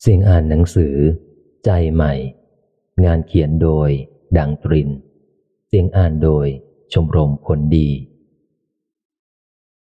[0.00, 0.96] เสียงอ่านหนังสือ
[1.64, 2.14] ใจใหม่
[3.04, 3.90] งานเขียนโดย
[4.38, 4.90] ดังตริน
[5.68, 6.46] เสียงอ่านโดย
[6.92, 7.88] ชมรมผลดี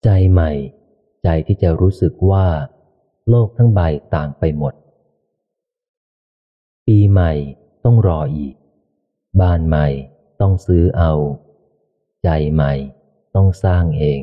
[0.04, 0.50] ใจใหม่
[1.22, 2.46] ใจที่จะรู้สึกว่า
[3.28, 3.80] โลกทั้งใบ
[4.14, 4.74] ต่างไปหมด
[6.86, 7.32] ปีใหม่
[7.84, 8.54] ต้องรออีก
[9.40, 9.86] บ้านใหม่
[10.40, 11.12] ต้องซื้อเอา
[12.24, 12.72] ใจใหม่
[13.34, 14.22] ต้องสร้างเอง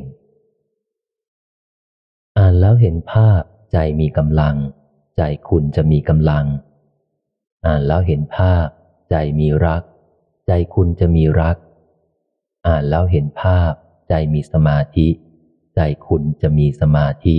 [2.38, 3.42] อ่านแล้วเห็นภาพ
[3.72, 4.56] ใจมีกำลัง
[5.16, 6.46] ใจคุณจะมีกำลัง
[7.66, 8.66] อ่านแล้วเห็นภาพ
[9.10, 9.82] ใจมีรัก
[10.46, 11.56] ใจคุณจะมีรัก
[12.66, 13.72] อ่านแล้วเห็นภาพ
[14.08, 15.08] ใจมีสมาธิ
[15.74, 17.36] ใจคุณจะมีสมาธิ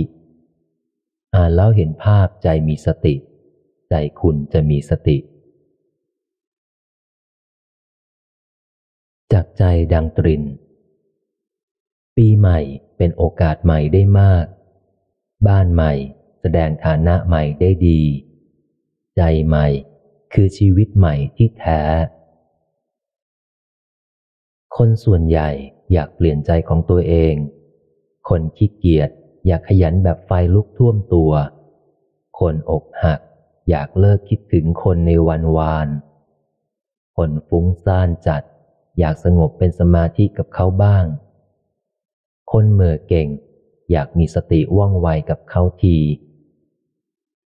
[1.34, 3.14] อ่านแล้วเห็นภาพใจมีสติ
[3.90, 5.18] ใจคุณจะมีสติ
[9.32, 10.42] จากใจดังตริน
[12.16, 12.58] ปีใหม่
[12.96, 14.46] เป็นโอกาสใหม่ได้มาก
[15.46, 15.92] บ้านใหม่
[16.56, 18.02] ดงฐานะใหม่ได้ดี
[19.16, 19.66] ใจใหม่
[20.32, 21.82] คือชีวิตใหม่ที่แท้
[24.76, 25.50] คนส่วนใหญ่
[25.92, 27.34] อยากเปลี่ยนใจของตัวเอง
[28.28, 29.10] คนขี้เกียจ
[29.46, 31.32] อยากขยันแบบไฟลุกท่วมตัว
[32.38, 33.20] คนอกหัก
[33.68, 35.88] อยากเลิกคิดถึงคนในวันวาน
[37.16, 38.42] คนฟุ้งซ่านจัด
[38.98, 41.04] อยากสงบเป็นสมาธิกับเขาบ้าง
[42.52, 43.28] คนเมื่อเก่ง
[43.90, 45.96] อยากมีสติว่องไวกับเขาที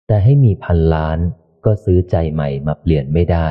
[0.07, 1.19] แต่ให้มีพันล้าน
[1.65, 3.49] ก็ซื้อใจใหม่มาเปลี่ยนไม่ได้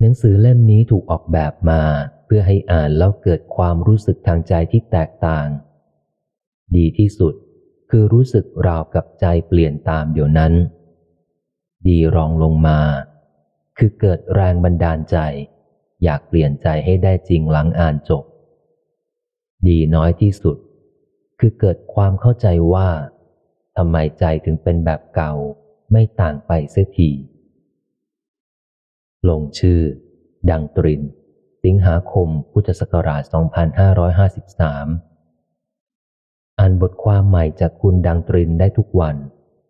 [0.00, 1.82] หนังสือเล่มนี้ถูกออกแบบมา
[2.24, 5.48] เพื่อให้อ่านแล้วเกิดความรู้สึกทางใจที่แตกต่าง
[6.76, 7.34] ดีที่สุด
[7.90, 10.52] คือรู้สึกราวกับใจเปลี่ยนตามเดี๋ยวนั้น
[11.86, 12.80] ดีรองลงมา
[13.78, 15.16] คือเกิดแรงบันดาลใจ
[16.04, 18.24] อยากเปลี่ยนใจให้ได้จริงหลังอ่านจบ
[19.68, 20.56] ดีน้อยที่สุด
[21.40, 22.88] คือเกิดความเข้าใจว่า
[23.76, 25.34] ทำไมใจถึงเป็นแบบเก่า
[25.92, 27.10] ไม่ต่างไปเสียที
[29.28, 29.80] ลงชื่อ
[30.50, 31.02] ดังตริน
[31.64, 33.34] สิงหาคมพุทธศักราช 2553
[36.58, 39.16] อ่านบทความใหม่จากคุณดังตรินได้ทุกวัน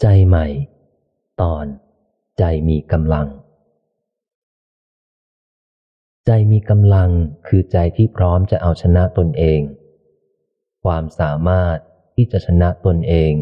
[0.00, 0.46] ใจใหม่
[1.40, 1.66] ตอน
[2.38, 3.28] ใจมีกำลัง
[6.28, 7.10] ใจมีกำลัง
[7.46, 9.60] คือใจที่พร้อมจะเอาชนะตนเอง
[10.84, 11.76] ความสามารถ
[12.14, 13.32] ที่จะชนะตนเอง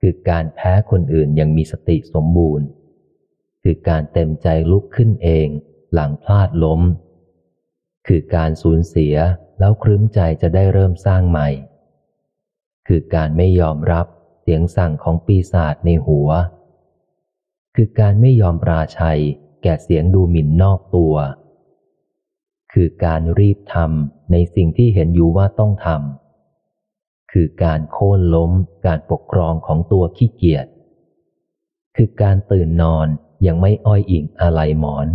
[0.00, 2.66] คือการแพ้คนอื่นอย่างมีสติสมบูรณ์
[3.62, 5.48] คือการเต็มใจลุกขึ้นเอง
[5.94, 6.80] หลังพลาดล้ม
[8.06, 9.14] คือการสูญเสีย
[9.58, 11.48] แล้วครึ้มใจจะได้เริ่มสร้างใหม่
[12.88, 14.06] คือการไม่ยอมรับ
[14.42, 16.28] เสียงสั่งของปีศาจในหัว
[17.76, 19.20] คือการไม่ยอมปราชัย
[19.62, 21.16] แก่เสียงดูหมิ่นนอกตัว
[22.78, 28.52] คือการรีบทำในสิ่งที่เห็นอยู่ว่าต้องทำคือการโค่นล้ม
[28.86, 30.66] การปกครองของตัวขี้เกียจ
[31.96, 33.06] คือการตื่นนอน
[33.46, 35.08] ยังไม่อ้อยอิงอะไรหมอน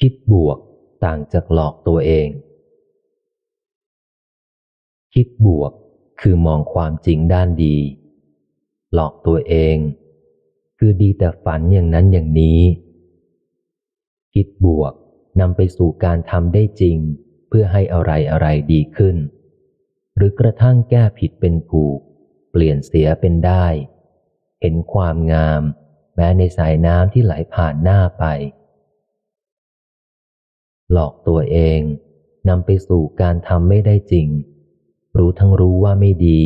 [0.00, 0.58] คิดบวก
[1.04, 2.28] ต่างจากหลอกตัวเอง
[5.14, 5.72] คิดบวก
[6.20, 7.76] คือมองความจริงด้านดี
[8.94, 9.76] หลอกตัวเอง
[10.78, 12.60] คือดีแต่ฝันอย่างนั้นอย่างนี้
[14.40, 14.94] คิดบวก
[15.40, 16.98] นำไปสู่การทำได้จริง
[17.48, 19.16] เพื่อให้อะไรอะไรดีขึ้น
[20.16, 21.98] หรือกระทั่งแก้ผิดเป็นถูก
[22.50, 23.66] เปลี่ยนเสียเป็นได้
[24.60, 25.62] เห็นความงาม
[26.14, 28.24] แม้ในสายน้ำที่ไหลผ่านหน้าไป
[30.92, 31.80] หลอกตัวเอง
[32.48, 34.28] นำไปสู่การทำไม่ได้จริง
[35.18, 36.42] รู้ทั้งรู้ว่าไม่ดี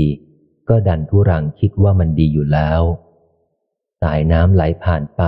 [0.68, 2.82] ก็ดันทุรังคิดว่ามันดีอยู่แล้ว
[4.02, 5.22] สายน้ำไหลผ่านไป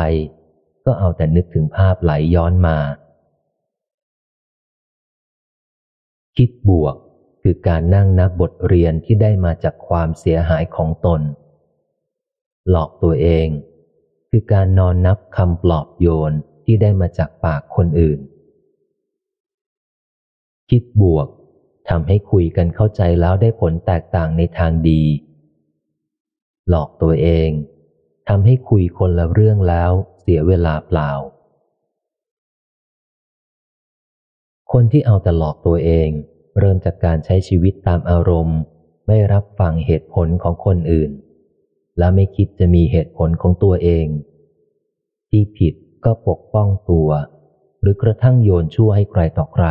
[0.85, 2.79] ก็เอาแต่นึกถึงภาพไหลย้อนมา
[6.37, 6.97] คิดบวก
[7.43, 11.21] คือการนั่งนับบทเรียนที่ได้มาจากความเสียหายของตน
[12.71, 13.49] หลอกตัวเอง
[14.31, 16.33] คือการนอนนับคำปลอบโยน
[16.65, 18.19] ที่ได้มาจากปากคนอื่น
[20.71, 21.29] คิดบวก
[21.89, 25.03] ทำให้คุยกันเข้าใจแล้วได้ผลแตกต่างในทางดี
[26.69, 27.51] หลอกตัวเอง
[28.29, 29.93] ทำให้คุยคนละเรื่องแล้ว
[30.27, 31.11] เสียเวลาเปล่า
[34.73, 36.09] คนที่เอาแต่หลอกตัวเอง
[36.59, 38.59] เริ่มจากการใช้ชีวิตตามอารมณ์
[39.07, 41.11] ไม่รับฟังเหตุผลของคนอื่น
[41.99, 44.07] และไม่คิดจะมีเหตุผลของตัวเอง
[45.31, 45.75] ที่ผิด
[46.05, 47.09] ก็ปกป้องตัว
[47.81, 49.67] หรือกระทั่งโยนชั่วให้ใครต่อใคร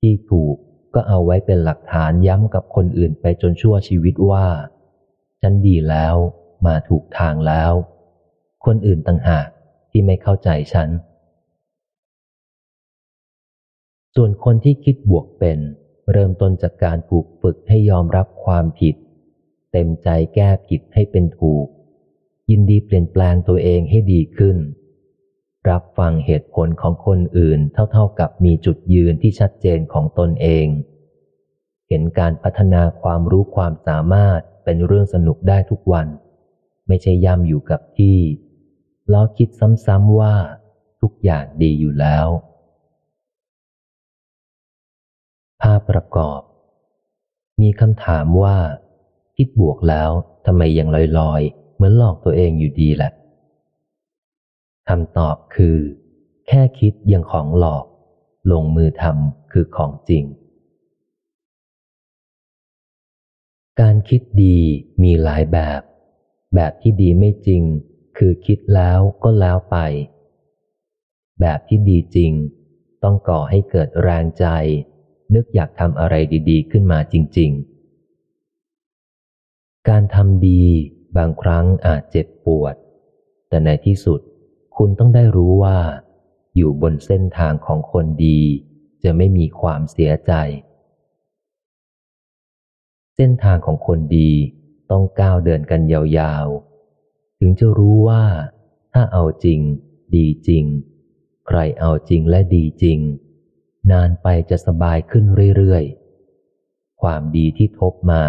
[0.00, 0.56] ที่ถูก
[0.94, 4.46] ก็เอาไว้เป็นหลักฐานย้ำกับคนอื่นไปจนชั่วชีวิตว่า
[5.40, 6.16] ฉันดีแล้ว
[6.66, 7.72] มาถูกทางแล้ว
[8.66, 9.48] คนอื่นต่างหาก
[9.90, 10.88] ที่ไม่เข้าใจฉัน
[14.14, 15.58] ส่วนคนที่คิดบวกเป็น
[16.12, 18.94] เริ่มต้นจากการถูกฝึกให้ยอมรับความผิด
[19.72, 21.66] เต็มใจแก้ผิดให้เป็นถูก
[22.50, 24.56] ยินดีเปลี่ยนแปลงตัวเองให้ดีขึ้น
[25.68, 30.66] รับฟังเหตุผลของคนอื่นเท่าๆกับมีจุดยืนที่ชัดเจนของตนเอง
[31.88, 36.06] เห็นการพัฒนาความรู้ความสามารถเป็นเรื่องสนุกได้ทุกวัน
[36.88, 38.18] ไม่ใช่ย่ำอยู่กับที่
[39.12, 39.48] ล้อคิด
[39.86, 40.34] ซ้ำๆว่า
[41.00, 42.26] ทุกอย่างดีอยู่แล้ว
[45.60, 46.40] ภาพประกอบ
[47.60, 48.56] มีคำถามว่า
[49.36, 50.10] คิดบวกแล้ว
[50.46, 50.88] ทำไมยัง
[51.18, 53.10] ลอยๆ เหมือนหลอกตัวเองอยู่ดีแหละ
[54.88, 55.78] คำตอบคือ
[56.46, 57.84] แค่คิดยังของหลอก
[58.50, 60.24] ลงมือทำคือของจริง
[63.80, 64.58] การคิดดี
[65.02, 65.80] มีหลายแบบ
[66.54, 67.62] แบบที่ดีไม่จริง
[68.16, 69.76] คือคิดแล้วก็แล้วไป
[71.40, 72.32] แบบที่ดีจริง
[73.02, 74.46] ต้องก่อให้เกิดแรงใจ
[75.34, 76.14] นึกอยากทำอะไร
[76.50, 77.50] ดีๆ ขึ้นมาจริง
[79.08, 80.64] ๆ การทำดี
[81.16, 82.74] บางครั้งอาจเจ็บปวด
[83.48, 84.20] แต่ในที่สุด
[84.76, 85.78] คุณต้องได้รู้ว่า
[86.56, 88.40] อยู่บนเส้นทางของคนดี
[89.04, 90.32] จะไม่มีความเสียใจ
[93.16, 94.30] เส้นทางของคนดี
[94.90, 96.75] ต้องก้าวเดินกันยาวๆ
[97.38, 98.24] ถึงจะรู้ว่า
[98.92, 99.60] ถ้าเอาจริง
[100.14, 100.64] ดีจริง
[101.46, 102.98] ใครเอาจริงและดีจริง
[103.92, 105.24] นานไปจะสบายขึ้น
[105.56, 108.24] เรื่อยๆ ความดีที่ทบมา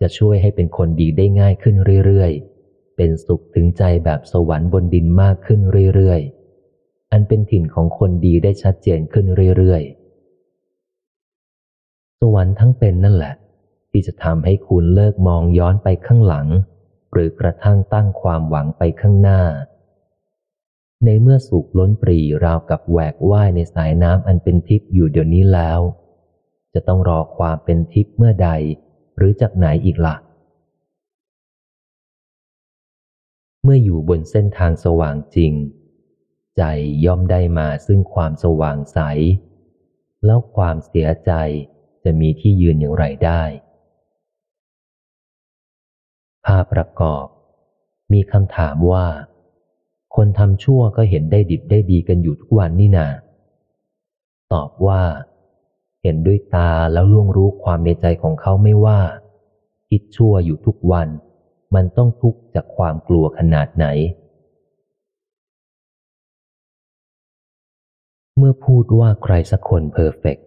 [0.00, 1.76] จะช่วยให้เป็นคนดีได้ง่ายขึ้น
[2.06, 5.60] เรื่อยๆ เป็นสุขถึงใจแบบสวรรค์บนดินมากขึ้น
[5.94, 9.26] เรื่อยๆ อันเป็นถิ่นของคนดีได้ชัดเจนขึ้น
[9.56, 13.34] เรื่อยๆ สวรรค์ทั้งเป็นนั่นแหละ
[13.90, 16.46] ที่จะทำให้คุณเลิกมองย้อนไปข้างหลัง
[17.12, 19.42] หรือกระทั่งตั้งความหวังไปข้างหน้า
[21.04, 25.80] ในเมื่อสุขล้นปรีราวกับแหวกว่ายในสายน้ำอันเป็นทิพย์อยู่เดี๋ยวนี้แล้ว
[26.74, 28.50] จะต้องรอความเป็นทิพย์เมื่อใด
[29.16, 30.16] หรือจากไหนอีกละ่ะ
[33.62, 35.52] เมื่ออยู่บนเส้นทางสว่างจริง
[36.56, 36.62] ใจ
[37.04, 38.98] ย่อมได้มาซึ่งความสว่างใส
[40.24, 41.32] แล้วความเสียใจ
[42.04, 47.26] จะมีที่ยืนอย่างไรได้าพประกอบ
[48.12, 49.06] มีคำถามว่า
[50.16, 53.08] คนทำชั่วก็เห็นได้ดิบได้ดีกันอยู่ทุกวันนี่นา
[54.52, 55.02] ตอบว่า
[56.02, 59.00] เห็นด้วยตาแล้วล่วงรู้ความในใจของเขาไม่ว่า
[59.88, 61.08] คิดชั่วอยู่ทุกวัน
[61.74, 63.86] มันต้องทุกข์จากความกลัวขนาดไหน
[68.36, 70.38] เมื่อพูดว่าใครสักคนเพอร์เฟก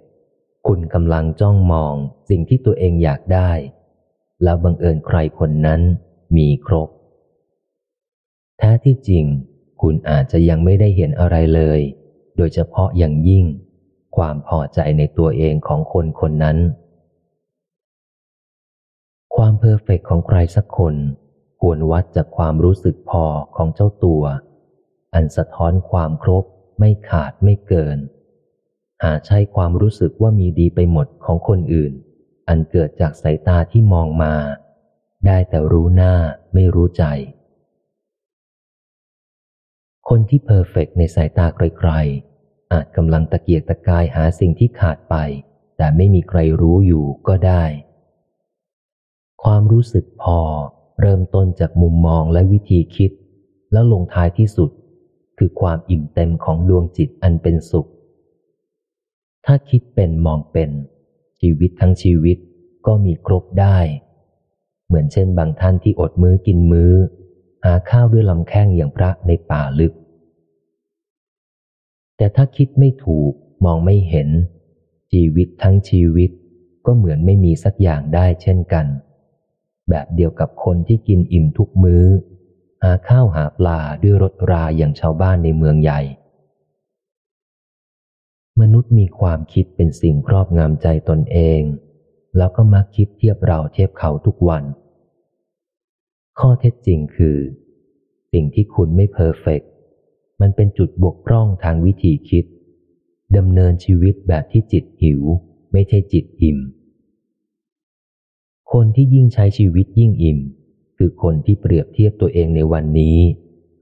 [0.67, 1.95] คุณกำลังจ้องมอง
[2.29, 3.51] สิ่งที่ตัวเองอยากได้
[4.43, 5.81] แล้วบังเอิญใครคนนั้น
[6.37, 6.89] มีครบ
[8.57, 9.25] แท้ที่จริง
[9.81, 11.79] คุณอาจจะยังไม่ได้เห็นอะไรเลย
[12.37, 13.45] โดยเฉพาะอย่างยิ่ง
[14.15, 16.57] ความพอใจในตัวเองของคนคนนั้น
[19.35, 20.95] ความเพอร์เฟกของใครสักคน
[21.61, 24.23] ควรวัดจากความรู้สึกพอของเจ้าตัว
[25.13, 26.43] อันสะท้อนความครบ
[26.79, 27.97] ไม่ขาดไม่เกิน
[29.03, 31.93] หาใช้ความรู้สึกว่ามีดีไปหมดของคนอื่น
[32.47, 34.33] อันเกิดจากสายตาที่มองมา
[35.25, 36.13] ได้แต่รู้หน้า
[36.53, 37.03] ไม่รู้ใจ
[40.09, 45.15] คนที่เพอร์เฟกในสายตาใครๆอาจกำลังตะเกียกตะกายหาสิ่งที่ขาดไป
[45.77, 47.63] แต่ไม่มีใครรู้อยู่ก็ได้
[49.43, 50.39] ความรู้สึกพอ
[51.01, 53.11] เริ่มต้นจากมุมมองและวิธีคิด
[53.71, 54.71] แล้วลงท้ายที่สุด
[55.37, 57.89] คือความอิ่มเต็มของดวงจิตอันเป็นสุข
[59.45, 60.71] ถ้าคิดเป็นมองเป็น
[61.41, 62.37] ชีวิตทั้งชีวิต
[62.87, 63.77] ก็มีครบได้
[64.87, 66.93] เหมือนเช่นบางท่านที่อดมื้อกินมื้อ
[67.65, 69.93] หาข้าวด้วยลำแข้งอย่างพระในป่าลึก
[72.17, 73.31] แต่ถ้าคิดไม่ถูก
[73.65, 74.29] มองไม่เห็น
[75.11, 76.29] ชีวิตทั้งชีวิต
[76.85, 78.85] ก็เหมือนไม่มีสักอย่างได้เช่นกัน
[79.89, 82.05] แบบเดียวกับคนที่กินอิ่มทุกมือ้อ
[82.83, 86.01] หาข้าวหาปลาด้วยรถราอย่างชาวบ้านในเมืองใหญ่
[88.59, 91.61] มนุษย์มีความคิดเป็นสิ่งครอบงำใจตนเอง
[92.37, 94.63] แล้วก็มักคิดเทียบเราเทียบเขาทุกวัน
[96.39, 97.37] ข้อเท็จจริงคือ
[98.33, 99.61] สิ่งที่คุณไม่เพอร์เฟก
[100.41, 102.45] มันเป็นจุดบกพร่องทางวิธีคิด
[103.37, 105.21] ดำเนินชีวิตแบบที่จิตหิว
[105.71, 106.59] ไม่ใช่จิตอิ่ม
[108.73, 110.39] คนที่ยิ่งใช้ชีวิตยิ่งอิ่ม
[110.97, 113.17] คือคนที่เปรียบเทียบตัวเองในวันนี้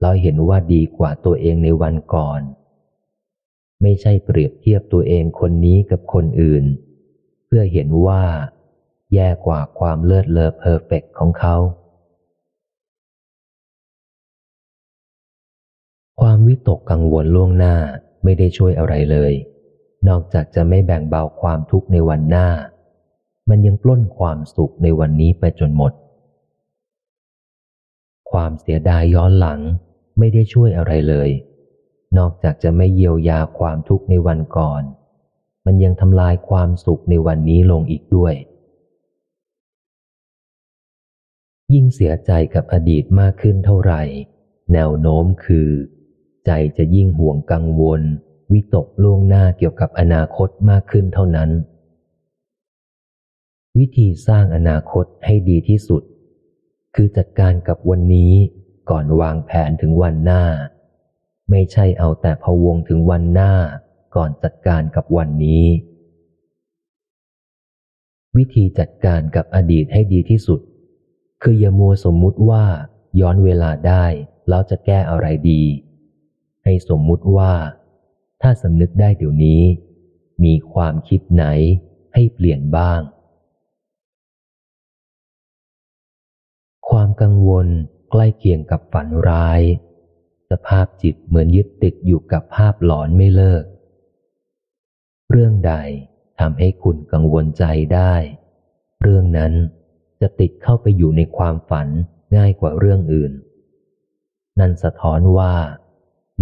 [0.00, 2.40] แล้วเห็นว่าดีกว่าตัวเองในวันก่อน
[3.82, 6.64] ไม่ใช่เปรียบเทียบตัวเองคนนี้กับคนอื่น
[7.46, 8.22] เพื่อเห็นว่า
[9.14, 11.56] แย่กว่าความเลิศเลอเพอร์เฟกของเขา
[16.20, 17.76] ความวิตกกังวลล่วงหน้า
[18.24, 19.32] ไม่ได้ช่วยอะไรเลย
[20.08, 22.48] นอกจากจะไม่แบ่งเบาความทุกข์ในวันหน้า
[23.48, 25.92] มันยังปล้นความสุขในวันนี้ไปจนหมด
[28.30, 29.60] ความเสียดายย้อนหลัง
[30.18, 31.30] ไม่ได้ช่วยอะไรเลย
[32.18, 34.82] นอกจากจะไม่เยียวยาความทุกข์ในวันก่อน
[35.66, 38.34] มันยังทำลายความสุขในวันนี้ลงอีกด้วย
[41.72, 44.02] ยิ่งเสียใจกับอดีตมากขึ้นเท่าไหร่
[44.72, 45.68] แนวโน้มคือ
[46.46, 48.02] ใจจะยิ่งห่วงกังวล
[48.52, 51.50] วิตกล่วงหน้าเกี่ยวกับอนาคตมากขึ้นเท่านั้น
[53.78, 56.02] วิธีสร้างอนาคตให้ดีที่สุด
[56.94, 58.32] คือจัดการกับวันนี้
[58.90, 60.42] ก่อนวางแผนถึงวันหน้า
[61.50, 63.52] ไม่ใช่เอาแต่พะวงถึงวันหน้า
[64.16, 65.66] ก่อนจัดการกับวันนี้
[68.36, 70.60] วิธีจัดการกับอดีตให้ดีที่สุด
[71.42, 72.64] คืออย่ามัวสมมุติว่า
[73.20, 74.06] ย้อนเวลาได้
[74.48, 75.62] แล้วจะแก้อะไรดี
[76.64, 77.52] ให้สมมุติว่า
[78.42, 79.62] ถ้าสำนึกได้เดี๋ยวนี้
[80.44, 81.44] มีความคิดไหน
[82.14, 83.00] ให้เปลี่ยนบ้าง
[86.88, 87.66] ความกังวล
[88.10, 89.60] ใกล้เคียงกับฝันร้าย
[90.50, 93.64] สภาพจิตเหมือนยึดติดอยู่กับภาพหลอนไม่เลิก
[95.30, 95.74] เรื่องใด
[96.40, 97.64] ทำให้คุณกังวลใจ
[97.94, 98.14] ได้
[99.02, 99.52] เรื่องนั้น
[100.20, 101.88] จะติดเข้าไปอยู่ในความฝัน
[102.36, 103.32] ง่ายกว่าเรื่องอื่น
[104.58, 105.54] นั่นสะท้อนว่า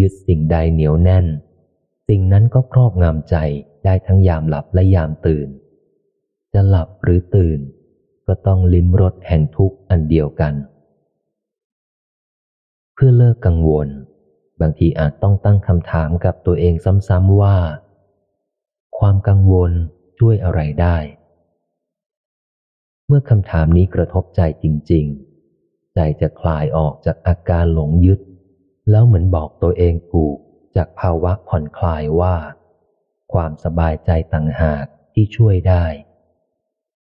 [0.01, 1.27] ยึดสิ่งใดเหนียวแน่น
[2.09, 3.37] สิ่งนั้นก็ครอบงำใจ
[3.85, 5.49] ได้ทั้งยามหลับและยามตื่น
[6.53, 7.61] จะหลับหรือตื่น
[8.27, 10.55] ก็ต้องลิ้มรสแห่งทุกข์อันเดียวกัน
[13.01, 13.89] พื่อเลิกกังวล
[14.61, 16.75] บางทีอาจต้องตั้งคำถามกับตัวเอง
[17.09, 17.57] ซ้ำๆว่า
[18.99, 19.73] ความกังวล
[20.19, 20.97] ช่วยอะไรได้
[23.07, 25.05] เมื่อคำถามนี้กระทบใจจริง
[25.51, 28.21] ๆ ใจจะคลายออกจากอาการหลงยึด
[28.91, 30.27] แล้วเหมือนบอกตัวเองกู
[30.77, 32.37] จากภาวะผ่อนคลายว่า
[33.33, 35.85] ความสบายใจต่างหากที่ช่วยได้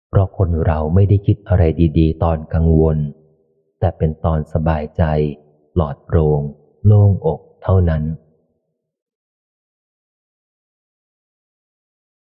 [0.08, 1.62] เพราะคนเราไม่ได้คิดอะไร
[1.98, 2.98] ดี ๆ ตอนกังวล
[3.80, 5.04] แต่เป็นตอนสบายใจ
[5.74, 6.42] ปลอดโปร่ง
[6.86, 8.02] โล่งอกเท่านั้น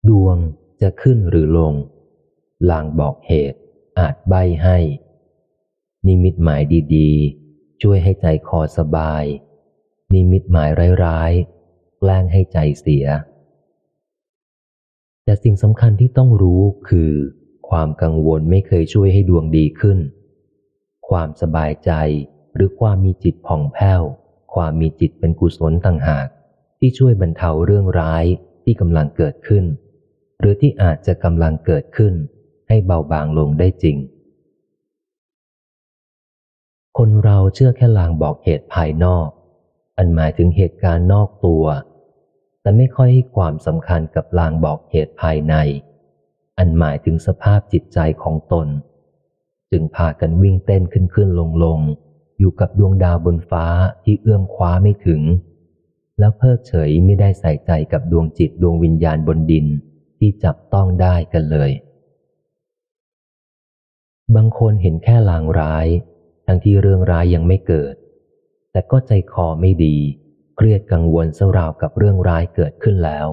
[0.08, 0.38] ดวง
[0.82, 1.74] จะขึ้นหรือลง
[2.70, 3.60] ลางบอกเหตุ
[4.00, 4.78] อาจใบให้
[6.08, 6.62] นิมิตหมาย
[6.96, 9.24] ดีๆ ช่วยให้ใจคอสบาย
[10.14, 10.70] นิมิตหมาย
[11.06, 13.06] ร้ายๆ แกล้งให้ใจเสีย
[15.24, 17.12] แต่สิ่งสำคัญที่ต้องรู้คือ
[17.70, 20.00] ความกังวลไม่เคยช่วยให้ดวงดีขึ้น
[21.10, 21.92] ความสบายใจ
[22.58, 24.02] หรือความมีจิตผ่องแผ้ว
[24.54, 26.28] ความมีจิตเป็นกุศลต่างหาก
[26.80, 28.26] ที่ช่วยบรรเทาเรื่องร้าย
[28.64, 29.66] ที่กำลังเกิดขึ้น
[30.40, 32.14] หรือที่อาจจะกำลังเกิดขึ้น
[32.68, 33.98] ให้เบาบางลงได้จริง
[36.98, 39.28] คนเราเชื่อแค่ลางบอกเหตุภายนอก
[39.98, 41.66] อันหมายถึงเหตุการณ์นอกตัว
[42.62, 45.56] แต่ไม่ค่อยให้ความสำคัญกับลางบอกเหตุภายใน
[46.58, 48.68] อันหมายถึงสภาพจิตใจของตน
[49.72, 51.80] จึงพากันวิ่งเต้นขึ้นขึ้นลงลง
[52.40, 53.66] อยู่กับดวงดาวบนฟ้า
[54.04, 55.22] ที่เอื้อมคว้าไม่ถึง
[56.20, 59.66] แล้วเพิกเฉยไม่ได้ใส่ใจกับดวงจิตดวงวิญญาณบนดิน
[60.18, 61.72] ที่จับต้องได้กันเลย
[64.36, 65.88] บางคนเห็นแค่ลางร้าย
[66.46, 67.96] ทั้งที่เรื่องร้ายยังไม่เกิด
[68.72, 69.98] แต่ก็ใจคอไม่ดี
[70.56, 73.28] เครียดกังวลเสราวกับเรื่องร้ายเกิดขึ้นแล้ว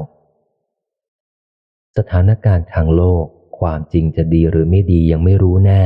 [1.97, 3.25] สถานการณ์ทางโลก
[3.59, 5.85] ความจริงจะดีหรือไม่ดียังไม่รู้แน่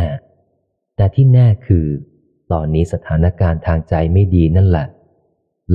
[0.96, 1.86] แต่ที่แน่คือ
[2.52, 4.86] ตอนนี้สถานการณ์ทางใจไม่ดีนั่นแหละ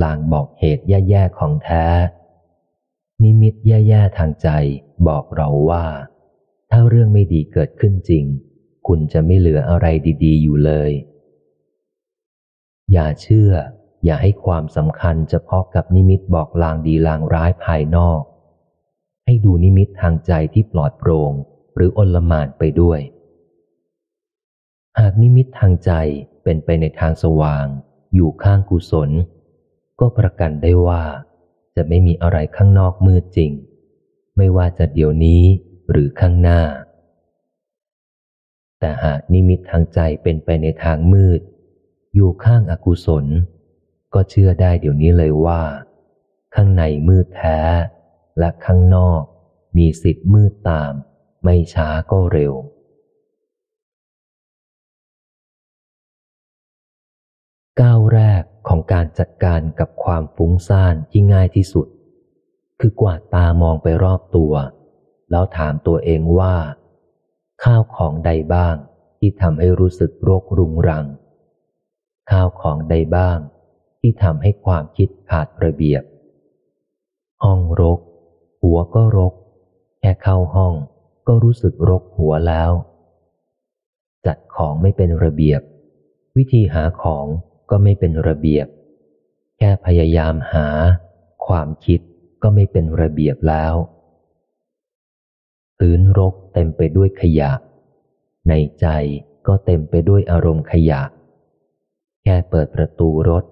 [0.02, 1.84] ลางบอกเหตุแย่ๆของแท้
[3.22, 4.48] นิมิตแย่ๆทางใจ
[5.08, 5.84] บอกเราว่า
[6.70, 8.24] ถ้าเรื่องไม่ดีเกิดขึ้นจริง
[8.86, 9.86] คุณจะไม่เหลืออะไร
[10.24, 10.90] ดีๆ อยู่เลย
[12.92, 13.52] อย่าเชื่อ
[14.04, 18.20] อย่าให้ความสำคัญเฉพาะกับนิมิตบอกลางดีลางร้ายภายนอก
[19.24, 21.32] ให้ดูนิมิตทางใจที่ปลอดโปร่ง
[21.74, 23.00] หรืออนลมานไปด้วย
[24.98, 25.92] หากนิมิตทางใจ
[26.44, 27.66] เป็นไปในทางสว่าง
[28.14, 29.10] อยู่ข้างกุศล
[30.00, 31.02] ก็ประกันได้ว่า
[31.76, 33.52] จะไม่มีอะไรข้างนอกมืดจริง
[34.36, 35.42] ไม่ว่าจะเดี๋ยวนี้
[35.90, 36.60] หรือข้างหน้า
[38.80, 41.40] แต่หากนิมิตทางใจเป็นไปในทางมืด
[42.14, 43.26] อยู่ข้างอากุศล
[44.14, 45.62] ก็เชื่อได้เดี๋ยวนี้เลยว่า
[46.54, 47.58] ข้างในมืดแท้
[48.38, 49.22] และข้างนอก
[49.76, 50.92] มีสิทธิ์มืดตาม
[51.44, 52.54] ไม่ช้าก็เร็ว
[57.82, 61.86] ก้าวแรกของการจัดการกับความฟุ้งซ่านที่ง่ายที่สุด
[62.80, 64.52] คือกวาดตามองไปรอบตัว
[65.30, 66.56] แล้วถามตัวเองว่า
[67.64, 68.76] ข้าวของใดบ้าง
[69.18, 71.06] ที่ทำให้รู้สึกโรครุงรัง
[72.30, 73.38] ข้าวของใดบ้าง
[74.00, 76.02] ที่ทำให้ความคิดขาดระเบียบ
[77.42, 77.98] ห้องรก
[78.62, 79.34] หัวก็รก
[80.00, 80.74] แค่เข้าห้อง
[81.26, 82.70] ก็รู้สึกรกหัวแล้ว
[84.26, 85.60] จัดของไม่เป็นระเบียบ
[86.36, 87.26] วิธีหาของ
[87.70, 88.66] ก็ไม่เป็นระเบียบ
[89.58, 90.68] แค่พยายามหา
[91.46, 92.00] ความคิด
[92.42, 93.74] ก็ไม่เป็นระเบียบแล้ว
[95.78, 97.52] พื้นรกเต็มไปด้วยขยะ
[98.48, 98.86] ในใจ
[99.46, 101.02] ก็เต็มไปด้วยอารมณ์ขยะ
[102.22, 103.44] แค่เปิดประตูรถ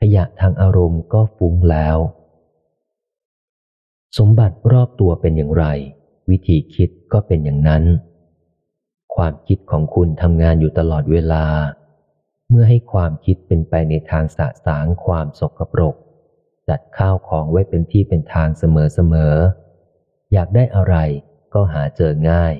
[0.00, 1.98] ขยะทางอารมณ์ก็ฟุ้งแล้ว
[4.18, 5.64] สมบัติรอบตัวเป็นอย่างไร
[6.30, 7.84] วิธีคิดก็เป็นอย่างนั้น
[9.14, 11.44] ความคิดของคุณทำงานอยู่ตลอดเวลา
[12.50, 15.96] เมื่อให้ความคิดเป็นไปในทางสะสางความสกปรก
[16.68, 20.96] จัดข้าวของไว้เป็นที่เป็นทางเสมอๆ อยากได้อะไร
[21.54, 22.54] ก็หาเจอง่าย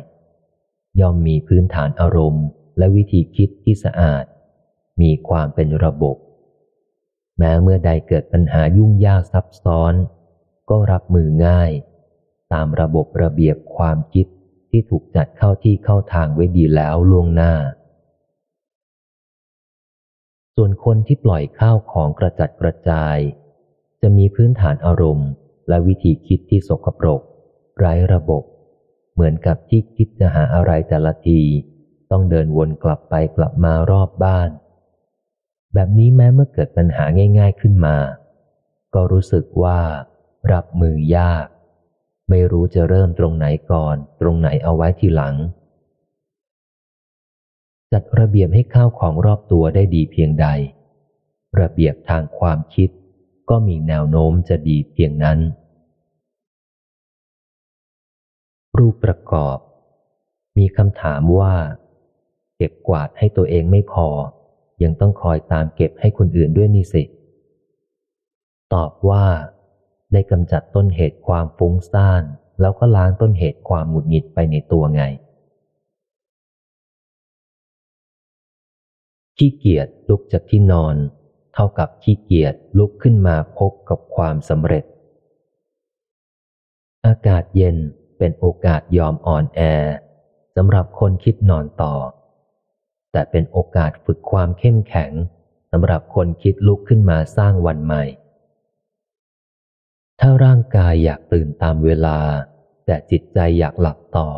[1.01, 2.47] ย่อมมีพื้นฐานอารมณ์
[2.79, 4.25] และวิธีคิดที่สะอาด
[5.01, 6.17] มีความเป็นระบบ
[7.39, 9.95] แม้เมื่อใดเกิดปัญหายุ่งยากซับซ้อน
[10.71, 11.71] ก็รับมือง่าย
[12.53, 14.27] ตามระบบระเบียบความคิด
[14.71, 17.53] ที่ถูกจัดเข้าที่เข้าทางไว้ดีแล้วล่วงหน้า
[20.61, 23.17] ส่วนคนที่ปล่อยข้าวของกระจัดกระจาย
[24.03, 25.31] จะมีพื้นฐานอารมณ์
[25.69, 27.21] และวิธีคิดที่สกปรก
[27.79, 28.43] ไร้ระบบ
[29.13, 31.41] เหมือนกับที่คิดจะหาอะไรแต่ละที
[32.11, 34.51] ต้องเดินวนกลับไปกลับมารอบบ้าน
[35.75, 37.05] แบบนี้แม้เมื่อเกิดปัญหา
[37.39, 37.97] ง่าย ๆขึ้นมา
[38.95, 39.81] ก็รู้สึกว่า
[40.53, 41.47] รับมือยาก
[42.29, 45.35] ไม่รู้จะเริ่มตรงไหนก่อน ตรงไหนเอาไว้ทีหลัง
[47.93, 50.47] จัดระเบียบให้ข้าวของรอบตัวได้ดีเพียงใด
[51.61, 52.91] ระเบียบทางความคิด
[53.51, 55.39] ก็มีแนวโน้มจะดีเพียงนั้น
[58.79, 59.59] รูปประกอบ
[60.59, 61.55] มีคำถามว่า
[62.57, 64.09] เก็บกวาดให้ตัวเองไม่พอ
[64.83, 67.03] ยังต้องคอยตามเก็บให้คนอื่นด้วยนี่สิ
[68.75, 69.27] ตอบว่า
[70.13, 72.23] ได้กำจัดต้นเหตุความฟุ้งซ่าน
[72.61, 75.03] แล้วก็ล้างต้นเหตุความหงุดหงิดไปในตัวไง
[79.39, 80.97] ขี้เกียจลุกจากที่นอน
[81.55, 84.85] เท่ากับขี้เกียจลุกขึ้นมาพบกับความสำเร็จ
[87.07, 87.77] อากาศเย็น
[88.19, 89.61] เป็นโอกาสยอมอ่อนแอ
[90.57, 91.95] สำหรับคนคิดนอนต่อ
[93.13, 95.13] แต่เป็นโอกาสฝึกความเข้มแข็ง
[95.73, 98.05] สำหรับคนคิดลุกขึ้นมาสร้างวันใหม่
[100.21, 102.19] ถ้าร่างกายอยากตื่นตามเวลา
[102.87, 104.29] แต่จิตใจอยากหลับต่อ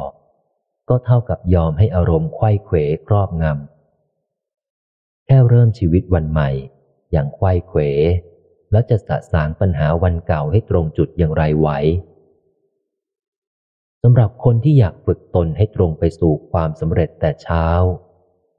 [0.88, 3.79] ก็เท่ากับยอมให้อารมณ์ไข้เขวครอบงำ
[5.32, 6.50] ค่เริ่มชีวิตวันใหม่
[7.12, 7.80] อย่างไข้เขว
[8.70, 11.68] แล้วจะสะสางปัญหาวันเก่าให้ตรงจุดอย่างไรไหว
[14.02, 17.66] สำหรับคนที่อยากฝึกตนให้ตรงไปสู่ความสำเร็จแต่เช้า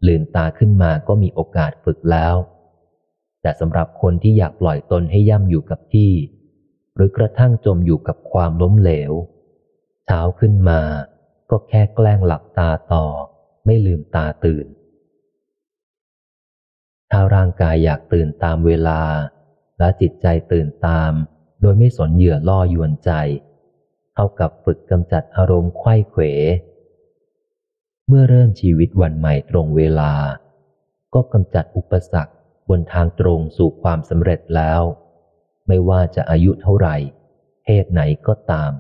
[0.08, 2.36] ลืมตาขึ้นมาก็มีโอกาสฝึกแล้ว
[3.42, 6.12] แต่สำหรับคนที่อยากปล่อยตนให้ย่ำอยู่กับที่
[6.96, 9.12] หรือกระทั่งจมอยู่กับความล้มเหลว
[10.06, 10.82] เช้าขึ้นมา
[11.50, 13.06] ก็แค่แกล้งหลับตาต่อ
[13.66, 14.68] ไม่ลืมตาตื่น
[17.12, 19.02] ถ้าร่างกายอยากตื่นตามเวลา
[19.80, 21.12] และจิตใจตื่นตาม
[21.62, 23.12] โดยไม่สนเหยื่อล่อยวนใจ
[24.13, 26.21] เท่ากับฝึกกำจัดอารมณ์ไข้เขว
[28.08, 30.13] เมื่อเริ่มชีวิตวันใหม่ตรงเวลา
[31.13, 32.34] ก็กำจัดอุปสรรค
[32.69, 34.82] บนทางตรงสู่ความสำเร็จแล้ว
[35.67, 36.95] ไม่ว่าจะอายุเท่าไหร่
[37.63, 38.71] เพศไหนก็ตาม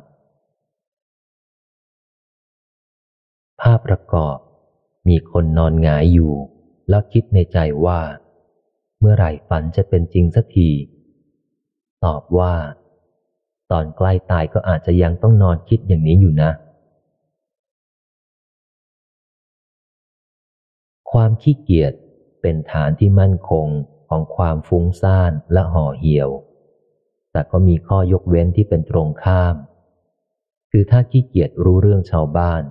[3.61, 4.37] ภาพประกอบ
[5.07, 6.33] มีคนนอนหงายอยู่
[6.89, 7.99] แล้วคิดในใจว่า
[9.01, 10.69] เมื่อไหร่ฝันจะเป็นจริงสักที
[12.05, 12.55] ตอบว่า
[13.71, 16.51] ตอนใกล้ตายก็อาจจะยังต้องนอนคิดอย่างนี้อยู่นะ
[21.11, 21.93] ความขี้เกียจ
[22.41, 23.67] เป็นฐานที่มั่นคง
[24.09, 26.29] ของความฟุ้งซ่านและห่อเหี่ยว
[27.31, 29.55] แต่ก็มีข้อยกเว้นที่เป็นตรงข้าม
[30.71, 32.61] คือถ้าขี้เกียจรู้เรื่องชาวบ้าน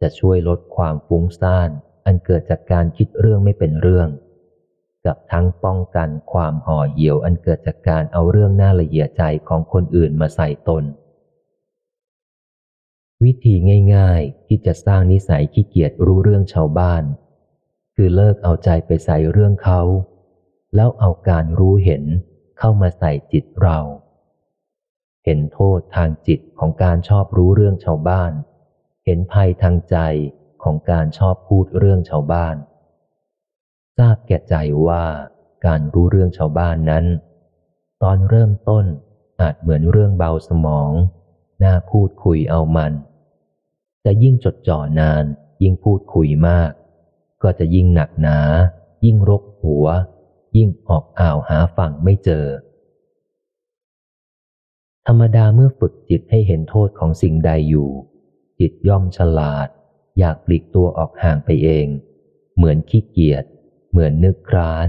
[0.00, 1.70] จะช่วยลดความฟุ้งซ่าน
[2.04, 4.08] อันเกิดจากการคิดเรื่องไม่เป็นเรื่อง
[5.08, 10.84] กับทั้งป้องกันความห่อเหี่ยวอันเกิดจากการเอาเรื่องน่าละเอียดใจของคนอื่นมาใส่ตน
[13.24, 13.54] วิธี
[13.96, 17.02] ง่าย ๆ ที่จะสร้างนิสัยขี้เกียจรู้เรื่องชาวบ้าน
[17.94, 19.80] คือเลิกเอาใจไปใส่เรื่องเขา
[20.74, 22.04] แล้วเอาการรู้เห็น
[22.58, 23.78] เข้ามาใส่จิตเรา
[25.24, 28.32] เห็นโทษทางจิตของการชอบรู้เรื่องชาวบ้าน
[29.04, 29.96] เห็นภัยทางใจ
[30.62, 32.56] ของการชอบพูดเรื่องชาวบ้าน
[33.98, 34.54] ทราบแก่ใจ
[34.86, 35.04] ว่า
[35.66, 37.04] การรู้เรื่องชาวบ้านนั้น
[38.02, 38.84] ตอนเริ่มต้น
[39.40, 40.92] อาจเหมือนเรื่องเบาสมอง
[41.64, 42.92] น่าพูดคุยเอามัน
[44.02, 45.24] แต่ยิ่งจดจ่อนาน
[45.62, 46.70] ยิ่งพูดคุยมาก
[47.42, 48.38] ก็จะยิ่งหนักหนา
[49.04, 49.86] ยิ่งรกหัว
[50.56, 52.46] ยิ่งออกอ่าวหาฝั่งไม่เจอ
[55.06, 57.90] ธรรมดาเมื่อฝึกจิตให้เห็นโทษของสิ่งใดอยู่
[58.60, 59.68] จิตย่อมฉลาด
[60.18, 61.86] อยากปลีกตัวออกห่างไปเอง
[62.56, 63.44] เหมือนขี้เกียจ
[63.90, 64.88] เหมือนนึกคร้าน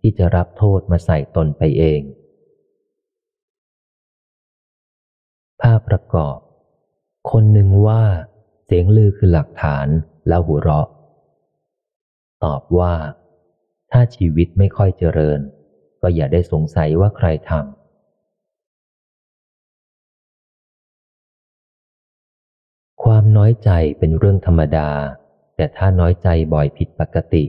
[0.00, 2.00] ที่จะรับโทษมาใส่ตนไปเอง
[5.60, 6.38] ภาพประกอบ
[7.30, 8.02] คนหนึ่งว่า
[8.64, 9.86] เสียงลือคือหลักฐาน
[10.28, 10.88] แล้วหัวเราะ
[12.44, 12.94] ตอบว่า
[13.90, 15.40] ถ้าชีวิตไม่ค่อยเจริญ
[16.00, 17.62] ก็อย่าได้สงสัยว่าใครทำ
[23.02, 24.90] ความน้อยใจเป็นเรื่องธรรมดา
[25.56, 27.44] แต่ถ้าน้อยใจบ่อยผิดปกติ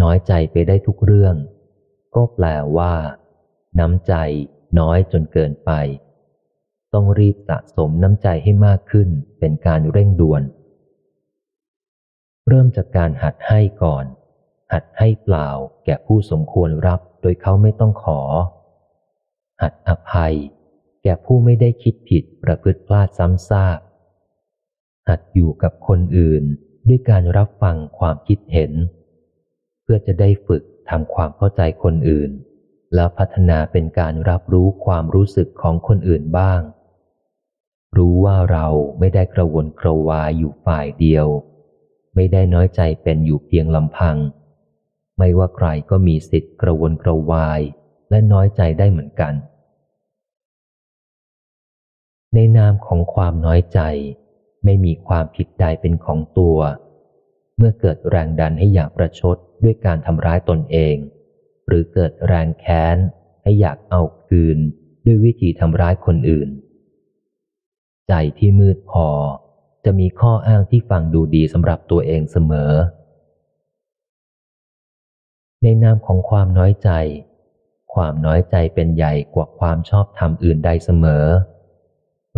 [0.00, 1.34] น้อยใจไปได้ทุกเรื่อง
[2.14, 2.94] ก็แปลว่า
[3.78, 4.14] น้ำใจ
[4.78, 5.70] น้อยจนเกินไป
[6.94, 10.42] ต้องรีบสะสมน้ำใจให้มากขึ้นเป็นการเร่งด่วน
[12.48, 14.04] เริ่มจากการหัดให้ก่อน
[14.72, 15.48] หัดให้เปล่า
[15.84, 18.20] แก่ผู้สมควรรับโดยเขาไม่ต้องขอ
[19.62, 20.34] หัดอภัย
[21.02, 23.78] แก่ผู้ไม่ได้คิดผิดประพฤติพลาดซ้ำซาก
[25.08, 26.44] หัดอยู่กับคนอื่น
[26.88, 28.72] ด้วยการรับฟังความคิดเห็น
[29.92, 32.30] พื่อจะได้ฝึกทำความเข้าใจคนอื่น
[32.94, 36.60] แล้วพัฒนาเป็นการรับรู้ความรู้สึกของคนอื่นบ้าง
[37.96, 38.66] รู้ว่าเรา
[38.98, 41.26] ไม่ได้กระวนกระวายอยู่ฝ่ายเดียว
[42.14, 44.16] ไม่ได้น้อยใจเป็นอยู่เพียงลำพัง
[45.18, 47.60] ไม่ว่าใครก็มีสิทธิ์กระวนกระวาย
[48.10, 49.34] และน้อยใจได้เหมือนกัน
[52.34, 53.80] ในนามของความน้อยใจ
[54.64, 56.58] ไม่มีความผิดใดเป็นของตัว
[57.56, 60.96] เมื่อเกิดแรงดันให้อยากประชดด้วยการทำร้ายตนเอง
[61.66, 62.96] หรือเกิดแรงแค้น
[63.42, 64.58] ให้อยากเอาคืน
[65.04, 66.48] ด้วยวิธีทำร้ายคนอื่น
[68.08, 69.08] ใจที่มืดพอ
[69.84, 72.72] จะมีข้ออ้างที่ฟังดูดีสำหรับตัวเองเสมอ
[75.62, 76.90] ในนามของความน้อยใจ
[77.94, 81.24] ความน้อยใจเป็นใหญ่กว่าความชอบธรรมอื่นใดเสมอ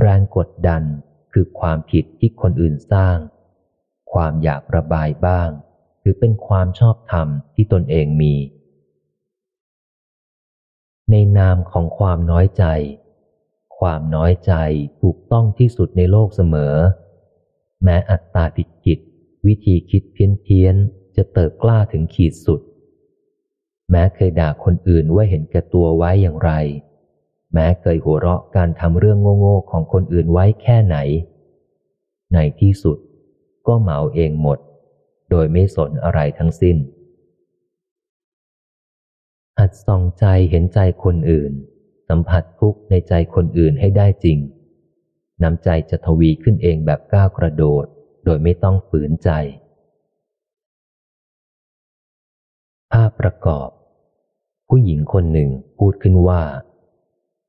[0.01, 0.83] แรงกดดัน
[1.33, 3.17] คือความผิดที่คนอื่นสร้าง
[4.15, 5.51] ความอยากระบายบ้าง
[6.01, 8.35] หรือเป็นความชอบธรรมที่ตนเองมี
[11.11, 12.65] ในนามของความน้อยใจ
[13.79, 14.53] ความน้อยใจ
[15.01, 16.75] ถูกต้องที่สุดในโลกเสมอ
[17.83, 18.99] แม้อัตตาผิดจิต
[19.47, 20.77] วิธีคิดเพี้ยนเพียน
[21.17, 22.61] จะเติบกล้าถึงขีดสุด
[23.91, 26.53] แม้เคยด่าคนอื่นว่าเห็นแก่ตัวไว้อย่างไร
[27.53, 30.97] แม้เคยหัวเราะการทำเรื่องโง่ๆของคนอื่นไว้แค่ไหน
[32.35, 32.99] ในที่สุด
[33.67, 34.59] ก็เหมาเองหมด
[35.31, 36.77] โดยไม่สนอะไรทั้งสิ้น
[39.59, 41.53] หัดส่องใจเห็นใจคนอื่น
[42.09, 44.39] สัมผัสทุกข์ในใจคนอื่นให้ได้จริง
[45.43, 47.85] น้ำใจจะทวีขึ้นเองแบบก้าวกระโดด
[48.25, 49.31] โดยไม่ต้องฝืนใจ
[52.93, 53.69] ภาพประกอบ
[54.69, 56.43] ผู้หญิงคนหนึ่งพูดขึ้นว่า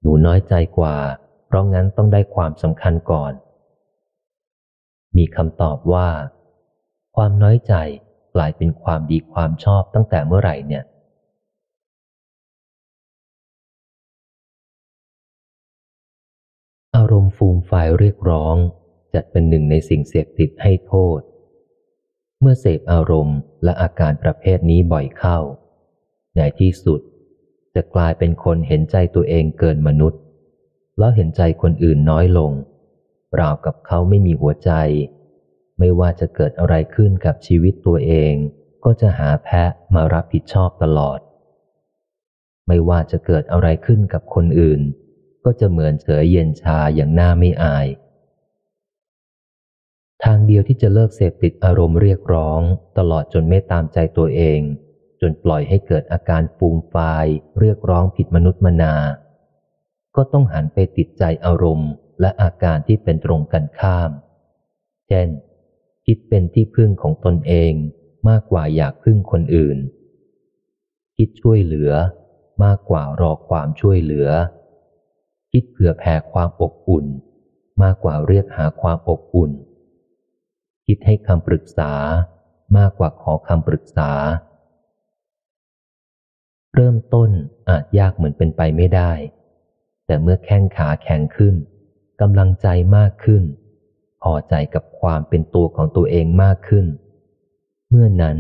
[0.02, 0.96] หนูน้อยใจกว่า
[1.48, 3.32] เพราะงั้นต้องได้ความสำคัญก่อน
[5.18, 6.10] มีคำตอบว่า
[7.16, 7.74] ความน้อยใจ
[8.36, 10.84] กลายเป็นความดีความชอบตั้งแต่เมื่อไหร่เนี่ย
[16.96, 18.56] อารมณ์ฟูมฝ่ายเรียกร้อง
[19.14, 21.20] จัดเป็นหนึ่งในสิ่งเสพติดให้โทษ
[22.40, 25.40] เมื่อเสพอารมณ์และอาการประเภทนี้บ่อยเข้า
[26.36, 27.02] ในที่สุด
[27.76, 30.20] จะกลายเป็นคนเห็นใจตัวเองเกินมนุษย์
[30.98, 32.52] แล้วเห็นใจคนอื่นน้อยลง
[33.40, 34.72] ราวกับเขาไม่มีหัวใจ
[35.80, 38.34] ไม่ว่าจะเกิดอะไรขึ้นกับชีวิตตัวเอง
[38.86, 41.20] ก็จะหาแพะมารับผิดชอบตลอด
[42.68, 44.82] ไม่ว่าจะเกิดอะไรขึ้นกับคนอื่น
[45.46, 47.88] ก็จะเหมือนเฉยเย็นชาอย่างหน้าไม่อาย
[50.24, 52.62] ทางเดียวที่จะเลิกเสพติดอารมณ์เรียกร้อง
[52.98, 54.60] ตลอดจนไม่ตามใจตัวเอง
[55.22, 57.26] จนปล่อยให้เกิดอาการฟูมฟาย
[57.60, 58.96] เรียกร้องผิดมนุษย์มนา
[60.16, 64.12] ก็ต้องหันไปติดใจอารมณ์ และอาการที่เป็นตรงกันข้าม
[65.08, 65.28] เช่น
[66.06, 67.74] คิดเป็นที่พึ่งของตนเอง
[68.30, 69.78] มากกว่าอยากพึ่งคนอื่น
[71.18, 71.92] คิดช่วยเหลือ
[72.64, 74.30] มากกว่ารอความช่วยเหลือ
[75.52, 77.06] คิดเผื่อแผ่ความอบอุ่น
[77.84, 79.52] มากกว่าเรียกหาความอบอุ่น
[80.86, 81.92] คิดให้คำปรึกษา
[82.78, 84.12] มากกว่าขอคำปรึกษา
[86.76, 87.30] เริ่มต้น
[87.70, 89.12] อาจยากเหมือนเป็นไปไม่ได้
[90.06, 91.56] แต่เมื่อแข้งขาแข็งขึ้น
[92.22, 93.44] กำลังใจมากขึ้น
[94.24, 96.86] พอใจกับความเป็นตัวของตัวเองมากขึ้น
[97.90, 98.38] เมื่อนั้น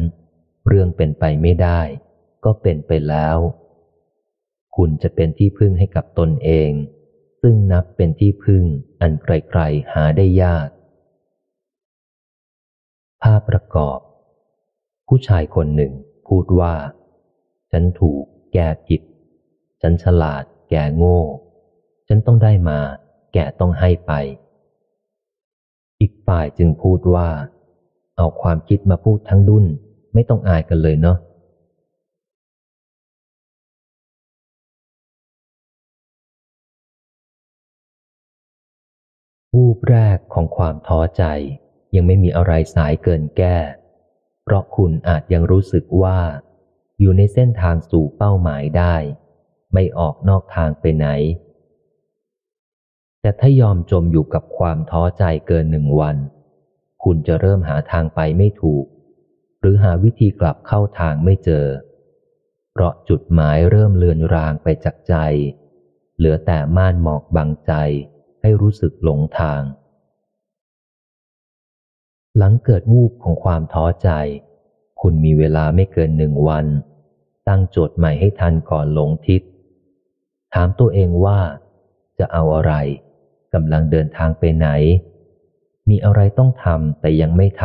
[0.67, 1.81] เรื่องเป็นไปไม่ได้
[2.45, 3.38] ก็เป็นไปแล้ว
[4.75, 6.71] คุณจะเป็นที่พึ่งให้กับตนเอง
[7.41, 8.63] ซึ่งนับเป็นที่พึ่ง
[9.01, 10.67] อันไกลๆหาได้ยาก
[13.21, 13.99] ภาพประกอบ
[15.07, 15.93] ผู้ชายคนหนึ่ง
[16.27, 16.73] พูดว่า
[17.71, 18.57] ฉันถูก แก
[18.88, 19.01] ผิด
[19.81, 21.19] ฉันฉลาด แกโง่
[22.07, 22.79] ฉันต้องได้มา
[23.38, 24.12] แก่ต้องให้ไป
[26.02, 27.30] อีกฝ่ายจึงพูดว่า
[28.17, 29.65] เอาความคิดมาพูดทั้งดุน
[30.13, 31.17] ไม่ต้องอายกันเลยเนาะ
[39.56, 41.24] วูบแรกของความท้อใจ
[41.95, 43.58] ยังไม่มีอะไรสายเกินแก้
[44.43, 46.19] เพราะคุณอาจยังรู้สึกว่า
[47.00, 48.95] อยู่ในเส้นทางสู่เป้าหมายได้
[49.74, 51.08] ไม่ออกนอกทางไปไหน
[53.25, 56.17] แต่ถ้ายอมจมอยู่กับความท้อใจเกินหนึ่งวัน
[57.03, 58.85] คุณจะเริ่มหาทางไปไม่ถูก
[59.59, 61.65] หรือหาวิธีกลับเข้าทางไม่เจอ
[62.71, 65.15] เพราะจุดหมายเริ่มเลือนรางไปจากใจ
[66.17, 67.73] เหลือแต่ม่านหมอกบังใจ
[68.41, 69.61] ให้รู้สึกหลงทาง
[72.38, 74.09] หลังเกิดวูบของความท้อใจ
[75.01, 76.65] คุณมีเวลาไม่เกินหนึ่งวัน
[77.47, 79.41] ตั้งโจทย์ใหม่ให้ทันก่อนหลงทิศ
[80.53, 81.39] ถามตัวเองว่า
[82.19, 82.75] จะเอาอะไร
[83.55, 84.67] กำลังเดินทางไปไหน
[85.89, 87.63] มีอะไรต้องทำแต่ยังไม่ท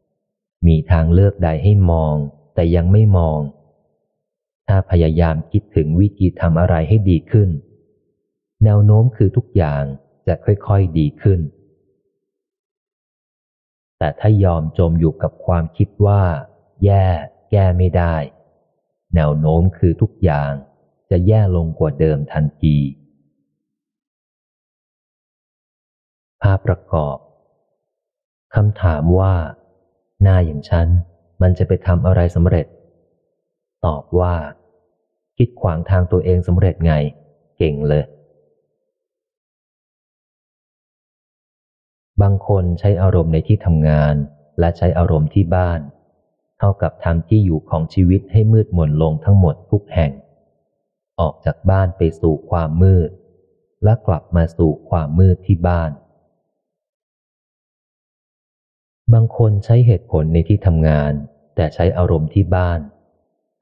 [0.00, 2.14] ำ มีทางเลือกใดให้มอง
[2.54, 3.40] แต่ยังไม่มอง
[4.68, 7.50] ถ้าพยายามคิดถึงวิธีทำอะไรให้ดีขึ้น
[8.64, 9.84] แนวโน้มคือทุกอย่าง
[10.26, 11.40] จะค่อยๆดีขึ้น
[13.98, 16.22] แต่ถ้ายอมจมอยู่กับความคิดว่า
[16.84, 17.04] แย่
[17.50, 18.14] แก้ไม่ได้
[19.14, 20.52] แนวโน้มคือทุกอย่าง
[21.10, 22.76] จะแย่ลงกว่าเดิมทันที
[26.44, 27.16] ภาพประกอบ
[28.54, 29.34] คำถามว่า
[30.22, 30.88] หน้าอย่างฉัน
[31.42, 32.66] มันจะไปทำอะไรสำเร็จ
[33.86, 34.34] ตอบว่า
[35.36, 36.94] คิดขวางทางตัวเองสำเร็จไง
[37.58, 38.04] เก่งเลย
[42.22, 44.14] บางคนใช้อารมณ์ในที่ทำงาน
[44.58, 45.80] และใช้อารมณ์ที่บ้าน
[46.58, 50.12] เท่ากับทำที่อยู่ของชีวิตให้มืดมนลงทั้งหมดทุกแห่ง
[51.20, 53.10] ออกจากบ้านไปสู่ความมืด
[53.84, 55.92] และกลับมาสู่ความมืดที่บ้าน
[59.12, 61.12] บางคนใช้เหตุผลในที่ทำงาน
[61.56, 62.80] แต่ใช้อารมณ์ที่บ้าน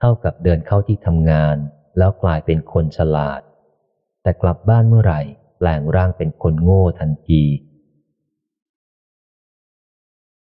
[0.01, 1.57] เท่ากับเดินเข้าที่ทำงาน
[1.99, 3.41] แล้วกลายเป็นคนฉลาด
[4.23, 5.21] แต่กลับบ้านเมื่อไหร่
[5.59, 7.43] แปลงร่างเป็นคนโง่ทันที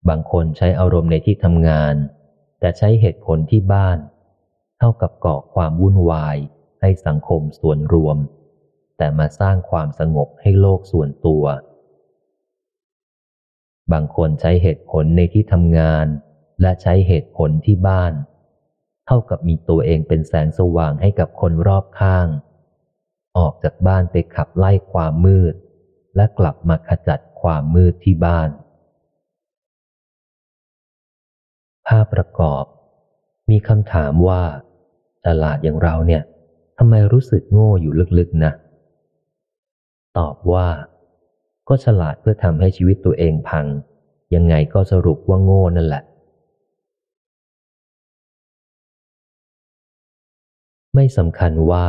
[0.10, 1.96] บางคนใช้อารมณ์ในที่ทำงาน
[2.60, 3.98] แต่ใช้เหตุผลที่บ้าน
[4.78, 6.38] เท่ากับก่อความวุ่นวาย
[6.82, 8.18] ให้สังคมส่วนรวม
[8.98, 11.44] แต่มาสร้างความสงบให้โลกส่วนตัว
[13.92, 16.08] บางคนใช้เหตุผลในที่ทำงาน
[16.62, 18.14] และใช้เหตุผลที่บ้าน
[19.06, 22.28] เท่ากับมีตัวเองเป็นแสงสว่างให้กับคนรอบข้าง
[23.38, 25.54] ออกจากบ้านไปขับไล่ความมืด
[26.16, 28.50] และกลับมาขจัดความมืดที่บ้าน
[31.88, 32.64] ภาพประกอบ
[33.50, 34.44] มีคำถามว่า
[35.26, 36.24] ฉลาดอย่างเราเนี่ย
[36.78, 38.54] ทำไมรู้สึกโง่อยู่ลึกๆนะ
[40.18, 40.68] ตอบว่า
[41.68, 43.66] ก็ฉลาดเพื่อทำให้ชีวิตตัวเองพัง
[44.36, 46.04] ยังไงก็สรุปว่าโง่นั่นแหละ
[50.96, 51.88] ไม่สำคัญว่า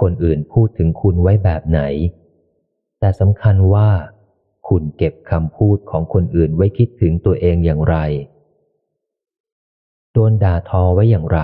[0.00, 1.80] คนอื่นพูดถึงคุณไว้แบบไหน
[3.00, 3.88] แต่สำคัญว่า
[4.68, 7.96] คุณเก็บคำพูดของคนอื่นไว้คิดถึงตัวเองอย่างไร
[10.12, 11.40] โดนด่าทอไว้อย่างไร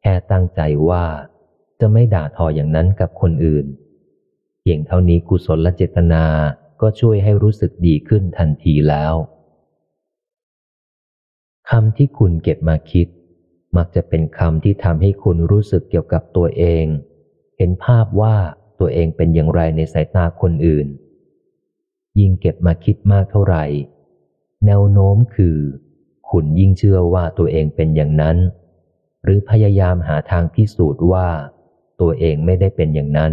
[0.00, 1.04] แค่ตั้งใจว่า
[1.80, 3.66] จะไม่ด่าทออย่างนั้นกับคนอื่น
[4.60, 6.24] เพียงเท่านี้กุศลและเจตนา
[6.84, 9.14] ก็ช่วยให้รู้สึกดีขึ้นทันทีแล้ว
[11.70, 13.06] คำที่คุณเก็บมาคิด
[13.76, 16.84] มักจะเป็นคำที่ทำให้คุณรู้สึกเกี่ยวกับตัวเอง
[17.58, 18.36] เห็นภาพว่า
[18.80, 20.86] ตัวเองเป็นอย่างไรในสายตาคนอื่น
[22.18, 23.64] ยิ่งเก็บมาคิดมากเท่าไหร่
[24.66, 25.58] แนวโน้มคือ
[26.30, 28.36] คุณยิ่งเชื่อว่าตัวเองเป็นอย่างนั้น
[29.24, 31.28] หรือพยายามหาทางพิสูจน์ว่า
[32.00, 33.32] ตัวเองไม่ได้เป็นอย่างนั้น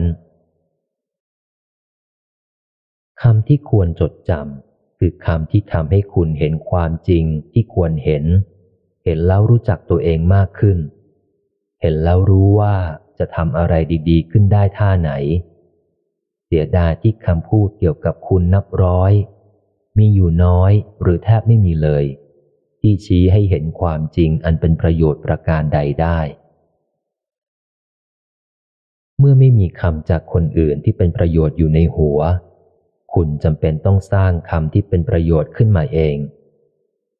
[3.21, 8.23] คำที่ควรจดจำคือคำที่ทำให้คุณเห็นความจริงที่ควรเห็น
[9.05, 10.77] เห็นแล้วรู้จักตัวเองมากขึ้น
[11.81, 12.75] เห็นแล้วรู้ว่า
[13.19, 13.73] จะทำอะไร
[14.09, 15.11] ดี ๆ ขึ้นได้ท่าไหน
[16.45, 19.13] เสียดายที่คำพูดเกี่ยวกับคุณนับร้อย
[19.97, 22.05] มีอยู่น้อยหรือแทบไม่มีเลย
[22.81, 26.19] ที่ชี้ให้เห็นความจริงอันเป็นประโยชน์ประการใดได้
[29.19, 32.19] เมื่อไม่มีคำจากคนอื่นที่เป็นประโยชน์อยู่ในหัว
[33.13, 36.15] คุณจำเป็นต้องสร้างคำที่เป็นประโยชน์ขึ้นมาเอง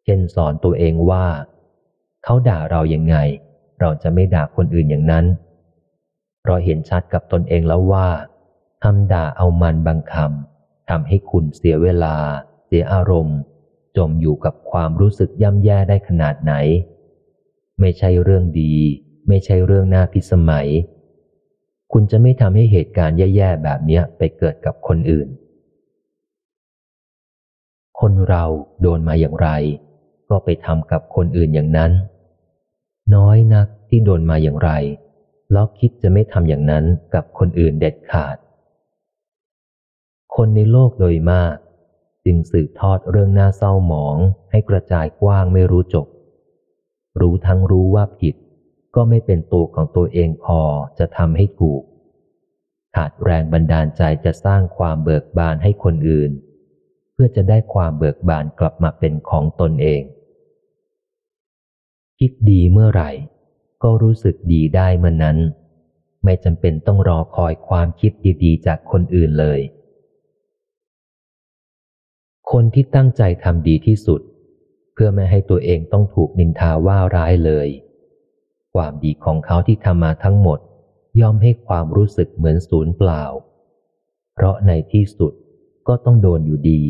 [0.04, 1.26] เช่นสอนตัวเองว่า
[2.24, 3.16] เขาด่าเราอย่างไง
[3.80, 5.26] เราจะไม่ด่าคนอื่นอย่างนั้น
[6.42, 8.08] เพราะเห็นชัดกับตนเองแล้วว่า
[8.84, 12.16] คำด่าเอามันบางคำทำให้คุณเสียเวลา
[12.66, 13.40] เสียอารมณ์
[13.98, 16.54] จมอยู่กับความรู้สึกย่ำแย่ได้ขนาดไหน
[17.80, 18.74] ไม่ใช่เรื่องดี
[19.28, 20.68] ไม่ใช่เรื่องน่าพิสมัย
[21.92, 25.28] คุณจะไม่ทำให้เหตุการณ์แย่ๆแบบนี้ไปเกิดกับคนอื่น
[28.02, 28.46] คนเรา
[28.82, 29.50] โดนมาอย่างไร
[30.30, 31.92] ก็ไปทำกับคนอื่นอย่างนั้น
[33.16, 34.72] น้อยนักที่โดนมาอย่างไร
[35.52, 38.36] แล้วคิดจะไม่ทำอย่างนั้นกับคนอื่นเด็ดขาด
[40.36, 41.56] คนในโลกโดยมาก
[42.26, 44.18] จึงสืบทอดเรื่องน่าเศร้าหมอง
[44.52, 46.08] ให้กระจายกว้างไม่รู้จบ
[47.20, 48.36] รู้ทั้งรู้ว่าผิด
[48.96, 50.60] ก็ไม่เป็นตัวของตัวเองพอ
[51.00, 51.82] จะทำให้ถูก
[52.96, 56.32] ขาดแรงบันดาลใจจะสร้างความเบิกบานให้คนอื่น
[57.24, 60.02] พื่อจะได้ความเบิกบานกลับมาเป็นของตนเอง
[62.20, 63.12] คิดดีเมื่อไหร่
[63.84, 65.38] ก็รู้สึกดีได้เมื่อนนั้น
[66.24, 68.12] ไม่จำเป็นต้องรอคอยความคิด
[68.44, 69.60] ดีๆ จากคนอื่นเลย
[72.52, 74.22] คนที่ตั้งใจทำดีที่สุด
[74.94, 77.68] เพื่อไม่ให้ตัวเองต้องถูกนินทาว่าร้ายเลย
[78.74, 80.60] ความดีของเขาที่ทำมาทั้งหมด
[81.20, 83.24] ย่อมให้ความรู้สึกเหมือนศูนย์เปล่า
[84.34, 85.34] เพราะในที่สุด
[85.88, 86.84] ก็ต้องโดนอยู่ดี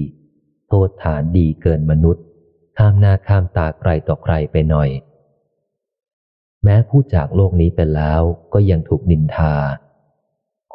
[0.74, 2.24] โทษฐานดีเกินมนุษย์
[2.78, 4.90] ข้ามหน้าข้ามตาใครต่อใครไปหน่อย
[6.64, 8.22] แม้ผู้จากโลกนี้ไปแล้ว
[8.54, 9.56] ก็ยังถูกนินทา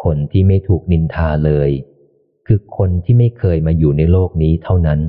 [0.02, 1.70] คนที่ไม่ถูกนินทาเลย
[2.46, 5.00] คือคนที่ไม่เคยมาอยู่ในโลกนี้เท่านั้น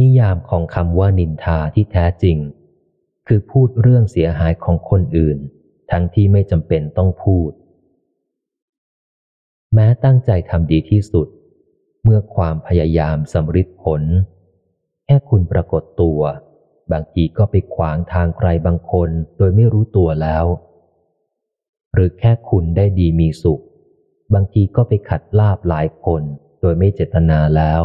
[0.00, 2.36] นิยามของคำว่านินทาที่แท้จริง
[3.26, 5.38] คือพูดเรื่องเสียหายของคนอื่น
[5.90, 7.50] ทั้งที่ไม่จำเป็นต้องพูด
[9.74, 11.28] แม้ตั้งใจทำดีที่สุด
[12.06, 14.02] เมื่อความพยายามสำฤทธิ์ผล
[15.04, 16.20] แค่คุณปรากฏตัว
[16.92, 20.44] บางทีก็ไปขวางทางใครบางคนโดยไม่รู้ตัวแล้ว
[21.94, 23.62] หรือแค่คุณได้ดีมีสุข
[24.34, 26.22] บางทีก็ไปขัดลาบหลายคน
[26.60, 27.82] โดยไม่เจตนาแล้ว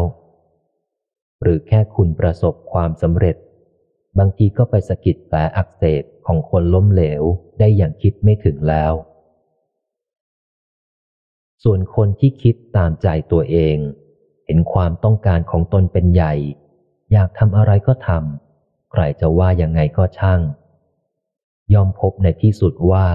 [1.41, 3.35] หรือแค่คุณประสบความสำเร็จ
[4.19, 7.23] บางทีก็ไปสะกิดแผลอักเสบของคนล้มเหลว
[7.59, 8.93] ได้อย่างคิดไม่ถึงแล้ว
[11.63, 13.77] ส่วนคนที่คิดตามใจตัวเอง
[14.49, 16.33] เห็นความต้องการของตนเป็นใหญ่
[17.11, 20.41] อยากทำอะไรก็ทำใครจะว่ายังไงก็ช่าง
[21.73, 23.07] ยอมพบในที่สุดว่า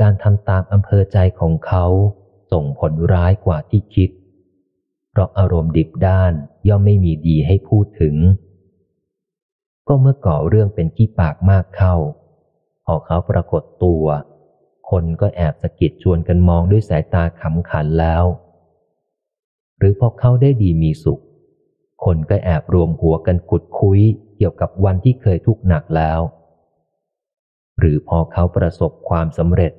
[0.00, 1.84] การทำตามอำเภอใจของเขา
[2.52, 4.10] ส่งผลร้ายกว่าที่คิด
[5.10, 6.32] เพราะอารมณ์ดิบด้าน
[6.68, 8.14] ย่อมไม่มีดีให้พูดถึง
[9.88, 11.94] ก็เมื่อก่อเรื่องเป็นขี้ปากมากเข้า
[12.84, 14.04] พอเขาปรากฏตัว
[14.90, 18.24] คนก็แอบสะกิดชวนกันมองด้วยสายตาขำขันแล้ว
[19.78, 21.22] หรือพอเขาได้ดีมีสุข
[22.04, 24.00] คนก็แอบรวมหัวกันขุดคุย
[24.36, 26.20] เกี่ยวกับวันที่เคยทุกข์หนักแล้ว
[27.78, 29.72] หรือพอเขาประสบความสำเร็จ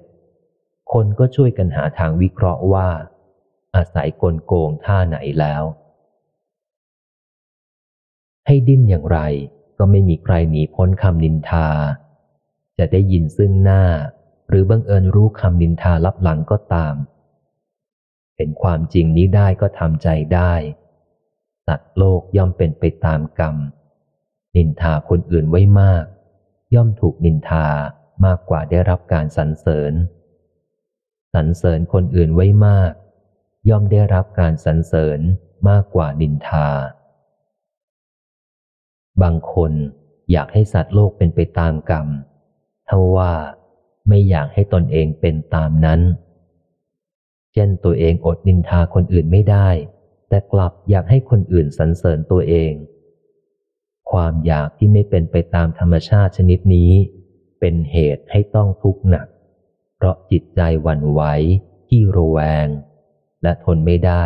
[0.91, 2.89] คนก็ช่วยกันหาทางวิเคราะห์ว่า
[3.75, 5.63] อาศัยกลโกงท่าไหนแล้ว
[8.45, 9.19] ให้ดิ้นอย่างไร
[9.77, 11.67] ก็ไม่มีใครหนีพ้นคำนินทา
[12.77, 13.83] จะได้ยินซึ่งหน้า
[14.49, 16.95] หรือบังเอิญรู้คำนินทาลับหลังก็ตาม
[18.37, 20.53] เป็นความจริงนี้ได้ก็ทำใจได้
[21.67, 23.55] สัตว์โลกย่อมเป็นไปตามกรรม
[24.55, 26.05] นินทาคนอื่นไว้มาก
[26.75, 27.67] ย่อมถูกนินทา
[28.25, 29.93] มากกว่าได้รับการสรรเสริญ
[31.33, 32.91] สรรเสริญคนอื่นไว้มาก
[33.69, 35.19] ย่อมได้รับการสรรเสริญ
[35.69, 36.69] มากกว่านินทา
[39.21, 39.71] บางคน
[40.31, 42.07] อยากให้สัตว์โลกเป็นไปตามกรรม
[42.87, 43.33] เท่าว่า
[44.07, 46.01] ไม่อยากให้ตนเองเป็นตามนั้น
[47.57, 49.69] เช่นตัวเองอดนินทาคนอื่นไม่ได้
[50.29, 52.73] แต่กลับอยากให้คนอื่นสรรเสริญตัวเอง
[54.11, 56.91] ความอยากที่ไม่เป็นไปตามธรรมชาติชนิดนี้
[57.59, 59.27] เป็นเหตุให้ต้องทุกข์หนัก
[59.95, 61.21] เพราะจิตใจหวั่นไหว
[61.87, 62.67] ที่ระแวง
[63.43, 64.25] และทนไม่ได้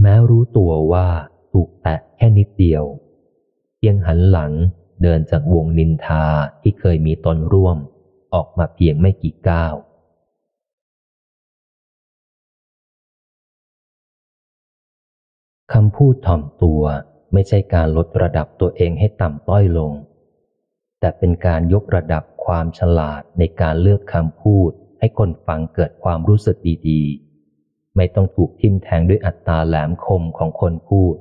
[0.00, 1.08] แม้รู้ตัวว่า
[1.52, 2.84] ถูกแตะแค่นิดเดียว
[3.76, 4.52] เพียงหันหลัง
[5.02, 6.24] เดินจากวงนินทา
[6.62, 7.78] ที่เคยมีตนร่วม
[8.34, 9.74] ออกมาเพียงไม่กี่ก้าว
[15.76, 16.82] คำพูดถ่อมตัว
[17.32, 19.92] ไม่ใช่การลดระดับตัวเองให้ต่ำต้อยลง
[21.00, 26.56] แต่เป็นการยกระดับความฉลาดในการเลือกคำพูด ให้คนฟังเกิดความรู้สึก
[26.88, 31.16] ดีๆ ไม่ต้องถูกทิ่มแทงด้วยอัตราแหลมคมของคนพูด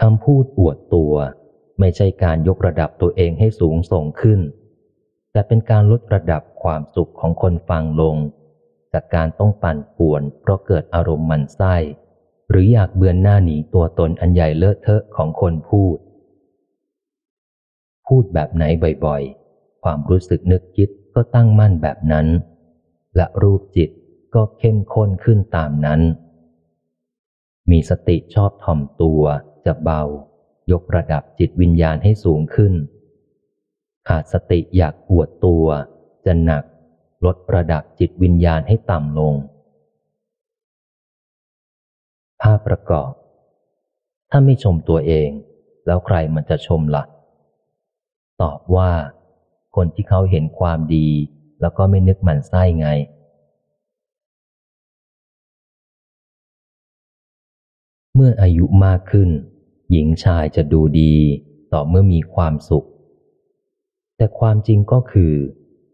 [0.00, 1.14] คำพูดอวดตัว
[1.80, 4.40] ไม่ใช่การยกระดับตัวเองให้สูงส่งขึ้น
[5.32, 8.16] แต่เป็นการลดระดับความสุขของคนฟังลง
[8.92, 11.76] จากการต้องปั่นป่วน เพราะเกิดอารมณ์มันไส้
[12.50, 15.98] หรืออยากเบือนหน้าหนีตัวตนอันใหญ่เลอะเทอะของคนพูด
[18.06, 18.64] พูดแบบไหน
[19.04, 22.26] บ่อยๆ ความรู้สึกนึกคิดก็ตั้งมั่นแบบนั้น
[23.16, 23.90] และรูปจิต
[24.34, 26.00] ก็เข้มข้นขึ้นตามนั้น
[27.70, 29.22] มีสติชอบถ่อมตัว
[29.66, 30.02] จะเบา
[30.72, 32.74] ยกระดับจิตวิญญาณให้สูงขึ้น
[34.08, 35.66] ขาดสติอยากอวดตัว
[36.26, 36.64] จะหนัก
[37.24, 39.34] ลดระดับจิตวิญญาณให้ต่ำลง
[42.42, 43.12] ภาพประกอบ
[44.30, 45.30] ถ้าไม่ชมตัวเอง
[45.86, 47.04] แล้วใครมันจะชมละ่ะ
[48.42, 48.90] ตอบว่า
[49.76, 51.08] คนที่เขาเห็นความดี
[51.60, 52.88] แล้วก็ไม่นึกหมันไส้ไง
[58.14, 59.30] เมื่ออายุมากขึ้น
[59.90, 61.14] หญิงชายจะดูดี
[61.72, 62.86] ต่อเมื่อมีความสุข
[64.16, 65.34] แต่ความจริงก็คือ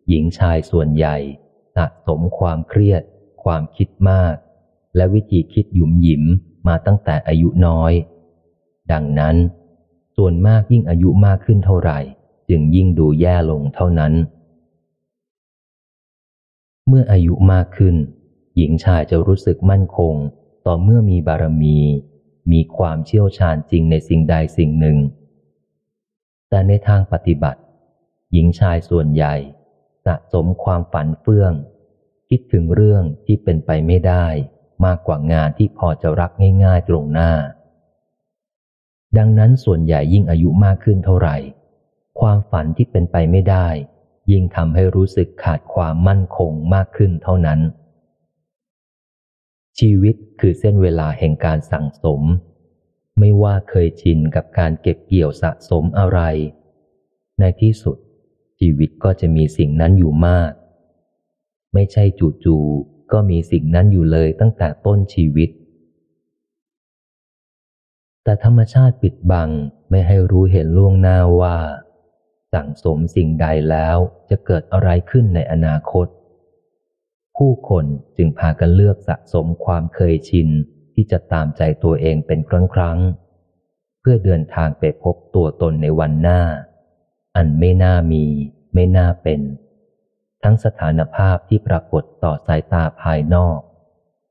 [0.08, 1.16] หญิงชายส่วนใหญ่
[1.76, 3.02] สะสมความเครียด
[3.42, 4.34] ความคิดมาก
[4.96, 6.24] และวิธีคิดหยุมหยิม
[6.66, 7.92] มาตั้งแต่อายุน้อย
[8.92, 9.36] ดังนั้น
[10.16, 11.98] ส่วนมากยิ่งอายุมากขึ้นเท่าไหร่
[12.48, 14.12] จึงยิ่งดูแย่ลงเท่านั้น
[16.88, 17.96] เมื่ออายุมากขึ้น
[18.56, 20.14] หญิงชายจะรู้สึกมั่นคง
[20.66, 21.78] ต่อเมื่อมีบารมี
[22.52, 24.98] มีความเชี่ยวชาญจริงในสิ่งใดสิ่งหนึ่ง
[26.48, 27.60] แต่ในทางปฏิบัติ
[28.32, 29.34] หญิงชายส่วนใหญ่
[30.06, 31.52] สะสมความฝันเฟื่อง
[32.28, 34.26] คิดถึงเรื่องที่เป็นไปไม่ได้
[34.84, 36.30] มากกว่างานที่พอจะรัก
[36.64, 37.32] ง่ายๆตรงหน้า
[39.18, 41.36] ดังนั้นส่วนใหญ่ยิ่งอายุมากขึ้นเท่าไหร่
[42.20, 43.68] ความฝันที่เป็นไปไม่ได้
[44.30, 47.60] ยิ่งทำให้รู้สึกขาดความมั่นคงมากขึ้นเท่านั้น
[49.78, 52.20] ชีวิตคือเส้นเวลาแห่งการสั่งสม
[53.18, 56.20] ไม่ว่าเคยชินกับการเก็บเกี่ยวสะสมอะไร
[57.40, 57.96] ในที่สุด
[58.62, 60.52] ชีวิตก็จะมีสิ่งนั้นอยู่มาก
[61.74, 62.04] ไม่ใช่
[62.44, 65.50] จู่ๆก็มีสิ่งนั้นอยู่เลยตั้งแต่ต้นชีวิต
[68.24, 69.50] แต่ธรรมชาติปิดบัง
[69.90, 71.56] ไม่ให้รู้เห็นล่วงหน้าว่า
[72.52, 73.96] สั่งสมสิ่งใดแล้ว
[74.30, 76.06] จะเกิดอะไรขึ้นในอนาคต
[77.36, 77.84] ผู้คน
[78.16, 80.48] จึงพากันเลือกสะสมความเคยชิน
[80.94, 82.98] ที่จะตามใจตัวเองเป็นครั้งครั้ง
[84.00, 86.40] เพื่อเดินทางไปพบตัวตนในวันหน้า
[87.36, 88.24] อันไม่น่ามี
[88.74, 89.40] ไม่น่าเป็น
[90.42, 93.58] ทั้งสถานภาพที่ปรากฏต่อสายตาภายนอก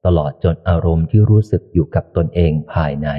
[0.05, 3.09] ตลอดจนอารมณ์ที่รู้สึกอยู่กับตนเองภายใน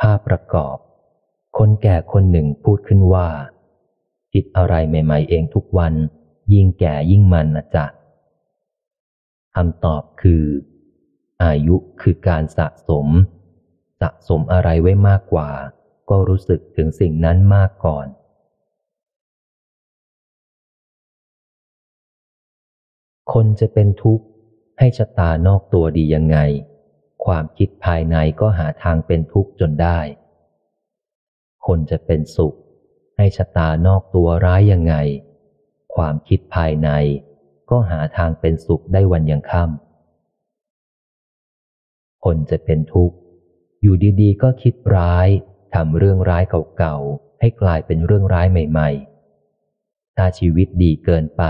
[0.00, 0.76] ภาพประกอบ
[1.58, 3.28] คนแก่คนหนึ่งพูดขึ้นว่า
[4.32, 5.94] คิดอะไรใหม่ ๆ เองทุกวัน
[6.52, 7.86] ยิ่งแก่ยิ่งมันนะจ๊ะ
[9.54, 10.44] คำตอบคือ
[11.42, 13.06] อายุคือการสะสม
[14.00, 15.50] สะสมอะไรไว้มากกว่า
[16.10, 18.06] ก็รู้สึกถึงสิ่งนั้นมากก่อน
[23.32, 24.24] คนจะเป็นทุกข์
[24.78, 26.38] ให้ชะตานอกตัวดียังไง
[27.24, 29.98] ความคิดภายในก็หาทางเป็นทุกข์จนได้
[31.66, 32.56] คนจะเป็นสุข
[33.16, 34.94] ให้ชะตานอกตัวร้ายยังไง
[35.94, 36.90] ความคิดภายใน
[37.70, 43.16] ก็หาทางเป็นสุขได้วันยังค่ำคนจะเป็นทุกข์
[43.82, 45.28] อยู่ดีๆ ก็คิดร้าย
[45.74, 46.44] ทำเรื่องร้าย
[46.78, 51.42] เก่าๆ ให้กลายเป็นเรื่องร้ายใหม่ๆ ถ้าชีวิตดีเกินไป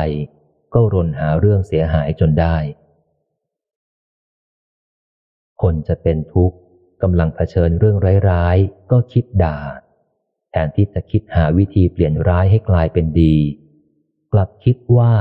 [0.74, 2.56] ก็รนหาเรื่องเสียหายจนได้
[5.62, 6.56] คนจะเป็นทุกข์
[7.02, 7.98] กำลังเผชิญเรื่อง
[8.30, 9.58] ร้ายๆ ก็คิดด่า
[10.50, 13.36] แทนที่จะคิดหาวิธีเปลี่ยนร้ายให้กลายเป็นดี
[14.32, 15.12] กลับคิดว่า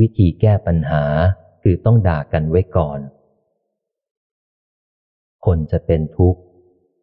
[0.00, 1.04] วิธีแก้ปัญหา
[1.62, 3.00] คือต้องด่ากันไว้ก่อน
[5.46, 6.40] คนจะเป็นทุกข์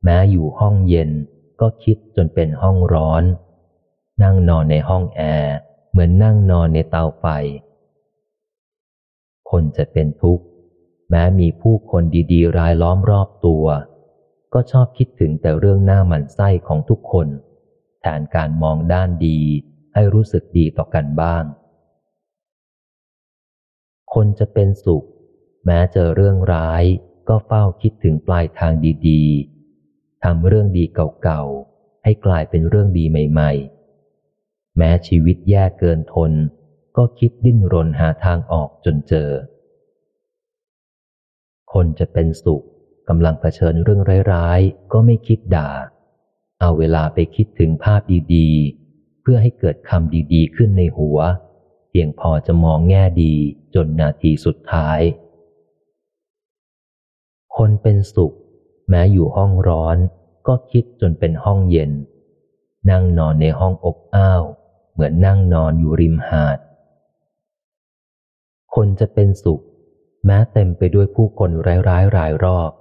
[0.04, 1.12] แม้อยู่ห้องเย็น
[1.60, 3.24] ก็คิดจนเป็นห้องร้อน
[4.24, 5.56] นั่งนอนในห้องแอร์
[5.92, 7.26] เหมือนนั่งนอนในเตาไฟ
[9.50, 10.46] คนจะเป็นทุกข์
[11.10, 13.66] แม้มีผู้คนดีๆ รายล้อมรอบตัว
[14.54, 17.28] ก็ชอบคิดถึงแต่เรื่องหน้าหมันไส้ของทุกคน
[18.02, 19.40] แทนการมองด้านดี
[19.94, 21.44] ให้รู้สึกดีต่อกันบ้าง
[24.14, 25.06] คนจะเป็นสุข
[25.66, 26.84] แม้เจอเรื่องร้าย
[27.30, 28.74] ก็เฝ้าคิดถึงปลายทาง
[29.08, 29.59] ดีๆ
[30.24, 30.84] ทำเรื่องดี
[31.24, 33.52] เก่าๆ ให้กลายเป็นเรื่องดีใหม่
[34.16, 36.32] ๆ แม้ชีวิตแย่เกินทน
[36.98, 39.30] ก็คิดดิ้นรนหาทางออกจนเจอ
[41.74, 42.64] คนจะเป็นสุข
[43.10, 44.02] กำลังเผชิญเรื่อง
[44.34, 45.70] ร้ายๆ ก็ไม่คิดด่า
[46.60, 48.02] เอาเวลาไปคิดถึงภาพ
[48.34, 51.20] ดีๆ เพื่อให้เกิดคำดีๆ ขึ้นในหัว
[51.90, 53.34] เพียงพอจะมองแง่ดี
[53.76, 55.00] จนนาทีสุดท้าย
[57.56, 58.36] คนเป็นสุข
[58.90, 59.98] แม้อยู่ห้องร้อน
[60.48, 61.92] ก็คิดจนเป็นห้องเย็น
[62.90, 64.44] นั่งนอนในห้องอบอ้าว
[64.94, 66.60] เหมือนนั่งนอนอยู่ริมหาด
[68.76, 69.62] คนจะเป็นสุข
[70.26, 72.72] แม้เต็มไปด้วยผู้คนร้ายๆรายรอบ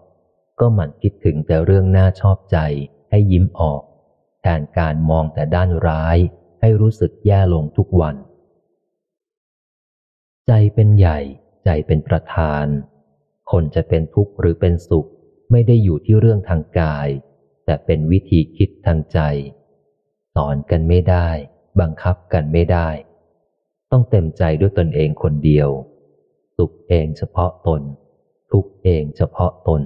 [0.61, 2.59] ก็หมั่นคิดถึงแต่เรื่องน่าชอบใจ
[3.11, 3.83] ให้ยิ้มออก
[4.41, 6.19] แทนการมองแต่ด้านร้าย
[6.61, 8.17] ให้รู้สึกแย่ลงทุกวัน
[10.47, 11.19] ใจเป็นใหญ่
[11.65, 12.67] ใจเป็นประธาน
[13.51, 15.09] คนจะเป็นทุกข์หรือเป็นสุข
[15.51, 17.09] ไม่ได้อยู่ที่เรื่องทางกาย
[17.65, 19.19] แต่เป็นวิธีคิดทางใจ
[20.35, 21.29] สอนกันไม่ได้
[21.81, 22.89] บังคับกันไม่ได้
[23.91, 25.69] ต้องเต็มใจด้วยตนเองคนเดียว
[26.57, 27.83] สุขเองเฉพาะตน
[28.51, 29.83] ทุกเองเฉพาะตน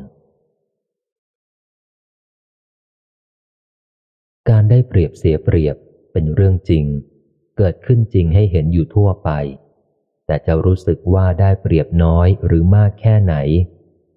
[4.48, 5.76] การได้เปรียบเสียเปรียบ
[6.12, 6.84] เป็นเรื่องจริง
[7.56, 9.30] เกิดขึ้นจริงให้เห็นอยู่ทั่วไป
[10.26, 13.34] แต่จะรู้สึกว่าได้เปรียบน้อยหรือมากแค่ไหน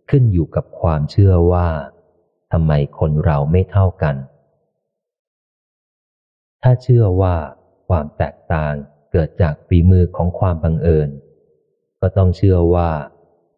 [0.10, 1.70] ขึ้นอยู่กับความเชื่อว่า
[2.52, 4.16] ทำไมคนเราไม่เท่ากัน
[6.62, 7.36] ถ้าเชื่อว่า
[7.88, 8.74] ความแตกต่าง
[9.12, 11.10] เกิดจากฝีมือของความบังเอิญ
[12.02, 12.92] ก็ต้องเชื่อว่า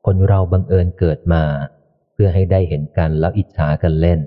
[0.06, 1.44] คนเราบังเอิญเกิดมา
[2.14, 4.20] เพื่อให้ได้เห็นกันแล้วอิจฉากันเล่น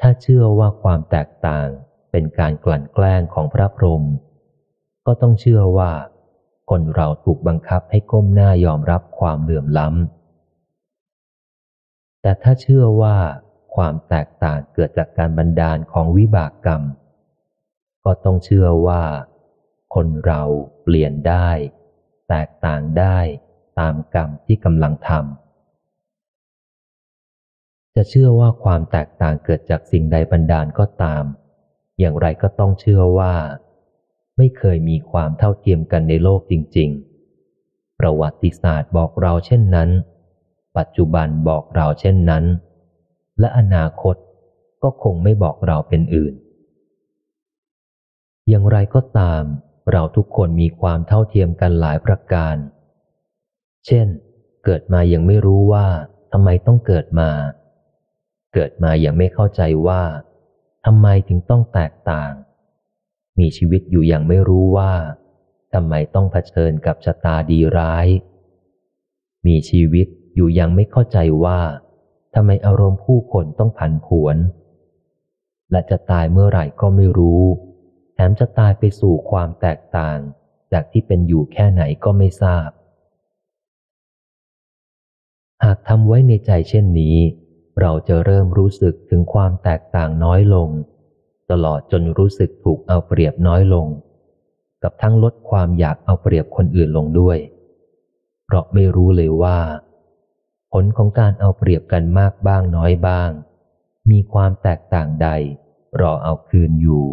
[0.00, 1.66] ถ้าเชื่อว่าความแตกต่าง
[2.10, 4.02] เป็นการกลั่นแกล้งของพระพรหม
[5.06, 5.92] ก็ต้องเชื่อว่า
[6.68, 13.16] คนเราถูกบังคับให้ก้มหน้ายอมรับความเหลื่อมล้ำ แต่ถ้าเชื่อว่า
[13.74, 16.82] ความแตกต่างเกิดจากการบันดาลของวิบากกรรม
[18.04, 19.02] ก็ต้องเชื่อว่า
[19.94, 20.42] คนเรา
[20.82, 21.50] เปลี่ยนได้
[22.28, 23.18] แตกต่างได้
[23.80, 31.24] ตามกรรมที่กำลังทำ จะเชื่อว่าความแตกต่างเกิดจากสิ่งใดบันดาลก็ตาม
[31.98, 33.34] อย่างไรก็ต้องเชื่อว่า
[34.38, 36.90] ไม่เคยมีความเท่าเทียมกันในโลกจริง
[37.44, 39.90] ๆ ประวัติศาสตร์บอกเราเช่นนั้น
[40.76, 42.44] ปัจจุบันบอกเราเช่นนั้น
[43.40, 44.16] และอนาคต
[44.82, 46.34] ก็คงไม่บอกเราเป็นอื่น
[48.48, 49.42] อย่างไรก็ตาม
[49.92, 52.56] เราทุกคนมีความเท่าเทียมกันหลายประการ
[53.86, 54.06] เช่น
[54.64, 55.86] เกิดมายังไม่รู้ว่า
[56.32, 57.30] ทำไมต้องเกิดมา
[58.54, 60.02] เกิดมายังไม่เข้าใจว่า
[60.86, 62.32] ทำไมถึงต้องแตกต่าง
[63.38, 64.92] มีชีวิตอยู่อย่างไม่รู้ว่า
[65.74, 68.06] ทำไมต้องเผชิญกับชะตาดีร้าย
[69.46, 71.60] มีชีวิตอยู่ยังไม่เข้าใจว่า
[72.34, 74.36] ทำไมอารมณ์ผู้คนต้องผันผวน
[75.70, 77.42] และจะตายเมื่อไหร่ก็ไม่รู้
[78.14, 80.18] แถมจะตายไปสู่ความแตกต่าง
[80.72, 82.68] จากที่เป็นอยู่แค่ไหนก็ไม่ทราบ
[85.64, 87.16] หากทำไว้ในใจเช่นนี้
[87.80, 90.68] เราจะเริ่มรู้สึกถึงความแตกต่างน้อยลง
[91.50, 93.86] ตลอดจนรู้สึกถูกเอาเปรียบน้อยลง
[94.82, 97.38] กับทั้งลดความอยากเอาเปรียบคนอื่นลงด้วย
[98.44, 99.58] เพราะไม่รู้เลยว่า
[100.72, 103.30] ผลของการเอาเปรียบกันมากบ้างน้อยบ้าง
[104.10, 105.28] มีความแตกต่างใด
[106.00, 107.04] รอเอาคืนอยู่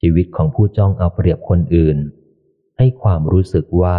[0.00, 1.98] ชีวิตของผู้จ้องเอาเปรียบคนอื่น
[2.78, 3.98] ให้ความรู้สึกว่า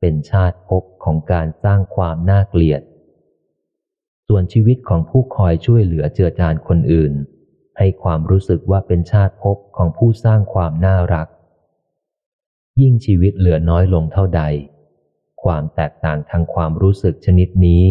[0.00, 2.82] เป็นชาติภพของการสร้างความน่าเกลียด
[4.30, 7.12] ส่วนชีวิตของผู้คอยช่วยเหลือเจือจานคนอื่น
[7.78, 11.28] ให้ความรู้สึกว่าเป็นชาติภพของผู้สร้างความน่ารัก
[12.80, 14.42] ยิ่งชีวิตเหลือน้อยลงเท่าใด
[15.42, 17.84] ความแตกต่างทางความรู้สึกชนิดนี้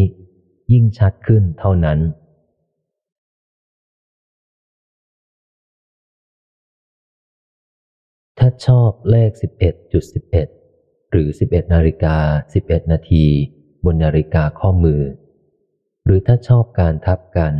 [0.72, 1.98] ยิ่งชัดขึ้นเท่านั้น
[8.38, 9.30] ถ้าชอบเลข
[10.40, 12.16] 11.11 หรือ 11นาฬิกา
[12.54, 13.24] 11 นาที
[13.84, 15.02] บนนาฬิกาข้อมือ
[16.08, 17.54] หรือถ้าชอบการทับกัน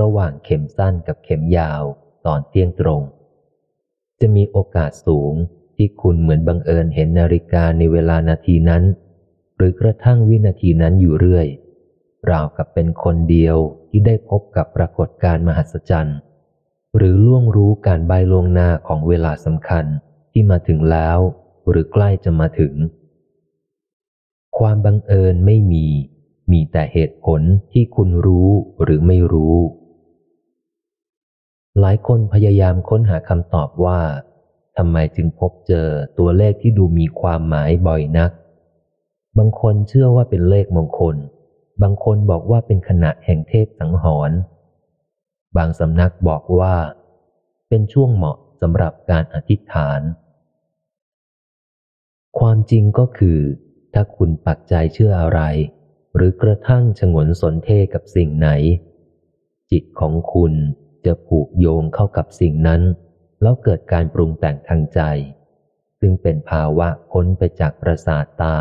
[0.00, 1.82] ระหว่างเข็มสั้นกับเข็มยาว
[2.26, 3.02] ตอนเที่ยงตรง
[4.20, 5.34] จะมีโอกาสสูง
[5.76, 8.82] ที่คุณเหมือนบังเอิญเห็นนาฬิกาในเวลานาทีนั้น
[9.56, 11.46] หรือกระทั่งวินาทีนั้นอยู่เรื่อย
[12.30, 13.56] ราวกับเป็นคนเดียว
[13.88, 16.18] ที่ได้พบกับปรากฏการมหัศจรรย์
[16.96, 19.84] หรือล่วงรู้การใบล่วงหน้าของเวลาสำคัญ
[20.32, 21.18] ที่มาถึงแล้ว
[21.68, 22.74] หรือใกล้จะมาถึง
[24.58, 25.86] ความบังเอิญไม่มี
[26.50, 27.40] มีแต่เหตุผล
[27.72, 28.50] ที่คุณรู้
[28.82, 29.56] หรือไม่รู้
[31.80, 34.00] หลายคนพยายามค้นหาคำตอบว่า
[34.76, 35.88] ทำไมจึงพบเจอ
[36.18, 38.30] ตัวเลขที่ดูมีความหมายบ่อยนัก
[39.38, 41.16] บางคนเชื่อว่าเป็นเลขมงคล
[41.82, 44.38] บางคนบอกว่าเป็นขณะแห่งเทพสังหรณ์
[45.56, 46.74] บางสำนักบอกว่า
[47.68, 50.00] เป็นช่วงเหมาะสำหรับการอธิษฐาน
[52.38, 53.38] ความจริงก็คือ
[53.94, 55.40] ถ้าคุณปักใจเชื่ออะไร
[56.14, 58.48] หรือกระทั่งฉงนสนเทกับสิ่งไหน
[59.70, 60.52] จิตของคุณ
[61.06, 62.82] จะผูกโยงเข้ากับสิ่งนั้น
[63.42, 65.00] แล้วเกิดการปรุงแต่งทางใจ
[66.00, 68.58] ซึ่งเป็นภาวะพ้นไปจากประสาทตา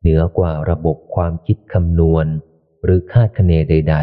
[0.00, 2.26] เหนือกว่าระบบความคิดคำนวณ
[2.84, 3.96] หรือคาดคะเนใด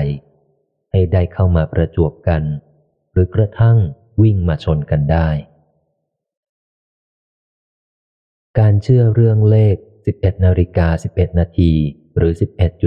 [0.43, 2.43] ๆ ให้ได้เข้ามาประจวบกัน
[3.11, 3.77] หรือกระทั่ง
[4.21, 5.29] วิ่งมาชนกันได้
[8.59, 9.75] การเชื่อเรื่องเลข
[10.09, 11.73] 11นาฬิกา11 นาที
[12.17, 12.33] หรือ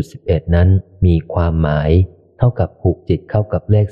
[0.01, 0.69] 11.11 นั้น
[1.07, 1.91] มีความหมาย
[2.39, 3.87] เท่ากับผูกจิตเข้ากับเลข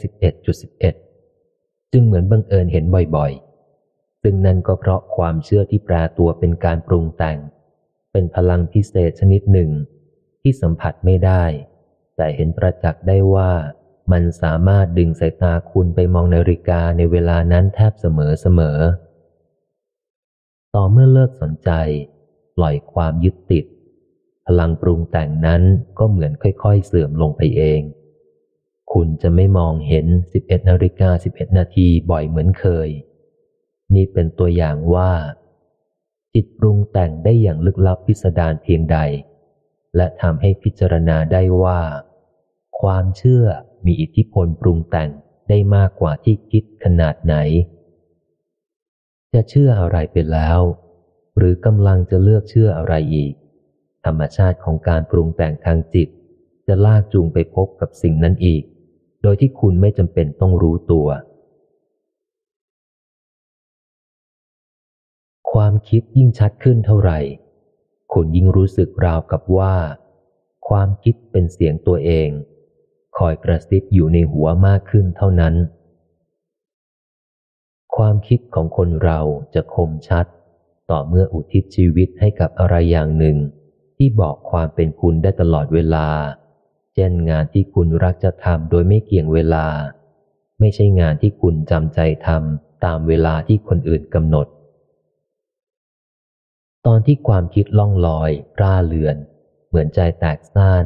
[1.12, 2.84] 11.11 จึงเหมือนบังเอิญเห็น
[3.16, 7.38] บ่อยๆ ซึ่งนั่นก็เพราะความเชื่อที่แปรตัวเป็นการปรุงแต่ง
[8.12, 9.70] เป็นพลังพิเศษชนิดหนึ่ง
[10.40, 11.44] ที่สัมผัสไม่ได้
[12.16, 13.52] แต่เห็นประจักษ์ได้ว่า
[14.12, 18.78] มันสามารถดึงสายตาคุณไปมองนาฬิกาในเวลานั้นแทบเสมอเสมอ
[20.74, 21.70] ต่อเมื่อเลิกสนใจ
[22.56, 23.64] ปล่อยความยึดติด
[24.46, 25.62] พลังปรุงแต่งนั้น
[25.98, 27.82] ก็เหมือนค่อย ๆ เสื่อมลงไปเอง
[28.92, 32.88] คุณจะไม่มองเห็น 11นาฬิกา11 นาทีบ่อยเหมือนเคย
[33.94, 35.12] นี่เป็นตัวอย่างว่า
[36.34, 38.98] จิตปรุงแต่งได้อย่างลึกลับพิสดารเพียงใด
[39.96, 41.80] และทำให้พิจารณาได้ว่า
[42.80, 43.44] ความเชื่อ
[43.86, 45.10] มีอิทธิพลปรุงแต่ง
[45.48, 47.34] ได้มากกว่าที่คิดขนาดไหน
[49.34, 50.60] จะเชื่ออะไรไปแล้ว
[51.36, 53.32] หรือกำลังจะเลือกเชื่ออะไรอีก
[54.04, 56.08] ธรรมชาติของการปรุงแต่งทางจิต
[56.66, 58.62] จะลากจูงไปพบกับสิ่งนั้นอีก
[59.22, 61.08] โดยที่คุณไม่จำเป็นต้องรู้ตัว
[65.52, 67.18] ความคิดยิ่งชัดขึ้นเท่าไหร่
[68.12, 69.76] คุณยิ่งรู้สึกราวกับว่า
[70.68, 72.28] ความคิดเป็นเสียงตัวเอง
[73.18, 75.54] คอยกระซิบอยู่ในหัวมากขึ้นเท่านั้น
[77.96, 79.20] ความคิดของคนเรา
[79.54, 80.26] จะคมชัด
[80.90, 83.36] ต่อเมื่ออุทิศชีวิตให้กับอะไรอย่างหนึ่ง
[84.04, 86.08] ที่บอกความเป็นคุณได้ตลอดเวลา
[86.94, 89.66] เช่นงานที่คุณรักจะทำโดยไม่เกี่ยงเวลา
[90.60, 94.46] ไม่ใช่งานที่คุณจำใจทำตามเวลาที่คนอื่นกำหนด
[96.86, 98.30] ตอนที่ความคิดล่องลอย
[98.60, 99.16] ร่าเลือน
[99.68, 100.84] เหมือนใจแตกซ่าน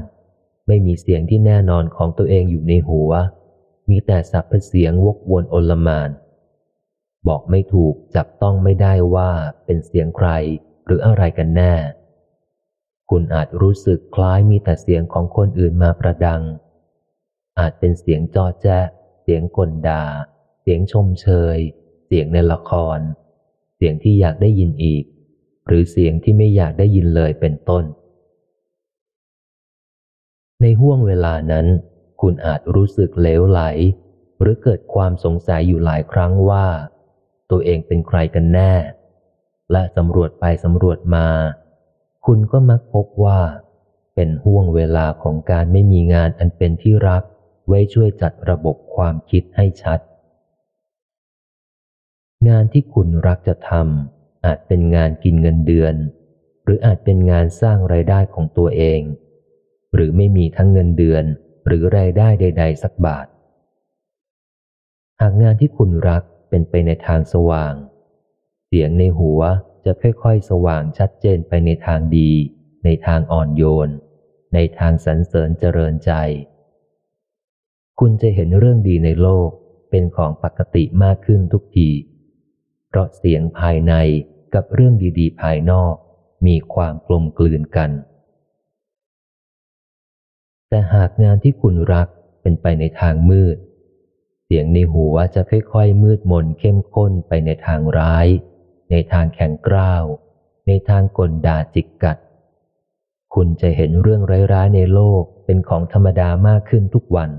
[0.67, 3.11] ไม่มีเสียงที่แน่นอนของตัวเองอยู่ในหัว
[3.91, 6.11] มีแต่สับเสียงวกวนโอลมาน
[7.27, 9.31] บอกไม่ถูกจับต้องไม่ได้ว่า
[9.64, 10.29] เป็นเสียงใคร
[10.87, 11.75] หรืออะไรกันแน่
[13.11, 16.43] คุณอาจรู้สึกคล้ายมีแต่เสียงของคนอื่นมาประดัง
[17.59, 18.79] อาจเป็นเสียงจอแจ๊
[19.23, 20.03] เสียงกลดา
[20.63, 21.27] เสียงชมเช
[21.57, 21.59] ย
[22.07, 22.99] เสียงในละคร
[23.77, 25.05] เสียงที่อยากได้ยินอีก
[25.67, 27.85] หรือเสียงที่ไม่อยากได้ยินเลยเป็นต้น
[30.61, 31.67] ในห่วงเวลานั้น
[32.21, 33.61] คุณอาจรู้สึกเลวไหล
[34.41, 36.67] หรือเกิดความสงสัยอยู่หลายครั้งว่า
[37.51, 38.73] ตัวเองเป็นใครกันแน่
[39.73, 41.29] และสำรวจไปสำรวจมา
[42.31, 43.41] คุณก็มักพบว่า
[44.14, 47.22] เป็นห่วงเวลาของการไม่มีงานอันเป็นที่รัก
[47.68, 50.01] ไว้ช่วยจัดระบบความคิดให้ชัด
[52.49, 55.95] งานที่คุณรักจะทำอาจเป็นงานกินเงินเดือน
[56.64, 59.01] หรืออาจเป็นงานสร้างไรายได้ของตัวเอง
[59.95, 61.24] หรือไม่มีทั้งเงินเดือน
[61.66, 63.27] หรือรายได้ใด ๆ สักบาท
[65.20, 67.74] หากงานที่คุณรักเป็นไปในทางสว่าง
[68.66, 69.41] เสียงในหัว
[69.87, 72.30] จะค่อยๆ สว่างชัดเจนไปในทางดี
[72.84, 73.91] ในทางอ่อนโยน
[74.55, 76.12] ในทางสรรเสริญเจริญใจ
[78.01, 79.49] คุณจะเห็นเรื่องดีในโลก
[79.91, 81.91] เป็นของปกติมากขึ้นทุกที
[82.89, 83.95] เพราะเสียงภายใน
[84.55, 85.95] กับเรื่องดีๆ ภายนอก
[86.47, 87.91] มีความกลมกลืนกัน
[90.68, 92.09] แต่หากงานที่คุณรัก
[92.43, 93.57] เป็นไปในทางมืด
[94.45, 98.26] เสียงในหัวจะค่อยๆ มืดมนเข้มข้นไปในทางร้าย
[98.91, 100.05] ในทางแข็งกร้าว
[100.66, 102.18] ในทางกลด่าจิกกัด
[103.34, 104.22] คุณจะเห็นเรื่อง
[104.53, 107.30] ร้ายๆในโลกเป็นของธรรมดามากขึ้นทุกวัน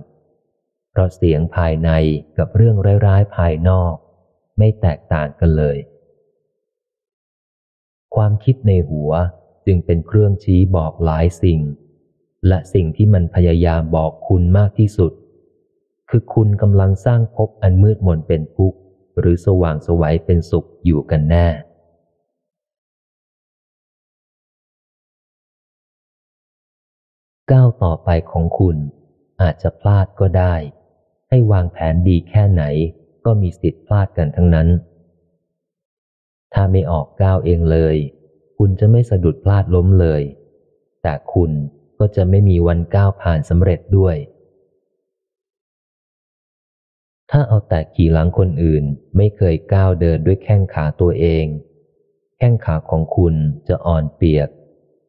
[0.92, 1.90] เพราะเสียงภายใน
[2.38, 2.76] กับเรื่อง
[3.06, 3.94] ร้ายๆภายนอก
[4.58, 5.78] ไม่แตกต่างกันเลย
[8.16, 9.12] ความคิดในหัว
[9.66, 11.60] จึงเป็นเครื่องชี้บอกหลายสิ่ง
[12.48, 15.12] และสิ่งที่มันพยายามบอกคุณมากที่สุด
[16.10, 18.78] คือคุณกำลังสร้างภพอันมืดมนเป็นทุกข์
[19.20, 21.48] หรือสว่างสวัยเป็นสุขอยู่กันแน่
[27.52, 28.78] ก้าวต่อไปของคุณ
[29.42, 30.56] อาจจะพลาดก็ได้
[31.30, 32.64] ให้วางแผนดีแค่ไหน
[33.26, 34.68] ก็มีสิทธิ์พลาดกันทั้งนั้น
[36.54, 37.96] ถ้าไม่ออกก้าวเองเลย
[38.58, 40.22] คุณจะไม่สะดุดพลาดล้มเลย
[41.04, 41.52] แต่คุณ
[42.00, 44.16] ก็จะไม่มีวันก้าวผ่านสำเร็จด้วย
[47.32, 48.84] ถ้าเอาแต่ขี่หลังคนอื่น
[49.18, 51.46] ไม่เคยก้าวเดินด้วยแข้งขาตัวเอง
[52.38, 53.36] แข้งขาของคุณ
[53.68, 54.50] จะอ่อนเปียก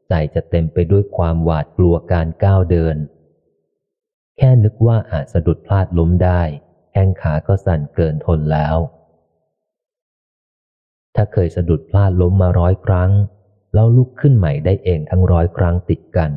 [0.08, 2.96] ใจจะเต็มไปด้วยความหวาดกลัวการก้าวเดิน
[4.36, 6.42] แค่นึกว่าอาจสะดุดพลาดล้มได้
[6.92, 8.76] แข้งขาก็สั่นเกินทนแล้ว
[11.14, 13.10] ถ้าเคยสะดุดพลาดล้มมาร้อยครั้ง
[13.74, 16.30] แล้วลุกขึ้นใหม่ได้เองทั้งร้อยครั้งติดกัน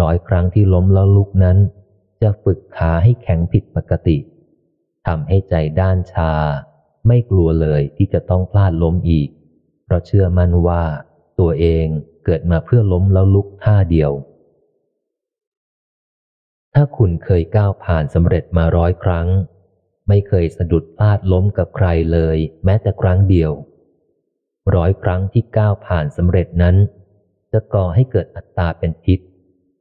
[0.00, 1.58] ร้อยครั้งที่ล้มแล้วลุกนั้น
[2.22, 4.16] จะฝึกขาให้แข็งผิดปกติ
[5.06, 6.32] ทำให้ใจด้านชา
[7.06, 9.28] ไม่กลัวเลยที่จะต้องพลาดล้มอีก
[9.84, 10.84] เพราะเชื่อมั่นว่า
[11.40, 11.86] ตัวเอง
[12.24, 14.12] เกิดมาเพื่อล้มแล้วลุกท่าเดียว
[16.74, 19.28] ถ้าคุณเคยก้าวผ่านสำเร็จมาร้อยครั้ง
[20.08, 23.52] ไม่เคยสะดุดพลาดล้มกับใครเลย แม้แต่ครั้งเดียว
[24.74, 26.76] ร้อยครั้งที่ก้าวผ่านสำเร็จนั้น
[27.52, 29.20] จะก่อให้เกิดอัตตาเป็นพิษ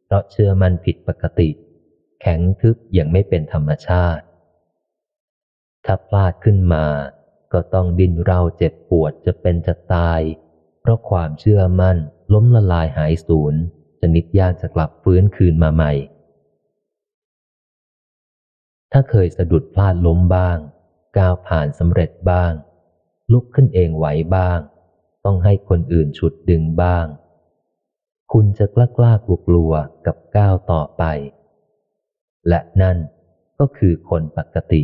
[0.05, 1.49] เพราะเชื่อมันผิดปกติ
[2.21, 4.23] แข็งทึบอย่างไม่เป็นธรรมชาติ
[5.85, 6.85] ถ้าพลาดขึ้นมา
[7.53, 10.21] ก็ต้องดิ้นเราเจ็บปวดจะเป็นจะตาย
[10.81, 11.97] เพราะความเชื่อมั่น
[12.33, 13.53] ล้มละลายหายสูญ
[14.01, 15.91] ชนิดยากจะกลับฟื้นคืนมาใหม่
[18.91, 20.57] ถ้าเคยสะดุดพลาดล้มบ้าง
[21.17, 22.53] ก้าวผ่านสำเร็จบ้าง
[23.31, 24.05] ลุกขึ้นเองไหว
[24.35, 24.59] บ้าง
[25.25, 27.05] ต้องให้คนอื่นฉุดดึงบ้าง
[28.33, 29.71] คุณจะกล้ากล้ากลัวกลัว
[30.05, 31.03] กับก้าวต่อไป
[32.47, 32.97] และนั่น
[33.59, 34.81] ก็คือคนปกติ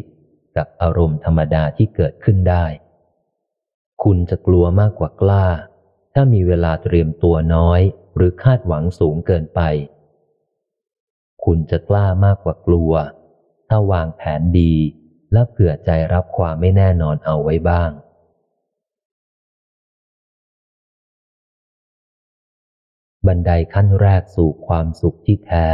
[0.57, 2.65] กับอารมณ์ธรรมดาที่เกิดขึ้นได้
[4.03, 5.45] คุณจะกลัวมากกว่ากล้า
[6.13, 7.81] ถ้ามีเวลาเตรียมตัวน้อย
[8.15, 9.61] หรือคาดหวังสูงเกินไป
[11.45, 12.91] คุณจะกล้ามากกว่ากลัว
[13.69, 14.73] ถ้าวางแผนดี
[15.33, 17.91] และเผื่อใจรับความไม่แน่นอนเอาไว้บ้าง
[23.27, 25.67] บันไดขั้นแรกสู่ความสุขที่แท้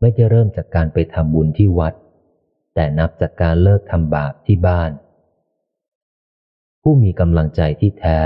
[0.00, 1.94] ไม่ได้เริ่มจากการไปทำบุญที่วัด
[2.74, 4.90] แต่นับจากการเลิกทำบาปที่บ้าน
[6.82, 8.20] ผู้มีกำลังใจที่แท้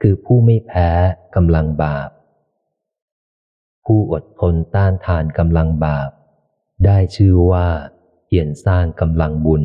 [0.00, 0.90] คือผู้ไม่แพ้
[1.34, 2.10] กำลังบาป
[3.84, 6.10] ผู้อดทนต้านทานกำลังบาป
[6.84, 7.68] ได้ชื่อว่า
[8.24, 9.62] เขียนสร้างกำลังบุญ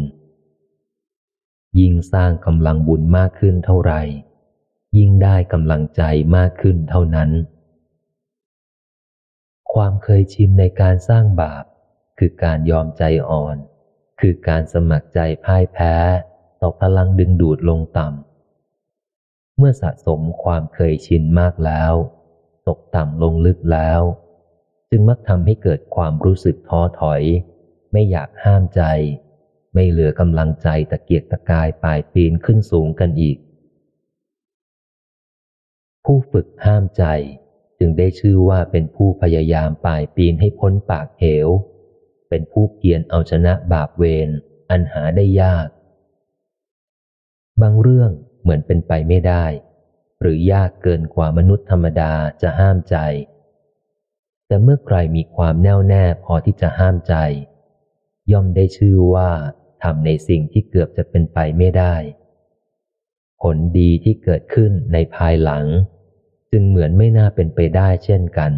[1.79, 4.01] ยิ่งสร้างกำลังบุญมากขึ้นเท่าไหร่
[4.97, 6.01] ยิ่งได้กำลังใจ
[6.35, 7.29] มากขึ้นเท่านั้น
[9.73, 11.63] ความเคยชินในการสร้างบาป
[12.17, 13.57] คือการยอมใจอ่อน
[14.21, 15.95] คือการสมัครใจพ่ายแพ้
[16.61, 21.93] ต่อพลังดึงดูดลงต่ำ เมื่อสะสมความเคยชินมากแล้ว
[22.67, 24.01] ตกต่ำลงลึกแล้ว
[24.89, 27.21] จึงมักทำให้เกิดความรู้สึกท้อถอย
[27.91, 28.81] ไม่อยากห้ามใจ
[29.73, 33.37] ไม่เหลือกำลังใจตะเกียกตะกายปลายปีนขึ้นสูงกันอีก
[36.05, 37.03] ผู้ฝึกห้ามใจ
[37.79, 41.49] จึงได้ชื่อว่าเป็นผู้พยายามป่ายปีนให้พ้นปากเหว
[42.31, 44.29] เป็นผู้เกียนเอาชนะบาปเวร
[44.69, 45.67] อันหาได้ยาก
[47.61, 48.11] บางเรื่อง
[48.41, 49.45] เหมือนเป็นไปไม่ได้
[50.21, 52.97] หรือยากเกินกว่ามนุษย์ธรรมดาจะห้ามใจ
[54.47, 57.15] แต่เมื่อใครมีความแน่วแน่พอที่จะห้ามใจ
[58.31, 59.31] ย่อมได้ชื่อว่า
[59.83, 61.95] ทำในสิ่งที่เกือบจะเป็นไปไม่ได้
[63.41, 65.65] ผลดีที่เกิดขึ้นในภายหลัง
[66.51, 68.51] จึงเหมือนไม่น่าเป็นไปได้เช่นกัน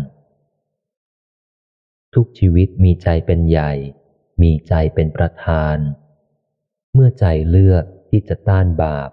[2.15, 3.71] ทุกชีวิตมีใจเป็นใหญ่
[4.41, 5.77] มีใจเป็นประธาน
[6.93, 9.09] เมื่อใจเลือกที่จะต้านบาป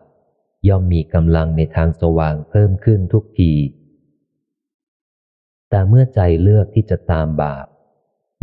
[0.68, 3.52] ย่อมมีกำลังในทางสว่างเพิ่มขึ้นทุกที
[5.70, 7.66] แต่เมื่อใจเลือกที่จะตามบาป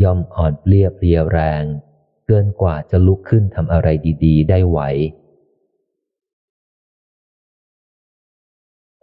[0.04, 1.64] ย่อมอ่อนเปลี้ยเพลียแรง
[2.28, 3.88] เกินกว่าจะลุกขึ้นทำอะไร
[4.26, 4.80] ดี ๆ ได้ไหว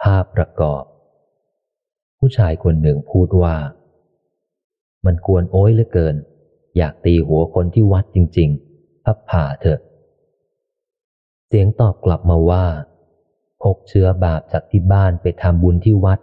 [0.03, 0.85] ภาพประกอบ
[2.19, 3.57] ผู้ชายคนหนึ่งพูดว่า
[5.05, 6.17] มันกวนโอ้ยเหลือเกิน
[6.77, 8.49] อยากตีหัวคนที่วัดจริง
[8.79, 9.81] ๆ พับผ่าเถอะ
[11.47, 12.67] เสียงตอบกลับมาว่า
[13.63, 16.19] พกเชื้อบาปจากที่บ้านไปทำบุญที่วัด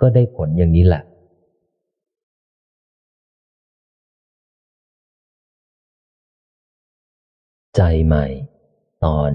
[0.00, 1.02] ก็ได้ผลอย่างนี้แหละ
[7.76, 8.26] ใจใหม่
[9.04, 9.30] ตอน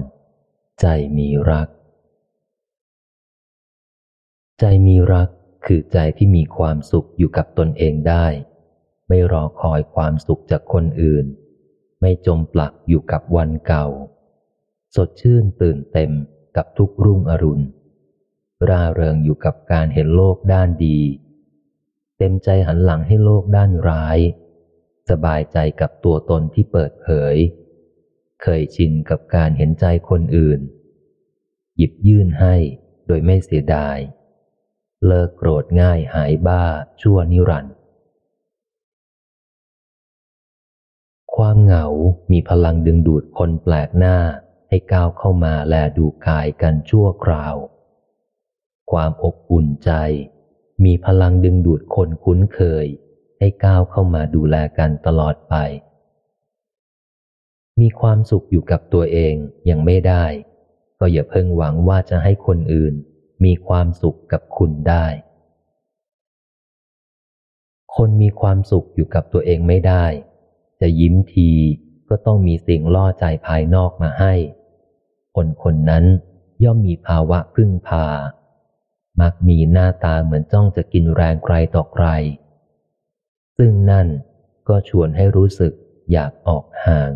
[0.80, 0.86] ใจ
[1.16, 1.68] มีรัก
[4.60, 5.28] ใจมีรัก
[5.66, 8.26] คือใจที่มีความสุขอยู่กับตนเองได้
[9.14, 11.26] ไม่รอคอยความสุขจากคนอื่น
[12.00, 13.86] ไม่จมปลักอยู่กับวันเก่า
[14.94, 16.12] สดชื่นตื่นเต็ม
[16.56, 17.64] กับทุกรุ่งอรุณ
[18.68, 21.00] ร่าเริงอยู่กับการเห็นโลกด้านดี
[22.18, 24.18] เต็มใจหันหลังให้โลกด้านร้าย
[25.10, 27.36] สบายใจกับตัวตนที่เปิดเผย
[28.42, 30.60] เคยชินกับการเห็นใจคนอื่น
[31.76, 32.54] หยิบยื่นให้
[33.06, 33.98] โดยไม่เสียดาย
[35.06, 36.64] เลิกโกรธง่ายหายบ้า
[37.00, 37.74] ชั่วนิรันดร์
[41.36, 41.86] ความเหงา
[42.32, 44.18] มีพลังดึงดูดคนแปลกหน้า
[44.68, 47.56] ให้ก้าวเข้ามาแลดูกายกันชั่วคราว
[48.90, 49.90] ความอบอุ่นใจ
[50.84, 52.86] มีพลังดึงดูดคนคุ้นเคย
[53.38, 55.54] ให้ก้าวเข้ามาดูแลกันตลอดไป
[57.80, 59.34] มีความสุขอยู่กับตัวเอง
[59.70, 60.24] ยังไม่ได้
[60.98, 62.94] ก็อย่าเพิ่งหวังว่าจะให้คนอื่น
[63.44, 65.06] มีความสุขกับคุณได้
[67.96, 70.04] คนมีความสุขอยู่กับตัวเองไม่ได้
[70.80, 71.50] จะยิ้มที
[72.08, 74.34] ก็ต้องมีสิ่งล่อใจภายนอกมาให้
[75.34, 76.04] คนคนนั้น
[76.64, 78.06] ย่อมมีภาวะพึ่งพา
[79.20, 82.06] มักมีหน้าตาเหมือนจ้องจะกินแรงใครต่อใคร
[83.56, 84.06] ซึ่งนั่น
[84.68, 85.72] ก็ชวนให้รู้สึก
[86.12, 87.10] อยากออกห่าง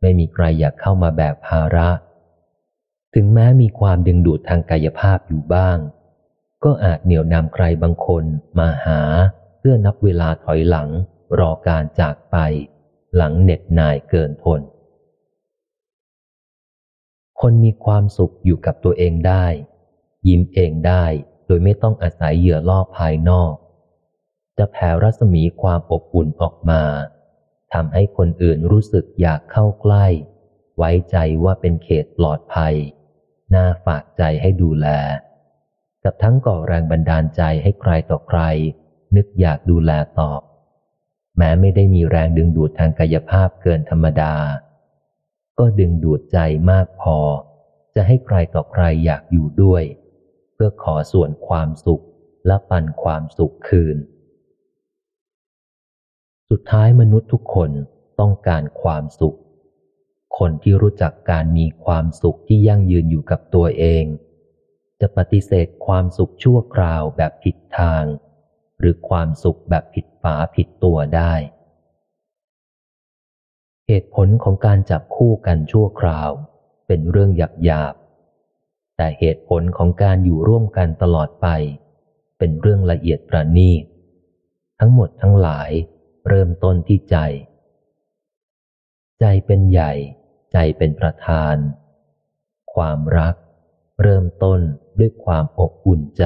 [0.00, 1.88] ไม่มีใครอยากเข้ามาแบกภาระ
[3.14, 5.78] ถึงแม้มีความดึงดูดทางกายภาพอยู่บ้าง
[6.64, 8.24] ก็อาจเหนี่ยวนำใครบางคน
[8.58, 9.00] มาหา
[9.58, 10.88] เพื่อนับเวลาถอยหลัง
[11.38, 12.36] รอการจากไป
[13.16, 14.60] หลังเหน็ดหน่ายเกินทน
[17.40, 19.46] คนมีความสุขอยู่กับตัวเองได้
[20.28, 21.04] ยิ้มเองได้
[21.46, 23.54] โดยไม่ต้องอาศัยเหยื่อล่อภายนอก
[24.58, 26.82] จะแผ่รัศมีความอบอุ่นออกมา
[27.72, 30.06] ทำให้คนอื่นรู้สึกอยากเข้าใกล้
[30.76, 32.74] ไว้ใจว่าเป็นเขตปลอดภัย
[33.54, 34.86] น่าฝากใจให้ดูแล
[36.04, 38.40] กับทั้งก่อแรงบันดาลใจให้ใครต่อใคร
[39.16, 39.90] นึกอยากดูแล
[40.20, 40.40] ตอบ
[41.36, 44.34] แม้ไม่ได้มีแรงดึงดูดทางกายภาพเกินธรรมดา
[45.58, 46.38] ก็ดึงดูดใจ
[46.70, 47.18] มากพอ
[47.94, 49.82] จะให้ใครต่อใครอยากอยู่ด้วย
[50.54, 52.04] เพื่อขอส่วนความสุข
[52.46, 53.96] และปันความสุขคืน
[56.50, 57.70] สุดท้ายมนุษย์ทุกคน
[58.20, 59.38] ต้องการความสุข
[60.38, 64.04] คนที่รู้จักการมีความสุขที่ยั่งยืนอยู่กับตัวเอง
[65.00, 68.04] จะปฏิเสธความสุขชั่วคราวแบบผิดทาง
[68.78, 71.32] หรือความสุขแบบผิด ฝาผิดตัวได้
[73.86, 76.30] เหตุผลของการจับคู่กันชั่วคราว
[76.86, 77.94] เป็นเรื่องหยาบหยาบ
[78.96, 81.46] แต่เหตุผลของการอยู่ร่วมกันตลอดไป
[82.38, 83.84] เป็นเรื่องละเอียดประณีต
[84.78, 85.70] ทั้งหมดทั้งหลาย
[86.28, 87.16] เริ่มต้นที่ใจ
[89.20, 89.92] ใจเป็นใหญ่
[90.52, 91.56] ใจเป็นประธาน
[92.74, 93.34] ความรัก
[94.02, 94.60] เริ่มต้น
[94.98, 96.24] ด้วยความอบอุ่นใจ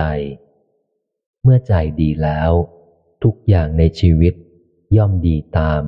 [1.42, 2.52] เมื่อใจดีแล้ว
[3.26, 4.34] ทุกอย่างในชีวิต
[4.96, 5.82] ย่อมดีตาม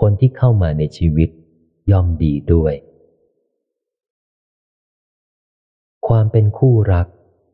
[0.00, 1.28] คนที่เข้ามาในชีวิต
[1.90, 2.74] ย่อมดีด้วย
[6.08, 7.06] ความเป็นคู่รัก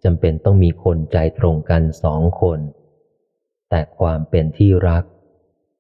[0.05, 2.61] จำเป็นต้องมีคนใจตรงกันสองคน
[3.70, 5.05] แต่ความเป็นที่รัก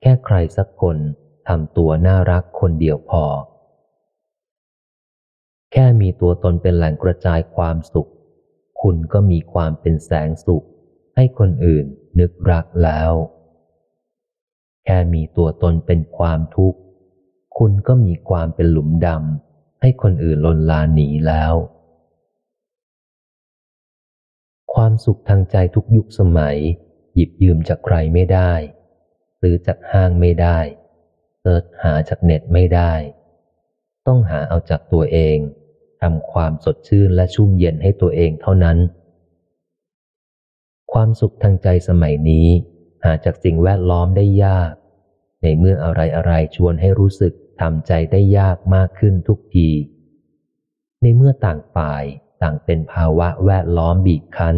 [0.00, 0.96] แค่ใครสักคน
[1.48, 3.24] ทำตัวน่ารักคนเดียวพอ
[5.72, 8.10] แค่มีตัวตนเป็นแหล่งกระจายความสุข
[8.80, 10.64] คุณก็มีความเป็นแสงสุข
[11.16, 11.88] ให้คนอื่น
[12.18, 13.12] นึกรักแล้ว
[14.84, 16.78] แค่มีตัวตนเป็นความทุกข์
[17.58, 21.54] คุณก็มีความเป็นหลุมดำให้คนอื่นลนลานหนีแล้ว
[24.74, 26.58] ความสุขทางใจทุกยุคสมัย
[27.14, 28.52] หยิบยืมจากใครไม่ได้
[29.40, 30.58] ซื้อจากห้างไม่ได้
[31.40, 32.92] เสิร์ชหาจากเน็ตไม่ได้
[34.06, 35.38] ต้องหาเอาจากตัวเอง
[36.02, 38.78] ทำความสดชื่นและชุ่มเย็นให้ตัวเองเท่านั้น
[40.92, 42.48] ความสุขทางใจสมัยนี้
[43.04, 44.72] หาจากสิ่งแวดล้อมได้ยาก
[45.42, 49.68] ในเมื่ออะไรอะไรชวนให้รู้สึกทำใจได้ยากมากขึ้นทุกที
[51.02, 52.04] ในเมื่อต่างฝ่าย
[52.42, 54.56] ต่างเป็นภาวะแวดล้อมบีบคั้น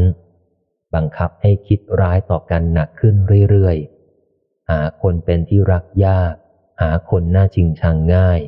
[0.95, 3.14] บังคับให้คิดร้ายต่อกันหนักขึ้น
[3.51, 6.35] เรื่อยๆ หาคนเป็นที่รักยาก
[6.81, 8.41] หาคนน่าชิงชังง่าย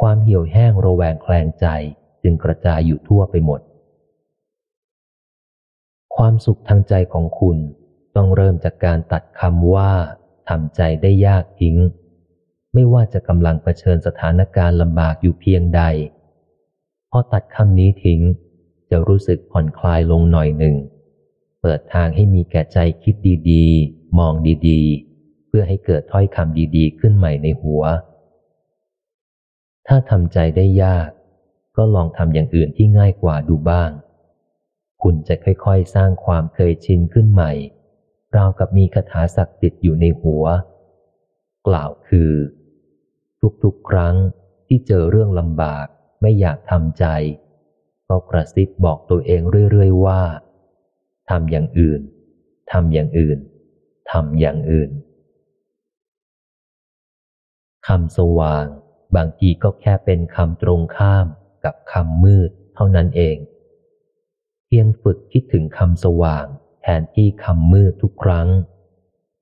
[0.00, 1.66] ความเหี่ยวแห้งระแวงแคลงใจ
[2.22, 3.60] จึงกระจายอยู่ทั่วไปหมด
[6.22, 7.58] ความสุขทางใจของคุณ
[8.16, 9.92] ต้องเริ่มจากการตัดคำว่า
[10.48, 11.76] ทำใจได้ยากทิ้ง
[12.74, 15.82] ไม่ว่าจะกำลังเผชิญสถานการณ์ลำบากอยู่เพียงใด
[17.10, 18.20] พอตัดคำนี้ทิ้ง
[18.90, 20.76] จะรู้สึกผ่อนคลายลงหน่อยหนึ่ง
[21.60, 23.14] เปิดทางให้มีแก่ใจคิด
[23.50, 24.34] ดีๆ มอง
[24.68, 27.82] ดีๆ เพื่อให้เกิดถ้อยคำดีๆ ขึ้นใหม่ในหัว
[29.86, 31.08] ถ้าทำใจได้ยาก
[31.76, 33.90] ก็ลองทำอย่างอื่นที่ง่ายกว่าดูบ้าง
[35.02, 37.52] คุณจะค่อยๆ สร้างความเคยชินขึ้นใหม่
[38.36, 40.44] ราวกับมีคาถาศักดิ์สิทธิ์อยู่ในหัว
[41.66, 42.32] กล่าวคือ
[43.62, 44.16] ทุกๆ ครั้ง
[44.66, 45.86] ที่เจอเรื่องลำบาก
[46.20, 47.04] ไม่อยากทำใจ
[48.08, 50.22] ก็กระซิบบอกตัวเองเรื่อยๆ ว่า
[51.30, 52.00] ทำอย่างอื่น
[52.72, 53.38] ทำอย่างอื่น
[54.10, 54.90] ทำอย่างอื่น
[57.88, 58.66] คำสว่าง
[59.16, 61.26] บางทีก็แค่เป็นคำตรงข้าม
[61.64, 63.36] กับคำมืดเท่านั้นเอง
[64.70, 66.46] เพียงฝึกคิดถึงคำสว่าง
[66.82, 68.48] แทนที่คำมืดทุกครั้ง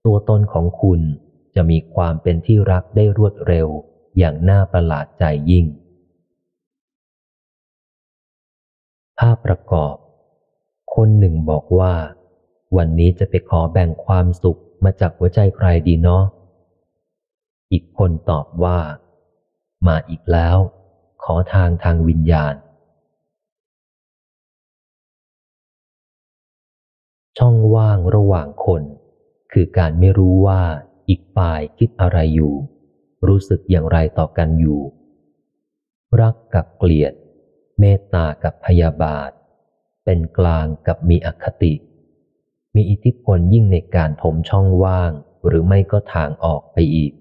[0.05, 1.01] ตัวตนของคุณ
[1.55, 3.68] จะมีความเป็นที่รักได้รวดเร็ว
[4.18, 5.66] อย่างน่าประหลาดใจยิ่ง
[9.18, 9.97] ภาพประกอบ
[10.95, 11.95] คนหนึ่งบอกว่า
[12.77, 16.24] วันนี้จะไปขอแบ่งความสุขมาจากหัวใจใครดีเนาะ
[17.72, 18.79] อีกคนตอบว่า
[19.87, 20.59] มาอีกแล้ว
[21.22, 22.55] ขอทางทางวิญญาณ
[27.39, 28.82] ช่องว่างระหว่างคน
[29.53, 30.62] คือการไม่รู้ว่า
[31.09, 32.55] อีกฝ่ายคิดอะไรอยู่
[33.28, 34.80] รู้สึกอย่างไรต่อกันอยู่
[36.20, 37.12] รักกับเกลียด
[37.80, 39.30] เมตตากับพยาบาท
[40.05, 41.74] เป็นกลางกับมีอคติ
[42.74, 45.12] มีอิทธิพลยิ่งในการถมช่องว่าง
[45.47, 47.12] หรือไม่ก็ทางออกไปอีก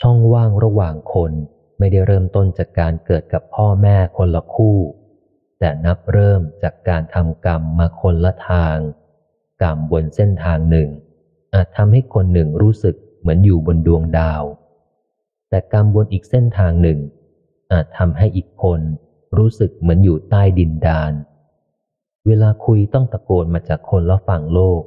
[0.00, 1.32] ช่องว่างระหว่างคน
[1.78, 4.78] ไม่ได้เริ่มต้นจากการเกิดกับพ่อแม่คนละคู่
[5.60, 8.78] แต่นับเริ่มจากการทำกรรมมาคนละทาง
[9.62, 10.88] กรรมบนเส้นทางหนึ่ง
[11.54, 14.42] อาจทำให้คนหนึ่งรู้สึกเหมือนอยู่บนดวงดาว
[15.48, 16.98] แต่กรรมบนอีกเส้นทางหนึ่ง
[17.72, 18.80] อาจทำให้อีกคน
[19.38, 21.12] รู้สึกเหมือนอยู่ใต้ดินดาน
[22.26, 24.82] เวลาคุยต้องตะโกนมาจากคนละฝั่งโลก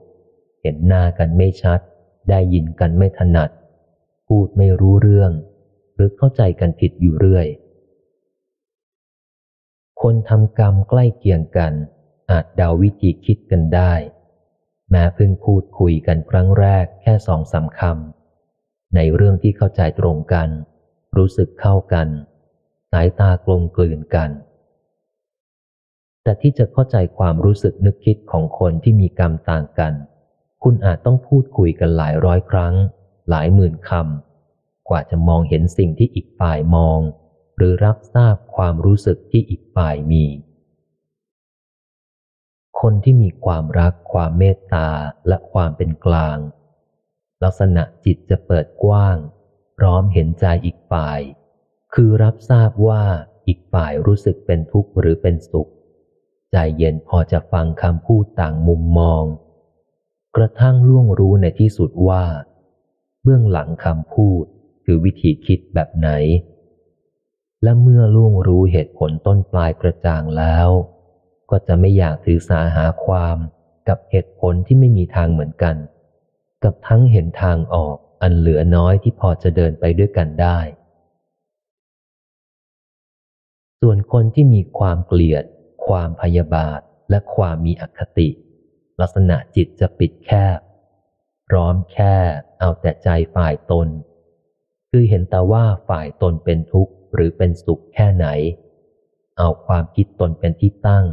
[0.61, 1.79] เห็นหน้ากันไม่ชัด
[2.29, 3.49] ได้ยินกันไม่ถนัด
[4.27, 5.31] พูดไม่รู้เรื่อง
[5.95, 7.47] หรือเข้าใจกันผิดอยู่เรื่อย
[10.07, 11.73] คนทำกรรมใกล้เคียงกัน
[12.31, 13.93] อาจเดาวิธีคิดกันได้
[14.89, 20.49] แม้เพิ่งพูดคุยกันครั้งแรกแค่สองสาคำในเรื่องที่เข้าใจตรงกัน
[21.17, 22.07] รู้สึกเข้ากัน
[22.91, 24.29] สายตากลมกลืนกัน
[26.23, 29.93] แต่ที่จะเข้าใจความรู้สึกนึกคิดของคนที่มีกรรมต่างกัน
[30.63, 32.75] คุณอาจต้องพูดคุยกันหลายร้อยครั้ง
[33.29, 36.99] หลายหมื่นคำกว่าจะมองเห็นสิ่งที่อีกฝ่ายมอง
[37.57, 40.25] หรือรับทราบความรู้สึกที่อีกฝ่ายมี
[42.79, 44.89] คนที่มีความรักความเมตตา
[45.27, 46.37] และความเป็นกลาง
[47.43, 49.17] ลักษณะจิตจะเปิดกว้าง
[49.77, 51.19] พร้อมเห็นใจอีกฝ่าย
[51.93, 53.03] คือรับทราบว่า
[53.47, 55.71] อีกฝ่ายรู้สึกเป็นทุกข์หรือเป็นสุข
[56.51, 59.23] ใจเย็นพอจะฟังคำพูดต่างมุมมอง
[60.35, 62.23] กระทั่งล่วงรู้ในที่สุดว่า
[63.23, 64.43] เบื้องหลังคำพูด
[64.85, 66.09] คือวิธีคิดแบบไหน
[67.63, 70.69] และเมื่อล่วงรู้เหตุผลต้นปลายกระจ่างแล้ว
[71.49, 73.37] ก็จะไม่อยากถือสาหาความ
[73.87, 75.75] กับเหตุผลที่ไม่มีทางเหมือนกัน
[76.63, 80.59] กับทั้งเห็นทางออกอันเหลือน้อยที่พอจะเดินไปด้วยกันได้
[83.81, 85.43] ส่วนคนที่มีความเกลียด
[85.87, 88.29] ความพยาบาท และความมีอคติ
[89.01, 90.59] ลักษณะจิตจะปิดแคบ
[91.47, 92.15] พร้อมแค่
[92.59, 93.87] เอาแต่ใจฝ่ายตน
[94.89, 98.27] คือเห็นแต่ว่าฝ่ายตนเป็นทุกข์ หรือเป็นสุขแค่ไหน
[99.37, 101.05] เอาความคิดตนเป็นที่ตั้ง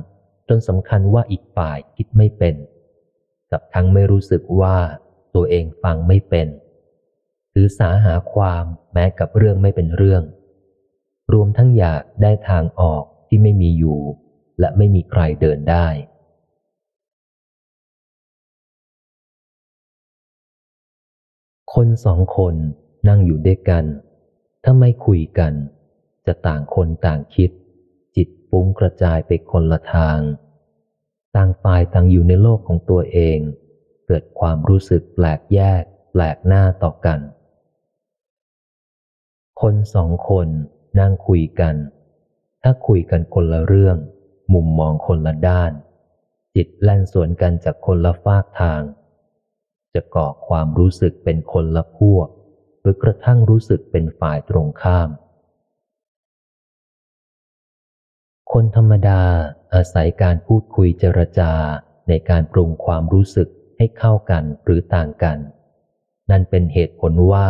[0.48, 2.54] จนสำคัญว่าอีกฝ่ายคิดไม่เป็น
[3.50, 4.76] กับทั้งไม่รู้สึกว่า
[5.34, 6.48] ตัวเองฟังไม่เป็น
[7.52, 10.22] หรือสาหาความแม้กับเรื่องไม่เป็นเรื่อง
[11.32, 14.00] รวมทั้งอยากได้ทางออกที่ไม่มีอยู่
[14.60, 15.88] และไม่มีใครเดินได้
[21.74, 22.54] คนสองคน
[23.08, 23.84] นั่งอยู่ด้วยกัน
[24.64, 25.52] ถ้าไม่คุยกัน
[26.26, 27.50] จะต่างคนต่างคิด
[28.16, 30.18] จิตฟุ้งกระจายไปคนละทาง
[31.36, 33.38] ต่างฝ่ายต่างอยู่ในโลกของตัวเอง
[34.06, 37.20] เกิดความรู้สึกแปลกแยก แปลกหน้าต่อกัน
[39.60, 40.48] คนสองคน
[41.00, 41.74] นั่งคุยกัน
[42.62, 43.96] ถ้าคุยกันคนละเรื่อง
[44.54, 45.72] มุมมองคนละด้าน
[46.54, 48.82] จิตแล่นสวนกันจากคนละฟากทาง
[49.94, 52.28] จะก่อความรู้สึกเป็นคนละพวก
[52.80, 55.08] หรือกระทั่งรู้สึกเป็นฝ่ายตรงข้าม
[58.54, 59.22] คนธรรมดา
[59.74, 61.52] อาศัยการพูดคุยเจรจา
[62.08, 65.38] ในการปรุงความรู้สึกให้เข้ากันหรือต่างกัน
[66.30, 67.48] นั่นเป็นเหตุผลว่า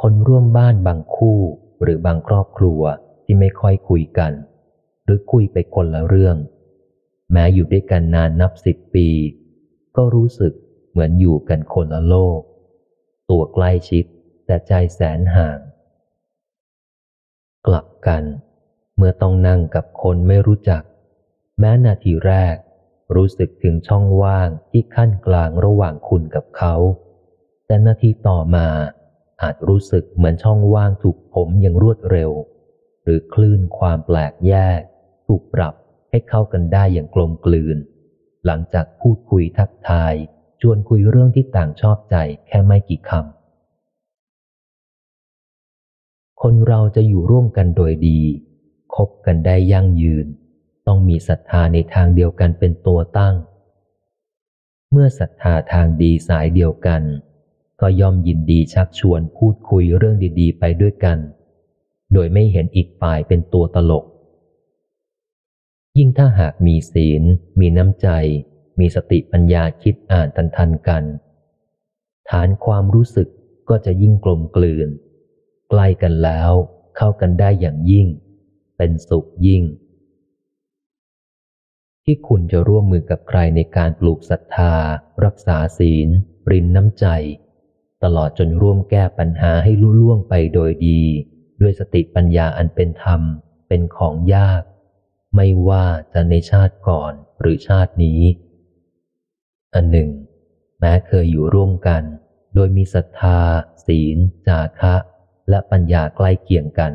[0.00, 1.40] คนร่วมบ้านบางคู่
[1.82, 2.80] หรือบางครอบครัว
[3.24, 4.32] ที่ไม่ค่อยคุยกัน
[5.04, 6.36] หรือคุยไปคนละเรื่อง
[7.32, 9.08] แม้อยู่ด้วยกันนานนับสิบปี
[9.96, 10.52] ก็รู้สึก
[10.90, 12.40] เหมือนอยู่กันคนละโลก
[13.30, 14.04] ตัวใกล้ชิด
[14.46, 15.58] แต่ใจแสนห่าง
[17.66, 18.24] กลับกัน
[18.98, 20.82] เมื่อต้องนั่งกับคนไม่รู้จัก
[21.58, 22.56] แม้นาทีแรก
[23.16, 26.74] รู้สึกถึงช่องว่างที่ขั้นกลางระหว่างคุณกับเขา
[27.66, 28.66] แต่นาทีต่อมา
[29.42, 32.30] อาจรู้สึกเหมือนช่องว่างถูกผมอย่างรวดเร็ว
[33.02, 34.80] หรือคลื่นความแปลกแยก
[35.26, 35.74] ถูกปรับ
[36.10, 37.76] ให้เข้ากันได้อย่างกลมกลืน
[38.46, 40.14] หลังจากพูดคุยทักทาย
[40.60, 43.22] ชวนคุยเรื่องที่ต่างชอบใจแค่ไม่กี่คำ
[46.42, 48.20] คนเราจะอยู่ร่วมกันโดยดี
[48.94, 50.26] คบกันได้ยั่งยืน
[50.86, 53.34] ต้องมีศรัทธาในทางเดียวกันเป็นตัวตั้ง
[54.90, 57.02] เมื่อศรัทธาทางดีสายเดียวกัน
[57.80, 61.18] ก็ย่อมยินดีชักชวนพูดคุยเรื่องดี ๆ ไปด้วยกัน
[62.12, 64.04] โดยไม่เห็นอีกฝ่ายเป็นตัวตลก
[65.98, 67.22] ยิ่งถ้าหากมีศีล
[67.60, 68.08] มีน้ำใจ
[68.78, 71.04] มีสติปัญญาคิดอ่านทันทันกัน
[72.30, 73.28] ฐานความรู้สึก
[73.68, 74.88] ก็จะยิ่งกลมกลืน
[75.70, 76.52] ใกล้กันแล้ว
[76.96, 78.06] เข้ากันได้อย่างยิ่ง
[78.78, 79.64] เป็นสุขยิ่ง
[82.04, 84.74] ที่คุณจะร่วมมือกับใครในการปลูกศรัทธา
[85.24, 86.08] รักษาศีล
[86.50, 87.06] รินน้ำใจ
[88.02, 91.02] ตลอดจนร่วมแก้ปัญหาให้ลุล่วงไปโดยดี
[91.60, 93.20] ด้วยสติปัญญาอันเป็นธรรม
[93.68, 94.62] เป็นของยาก
[95.34, 98.20] ไม่ว่าจะในชาติก่อนหรือชาตินี้
[99.74, 100.10] อันหนึ่ง
[100.80, 102.02] แม้เคยอยู่ร่วมกัน
[102.54, 103.40] โดยมีศรัทธา
[103.86, 104.94] ศีล จาคะ
[105.48, 106.92] และปัญญาใกล้เคียงกัน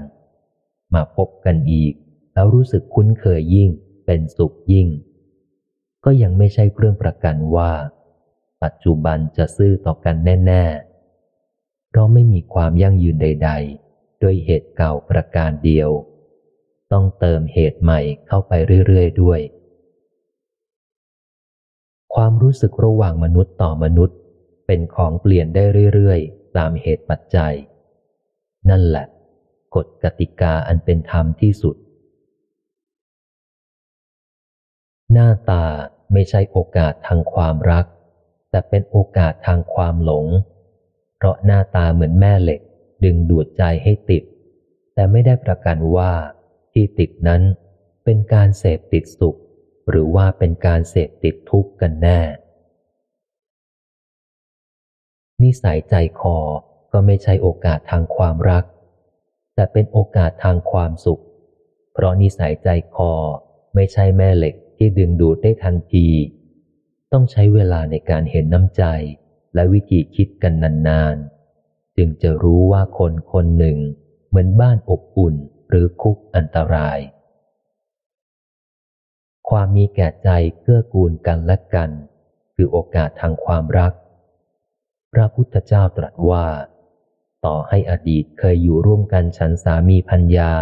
[0.93, 1.93] มาพบกันอีก
[2.33, 3.69] แล้วรู้สึกคุ้นเคยยิ่ง
[4.05, 4.87] เป็นสุขยิ่ง
[6.05, 7.71] ก็ยังไม่ใช่เครื่องประกันว่า
[8.63, 10.15] ปัจจุบันจะซื่อต่อกัน
[10.47, 13.51] แน่ๆเพราะไม่มีความยั่งยืนใด
[13.85, 15.89] ๆ โดยเหตุเก่าประการเดียว
[16.91, 18.53] ต้องเติมเหตุใหม่เข้าไป
[18.87, 19.39] เรื่อยๆด้วย
[22.15, 24.17] ความรู้สึกระหว่างมนุษย์ต่อมนุษย์
[24.67, 25.63] เป็นของเปลี่ยนได้
[25.93, 27.53] เรื่อยๆ ตามเหตุปัจจัย
[28.69, 29.05] นั่นแหละ
[29.75, 31.75] กฎกติกาอันเป็นธรรมที่สุด
[35.11, 35.65] หน้าตา
[36.13, 37.85] ไม่ใช่โอกาสทางความรัก
[38.49, 40.25] แต่เป็นโอกาสทางความหลง
[41.15, 42.61] เพราะหน้าตาเหมือนแม่เหล็ก
[43.03, 44.23] ดึงดูดใจให้ติด
[44.93, 46.13] แต่ไม่ได้ประกันว่า
[46.73, 47.41] ที่ติดนั้น
[48.03, 49.39] เป็นการเสพติดสุข
[49.89, 52.19] หรือว่าเป็นการเสพติดทุกข์กันแน่
[55.43, 56.37] นิสัยใจคอ
[56.91, 58.63] ก็ไม่ใช่โอกาสทางความรัก
[59.55, 61.23] แต่เป็นโอกาสทางความสุข
[61.93, 63.13] เพราะนิสัยใจคอ
[63.75, 66.07] ไม่ใช่แม่เหล็กที่ดึงดูดได้ทันที
[67.11, 68.83] ต้องใช้เวลาในการเห็นน้ำใจ
[69.53, 70.53] และวิธีคิดกัน
[70.87, 73.77] นานๆ จึงจะรู้ว่าคนคนหนึ่ง
[74.27, 75.35] เหมือนบ้านอบอุ่น
[75.69, 76.99] หรือคุกอันตราย
[79.49, 80.29] ความมีแก่ใจ
[80.61, 81.89] เกื้อกูลกันและกัน
[82.55, 83.93] คือโอกาสทางความรัก
[85.13, 86.45] พระพุทธเจ้าตรัสว่า
[87.45, 90.53] ต่อให้อดีตเคยอยู่ร่วมกันฉันสามีพัญญา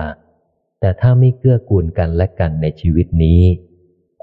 [0.79, 3.41] แต่ถ้าไม่เกื้อกูลกันและกันในชีวิตนี้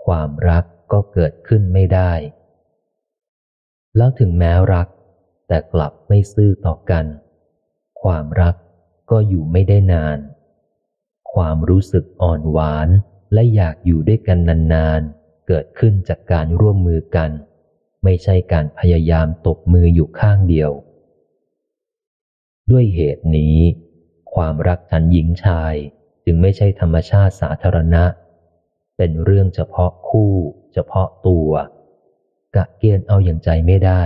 [0.04, 2.12] ความรักก็เกิดขึ้นไม่ได้
[3.96, 4.88] แล้วถึงแม้รัก
[5.48, 7.04] แต่กลับไม่ซื่อต่อกัน
[8.02, 8.54] ความรัก
[9.10, 10.18] ก็อยู่ไม่ได้นาน
[11.34, 12.88] ความรู้สึกอ่อนหวาน
[13.32, 14.38] และอยากอยู่ด้วยกัน
[14.74, 17.30] นานๆ เกิดขึ้นจากการร่วมมือกัน
[18.04, 20.70] ไม่ใช่การพยายามตบมืออยู่ข้างเดียว
[22.70, 23.56] ด้วยเหตุนี้
[24.34, 25.74] ความรักฉันหญิงชาย
[26.24, 28.04] จึงไม่ใช่ธรรมชาติสาธารณะ
[28.96, 30.34] เป็นเรื่องเฉพาะคู่
[30.72, 31.50] เฉพาะตัว
[32.56, 34.02] กะเกณฑ์เอาอย่างใจไม่ได้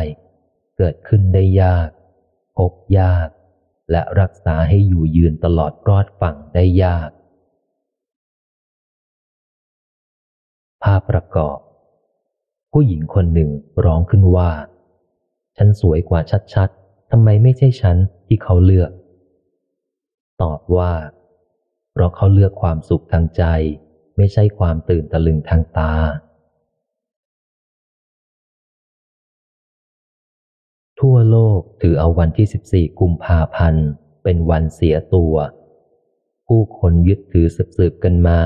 [0.77, 1.89] เกิดขึ้นได้ยาก
[2.57, 3.29] พบยาก
[3.91, 7.11] และรักษาให้อยู่ยืนตลอดรอดฝั่งได้ยาก
[10.83, 11.59] ภาพประกอบ
[12.73, 13.51] ผู้หญิงคนหนึ่ง
[13.85, 14.51] ร้องขึ้นว่า
[15.57, 16.21] ฉันสวยกว่า
[16.55, 17.97] ชัดๆทำไมไม่ใช่ฉัน
[18.35, 18.93] ที่เขาเลือก
[20.43, 20.93] ตอบว่า
[21.93, 23.45] เพราะเขาเลือกความสุขทางใจ
[24.17, 25.93] ไม่ใช่ความตื่นตะลึงทางตา
[31.01, 33.87] ทั่วโลกถือเอาวันที่ 14 กุมภาพันธ์
[34.25, 35.35] เป็นวันเสียตัว
[36.47, 38.41] ผู้คนยึดถือสืบๆกันมา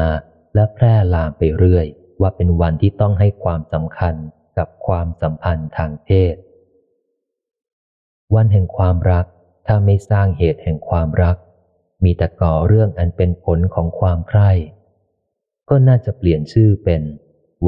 [0.55, 1.87] และแพร่ลามไปเรื่อย
[2.21, 4.15] ว่าเป็นวันที่ต้องให้ความสำคัญ
[4.59, 6.37] กับความสัมพันธ์ทางเพศ
[8.35, 9.27] วันแห่งความรัก
[9.67, 11.37] ถ้าไม่สร้างเหตุแห่งความรัก
[12.05, 14.51] มีแต่ก่อเรื่องอันเป็นผลของความใคร่
[15.69, 17.03] ก็น่าจะเปลี่ยนชื่อเป็น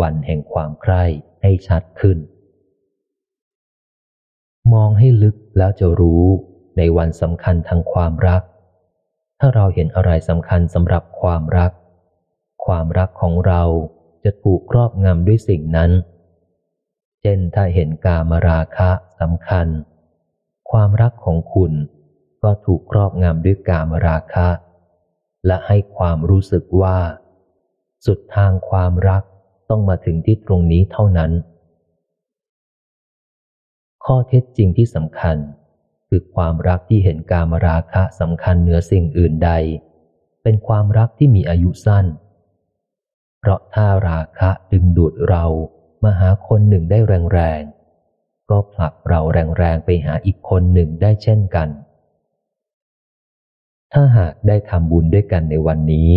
[0.00, 1.04] วันแห่งความใคร่
[1.42, 2.18] ให้ชัดขึ้น
[4.72, 6.24] มองให้ลึกแล้วจะรู้
[6.76, 8.42] ในวันสำคัญทางความรัก
[9.38, 11.72] ถ้าเราเห็นอะไรสำคัญสำหรับความรัก
[12.66, 13.62] ความรักของเรา
[14.24, 15.90] จะถูกครอบงำด้วยสิ่งนั้น
[17.20, 18.90] เช่นถ้าเห็นกามราคะ
[19.20, 19.66] สำคัญ
[20.70, 21.72] ความรักของคุณ
[22.42, 24.48] ก็ถูกครอบงำด้วยกามราคะ
[25.46, 26.98] และให้ความรู้สึกว่า
[28.06, 29.22] สุดทางความรัก
[29.70, 31.32] ต้องมาถึงที่ตรงนี้เท่านั้น
[34.04, 35.36] ข้อเท็จจริงที่สำคัญ
[36.08, 39.50] คือความรักที่เห็นการมราคะสำคัญเหนือสิ่งอื่นใด
[40.42, 42.06] เป็นความรักที่มีอายุสั้น
[43.40, 45.44] เพราะถ้าราคะดึงดูดเรา
[46.04, 46.98] มาหาคนหนึ่งได้
[47.34, 47.77] แรงๆ
[48.50, 49.20] ก็ผลักเรา
[49.58, 51.68] แรงๆไปหาอีกคนหนึ่งได้เช่นกัน
[53.92, 56.10] ถ้าหากได้ทำบุญด้วยกันในวันนี้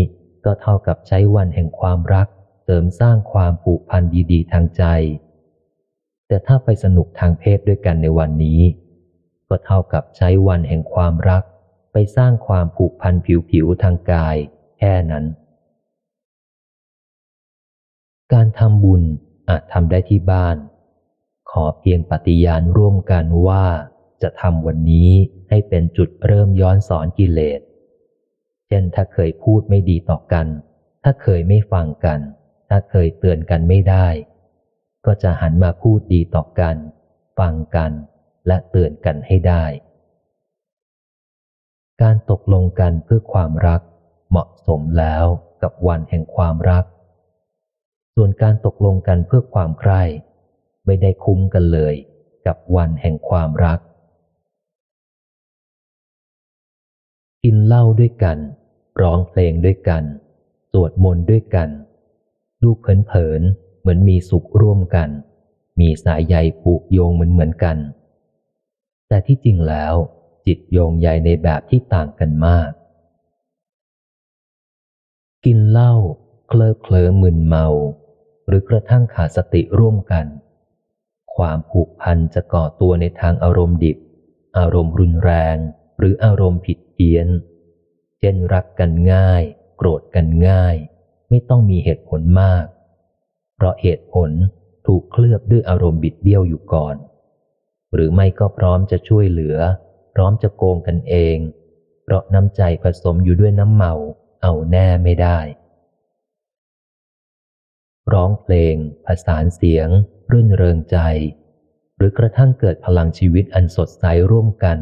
[0.46, 2.28] ก็เท่ากับใช้วันแห่งความรัก
[2.64, 4.84] เสริมสร้างความผูกพันดีๆ ทางใจ
[6.28, 8.62] แต่ถ้าไปสนุกทางเพศด้วยกันในวันนี้
[9.50, 11.44] ก็เท่ากับใช้วันแห่งความรัก
[11.92, 13.14] ไปสร้างความผูกพัน
[13.52, 14.36] ผิวๆทางกาย
[14.78, 15.26] แค่นั้น
[18.34, 19.04] การทำบุญ
[19.50, 20.56] อาจทำได้ที่บ้าน
[21.52, 23.66] ขอเพียงปฏิญาณร่วมกันว่า
[24.22, 25.12] จะทำวันนี้
[25.50, 27.62] ให้เป็นจุดเริ่มย้อนสอนกิเลส
[28.68, 30.48] เช่นถ้าเคยพูดไม่ดีต่อกัน
[31.04, 32.20] ถ้าเคยไม่ฟังกัน
[32.70, 34.08] ถ้าเคยเตือนกันไม่ได้
[35.06, 36.76] ก็จะหันมาพูดดีต่อกัน
[37.40, 37.92] ฟังกัน
[38.48, 39.64] และเตือนกันให้ได้
[42.02, 43.82] การตกลงกันเพื่อความรัก
[44.30, 45.26] เหมาะสมแล้ว
[45.64, 46.86] กับวันแห่งความรัก
[48.16, 50.04] ส่วนการตกลงกันเพื่อความใคร่
[50.86, 51.96] ไม่ได้คุ้มกันเลย
[52.46, 53.80] กับวันแห่งความรัก
[57.44, 58.38] กินเหล้าด้วยกัน
[59.02, 60.04] ร้องเพลงด้วยกัน
[60.72, 61.70] สวดมนต์ด้วยกัน
[62.62, 63.42] ดูเผิน
[63.80, 65.10] เหมือนมีสุขร่วมกัน
[65.80, 67.78] มีสายใยผูกโยงเหมือนเหมือนกัน
[69.08, 69.94] แต่ที่จริงแล้ว
[70.46, 72.72] จิตโยงใยในแบบที่ต่างกันมาก
[75.46, 75.94] กินเหล้า
[76.48, 77.68] เคลิบเคลิ้มมึนเมา
[78.48, 80.26] หรือกระทั่งขาดสติร่วมกัน
[81.38, 83.98] ความผูกพันจะก่อตัวในทางอารมณ์ดิบ
[84.58, 85.58] อารมณ์รุนแรง
[85.98, 87.28] หรืออารมณ์ผิดเพี้ยน
[88.20, 89.44] เช่นรักกันง่าย
[89.78, 90.76] โกรธกันง่าย
[91.30, 92.66] ไม่ต้องมีเหตุผลมาก
[93.56, 94.32] เพราะเหตุผล
[94.88, 96.96] ถูกเคลือบด้วยอารมณ์บิดเบี้ยวอยู่ก่อน
[97.94, 99.58] หรือไม่ก็พร้อมจะช่วยเหลือ
[100.14, 101.38] พร้อมจะโกงกันเอง
[102.04, 103.94] เพราะน้ำใจผสมอยู่ด้วยน้ำเมา
[104.44, 105.40] เอาแน่ไม่ได้
[108.14, 108.76] ร้องเพลง
[109.06, 109.90] ผสานเสียง
[110.32, 110.98] รื่นเริงใจ
[111.98, 114.78] หรือกระทั่งเกิดพลังชีวิตอันสดใสร่วมกัน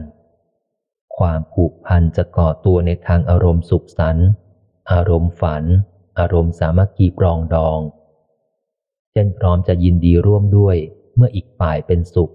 [1.17, 4.27] ความผูกพันจะก่อตัวในทางอารมณ์สุขสันต์
[4.91, 5.63] อารมณ์ฝัน
[6.19, 7.79] อารมณ์สามัคคีปรองดอง
[9.11, 10.77] เช่นพร้อมจะยินดีร่วมด้วย
[11.15, 12.33] เมื่ออีกฝ่ายเป็นสุข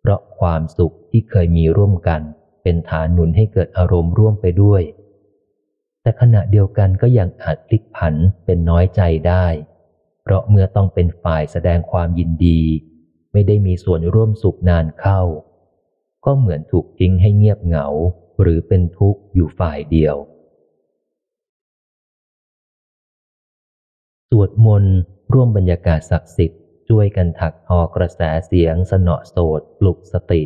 [0.00, 2.20] เพราะความสุขที่เคยมีร่วมกัน
[2.62, 4.82] เป็นฐานหนุนให้เกิดอารมณ์ร่วมไปด้วย
[6.02, 9.46] แต่ขณะเดียวกันก็ยังอาจพลิกผันเป็นน้อยใจได้
[10.28, 12.60] เพราะเมื่อต้องเป็นฝ่ายแสดงความยินดี
[13.32, 15.20] ไม่ได้มีส่วนร่วมสุขนานเข้า
[16.24, 17.86] ก็เหมือนถูกทิ้งให้เงียบเหงา
[18.40, 20.16] หรือเป็นทุกข์อยู่ฝ่ายเดียว
[24.30, 24.96] สวดมนต์
[25.32, 30.42] ร่วมบรรยากาศศักดิ์สิทธิ์ช่วยกันถักทอกระแสเสียงสนอโสดปลุกสติ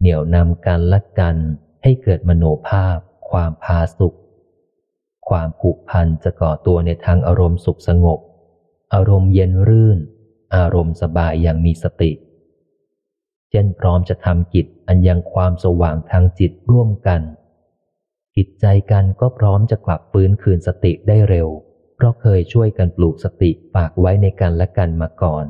[0.00, 1.36] เหนี่ยวนำกันละกัน
[1.82, 2.98] ให้เกิดมโนภาพ
[3.30, 4.16] ความพาสุข
[5.28, 8.20] ความผูกพันจะก่อตัวในทางอารมณ์สุขสงบ
[8.94, 9.98] อารมณ์เย็นรื่น
[10.56, 12.10] อารมณ์สบายอย่างมีสติ
[13.50, 17.22] เช่นพร้อมจะทำกิจอันยังความสว่างทางจิตร่วมกัน
[18.36, 21.48] จิตใจกันก็พร้อมจะกลับฟื้นคืนสติได้เร็ว
[21.96, 25.46] เพราะเคยช่วยกันปลูกสติฝากไว้ในกันและกันมาก่อน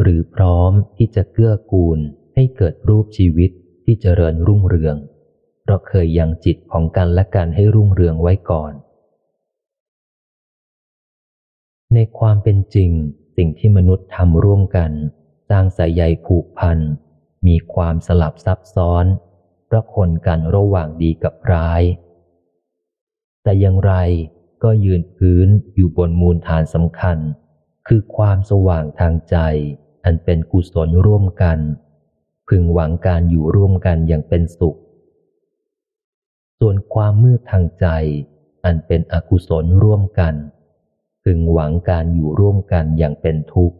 [0.00, 1.98] หรือพร้อมที่จะเกื้อกูล
[2.34, 3.50] ให้เกิดรูปชีวิต
[3.84, 4.96] ที่เจริญรุ่งเรือง
[5.62, 8.72] เพราะเคยยังจิตของกันและกันให้รุ่งเรืองไว้ก่อน
[11.94, 12.90] ในความเป็นจริง
[13.36, 14.92] สิ่งที่มนุษย์ทำร่วมกัน
[15.50, 16.78] สร้างสายใยผูกพัน
[17.46, 19.04] มีความสลับซับซ้อน
[19.66, 21.82] เพระคนกันระหว่างดีกับร้าย
[23.42, 23.92] แต่อย่างไร
[24.62, 27.18] ก็ยืนพื้นอยู่บนมูลฐานสำคัญ
[27.86, 29.36] คือความสว่างทางใจ
[30.04, 31.58] อันเป็นกุศลร่วมกัน
[32.48, 34.78] พึงหวังการอยู่ร่วมกันอย่างเป็นสุข
[36.58, 37.86] ส่วนความมืดทางใจ
[38.64, 40.34] อันเป็นอกุศลร่วมกัน
[41.24, 43.76] พึงหวังการอยู่ร่วมกันอย่างเป็นทุกข์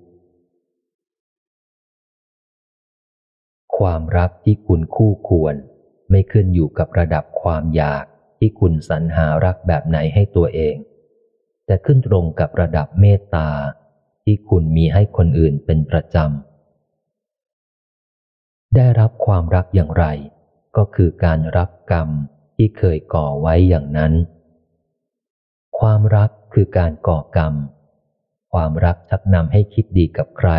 [3.79, 5.55] ความรักที่คุณคู่ควร
[6.11, 8.05] ไม่ขึ้นอยู่กับระดับความอยาก
[8.39, 10.77] ที่คุณสรรหารักแบบไหนให้ตัวเอง
[11.67, 13.49] แต่ขึ้นตรงกับระดับเมตตา
[14.25, 20.05] ที่คุณมีให้คนอื่นเป็นประจำ ได้รับความรักอย่างไร
[20.77, 22.09] ก็คือการรับกรรม
[22.57, 24.13] ที่เคยก่อไว้อย่างนั้น
[25.79, 27.55] ความรัก คือการก่อกรรม
[28.53, 30.51] ความรักชักนำให้คิดดีกับใคร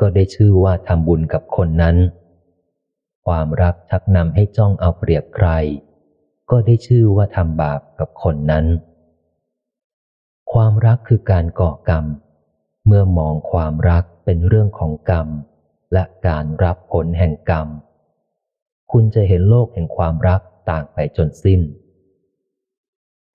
[0.00, 1.96] ก็ได้ชื่อว่าทำบุญกับคนนั้น
[3.26, 5.48] ความรักชักนำให้จ้องเอาเปรียบใคร
[6.50, 8.66] ก็ได้ชื่อว่าทำบาปกับคนนั้น
[10.52, 12.04] ความรักคือการก่อกรรม
[12.86, 15.28] เมื่อมองความรักเป็นเรื่องของกรรม
[15.92, 17.66] และการรับผลแห่งกรรม
[18.92, 20.40] คุณจะเห็นโลกแห่งความรัก
[20.70, 21.60] ต่างไปจนสิ้น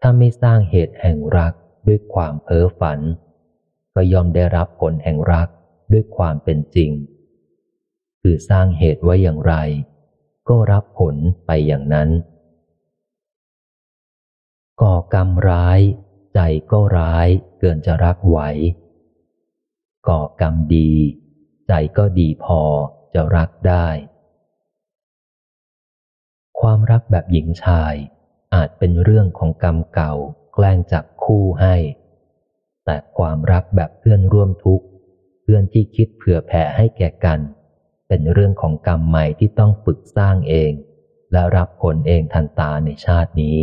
[0.01, 1.53] ถ้าไม่สร้างเหตุแห่งรัก
[1.87, 2.99] ด้วยความเพ้อฝัน
[3.95, 5.47] ก็ยอมได้รับผลแห่งรัก
[5.91, 6.91] ด้วยความเป็นจริง
[8.21, 9.53] คือสร้างเหตุไว้อย่างไร
[10.49, 12.09] ก็รับผลไปอย่างนั้น
[14.81, 15.79] ก่อกรรมร้าย
[16.33, 16.39] ใจ
[16.71, 17.27] ก็ร้าย
[17.59, 18.39] เกินจะรักไหว
[20.07, 20.91] ก่อกรรมดี
[21.67, 22.61] ใจก็ดีพอ
[23.13, 23.87] จะรักได้
[26.59, 27.93] ความรักแบบหญิงชาย
[28.53, 30.13] อาจเป็นเรื่องของกรรมเก่า
[30.55, 31.75] แกล้งจักคู่ให้
[32.85, 34.85] แต่ความรักแบบเพื่อนร่วมทุกข์
[35.41, 37.39] เพื่อนที่คิดเผื่อแผ่ให้แก่กัน
[38.07, 40.71] เป็นเรื่องของกรรมใหม่ที่ต้องฝึกสร้างเอง
[41.31, 43.57] และรับผลเองทันตาในชาตินี้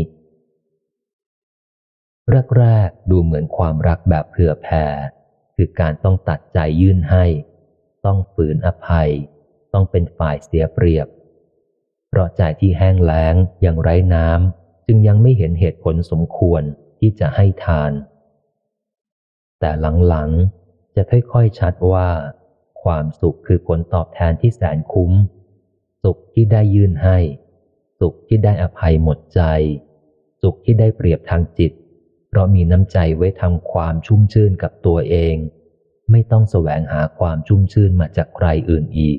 [2.59, 4.85] แรกๆดูเหมือนความรักแบบเผื่อแผ่
[5.57, 7.25] คือการต้องตัดใจยื่นให้
[8.05, 9.11] ต้องฝืนอภัย
[9.73, 11.07] ต้องเป็นฝ่ายเสียเปรียบ
[12.09, 16.63] เพราะใจที่แห้งแล้งยังไร้น้ำจึงยังไม่เห็นเหตุผลสมควร
[17.05, 17.93] ที่จะให้ทาน
[19.61, 19.71] แต่
[20.09, 22.09] หลังๆ จะค่อยๆชัดว่า
[22.83, 25.13] ความสุขคือผลตอบแทนที่แสนคุ้ม
[26.03, 27.19] สุขที่ได้ยื่นให้
[28.01, 29.43] สุขที่ได้อภัยหมดใจ
[30.43, 31.73] สุขที่ได้เปรียบทางจิต
[32.29, 35.37] เพราะมีน้ำใจไว้ทำความชุ่มชื่นกับตัวเอง
[36.11, 39.19] ไม่ต้องแสวงหาความชุ่มชื่นมาจากใครอื่นอีก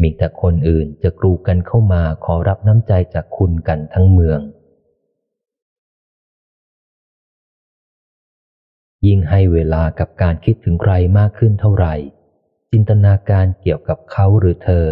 [0.00, 4.40] มีแต่คนอื่นจะกรูกันเข้ามาขอรับน้ำใจจากคุณกันทั้งเมือง
[9.06, 11.94] ยิ่งให้เวลากับการคิดถึงใครมากขึ้นเท่าไหร่
[12.72, 14.88] จินตนาการเกี่ยวกับเขาหรือเธอ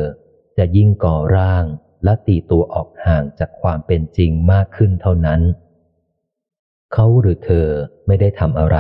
[0.59, 1.65] จะยิ่งก่อร่าง
[2.05, 5.41] และตีตัวออกห่างจากความเป็นจริงมากขึ้นเท่านั้น
[6.93, 7.69] เขาหรือเธอ
[8.07, 8.79] ไม่ได้ทำอะไร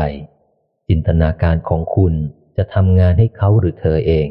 [0.88, 2.14] จินตนาการของคุณ
[2.56, 4.28] จะทำงานให้เขาหรือเธอเอง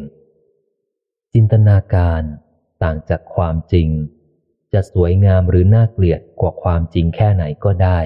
[1.34, 2.22] จินตนาการ
[2.84, 3.90] ต่างจากความจริง
[4.74, 8.00] จะสวยงามหรือน่าเกลียดกว่าความจริงแค่ไหนก็ได้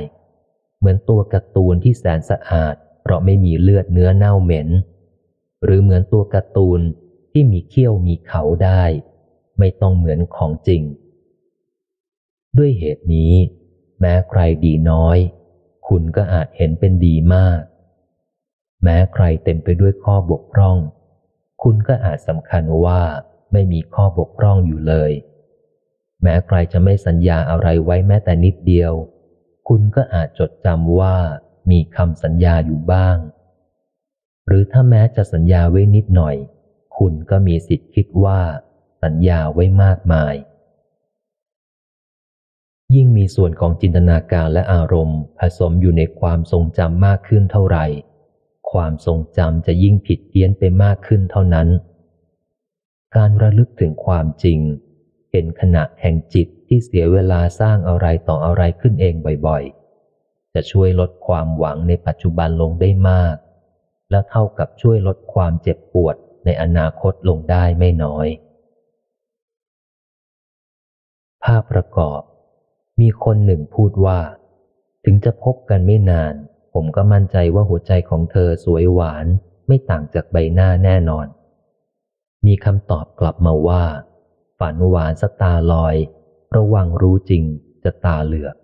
[0.81, 4.69] เหมือนตัวการ์ตูนที่แสนสะอาด เพราะไม่มีเลือดเนื้อเน่าเหม็น
[5.63, 6.81] หรือเหมือนตัวการ์ตูน
[7.31, 8.83] ที่มีเขี้ยวมีเขาได้
[9.59, 10.81] ไม่ต้องเหมือนของจริง
[12.57, 13.33] ด้วยเหตุนี้
[13.99, 15.17] แม้ใครดีน้อย
[15.87, 17.61] คุณก็อาจเห็นเป็นดีมาก
[18.83, 20.77] แม้ใครเต็มไปด้วยข้อบกพร่อง
[21.63, 23.01] คุณก็อาจสำคัญว่า
[23.51, 25.11] ไม่มีข้อบกพร่องอยู่เลย
[26.21, 28.93] แม้ใครจะไม่สัญญาอะไรไว้แม้แต่นิดเดียว
[29.67, 31.17] คุณก็อาจจดจำว่า
[31.69, 33.17] มีคำสัญญาอยู่บ้าง
[34.47, 36.35] หรือถ้าแม้จะสัญญาไว้นิดหน่อย
[36.97, 38.41] คุณก็มีสิทธิ์คิดว่า
[39.03, 40.35] สัญญาไว้มากมาย
[42.95, 47.85] ยิ่งมีส่วนของจินตนาการและอารมณ์ ผสมอยู่ในความทรงจำมากขึ้นเท่าไหร่
[48.71, 51.67] ความทรงจำจะยิ่งผิดเพี้ยนไปมากขึ้นเท่านั้น
[53.15, 54.59] การระลึกถึงความจริง
[55.31, 59.15] เห็นขณะแห่งจิต ที่เสียเวลาสร้างอะไรต่ออะไรขึ้นเอง
[59.47, 63.35] บ่อยๆ จะช่วยลดความหวังในปัจจุบันลงได้มาก
[64.11, 66.15] และเท่ากับช่วยลดความเจ็บปวด
[66.45, 68.27] ในอนาคตลงได้ไม่น้อย
[71.43, 72.21] ภาพประกอบ
[73.01, 74.19] มีคนหนึ่งพูดว่า
[75.05, 76.33] ถึงจะพบกันไม่นาน
[76.73, 79.25] ผมก็มั่นใจว่าหัวใจของเธอสวยหวาน
[79.67, 81.27] ไม่ต่างจากใบหน้าแน่นอน
[82.45, 83.83] มีคำตอบกลับมาว่า
[84.59, 85.97] ฝันหวานสตาลอย
[86.57, 87.43] ระวังรู้จริง
[87.83, 88.55] จะตาเหลือก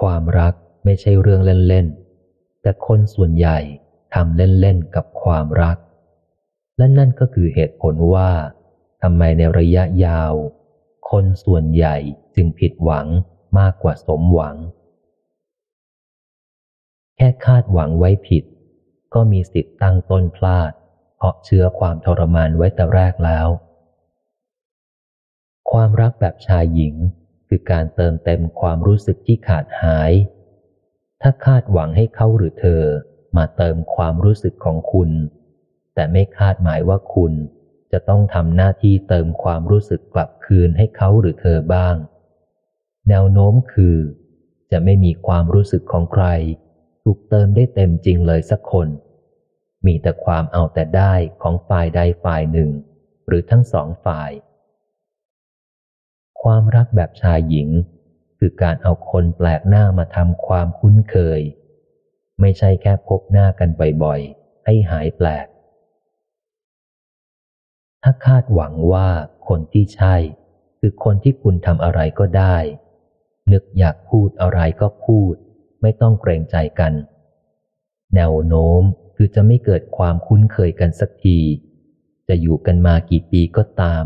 [0.00, 0.54] ความรัก
[0.84, 3.58] ไม่ใช่เรื่องเล่นๆ แต่คนส่วนใหญ่
[4.14, 5.76] ทำเล่นๆ กับความรัก
[6.76, 8.30] และนั่นก็คือเหตุผลว่า
[9.02, 10.32] ทำไมในระยะยาว
[11.10, 11.96] คนส่วนใหญ่
[12.34, 13.06] จึงผิดหวัง
[13.58, 14.56] มากกว่าสมหวัง
[17.16, 18.44] แค่คาดหวังไว้ผิด
[19.14, 20.72] ก็มีสิทธิ์ตั้งต้นพลาด
[21.16, 23.48] เพราะเชื้อความทรมานไว้แต่แรกแล้ว
[25.70, 26.94] ความรักแบบชายหญิง
[27.48, 30.12] คือการเติมเต็มความรู้สึกที่ขาดหาย
[31.22, 32.82] ถ้าคาดหวังให้เขาหรือเธอ
[33.36, 35.10] มาเติมความรู้สึกของคุณ
[35.94, 37.32] แต่ไม่คาดหมายว่าคุณ
[37.92, 41.96] จะต้องทำหน้าที่เติมความรู้สึกกลับคืนให้เขาหรือเธอบ้าง
[43.08, 43.96] แนวโน้มคือ
[44.70, 46.26] จะไม่มีความรู้สึกของใคร
[47.02, 48.88] ถูกเติมได้เต็มจริงเลยสักคน
[49.86, 52.70] มีแต่ความเอาแต่ได้ของฝ่ายใดฝ่ายหนึ่ง
[53.26, 54.30] หรือทั้งสองฝ่าย
[56.42, 57.68] ความรักแบบชายหญิง
[58.38, 61.40] คือการเอาคนแปลกหน้ามาทำความคุ้นเคย
[62.40, 63.70] ไม่ใช่แค่พบหน้ากัน
[64.02, 65.46] บ่อยๆ ให้หายแปลก
[68.02, 69.08] ถ้าคาดหวังว่า
[69.48, 70.16] คนที่ใช่
[70.80, 72.56] คือคนที่คุณทำอะไรก็ได้
[73.52, 75.34] นึกอยากพูดอะไรก็พูด
[75.82, 76.92] ไม่ต้องเกรงใจกัน
[78.14, 78.82] แนวโน้ม
[79.16, 81.38] คือจะไม่เกิดความคุ้นเคยกันสักที
[82.28, 84.04] จะอยู่กันมากี่ปีก็ตาม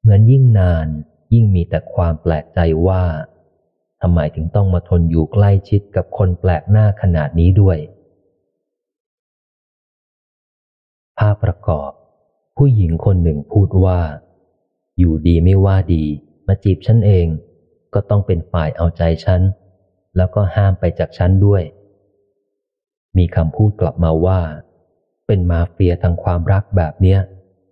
[0.00, 0.86] เหมือนยิ่งนาน
[1.34, 3.04] ยิ่งมีแต่ความแปลกใจว่า
[4.02, 7.78] ทำไมถึงต้องมาทนอยู่ใกล้ชิดกับคนแปลกหน้าขนาดนี้ด้วย
[11.18, 11.90] ภาพประกอบ
[12.56, 14.00] ผู้หญิงคนหนึ่งพูดว่า
[14.98, 16.04] อยู่ดีไม่ว่าดี
[16.46, 17.26] มาจีบฉันเอง
[17.94, 19.40] ก็ต้องเป็นฝ่ายเอาใจฉัน
[20.16, 21.62] แล้วก็ห้ามไปจากฉันด้วย
[23.16, 24.40] มีคำพูดกลับมาว่า
[25.26, 27.20] เป็นมาเฟียทางความรักแบบเนี้ย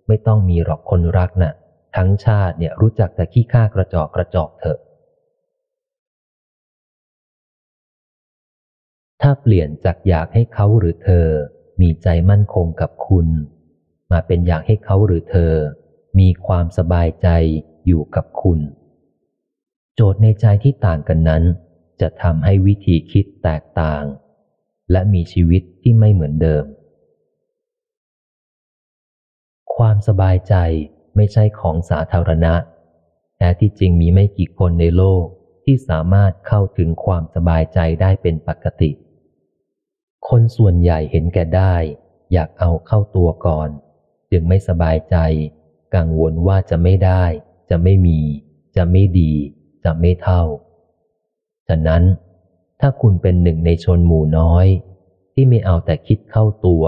[0.07, 1.53] ไม่ต้องมีหรอกคนรักนะ่ะ
[1.95, 4.79] ทั้งชาติเนี่ยรู้จักแต่ขี้ข้ากระจอกกระจอกเถอะ
[9.21, 11.27] ถ้าเปลี่ยนจากอยากให้เขาหรือเธอ
[11.81, 13.27] มีใจมั่นคงกับคุณ
[14.11, 15.53] มาเป็นอยากให้เขาหรือเธอ
[16.19, 17.27] มีความสบายใจ
[17.85, 18.59] อยู่กับคุณ
[19.95, 21.43] โจทย์ในใจที่ต่างกันนั้น
[22.01, 24.03] จะทำให้วิธีคิดแตกต่าง
[24.91, 26.65] และมีชีวิตที่ไม่เหมือนเดิม
[29.75, 30.55] ความสบายใจ
[31.15, 32.53] ไม่ใช่ของสาธารณะ
[33.37, 35.25] แต่ที่จริงมีไม่กี่คนในโลก
[35.63, 38.91] ที่สามารถเข้าถึงความสบายใจได้เป็นปกติ
[40.27, 41.75] คนส่วนใหญ่เห็นแก่ได้
[42.33, 43.69] อยากเอาเข้าตัวก่อน
[44.31, 45.15] จึงไม่สบายใจ
[45.95, 47.23] กังวลว่าจะไม่ได้
[47.69, 48.19] จะไม่มี
[48.75, 49.33] จะไม่ดี
[49.83, 50.43] จะไม่เท่า
[51.67, 52.03] ฉะนั้น
[52.87, 54.67] ถ้าคุณเป็นหนึ่งในชนหมู่น้อย
[55.33, 56.85] ที่ไม่เอาแต่คิดเข้าตัว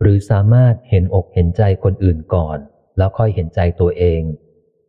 [0.00, 2.58] หรือสามารถเห็นอกเห็นใจคนอื่นก่อน
[2.96, 4.22] แล้วค่อยเห็นใจตัวเอง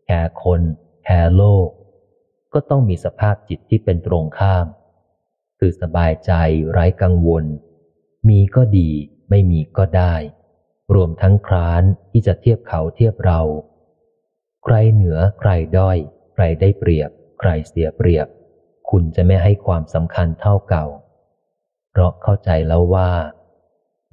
[0.05, 0.61] แคร์คน
[1.03, 1.68] แคร์โลก
[2.53, 4.65] ก็ต้องมีสภาพจิตที่เป็นตรงข้าม
[5.59, 6.31] คือสบายใจ
[6.72, 7.45] ไร้กังวล
[8.27, 8.89] มีก็ดี
[9.30, 10.15] ไม่มีก็ได้
[10.95, 13.41] รวมทั้งคร้านที่จะเทียบเขาเทียบเรา
[14.63, 15.97] ใครเหนือใครด้อย
[16.34, 17.09] ใครได้เปรียบ
[17.39, 18.27] ใครเสียเปรียบ
[18.91, 20.85] คุณจะไม่ให้ความสำคัญเท่าเก่า
[21.91, 23.11] เพราะเข้าใจแล้วว่า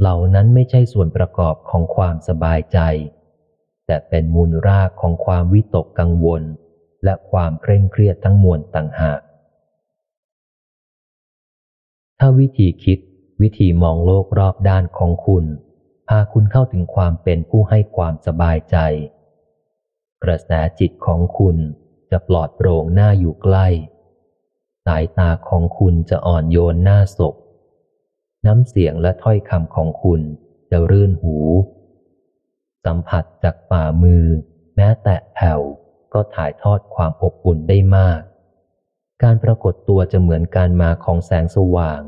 [0.00, 2.78] เหล่านั้นไม่ใช่ส่วนประกอบของความสบายใจ
[3.86, 6.42] แต่เป็นมูลรากของความวิตกกังวล
[7.04, 9.20] และความเคร่งเครียดทั้งมวลต่างหาก
[12.18, 12.98] ถ้าวิธีคิด
[13.42, 15.44] วิธีมองโลกรอบด้านของคุณ
[16.08, 18.76] พาคุณเข้าถึงความเป็นผู้ให้ความสบายใจ
[20.24, 20.50] กระแส
[20.80, 21.56] จิตของคุณ
[22.10, 27.34] จะปลอดโปร่งหน้าอยู่ใกล้ายตาของคุณจะอ่อนโยนหน้าศพ
[28.46, 30.20] น้ำเสียงและถ้อยคำของคุณ
[30.70, 31.36] จะรื่นหู
[32.84, 34.24] สัมผัสจากฝ่ามือ
[34.76, 35.60] แม้แต่แผ่ว
[36.12, 38.20] ก็ถ่ายทอดความอบอุ่นได้มาก
[39.22, 42.00] การปรากฏตัวจะเหมือนการมาของแสงสว่าง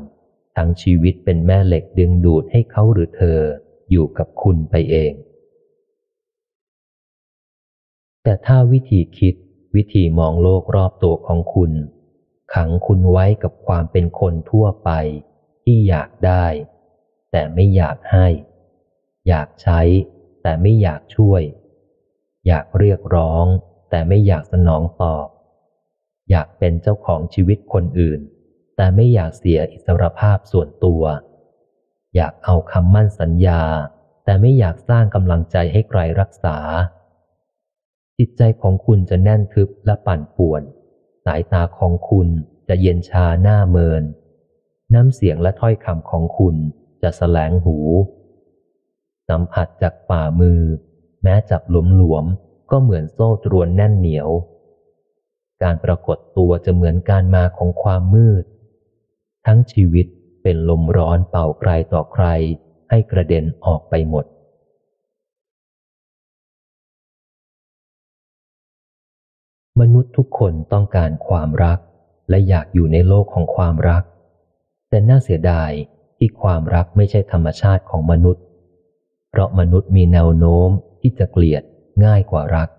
[0.57, 3.39] ทั้งชีวิตเป็นแม่เหล็กดึงดูดให้เขาหรือเธอ
[3.91, 5.13] อยู่กับคุณไปเอง
[8.23, 9.35] แต่ถ้าวิธีคิด
[9.75, 11.71] วิธีมองโลกรอบตัวของคุณ
[12.53, 14.89] ขังคุณไว้กับความเป็นคนทั่วไป
[15.63, 16.45] ที่อยากได้
[17.31, 18.27] แต่ไม่อยากให้
[19.27, 19.81] อยากใช้
[20.43, 21.41] แต่ไม่อยากช่วย
[22.47, 23.45] อยากเรียกร้อง
[23.89, 25.27] แต่ไม่อยากสนองตอบ
[26.29, 28.21] อยากเป็นเจ้าของชีวิตคนอื่น
[28.75, 31.03] แต่ไม่อยากเสียอิสรภาพส่วนตัว
[32.15, 33.61] อยากเอาคำมั่นสัญญา
[34.25, 36.57] แต่ไม่อยากสร้างกำลังใจให้ใครรักษา
[38.17, 40.61] จิตใจของคุณจะแน่นทึบและปั่นป่วน
[41.25, 42.27] สายตาของคุณ
[42.67, 44.03] จะเย็นชาหน้าเมิน
[44.93, 46.55] น้ำเสียงและถ้อยคำของคุณ
[47.01, 47.77] จะแสลงหู
[49.29, 50.61] สัมผัสจากฝ่ามือ
[51.23, 52.25] แม้จับหลวมหลวม
[52.71, 54.29] ก็เหมือนโซ่ตรวนแน่นเหนียว
[55.63, 58.43] การปรากฏตัวจะเหมือนการมาของความมืด
[59.45, 60.05] ทั้งชีวิต
[60.43, 62.25] เป็นลมร้อนเป่าไกลต่อใคร
[62.89, 64.25] ให้กระเด็นออกไปหมด
[69.81, 71.79] มนุษย์ทุกคนต้องการความรัก
[72.29, 74.03] และอยากอยู่ในโลกของความรัก
[74.89, 75.71] แต่น่าเสียดาย
[76.17, 78.43] ที่ความรักไม่ใช่ธรรมชาติของมนุษย์
[79.29, 80.69] เพราะมนุษย์มีแนวโน้ม
[81.01, 81.63] ที่จะเกลียด
[82.05, 82.69] ง่ายกว่ารัก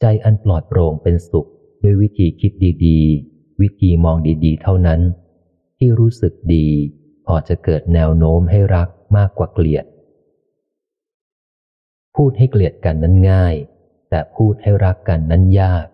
[0.00, 1.48] ใจอันปลอดโปร่งเป็นสุข
[1.82, 2.52] ด้วยวิธีคิด
[2.86, 5.00] ดีๆ วิธีมองดีๆ เท่านั้น
[5.78, 6.68] ที่รู้สึกดี
[7.26, 9.84] พอจะเกิดแนวโน้มให้รักมากกว่าเกลียด
[12.16, 13.54] พูดให้เกลียดกันนั้นง่าย
[14.14, 15.86] แต่พูดให้รักกันนั้นยาก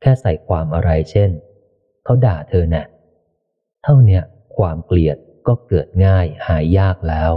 [0.00, 1.30] แค่ใส่ความอะไรเช่น
[2.04, 2.86] เขาด่าเธอนะ่ะ
[3.82, 4.22] เท่าเนี้ย
[4.56, 5.16] ความเกลียด
[5.46, 7.32] ก็เกิดง่ายหายยากแล้ว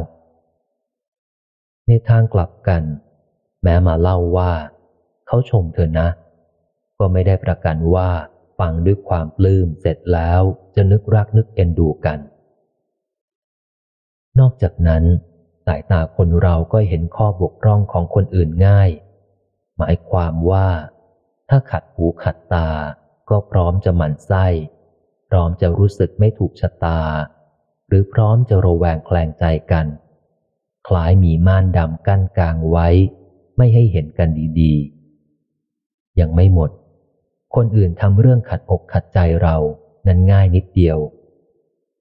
[1.88, 2.84] ในทางกลับกัน
[3.64, 4.52] แม้มาเล่าว่า
[5.28, 6.08] เขาชมเธอนะ
[6.98, 8.10] ก็ไม่ได้ประกันว่า
[8.60, 10.42] ฟังด้วยความปลื้มเสร็จแล้ว
[10.76, 12.20] จะนึกรักนึกเอ็นดูกัน
[14.40, 15.04] นอกจากนั้น
[15.66, 18.92] สายตาคนเราก็เห็นข้อบกพร่องของคนอื่นง่าย
[19.78, 20.68] หมายความว่า
[21.50, 22.70] ถ้าขัดหูขัดตา
[23.30, 24.46] ก็พร้อมจะหมั่นไส้
[25.30, 27.02] พร้อมจะรู้สึกไม่ถูกชะตา
[27.88, 29.86] หรือพร้อมจะระแวงแคลงใจกัน
[30.88, 32.88] คล้ายมีม่านดำกั้นกลางไว้
[33.58, 34.30] ไม่ให้เห็นกัน
[34.60, 36.72] ดีๆ ยังไม่หมด
[37.56, 39.58] คนอื่นทำเรื่องขัดอกขัดใจเรา
[40.08, 40.98] นั้นง่ายนิดเดียว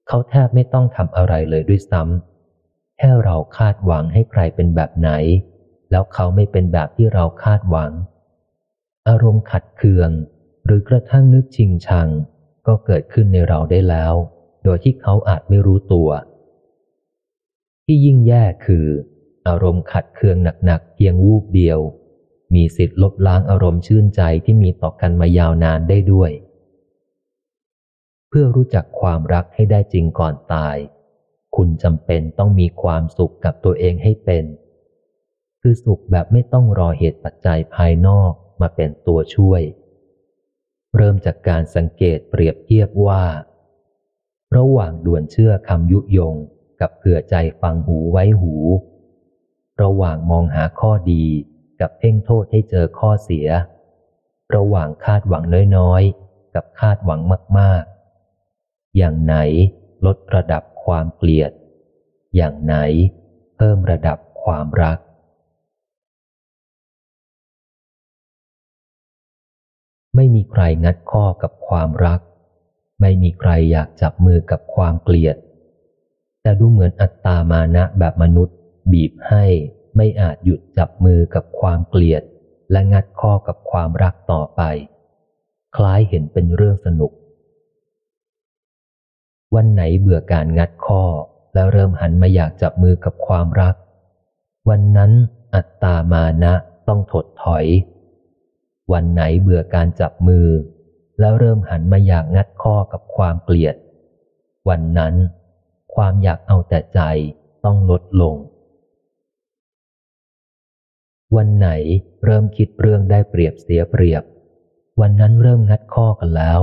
[0.07, 5.09] เขาแทบไม่ต้องทำอะไรเลยด้วยซ้ำแค่เราคาดหวังให้ใครเป็นแบบไหน
[5.95, 7.91] แล้วเขาไม่เป็นแบบที่เราคาดหวัง
[9.09, 10.09] อารมณ์ขัดเคือง
[10.65, 12.07] หรือกระทั่งนึกชิงชัง
[12.67, 14.13] ก็เกิดขึ้นในเราได้แล้ว
[14.63, 16.09] โดยที่เขาอาจไม่รู้ตัว
[17.85, 18.87] ที่ยิ่งแย่คือ
[19.47, 21.79] อารมณ์ขัดเคืองหนักๆเพียงวูบเดียว
[22.55, 26.31] มีสิทธิ์ลบล้างอารมณ์ชื่นใจที่มีต่อกันมายาวนานได้ด้วย
[28.29, 30.77] เพื่อรู้จักความรักให้ได้จริงก่อนตาย
[31.55, 34.45] คุณจำเป็นต้องมีความสุขกับตัวเองให้เป็น
[35.67, 38.31] คือสุขแบบไม่ต้องรอเหตุปัจจัยภายนอก
[38.61, 39.61] มาเป็นตัวช่วย
[40.95, 43.23] เริ่มจากการสังเกตเปรียบเทียบว่า
[44.57, 46.35] ระหว่างด่วนเชื่อคำยุยง
[46.81, 48.55] กับเผื่อใจฟังหูไว้หู
[49.81, 51.25] ระหว่างมองหาข้อดี
[51.81, 53.47] กับเพ่งโทษให้เจอข้อเสีย
[54.55, 55.43] ระหว่างคาดหวัง
[55.77, 57.21] น้อยๆ กับคาดหวัง
[57.59, 59.35] มากๆ อย่างไหน
[60.05, 61.51] ลดระดับความเกลียด
[62.35, 62.75] อย่างไหน
[63.57, 64.97] เพิ่มระดับความรัก
[70.15, 72.19] ไม่มีใครงัดข้อกับความรัก
[73.01, 75.35] ไม่มีใครอยากจับมือกับความเกลียด
[76.41, 78.57] แต่ดูเหมือนอัตตามานะแบบมนุษย์
[78.91, 79.45] บีบให้
[79.95, 82.23] ไม่อาจหยุดจับมือกับความเกลียด
[82.71, 84.61] และงัดข้อกับความรักต่อไป
[85.75, 87.11] คล้ายเห็นเป็นเรื่องสนุก
[89.55, 91.03] วันไหนเบื่อการงัดข้อ
[91.53, 93.75] แล้วเริ่มหันมาอยากจับมือกับความรัก
[94.69, 95.11] วันนั้น
[95.55, 96.53] อัตตามานะ
[96.87, 97.65] ต้องถดถอย
[98.93, 100.47] วันไหนเบื่อการจับมือ
[101.19, 103.75] แล้วเริ่มหันมาอยากงัดข้อกับความเกลียด
[104.69, 105.13] วันนั้น
[105.95, 106.99] ความอยากเอาแต่ใจ
[107.65, 108.35] ต้องลดลง
[111.35, 111.69] วันไหน
[112.25, 114.23] เริ่มคิดเรื่องได้เปรียบเสียเปรียบ
[115.01, 116.61] วันนั้นเริ่มงัดข้อกันแล้ว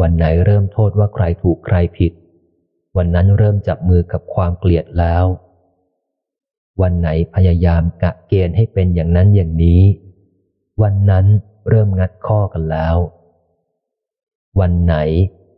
[0.00, 2.12] วันไหนเริ่มโทษว่าใครถูกใครผิด
[2.96, 5.24] วันนั้นเริ่มจับมือกับความเกลียดแล้ว
[6.80, 9.82] วันไหนพยายามกะเกณฑ์ให้เป็นอย่างนั้นอย่างนี้
[10.80, 11.26] วันนั้น
[11.68, 12.96] เริ่มงัดข้อกันแล้ว
[14.60, 14.94] วันไหน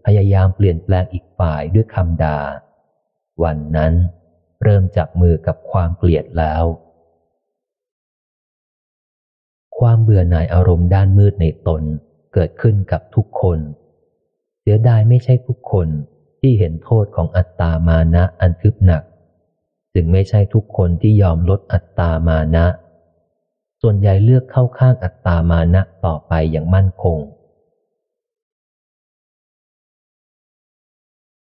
[0.07, 2.39] พยายามเปลี่ยนแปลงอีกฝ่ายด้วยคำด่า
[3.43, 3.93] วันนั้น
[4.63, 6.65] เริ่มจับมือกับความเกลียดแล้ว
[9.79, 11.83] ความเบื่อหน่ายอารมณ์ด้านมืดในตน
[12.35, 13.59] เกิดขึ้นกับทุกคน
[14.61, 15.89] เสียดายไม่ใช่ทุกคน
[16.41, 19.03] ที่เห็นโทษของอัตตามานะอันทึบหนัก
[19.95, 22.67] จึงไม่ใช่ทุกคนที่ยอมลดอัตตามานะ
[23.87, 27.19] ส่วนใหญ่เลือกเข้าข้างอัตตามานะต่อไปอย่างมั่นคง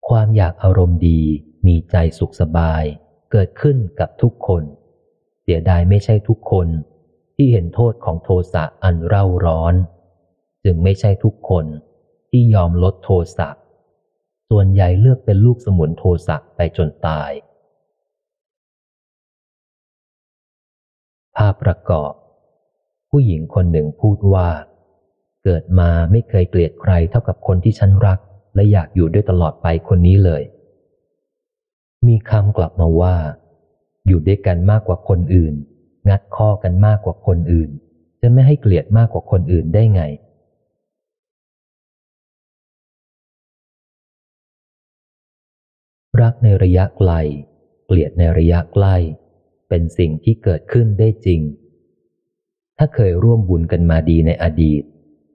[0.07, 1.21] ความอยากอารมณ์ดี
[1.65, 2.83] มีใจสุขสบาย
[3.31, 4.63] เกิดขึ้นกับทุกคน
[5.41, 6.67] เสียดายไม่ใช่ทุกคน
[7.35, 9.73] ที่เห็นโทษของโทสะอันเร่าร้อน
[10.63, 11.65] จึงไม่ใช่ทุกคน
[12.29, 13.49] ที่ยอมลดโทสะ
[14.49, 17.31] ส่วนใหญ่เลือกเป็นลูกสมุนโทสะไปจนตาย
[21.35, 22.13] ภาพประกอบ
[23.11, 24.49] ผู้หญิงคนหนึ่งพูดว่า
[25.43, 28.19] เกิดมาไม่เคยเกลียดใครเท่ากับคนที่ฉันรัก
[28.55, 30.43] และอยากอยู่ด้วยตลอดไปคนนี้เลย
[32.07, 33.15] มีคำกลับมาว่า
[34.07, 35.53] อยู่ด้วยกันมากกว่าคนอื่น
[36.09, 37.69] งัดข้อกันมากกว่าคนอื่น
[38.21, 40.01] จะไม่ให้เกลียดมากกว่าคนอื่นได้ไง
[46.21, 47.11] รักในระยะไกล
[47.85, 48.95] เกลียดในระยะใกล้
[49.69, 51.41] เป็นสิ่งที่เกิดขึ้นได้จริง
[52.83, 54.83] ถ้าเคยร่วมบุญกันมาดีในอดีต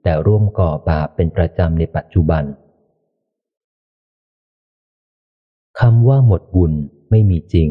[0.03, 2.43] แต่ร่วมก่อบาปเป็นประจำในปัจจุบัน
[5.79, 6.73] คำว่าหมดบุญ
[7.09, 7.69] ไม่มีจริง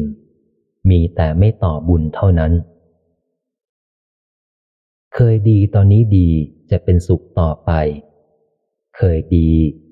[0.89, 2.53] มีแต่ไม่ต่อบุญเท่านั้น
[5.15, 6.29] เคยดีตอนนี้ดี
[6.71, 7.71] จะเป็นสุขต่อไป
[8.97, 9.49] เคยดี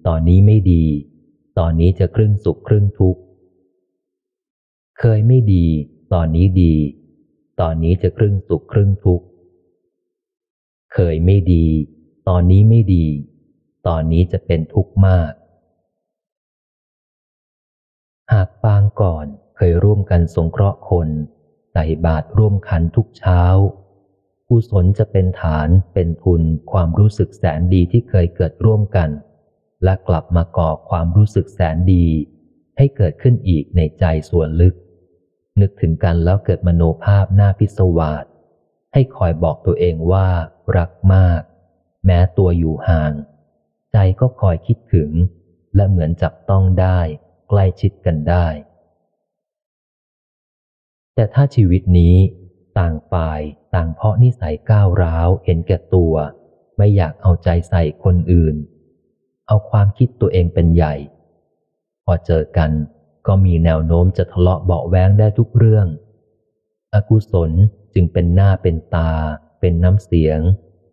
[0.07, 0.84] ตอนนี้ไม่ดี
[1.60, 3.22] ตอนนี้จะครึ่งสุขครึ่งทุกข์
[4.99, 5.66] เคยไม่ดี
[6.14, 6.74] ตอนนี้ดี
[7.62, 9.26] ตอนนี้จะครึ่งสุขครึ่งทุกข์
[10.96, 11.68] เคยไม่ดี
[12.28, 13.06] ตอนนี้ไม่ดี
[13.88, 15.32] ตอนนี้จะเป็นทุกข์มาก
[18.34, 21.10] หากปางก่อนเคยร่วมกันสงเคราะห์คน
[21.72, 23.42] ใส่บาตรร่วมขันทุกเช้า
[24.48, 26.42] กุศลจะเป็นฐานเป็นทุน
[26.72, 29.10] ความรู้สึกแสนดีที่เคยเกิดร่วมกัน
[29.84, 32.06] และกลับมาก่อความรู้สึกแสนดี
[32.78, 34.76] ให้เกิดขึ้นอีกในใจส่วนลึก
[35.62, 38.26] นึกถึงกันแล้วเกิดมโนภาพหน้าพิศวาส
[38.98, 40.28] ให้คอยบอกตัวเองว่า
[40.78, 41.42] รักมาก
[42.06, 43.14] แม้ตัวอยู่ห่าง
[43.92, 45.12] ใจก็คอยคิดถึง
[45.76, 47.00] และเหมือนจับต้องได้
[47.50, 48.48] ใกล้ชิดกันได้
[51.16, 52.16] แต่ถ้าชีวิตนี้
[52.80, 53.42] ต่างฝ่าย
[53.76, 56.14] ต่างเพราะนิสัยก้าวร้าวเห็นแก่ตัว
[56.78, 58.56] ไม่อยากเอาใจใส่คนอื่น
[59.48, 60.94] เอาความคิดตัวเองเป็นใหญ่
[62.06, 62.72] พอเจอกัน
[63.28, 65.88] ก็มีแนวโน้มจะทะเลาะเบาแวงได้ทุกเรื่อง
[66.94, 67.52] อกุศล
[67.96, 69.12] จึงเป็นหน้าเป็นตา
[69.60, 70.40] เป็นน้ำเสียง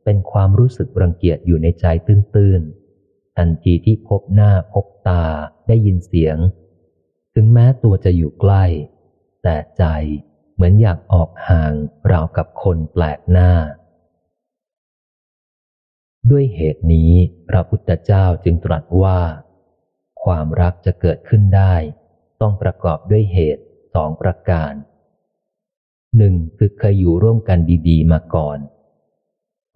[0.04, 5.24] เป็นความรู้สึกรังเกียจอยู่ในใจตื้นๆ ทันทีที่พบหน้าพบตา
[5.68, 6.36] ได้ยินเสียง
[7.34, 8.64] ถึงแม้ตัวจะอยู่ใกล้
[9.42, 9.84] แต่ใจ
[10.54, 11.72] เหมือนอยากออกห่าง
[12.10, 13.52] ราวกับคนแปลกหน้า
[16.30, 17.12] ด้วยเหตุนี้
[17.48, 19.20] พระพุทธเจ้าจึงตรัสว่า
[20.24, 21.74] ความรักจะเกิดขึ้นได้
[22.40, 23.64] ต้องประกอบด้วยเหตุ
[23.94, 24.72] สองประการ
[26.16, 27.58] หนึ่งคือเคยอยู่ร่วมกัน
[27.88, 28.58] ดีๆ มาก่อน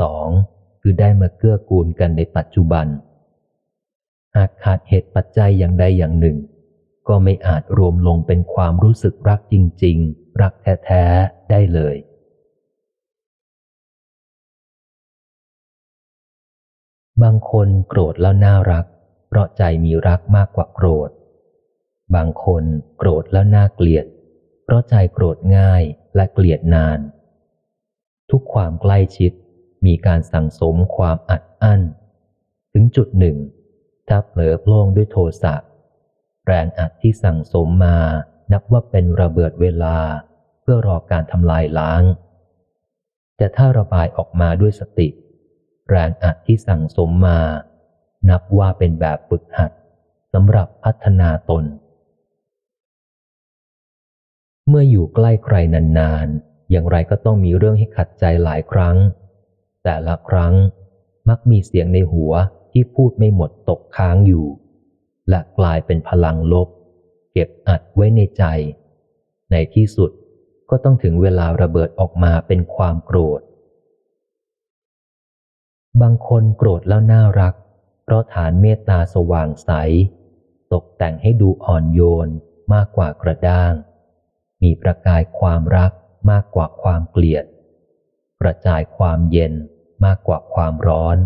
[0.00, 0.28] สอง
[0.80, 2.86] คือได้มาเกื้อกูลกันในปัจจุบัน
[4.36, 6.36] หากขาดเหตุปัจจัยอย่างใดอย่างหนึ่ง
[7.08, 9.54] ก็ไม่อาจรวมลงเป็นความรู้สึกรักจ
[9.84, 11.96] ริง ๆ รักแท้ ๆ ได้เลย
[17.22, 18.84] บางคนโกรธแล้วน่ารัก
[19.28, 21.10] เพราะใจมีรักมากกว่าโกรธ
[22.14, 22.64] บางคน
[22.98, 24.06] โกรธแล้วน่าเกลียด
[24.64, 25.82] เพราะใจโกรธง่าย
[26.16, 26.98] และเกลียดนาน
[28.30, 29.32] ทุกความใกล้ชิด
[29.86, 31.82] มีการสั่งสมความอัดอั้น
[32.72, 33.36] ถึงจุดหนึ่ง
[34.08, 35.54] ถ้าเผลอโพล่งด้วยโทสะ
[36.46, 37.98] แรงอัดที่สั่งสมมา
[38.52, 39.98] นับว่าเป็นระเบิดเวลา
[40.60, 42.02] เพื่อรอการทำลายล้าง
[43.36, 45.08] แต่ถ้าระบายออกมาด้วยสติ
[45.90, 47.40] แรงอัดที่สั่งสมมา
[48.30, 49.70] นับว่าเป็นแบบฝึกหัด
[50.32, 51.64] สำหรับพัฒนาตน
[54.68, 55.56] เมื่ออยู่ใกล้ใคร
[55.98, 58.96] นานๆ อย่างไรก็ต้องมีเรื่องให้ขัดใจหลายครั้ง
[59.84, 60.54] แต่ละครั้ง
[61.28, 62.32] มักมีเสียงในหัว
[62.72, 64.46] ที่พูดไม่หมดตกค้างอยู่
[65.28, 66.68] และกลายเป็นพลังลบ
[67.32, 68.44] เก็บอัดไว้ในใจ
[69.50, 70.10] ในที่สุด
[70.70, 73.40] ก็ต้องถึงเวลาระเบิดออกมาเป็นความโกรธ
[76.00, 77.54] บางคนโกรธแล้วน่ารัก
[78.04, 79.70] เพราะฐานเมตตาสว่างใส
[80.72, 82.28] ตกแต่งให้ดูอ่อนโยน
[82.72, 83.72] มากกว่ากระด้าง
[84.62, 85.92] มีประกายความรัก
[86.30, 87.44] มากกว่าความเกลียด
[88.40, 89.52] กระจายความเย็น
[90.04, 91.18] มากกว่าความร้อน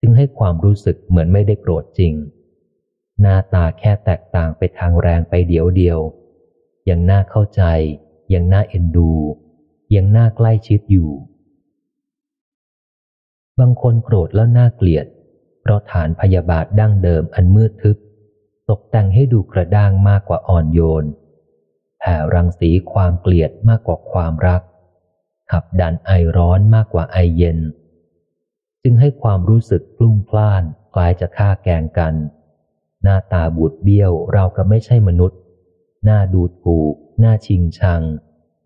[0.00, 2.14] จึงให้ความรู้สึกเหมือนไม่ได้โกรธจริง
[3.20, 5.98] หน้าตาแค่แตกต่างไปทางแรงไปเดียวเดียว
[6.88, 7.62] ยังน่าเข้าใจ
[8.34, 9.12] ยังน่าเอ็นดู
[9.94, 11.10] ยังน่าใกล้ชิดอยู่
[13.60, 15.06] บางคนโกรธแล้วน่าเกลียด
[15.62, 17.96] เพราะฐานพยาบาทดั้งเดิมอันมืดทึบ
[18.70, 21.04] ตกแต่งให้ดูกระด้างมากกว่าอ่อนโยน
[22.04, 24.62] แผ่รังสีความเกลียดมากกว่าความรัก
[25.50, 27.58] ขับดันไอร้อนมากกว่าไอเย็น
[28.82, 30.62] จึงให้ความรู้สึกพลุ่งพล่าน
[30.92, 32.14] คล้ายจะฆ่าแกงกัน
[33.02, 35.38] หน้าตาบูดเบี้ยวเราก็ไม่ใช่มนุษย์
[36.04, 38.02] หน้าดูถูก หน้าชิงชัง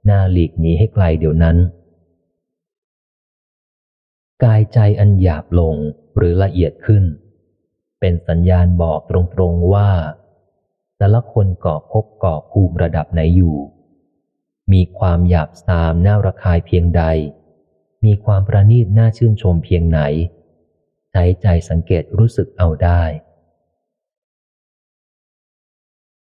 [0.06, 1.56] หน้าหลีกหนีให้ไกลเดี๋ยวนั้น
[4.42, 5.74] กายใจอันหยาบลง
[6.16, 7.04] หรือละเอียดขึ้น
[8.00, 9.90] เป็นสัญญาณบอกตรงๆว่า
[10.98, 13.56] แต่ละคนก่อภพก่อภูมิระดับไหนอยู่
[14.72, 17.02] มีความหยาบซามน่าระคายเพียงใด
[18.04, 20.00] มีความประณีตน่าชื่นชมเพียงไหน
[21.10, 23.02] ใช้ใจสังเกตรู้สึกเอาได้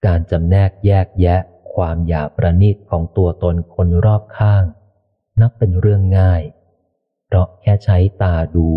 [0.06, 1.40] การจำแนกแยกแยะ
[1.74, 4.64] ความหยาบประณีตของตัวตนคนรอบข้าง
[5.40, 6.42] นับเป็นเรื่องง่าย
[7.26, 8.68] เพราะแค่ใช้ตาดู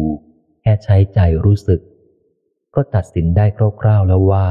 [0.61, 1.81] แค่ใช้ใจรู้สึก
[2.75, 3.45] ก็ตัดสินได้
[3.81, 4.47] คร่าวๆแล้วว่า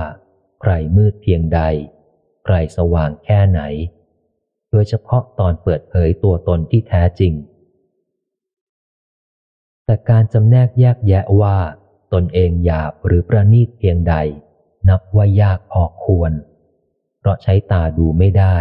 [0.67, 1.61] ใครมืดเพียงใด
[2.45, 3.61] ใครสว่างแค่ไหน
[4.71, 7.33] โดยเฉพาะตอนเปิดเผยตัวตนที่แท้จริง
[9.85, 11.59] แต่การจำแนกแยกแยะว่า
[12.13, 14.15] ตนเองหยาบหรือประณีตเพียงใด
[14.89, 16.33] นับว่ายากพอควร
[17.19, 18.57] เพราะใช้ตาดูไม่ได้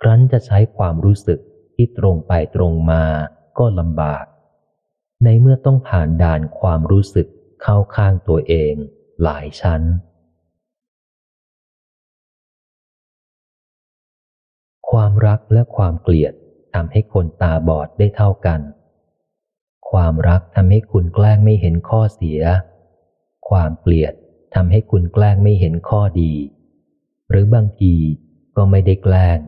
[0.00, 1.38] ครั้นจะใช้ความรู้สึก
[1.74, 3.04] ที่ตรงไปตรงมา
[3.58, 4.24] ก็ลำบาก
[5.24, 7.26] ในเมื่อต้องผ่านด่านความรู้สึก
[7.62, 8.74] เข้าข้างตัวเอง
[9.22, 9.82] หลายชั้น
[14.92, 16.32] ความรักและความเกลียด
[16.74, 18.60] ทำให้คนตาบอดได้เท่ากัน
[19.90, 22.40] ความรักทำให้คุณแกล้งไม่เห็นข้อเสีย
[23.48, 24.12] ความเกลียด
[24.54, 26.32] ทำให้คุณแกล้งไม่เห็นข้อดี
[27.30, 27.94] หรือบางที
[28.56, 29.38] ก็ไม่ได้แกล้ง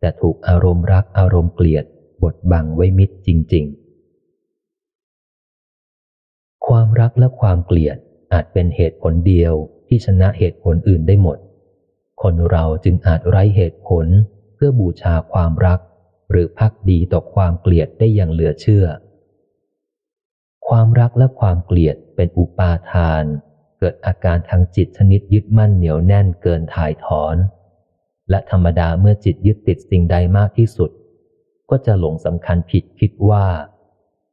[0.00, 1.84] แต่ถูกอารมณ์รักอารมณ์เกลียด
[2.22, 3.64] บดบังไว้มิดจริง
[4.90, 7.96] ๆ ความรักและความเกลียด
[8.32, 9.54] อาจเป็นเหตุผลเดียว
[9.86, 11.38] ที่ชนะเหตุผลอื่นได้หมด
[12.22, 14.06] คนเราจึงอาจไร้เหตุผล
[14.58, 15.80] เพื่อบูชาความรัก
[16.30, 18.86] หรือพักดีต่อความเกลียดได้อย่างเหลือเชื่อ
[20.68, 23.24] ความรักและความเกลียดเป็นอุปาทาน
[23.78, 27.36] เกิดอาการทางจิตชนิดยึดมั่นเหนียวแน่นเกินถ่ายถอน
[28.30, 30.90] และธรรมดาเมื่อจิตยึดติดสิ่งใดมากที่สุด
[31.70, 33.46] ก็จะหลงสำคัญผิดคิดว่า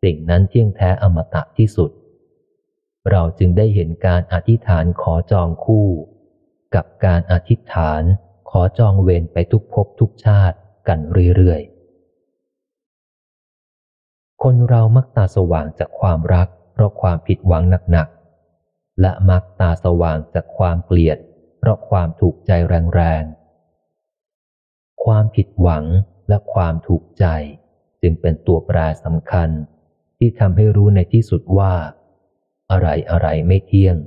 [0.03, 1.91] สิ่งนั้นเที่ยงแท้อมตะที่สุด
[3.11, 5.87] เราจึงได้เห็นการอธิษฐานขอจองคู่
[6.75, 8.03] กับการอธิษฐาน
[8.59, 10.57] อจองเวรไปทุกภพทุกชาติ
[10.87, 10.99] กัน
[11.35, 21.17] เรื่อยๆ คนเรามักตาสว่างจากความรัก เพราะความผิดหวังหนักๆ และมักตาสว่างจากความเกลียด
[21.59, 22.51] เพราะความถูกใจ
[22.95, 25.83] แรงๆ ความผิดหวัง
[26.29, 27.25] และความถูกใจ
[28.01, 29.49] จึงเป็นตัวแปรสำคัญ
[30.17, 31.73] ที่ทำให้รู้ในที่สุดว่า
[32.71, 33.97] อะไรอะไรไม่เที่ยง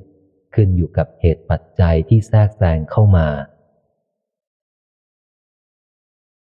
[0.55, 3.29] ขึ้นอยู่กับเหตุปัจจัยที่แทรกแซงเข้ามา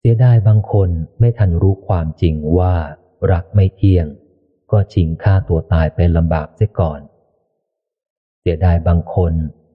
[0.10, 0.90] สียดายบางคน
[1.20, 2.76] ไม่ทันรู้ความจริงว่า
[3.32, 4.08] รักไม่เที่ยง
[4.72, 7.02] ก็ชิงฆ่าตัวตายไปลำบากเสียก่อน
[8.40, 9.34] เสียดายบางคน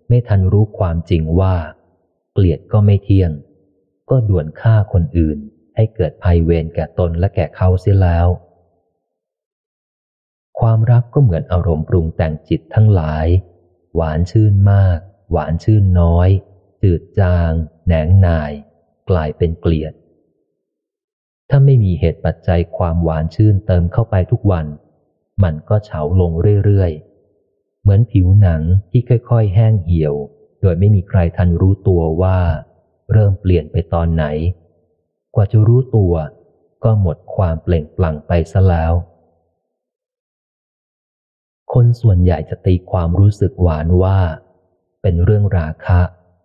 [0.08, 1.54] ไม่ทันรู้ความจริงว่า
[2.32, 3.30] เกลียดก็ไม่เที่ยง
[4.10, 5.38] ก็ด่วนฆ่าคนอื่น
[5.76, 8.28] ให้เกิดภัยเวรแก่ตนและแก่เขาเสียแล้ว
[10.60, 13.26] ความรักก็เหมือนอารมณ์ปรุงแต่งจิตทั้งหลาย
[13.94, 14.98] หวานชื่นมาก
[15.32, 16.28] หวานชื่นน้อย
[16.82, 17.50] จืดจาง
[17.84, 18.52] แหนงนาย
[19.10, 19.94] กลายเป็นเกลียด
[21.54, 24.66] ถ้าไม่มีเหตุปัจจัยความหวานชื่นเติมเข้าไปทุกวัน
[25.42, 26.32] มันก็เฉาลง
[26.64, 30.14] เรื่อยๆ เหมือนผิวหนังที่ค่อยๆ แห้งเหี่ยว
[30.60, 32.38] โดยไม่มีใครทันรู้ตัวว่า
[33.12, 34.24] เริ่มเปลี่ยนไปตอนไหน
[35.34, 36.12] กว่าจะรู้ตัว
[36.84, 38.92] ก็หมดความเปล่งปลั่งไปซะแล้ว
[41.72, 44.18] คนส่วนใหญ่จะตีความรู้สึกหวานว่า
[45.02, 46.00] เป็นเรื่องราคะ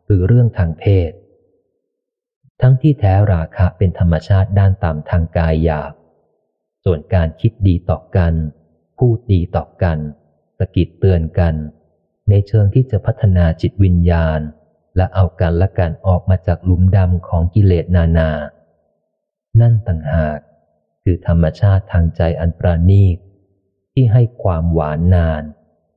[0.06, 1.12] หรือเรื่องทางเพศ
[2.62, 5.94] ทั้งที่แท้ราคะเป็นธรรมชาติด้านต่ำทางกายหยาบ
[6.84, 8.34] ส่วนการคิดดีต่อกัน
[8.98, 9.98] พูดดีต่อกัน
[10.58, 11.56] สกิดเตือนกัน
[12.30, 14.40] ในเชิงที่จะพัฒนาจิตวิญญาณ
[14.96, 18.32] และเอากันและกันออกมาจากหลุมดำของกิเลสนานา
[19.60, 20.40] นั่นต่างหาก
[21.04, 23.18] คือธรรมชาติทางใจอันประณีต
[23.94, 25.44] ที่ให้ความหวานนาน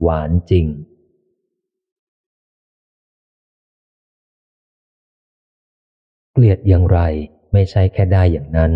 [0.02, 0.66] หวานจริง
[6.40, 7.00] เกลียดอย่างไร
[7.52, 8.72] ไม่ใช่แค่ได้อย่างนั้น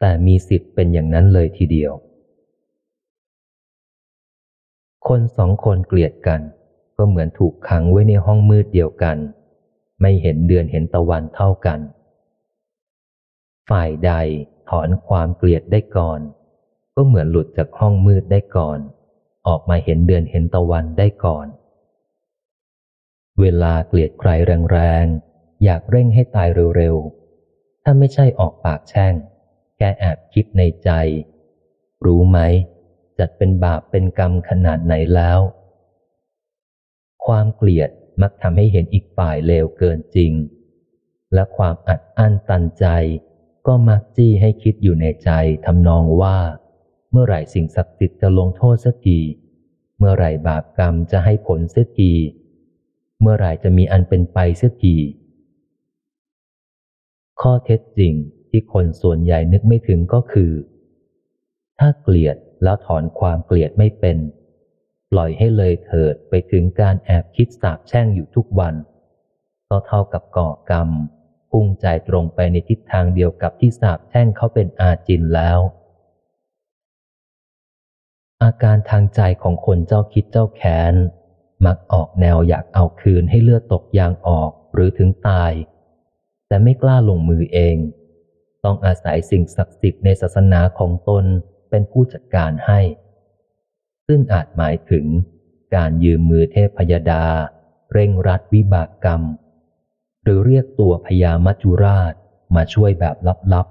[0.00, 1.92] แต่มีสิทธิ์เป็นอย่างนั้นเลยทีเดียว
[5.06, 6.40] คนสองคนเกลียดกัน
[6.96, 9.16] ก็เหมือนถูกขังไว้ในห้องมืดเดียวกัน
[10.00, 11.80] ไม่เห็นเดือนเห็นตะวันเท่ากัน
[13.70, 14.12] ฝ่ายใด
[14.70, 16.20] ถอนความเกลียดได้ก่อน
[16.94, 18.78] ก็เหมือนหลุดจากห้องมืดได้ก่อน
[19.46, 21.46] ออกมาเห็นเดือนเห็นตะวันได้ก่อน
[23.40, 24.30] เวลาเกลียดใคร
[24.72, 25.31] แรงๆ
[25.64, 29.14] อยากเร่งให้ตายเร็วๆ ถ้าไม่ใช่ออกปากแช่ง
[29.78, 30.90] แกแอบคิดในใจ
[32.04, 32.38] รู้ไหม
[33.18, 35.40] จัดเป็นบาปเป็นกรรมขนาดไหนแล้ว
[37.26, 37.90] ความเกลียด
[38.22, 40.32] มักทำให้เห็นอีกฝ่ายเลวเกินจริง
[41.34, 42.86] และความอัดอั้นตันใจ
[43.66, 45.30] ก็มักจี้ให้คิดอยู่ในใจ
[45.64, 46.38] ทำนองว่า
[47.10, 49.20] เมื่อไหร่สิ่งศักดิ์สิทธิ์จะลงโทษสักที
[49.98, 52.12] เมื่อไหร่บาปกรรมจะให้ผลเสียที
[53.20, 54.96] เมื่อไหร่จะมีอันเป็นไปเสียที
[57.40, 58.14] ข้อเท็จจริง
[58.48, 60.52] ที่คนส่วนใหญ่นึกไม่ถึงก็คือ
[61.78, 64.18] ถ้าเกลียดแล้วถอนความเกลียดไม่เป็น
[65.10, 68.74] ปล่อยให้เลยเถิดไปถึงการแอบคิดสาบแช่งอยู่ทุกวัน
[69.68, 70.88] ก็เท่ากับก่อกรรม
[71.50, 75.58] พุ่งใจตรงไปในทิศทางเดียวกับที่สาบแช่งเขาเป็นอาจินแล้ว
[78.42, 80.94] อาการทางใจของคนเจ้าคิดเจ้าแค้น
[81.66, 85.52] มักออกแนวอยากเอาคืนให้เลือดตกยางออกหรือถึงตาย
[86.52, 87.76] แต่ไม่กล้าลงมือเอง
[88.64, 91.24] ต้องอาศัยสิ่งศักดิ์สิทธิ์ในศาสนาของตน
[91.70, 92.80] เป็นผู้จัดการให้
[94.06, 95.06] ซึ่งอาจหมายถึง
[95.74, 97.24] การยืมมือเทพพยดา
[97.92, 99.22] เร่งรัดวิบากกรรม
[100.22, 102.14] หรือเรียกตัวพญามัจจุราช
[102.54, 103.16] มาช่วยแบบ
[103.52, 103.66] ลับ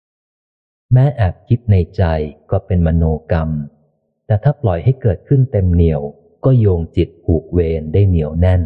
[0.00, 2.02] ๆ แม้แอบคิดในใจ
[2.50, 3.50] ก็เป็นมโนกรรม
[4.26, 6.02] แต่ถ้าปล่อยให้เกิดขึ้นเต็มเหนียว
[6.44, 8.62] ก็โยงจิตผูกเวรได้เหนียวแน่น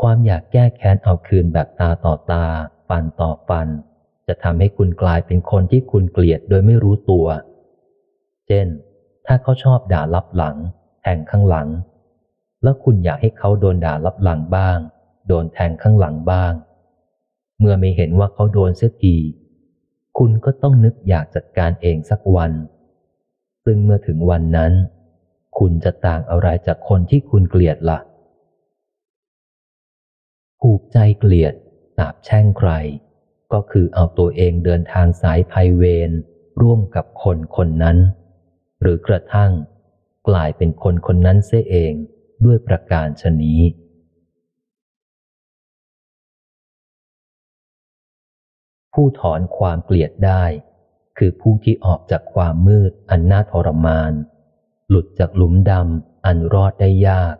[0.00, 2.44] ความอยากแก้แค้นเอาคืนแบบตาต่อตา
[2.88, 3.68] ฟันต่อฟัน
[4.26, 7.26] จะทำให้คุณกลายเป็นคนที่คุณเกลียดโดยไม่รู้ตัว
[8.46, 8.66] เช่น
[9.26, 10.56] ถ้าเขาชอบด่าลับหลัง
[11.02, 11.68] แทงข้างหลัง
[12.62, 14.78] แล้วคุณอยากให้เขาโดนด่ารับหลังบ้าง
[15.28, 16.52] โดนแทงข้างหลังบ้าง
[17.58, 19.16] เมื่อไม่เห็นว่าเขาโดนเสียที
[20.18, 22.52] คุณก็ต้องนึกอยากจัดการเองสักวัน
[23.64, 24.72] ซึ่งเมื่อถึงวันนั้น
[25.58, 27.98] คุณจะต่างอะไรจากคนที่คุณเกลียดละ่ะ
[30.60, 31.54] ผูกใจเกลียด
[31.96, 32.70] สาบแช่งใคร
[33.52, 36.10] ก็คือเอาตัวเองเดินทางสายภัยเวร
[36.60, 37.98] ร่วมกับคนคนนั้น
[38.80, 39.52] หรือกระทั่ง
[40.28, 41.92] กลายเป็นคนคนนั้นเสียเอง
[42.44, 43.60] ด้วยประการชนี้
[48.92, 50.44] ผู้ถอนความเกลียดได้
[51.18, 54.12] คือผู้ที่ออกจากความมืดอันน่าทรมาน
[54.88, 57.36] หลุดจากหลุมดำอันรอดได้ยาก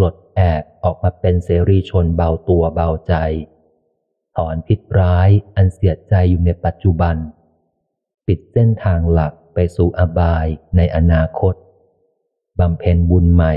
[0.00, 3.14] ปลดแอกออกมาเป็นเสรีชนเบาตัวเบาใจ
[4.36, 7.16] ถอนพิษร้ายอันเสียใจอยู่ในปัจจุบัน
[8.26, 10.46] ปิดเส้นทางหลักไปสู่อบาย
[10.76, 11.54] ในอนาคต
[12.60, 13.54] บำเพ็ญบุญใหม่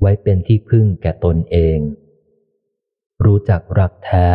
[0.00, 1.78] ไว้เป็นที่พึ่งแก่ตนเอง
[3.24, 4.28] รู้จักรักแท้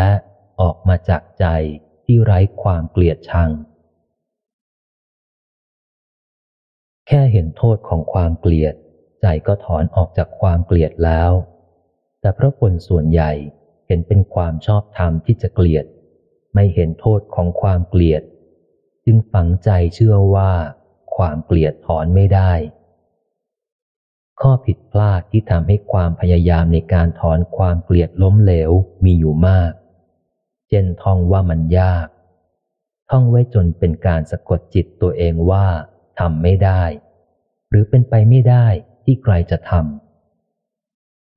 [0.62, 1.46] ออกมาจากใจ
[2.06, 3.50] ที่ไร้ความเกลียดชัง
[7.08, 8.76] แค่เห็นโทษของความเกลียด
[9.22, 11.32] ใจก็ถอนออกจากความเกลียดแล้ว
[12.22, 13.32] แต่พระคนส่วนใหญ่
[13.88, 15.86] เห็นเป็นความชอบธรรมที่จะเกลียด
[16.54, 18.24] ไม่เห็นโทษของความเกลียด
[19.06, 20.52] จึงฝังใจเชื่อว่า
[21.16, 22.54] ความเกลียดถอนไม่ได้
[24.42, 28.72] ข้อผิดพลาดที่ทำให้ความพยายามในการถอนความเกลียดล้มเหลว
[29.04, 29.72] มีอยู่มาก
[30.70, 32.08] เช่นท่องว่ามันยาก
[33.10, 35.68] ท่องไว้จนเป็นการสะกดจิตตัวเองว่า
[36.20, 36.84] ทำไม่ได้
[37.70, 38.68] หรือเป็นไปไม่ได้
[39.04, 40.11] ที่ใครจะทำ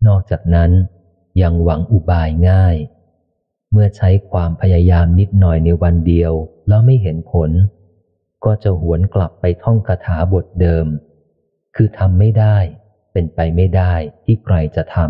[0.06, 0.70] นอกจากนั้น
[1.42, 2.76] ยังหวังอุบายง่าย
[3.70, 6.32] เมื่อใช้ความพยายามนิดหน่อยในวันเดียว
[6.68, 7.50] แล้วไม่เห็นผล
[8.44, 10.86] ก็จะหวนกลับไปท่องคาถาบทเดิม
[11.76, 12.56] คือทำไม่ได้
[13.12, 13.94] เป็นไปไม่ได้
[14.24, 15.08] ที่ใครจะทำ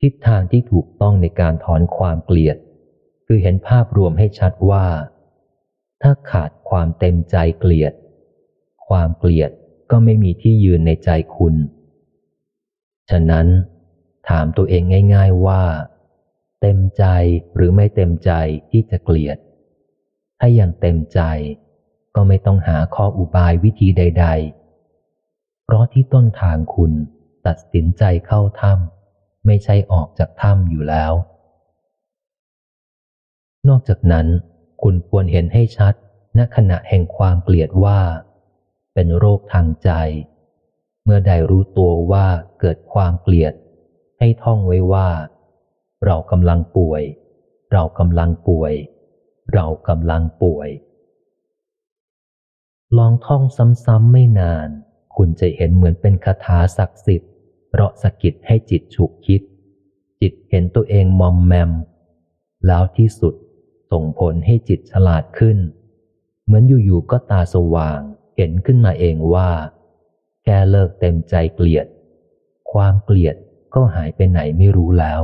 [0.00, 2.56] ทิศทางที่ถูกต้องในการถอนความเกลียด
[3.26, 4.86] คือเห็นภาพรวมให้ชัดว่า
[6.02, 7.92] ถ้าขาดความเต็มใจเกลียด
[8.88, 9.50] ความเกลียด
[9.90, 11.54] ก็ไม่มีที่ยืนในใจคุณ
[13.10, 13.46] ฉะนั้น
[14.28, 14.82] ถามตัวเอง
[15.14, 15.62] ง่าย ๆว่า
[16.60, 17.04] เต็มใจ
[17.54, 18.30] หรือไม่เต็มใจ
[18.70, 19.38] ที่จะเกลียด
[20.38, 21.20] ถ้ายังเต็มใจ
[22.14, 24.26] ก็ไม่ต้องหาข้ออุบายวิธีใด
[24.96, 26.92] ๆ เพราะที่ต้นทางคุณ
[27.46, 31.12] ตัดสินใจเข้าถ้ำไม่ใช่ออกจากถ้ำอยู่แล้ว
[33.68, 34.26] นอกจากนั้น
[34.82, 35.94] คุณควรเห็นให้ชัด
[36.38, 38.00] ณขณะแห่งความเกลียดว่า
[38.94, 39.90] เป็นโรคทางใจ
[41.04, 42.26] เมื่อใดรู้ตัวว่า
[42.60, 43.54] เกิดความเกลียด
[44.18, 45.08] ให้ท่องไว้ว่า
[46.06, 47.02] เรากำลังป่วย
[47.72, 48.72] เรากำลังป่วย
[49.54, 50.68] เรากำลังป่วย
[52.96, 54.68] ลองท่องซ้ำๆไม่นาน
[55.16, 57.32] คุณจะเห็นเหมือนเป็นคาถาศักดิ์สิทธิ์
[57.68, 59.42] เพราะสะกิดให้จิตฉุกคิด
[60.20, 61.70] จิตเห็นตัวเองมอมแมม
[62.66, 63.34] แล้วที่สุด
[63.90, 65.58] ส่งผลให้จิตฉลาดขึ้น
[66.44, 68.00] เหมือนอยู่ๆก็ตาสว่าง
[68.36, 69.50] เห็นขึ้นมาเองว่า
[70.42, 71.86] แค่เลิกเต็มใจเกลียด
[72.72, 73.36] ความเกลียด
[73.74, 75.22] ก็หายไปไหนไม่รู้แล้ว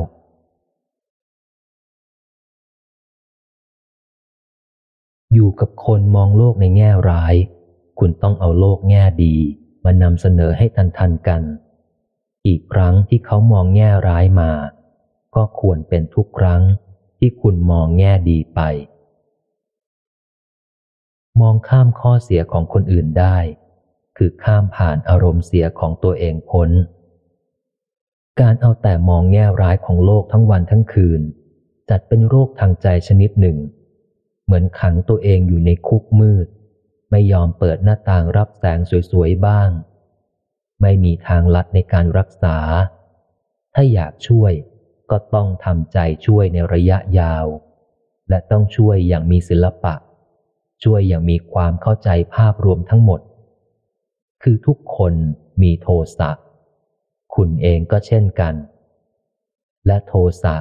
[5.32, 7.34] อยู่กับคนมองโลกในแง่ร้าย
[7.98, 9.34] คุณต้องเอาโลกแง่ดี
[9.84, 11.42] มานำเสนอให้ทันทันกัน
[12.46, 14.50] อีกครั้งที่เขามองแง่ร้ายมา
[15.34, 16.62] ก็ควรเป็นทุกครั้ง
[17.18, 18.60] ที่คุณมองแง่ดีไป
[21.40, 23.38] มองข้ามข้อเสียของคนอื่นได้
[24.16, 26.70] คือข้ามผ่านอารมณ์เสียของตัวเองพ้น
[28.40, 31.20] การเอาแต่มองแง่ร้ายของโลกทั้งวันทั้งคืน
[31.90, 33.58] จัดเป็นโรคทางใจชนิดหนึ่ง
[34.44, 36.46] เหมือนขังตัวเองอยู่ในคุกมืด
[37.10, 38.78] ไม่ยอมเปิดหน้าต่างรับแสง
[39.10, 39.70] สวยๆบ้าง
[40.82, 42.56] ไม่มีทางลัดในการรักษา
[43.74, 44.52] ถ้าอยากช่วย
[45.10, 47.46] ก็ต้องทำใจช่วยในระยะยาว
[48.28, 49.94] และต้องช่วยอย่างมีศิลปะ
[50.82, 53.20] ช่วยอย่างมีความเข้าใจภาพรวมทั้งหมด
[54.42, 55.14] คือทุกคน
[55.62, 55.88] มีโท
[56.18, 56.30] สะ
[57.34, 58.54] คุณเองก็เช่นกัน
[59.86, 60.56] และโทสะ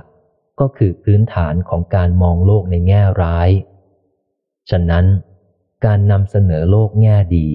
[0.59, 3.49] ก็คือพื้นฐานของการมองโลกในแง่ร้าย
[4.69, 5.05] ฉะนั้น
[5.85, 7.47] การนำเสนอโลกแง่ดี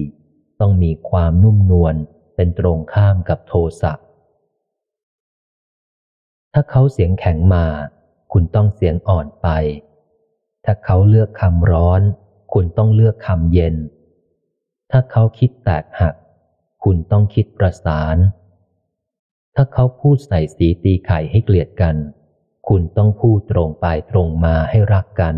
[0.59, 1.95] ต้องมีความนุ่มนวล
[2.35, 3.93] เป็นตรงข้ามกับโทสะ
[6.53, 7.65] ถ้าเขาเสียงแข็งมา
[8.31, 9.47] คุณต้องเสียงอ่อนไป
[10.65, 12.01] ถ้าเขาเลือกคำร้อน
[12.53, 13.75] คุณต้องเลือกคำเย็น
[14.91, 16.15] ถ้าเขาคิดแตกหัก
[16.83, 18.17] คุณต้องคิดประสาน
[19.55, 21.95] ถ้าเขาพูดใส่สีตีไข่ให้เกลียดกัน
[22.69, 25.35] คุณต้องพูดตรงไปตรงมาให้รักกัน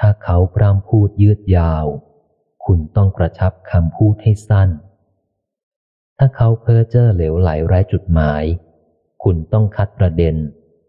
[0.00, 1.86] ถ้าเขาพร่ำพูดยืดยาว
[2.64, 4.70] คุณต้องกระชับคำพูดให้สั้น
[6.18, 8.44] ถ้าเขาเพ้อเจ้อเหลวไหลไร้จุดหมาย
[9.22, 10.36] คุณต้องคัดประเด็น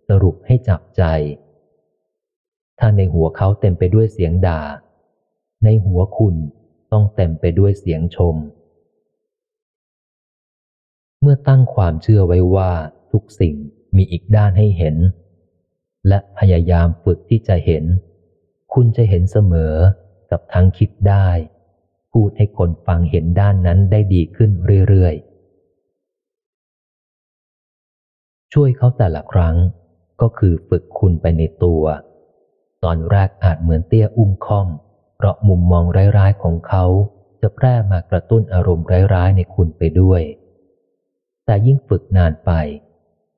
[0.08, 1.04] สรุปให้จับใจ
[2.84, 4.62] ถ้าในหัวเขาเต็มไปด้วยเสียงด่า
[5.64, 6.36] ในหัวคุณ
[6.92, 8.36] ต้องเต็มไปด้วยเสียงชม
[11.22, 12.72] เมื่อตั้งความเชื่อไว้ว่า
[13.12, 13.56] ทุกสิ่ง
[13.96, 14.96] มีอีกด้านให้เห็น
[16.08, 17.84] และพยายามฝึกที่จะเห็น
[18.74, 19.74] คุณจะเห็นเสมอ
[20.32, 21.30] กับทั้งคิดได้
[22.12, 24.52] พูดให้คนฟังเห็นด้านนั้นได้ดีขึ้น
[24.88, 25.32] เรื่อยๆ
[28.54, 29.56] ช่วยเขาแต่ละครั้ง
[30.22, 31.84] ก็คือฝึกคุณไปในตัว
[32.84, 34.68] ตอนแรกอาจเหมือนเตี้ยอุ้มค่อม
[35.18, 35.86] เพราะมุมมอง
[36.18, 36.86] ร้ายๆของเขา
[37.42, 40.22] จะแพร่มากระตุ้นอารมณ์ร้ายๆในคุณไปด้วย
[41.46, 42.52] แต่ยิ่งฝึกนานไป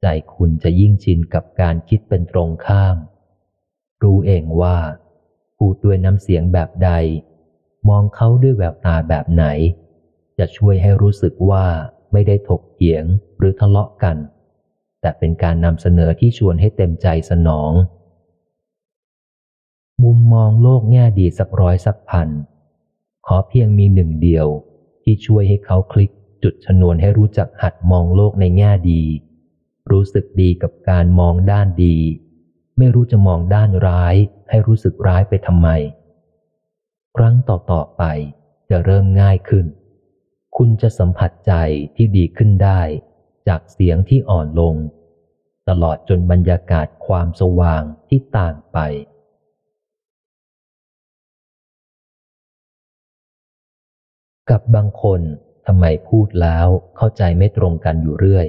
[0.02, 2.98] ใจคุณจะยิ่งชินกับการคิดเป็นตรงข้าม
[4.04, 4.78] รู้เองว่า
[5.58, 6.92] พูดด้วยน้ำเสียงแบบใด
[7.90, 9.46] มองเขาด้วยแววตาแบบไหน
[10.38, 11.66] จะช่วยให้รู้สึกว่า
[12.12, 13.06] ไม่ได้ถกเถียง
[13.38, 14.18] หรือทะเลาะกัน
[15.02, 17.72] แต่เป็นการนำเสนอที่ชวนให้เต็มใจสนอง
[20.02, 22.30] มุมมองโลกแง่ดีสักร้อยสักพัน
[23.26, 24.48] ขอเพียงมีหนึ่งเดียว
[25.04, 26.12] ที่ช่วยให้เขาคลิก
[26.44, 29.04] จุดชนวนให้รู้จักหัดมองโลกในแง่ดี
[29.92, 31.98] รู้สึกดีกับการมองด้านดี
[32.78, 34.16] ไม่รู้จะมองด้านร้าย
[34.50, 35.68] ให้รู้สึกร้ายไปทำไม
[37.16, 38.04] ครั้งต่อๆไป
[38.70, 39.66] จะเริ่มง่ายขึ้น
[40.58, 41.54] คุณจะสัมผัสใจ
[41.96, 42.82] ที่ดีขึ้นได้
[43.48, 44.76] จากเสียงที่อ่อนลง
[45.70, 48.78] ตลอดจนบรรยากาศความสว่างที่ต่างไป
[54.50, 55.22] กับบางคน
[55.66, 58.48] ทำไมพูดแล้วเข้าใจไม่ตรงกันอยู่เรื่อย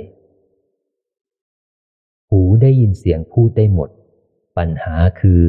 [2.28, 3.90] หูได้ยินเสียงพูดได้หมด
[4.56, 5.42] ปัญหาคือ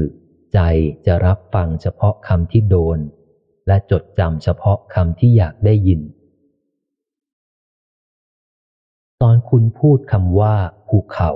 [0.53, 0.59] ใจ
[1.05, 2.99] จะรับฟังเฉพาะคำที่โดน
[3.67, 6.01] และจดจำเฉพาะคำที่อยากได้ยิน
[9.21, 10.55] ตอนคุณพูดคำว่า
[10.87, 11.31] ภูเขา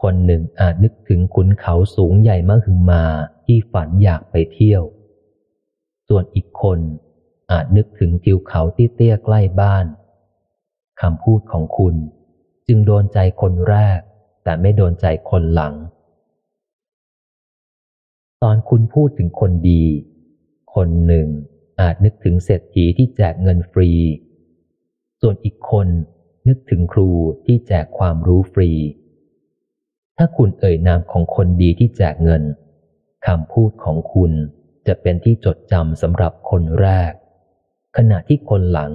[0.00, 3.04] คนหนึ่งอาจนึกถึงขุนเขาสูงใหญ่มหึมา
[3.44, 4.82] ที่ฝันอยากไปเที่ยว
[6.08, 6.80] ส่วนอีกคน
[7.52, 9.86] อาจนึกถึงทิวเขาที่เตี้ยใกล้บ้าน
[11.00, 11.94] คำพูดของคุณ
[12.66, 13.98] จึงโดนใจคนแรก
[14.44, 15.74] แต่ไม่โดนใจคนหลัง
[18.42, 19.84] ตอนคุณพูดถึงคนดี
[20.74, 21.28] คนหนึ่ง
[21.80, 23.90] อาจนึกถึงเศรษฐีที่แจกเงินฟรี
[25.20, 25.88] ส่วนอีกคน
[26.48, 27.10] นึกถึงครู
[27.46, 28.70] ที่แจกความรู้ฟรี
[30.16, 32.42] ถ้าคุณเอ่ยนามของคนดีที่แจกเงิน
[33.26, 34.32] คำพูดของคุณ
[34.86, 37.12] จะเป็นที่จดจำสำหรับคนแรก
[37.96, 38.92] ขณะที่คนหลัง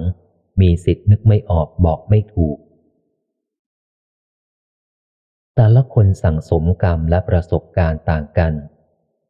[0.60, 2.58] มีสิทธิ์นึกไม่ออกบอกไม่ถูก
[5.54, 8.52] แต่ละคนสั่งสมกรรมและประสบการณ์ต่างกัน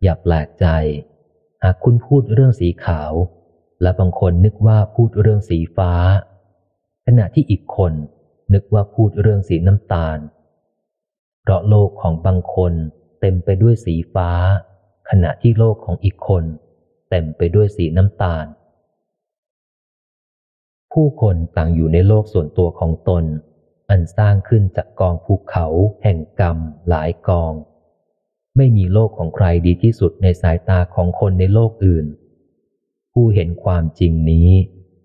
[0.02, 0.66] อย่าแปลกใจ
[1.62, 3.12] หากคุณพูดเรื่องสีขาว
[3.82, 5.92] และบางคนนึกว่าพูดเรื่องสีฟ้า
[7.06, 7.92] ขณะที่อีกคน
[8.54, 10.18] นึกว่าพูดเรื่องสีน้ำตาล
[11.40, 12.72] เพราะโลกของบางคน
[13.20, 14.30] เต็มไปด้วยสีฟ้า
[15.10, 16.44] ขณะที่โลกของอีกคน
[17.10, 18.46] เต็มไปด้วยสีน้ำตาล
[21.02, 23.24] ผู้คนต่างอยู่ในโลกส่วนตัวของตน
[23.90, 25.66] อันสร้างขึ้นจากกองภูเขา
[26.02, 26.58] แห่งกรรม
[26.88, 27.52] หลายกอง
[28.56, 32.06] ไม่มีโลกของใครดีที่สุดในสายตาของคนในโลกอื่น
[33.12, 34.50] ผู้เห็นความจริงนี้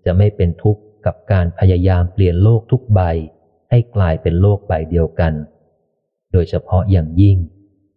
[0.04, 3.00] จะไม่เป็นทุกข์กับการพยายามเปลี่ยนโลกทุกใบ
[3.70, 5.32] ให้กลายเป็นโลกใบเดียวกัน
[6.32, 7.36] โดยเฉพาะอย่างยิ่ง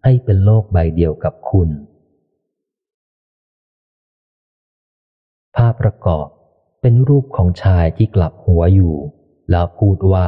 [0.03, 1.69] ให้เป็นโลกใบเดียวกับคุณ
[5.55, 6.27] ภาพประกอบ
[6.81, 8.95] เป็นรูปของชายที่กลับหัวอยู่
[9.51, 10.27] แล้วพูดว่า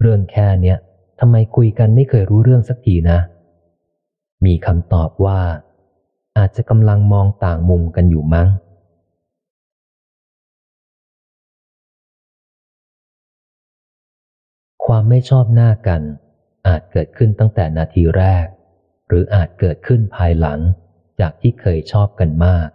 [0.00, 0.78] เรื่องแค่เนี้ย
[1.20, 3.18] ทำไมคุยกันไม่เคยรู้เรื่องสักทีนะ
[4.44, 5.40] มีคำตอบว่า
[6.38, 8.48] อาจจะกำลังมองต่างมุมกันอยู่มั้ง
[14.84, 16.02] ความไม่ชอบหน้ากัน
[16.66, 18.46] อาจเกิดขึ้นตั้งแต่นาทีแรก
[19.08, 20.60] หรืออาจเกิดขึ้นภายหลัง
[21.20, 22.68] จากที่เคยชอบกันมาก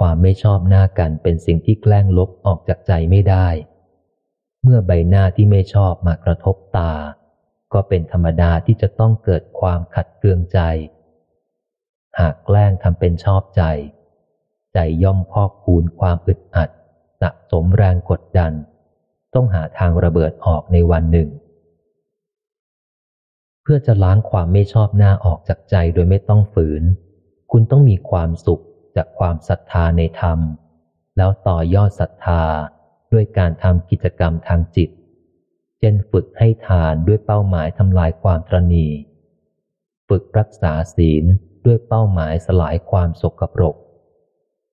[0.00, 3.48] ความไม่ชอบหน้ากันเป็นสิ่งที่แกล้งลบออกจากใจไม่ได้
[4.62, 6.92] เมื่อใบหน้าที่ไม่ชอบมากระทบตา
[7.72, 10.58] ก็เป็นธรรมดาที่จะต้องเกิดความขัดเคืองใจ
[12.18, 13.62] หากแกล้งทำเป็นชอบใจ
[14.74, 16.70] ใจย่อมพอกคูณความอึดอัด
[17.20, 18.52] สะสมแรงกดดัน
[19.34, 21.28] ต้องหาทางระเบิดออกในวันหนึ่ง
[23.62, 26.82] เพื่อจะล้างความไม่ชอบหน้าออกจากใจโดยไม่ต้องฝืน
[27.50, 28.62] คุณต้องมีความสุข
[28.96, 30.38] จากความศรัทธาในธรรม
[31.16, 32.42] แล้วต่อยอดศรัทธา
[33.12, 34.90] ด้วยการทำกิจกรรมทางจิต
[35.78, 38.86] เช่นฝึกให้ทานด้วยเป้าหมายทำลายความตรณี
[40.08, 41.24] ฝึกรักษาศีล
[41.66, 43.76] ด้วยเป้าหมายสลายความสกปรก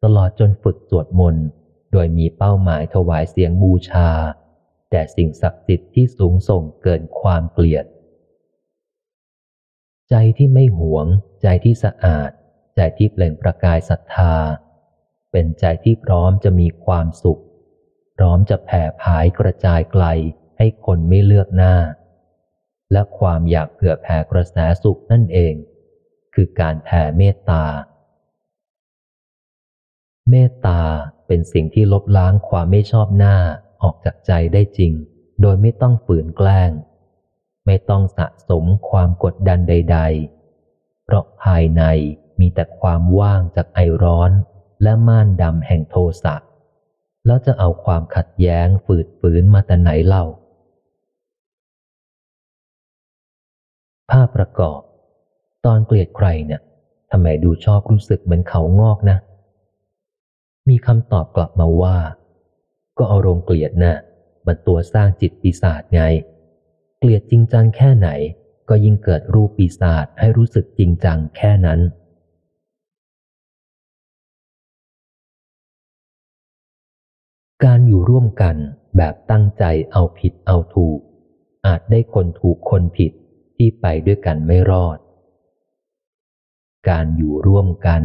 [0.03, 1.45] ตลอดจนฝึกสวดมนต์
[1.91, 4.09] โดยมีเป้าหมายถวายเสียงบูชา
[4.89, 7.85] แต่สิ่งศักดิ์สิทธิ์ที่สูงส่งเกินความเกลียด
[10.09, 11.05] ใจที่ไม่หวง
[11.41, 12.31] ใจที่สะอาด
[12.77, 14.35] ใจที่เปล่งประกายศรัทธา
[15.31, 17.41] เป็นใจที่พร้อมจะมีความสุข
[18.15, 20.05] พร้อมจะแผ่ผายกระจายไกล
[20.57, 21.75] ให้คนไม่เลือกหน้า
[22.91, 25.53] และความอยากเผื่อแผ่กระแสสุขนั่นเอง
[26.33, 27.65] คือการแผ่เมตตา
[30.29, 30.81] เมตตา
[31.27, 33.35] เป็นสิ่งที่ลบล้างความไม่ชอบหน้า
[33.83, 34.93] ออกจากใจได้จริง
[35.41, 36.71] โดยไม่ต้องฝืนแกล้ง
[37.65, 39.99] ไม่ต้องสะสมความกดดันใด
[40.51, 41.83] ๆ เพราะภายใน
[42.39, 44.31] มีแต่ความว่างจากไอร้อน
[44.83, 46.35] และม่านดำแห่งโทสะ
[47.25, 50.25] แล้วจะเอาความขัดแย้งฝืดฝืนมาแต่ไหนเล่า
[54.11, 54.79] ภาพประกอบ
[55.65, 56.61] ตอนเกลียดใครเนี่ย
[57.11, 59.17] ทำไมดูชอบรู้สึกเหมือนเขางอกนะ
[60.69, 61.97] มีคำตอบกลับมาว่า
[62.97, 63.97] ก็อารมณ์เกลียดนะ่ะ
[64.45, 66.01] มันตัวสร้างจิตปีศาจไง
[66.99, 68.09] เกลียดจริงจังแค่ไหน
[68.69, 71.79] ก็ยิ่งเกิดรูปปีศาจให้รู้สึกจริงจังแค่นั้น
[77.65, 78.55] การอยู่ร่วมกัน
[78.97, 80.99] แบบตั้งใจเอาผิดเอาถูก
[81.67, 83.11] อาจได้คนถูกคนผิด
[83.55, 84.97] ที่ไปด้วยกันไม่รอด
[86.89, 88.01] การอยู่ร่วมกัน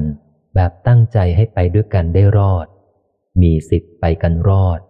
[0.55, 2.67] แบบตั้งใจให้ไปด้วยกันได้รอด
[3.43, 4.81] มีสิทธิ์ไปกันรอด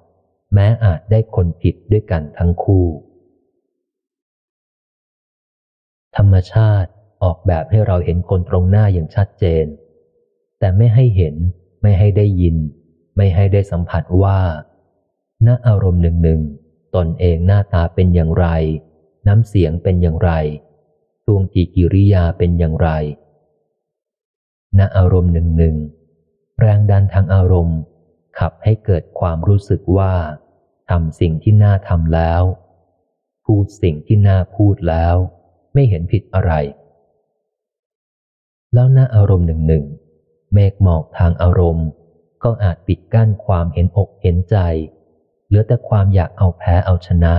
[0.55, 2.86] แม้อาจได้คนผิดด้วยกันทั้งคู่
[6.16, 6.90] ธรรมชาติ
[7.22, 9.66] ออกแบบให้เราเห็นคนตรงหน้าอย่างชัดเจน
[10.59, 11.34] แต่ไม่ให้เห็น
[11.82, 12.56] ไม่ให้ได้ยิน
[13.16, 14.40] ไม่ให้ได้สัมผัสว่า
[15.47, 16.40] ณอารมณ์หนึ่งหนึ่ง
[16.94, 18.47] ตนเองหน้าตาเป็นอย่างไร
[19.26, 20.30] น้ำเสียงเป็นอย่างไร
[21.24, 22.89] ท่วงทีกิริยาเป็นอย่างไร
[24.78, 25.76] ณอารมณ์หนึ่งหนึ่ง
[26.60, 27.78] แรงดันทางอารมณ์
[28.39, 30.14] ขับให้เกิดความรู้สึกว่า
[30.90, 32.43] ทำสิ่งที่น่าทำแล้ว
[33.44, 35.14] พูดสิ่งที่น่าพูดแล้ว
[35.72, 36.52] ไม่เห็นผิดอะไร
[38.74, 39.84] แล้วณอารมณ์หนึ่งหนึ่ง
[40.55, 41.86] เมฆหมอกทางอารมณ์
[42.44, 44.56] ก็อาจปิดกั้นความเห็นอกเห็นใจ
[45.47, 47.35] เหลือแต่ความอยากเอาแพ้เอาชนะ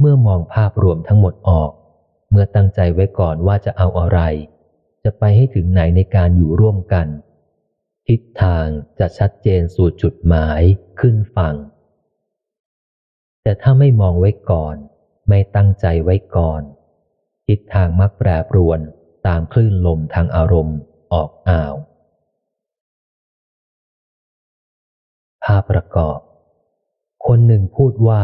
[0.00, 1.70] เมื่อมองภาพรวมทั้งหมดออก
[2.30, 4.20] เมื่อตั้งใจไว้ก่อนว่าจะเอาอะไร
[5.04, 7.06] จะไปให้ถึงไหนในการอยู่ร่วมกัน
[8.08, 8.66] ทิศทาง
[8.98, 10.62] จะชัดเจนสู่จุดหมาย
[11.00, 11.56] ขึ้นฝั่ง
[13.42, 14.76] แต่ถ้าไม่มองไว้ก่อน
[15.28, 16.62] ไม่ตั้งใจไว้ก่อน
[17.46, 18.80] ทิศทางมักแปรปรวน
[19.26, 20.78] ตามคลื่นลมทางอารมณ์
[21.12, 21.74] ออกอ่าว
[25.46, 26.18] ภาพประกอบ
[27.26, 28.22] คนหนึ่งพูดว่า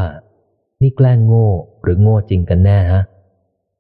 [0.80, 1.48] นี่แกล้งโง่
[1.82, 3.02] หรือโง่จริงกันแน่ฮะ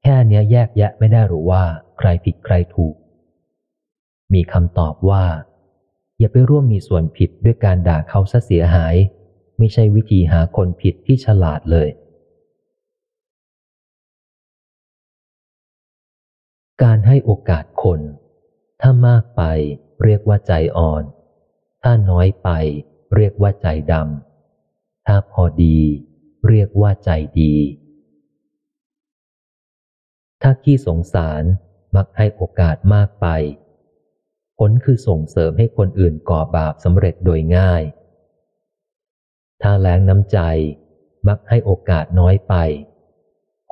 [0.02, 1.62] แค่เนี้ยแยกแยะไม่ได้หรือว่า
[1.98, 2.94] ใครผิดใครถูก
[4.32, 5.24] มีคำตอบว่า
[6.18, 8.94] อย่าไปร่วมมีส่วนผิดด้วยการด่าเขาซะเสียหาย
[9.58, 11.88] ไม่ใช่วิธีหาคนผิดที่ฉลาดเลย
[16.82, 18.00] การให้โอกาสคน
[18.80, 19.42] ถ้ามากไป
[20.02, 21.02] เรียกว่าใจอ่อน
[21.82, 22.48] ถ้าน้อยไป
[23.14, 25.78] เรียกว่าใจดำ ถ้าพอดี
[26.48, 27.10] เรียกว่าใจ
[27.40, 27.54] ดี
[30.42, 31.42] ถ้าขี้สงสาร
[31.96, 33.26] มักให้โอกาสมากไป
[34.58, 37.82] ผลคือส่งเสริมให้คนอื่นก่อบาปสำเร็จโดยง่าย
[39.62, 40.38] ถ้าแรงน้ำใจ
[41.28, 42.54] มักให้โอกาสน้อยไป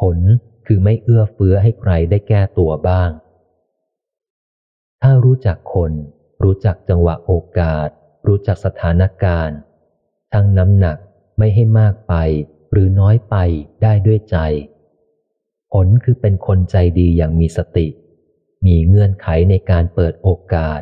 [0.01, 0.19] ผล
[0.67, 3.11] คือไม่เอื้อเฟื้อให้ใครได้แก้ตัวบ้าง
[5.03, 5.93] ถ้ารู้จักคน
[6.43, 7.89] รู้จักจังหวะโอกาส
[8.31, 9.59] รู้จักสถานการณ์
[10.33, 10.97] ทั้งน้ำหนัก
[11.39, 12.15] ไม่ให้มากไป
[12.73, 13.37] หรือน้อยไป
[13.83, 14.37] ได้ด้วยใจ
[15.73, 17.87] ผลคือเป็นคนใจดีอย่างมีสติ
[18.67, 20.81] มีเงื่อนไขในการเปิดโอกาส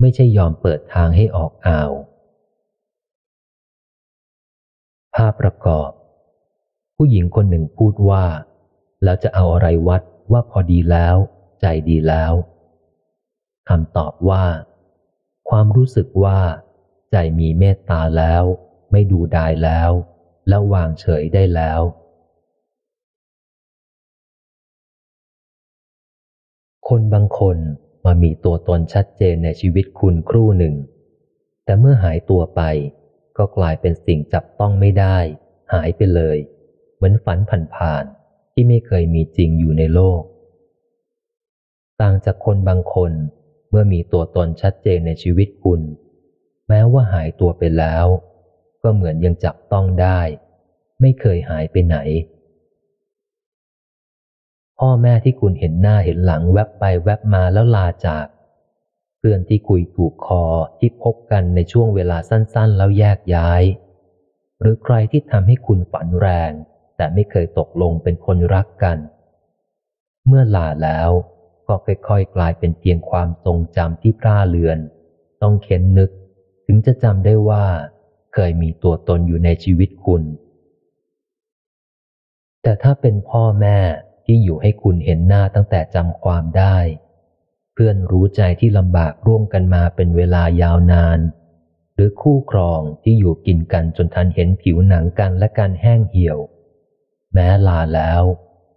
[0.00, 1.92] ไม่ใช่ยอมเปิดทางให้ออกอ่าว
[5.14, 5.90] ภาพประกอบ
[6.96, 8.24] ผู้หญิงคนหนึ่งพูดว่า
[9.04, 10.02] แล้วจะเอาอะไรวัด
[10.32, 11.16] ว่าพอดีแล้ว
[11.60, 12.32] ใจดีแล้ว
[13.68, 14.44] คำตอบว่า
[15.48, 16.38] ความรู้สึกว่า
[17.10, 18.44] ใจมีเมตตาแล้ว
[18.92, 19.90] ไม่ดูดายแล้ว
[20.48, 21.80] แล้วางเฉยได้แล้ว
[26.88, 27.58] คนบางคน
[28.04, 30.74] มามีตัวตนชัดเจนในชีวิตคุณครู่หนึ่ง
[31.64, 32.62] แต่เมื่อหายตัวไป
[33.36, 35.18] ก็กลายเป็นสิ่งจับต้องไม่ได้
[35.72, 36.38] หายไปเลย
[36.94, 37.38] เหมือนฝัน
[37.76, 40.22] ผ่านๆที่ไม่เคยมีจริงอยู่ในโลก
[42.00, 43.12] ต่างจากคนบางคน
[43.70, 45.80] เมื่อมีตัวตนชัดเจนในชีวิตคุณ
[46.68, 48.06] แม้ว่าหายตัวไปแล้ว
[48.82, 50.20] ก็เหมือนยังจับต้องได้
[51.00, 51.96] ไม่เคยหายไปไหน
[54.78, 58.26] พ่อแม่ที่คุณเห็นหน้าเห็นหลังแวบไปแวบมาแล้วลาจาก
[59.18, 60.44] เพื่อนที่คุยถูกคอ
[60.78, 63.62] ที่พบกันในช่วงเวลาสั้นๆ แล้วแยกย้าย
[64.60, 66.52] หรือใครที่ทำให้คุณฝันแรง
[66.96, 68.98] แต่ไม่เคยตกลงเป็นคนรักกัน
[70.26, 71.10] เมื่อลาแล้ว
[71.68, 74.78] ก็ค่อยๆกลายเป็นเพียงความทรงจำที่พร่าเลือน
[75.42, 76.10] ต้องเข็นนึก
[76.66, 77.64] ถึงจะจำได้ว่า
[78.34, 80.22] เคยมีตัวตนอยู่ในชีวิตคุณ
[82.62, 83.78] แต่ถ้าเป็นพ่อแม่
[84.24, 86.76] ที่อยู่ให้คุณเห็นหน้าตั้งแต่จำความได้
[87.72, 91.18] เพื่อนรู้ใจที่ลำบากร่วมกันมาเป็นเวลายาวนาน
[91.94, 96.38] หรือคู่ครองที่อยู่กินกันจนทันเห็นผิวหนังกันและการแห้งเหี่ยว
[97.32, 98.22] แม้ลาแล้ว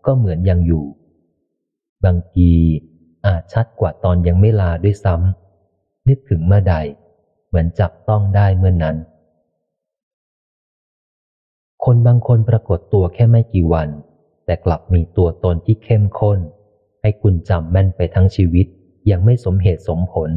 [0.06, 0.86] ก็เหมือนยังอยู่
[2.06, 2.52] บางที
[3.26, 6.76] อาจชัดกว่าตอนยังไม่ลาด้วยซ้ำนึกถึงเมื่อใด
[7.50, 8.98] เหมือนจับต้องได้เมื่อนนั้น
[11.86, 13.90] คนบางคนปรากฏตัวแค่ไม่กี่วัน
[14.46, 16.40] แต่กลับมีตัวตนที่เข้มข้น
[17.02, 18.68] ให้คุณจำแม่นไปทั้งชีวิต
[19.10, 20.32] ยังไม่สมเหตุสมผล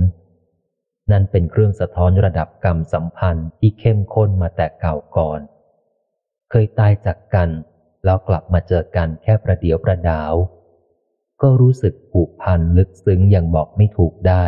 [1.11, 5.41] นั่นเป็นเครื่องสะท้อนระดับกรรมสัมพันธ์ที่เข้มข้นมาแต่เก่าก่อน
[6.51, 7.51] เคยตายจากกัน
[8.05, 10.35] แล้วกลับมาเจอกันแค่ประเดียวประดาว
[11.43, 14.45] ก็รู้สึกผูกพันลึกซึ้งอย่างบอกไม่ถูกได้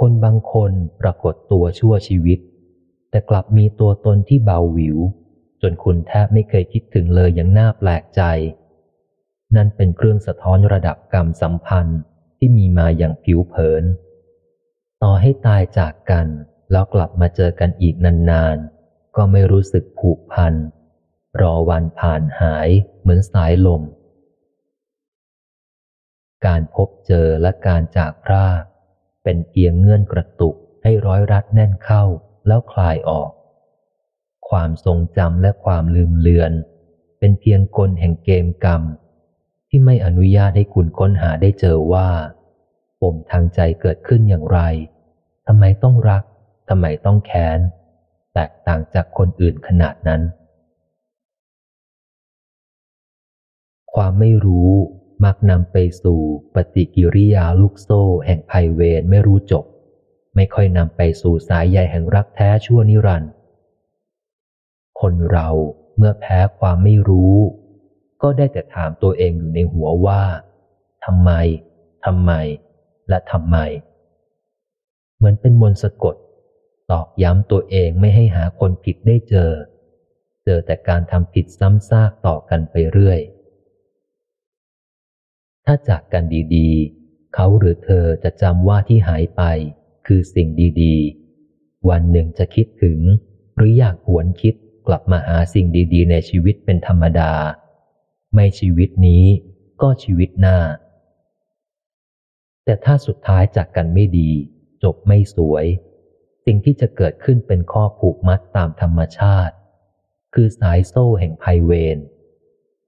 [0.00, 2.38] คนบางคนปรากฏตัวชั่วชีวิต
[3.10, 4.98] แต่กลับมีตัวตนที่เบาหวิว
[5.62, 8.22] จนคุณแทบไม่เคยคิดถึงเลยอย่างน่าแปลกใจ
[9.56, 12.00] นั่นเป็นเครื่องสะท้อนระดับกรรมสัมพันธ์
[12.38, 13.84] ที่มีมาอย่างผิวเผิน
[15.02, 16.26] ต่อให้ตายจากกัน
[16.70, 20.54] แล้วกลับมาเจอกันอีกนานๆ ก็ไม่รู้สึกผูกพัน
[21.40, 22.68] รอวันผ่านหาย
[23.00, 23.82] เหมือนสายลม
[26.46, 28.62] การพบเจอและการจากพราก
[29.24, 32.04] เป็นเพียงเงื่อนกระตุกให้ร้อยรัดแน่นเข้า
[32.46, 33.30] แล้วคลายออก
[34.48, 36.52] ความทรงจำและความลืมเลือน
[37.18, 38.82] เป็นเพียงกลแห่งเกมกรรม
[39.68, 42.08] ที่ไม่อนุญาตให้คุณค้นหาได้เจอว่า
[43.00, 44.58] ปมทางใจเกิดขึ้นอย่างไร
[45.46, 46.22] ทำไมต้องรัก
[46.68, 47.58] ทำไมต้องแค้น
[48.34, 50.22] แตกต่างจากคนอื่นขนาดนั้น
[53.94, 54.72] ความไม่รู้
[55.24, 56.20] มักนำไปสู่
[56.54, 59.64] ปฏิกิริยาลูกโซ่แห่งภัยเวรไม่รู้จบ
[60.34, 63.30] ไม่ค่อยนำไปสู่สายใยแห่งรักแท้ชั่วนิรันดร์
[65.00, 65.48] คนเรา
[65.96, 67.36] เมื่อแพ้ความไม่รู้
[68.22, 70.22] ก็ได้แต่ถามตัวเองอยู่ในหัวว่า
[71.04, 71.30] ทำไม
[72.04, 72.32] ทำไม
[73.08, 73.56] และทำไม
[75.16, 76.16] เหมือนเป็นมนต์สะกด
[76.90, 79.50] ตอกย้ำตัวเองไม่ให้หาคนผิดได้เจอ
[80.44, 83.20] เจอแต่การทำผิดซ้ำซากต่อกันไปเรื่อย
[85.66, 86.24] ถ้าจากกัน
[86.56, 89.42] ดีๆ เขาหรือเธอจะจำว่าที่หายไป
[90.06, 90.48] คือสิ่ง
[90.82, 93.00] ดีๆ วันหนึ่งจะคิดถึง
[93.56, 94.54] หรืออยากหวนคิด
[94.86, 97.32] กลับมาหาสิ่งดีๆ ในชีวิตเป็นธรรมดา
[98.34, 99.24] ไม่ชีวิตนี้
[99.82, 100.58] ก็ชีวิตหน้า
[102.64, 104.30] แต่ถ้าสุดท้ายจากกันไม่ดี
[104.82, 105.64] จบไม่สวย
[106.44, 109.54] สิ่งที่จะเกิดขึ้นเป็นข้อผูกมัดตามธรรมชาติ
[110.34, 111.98] คือสายโซ่แห่งภัยเวร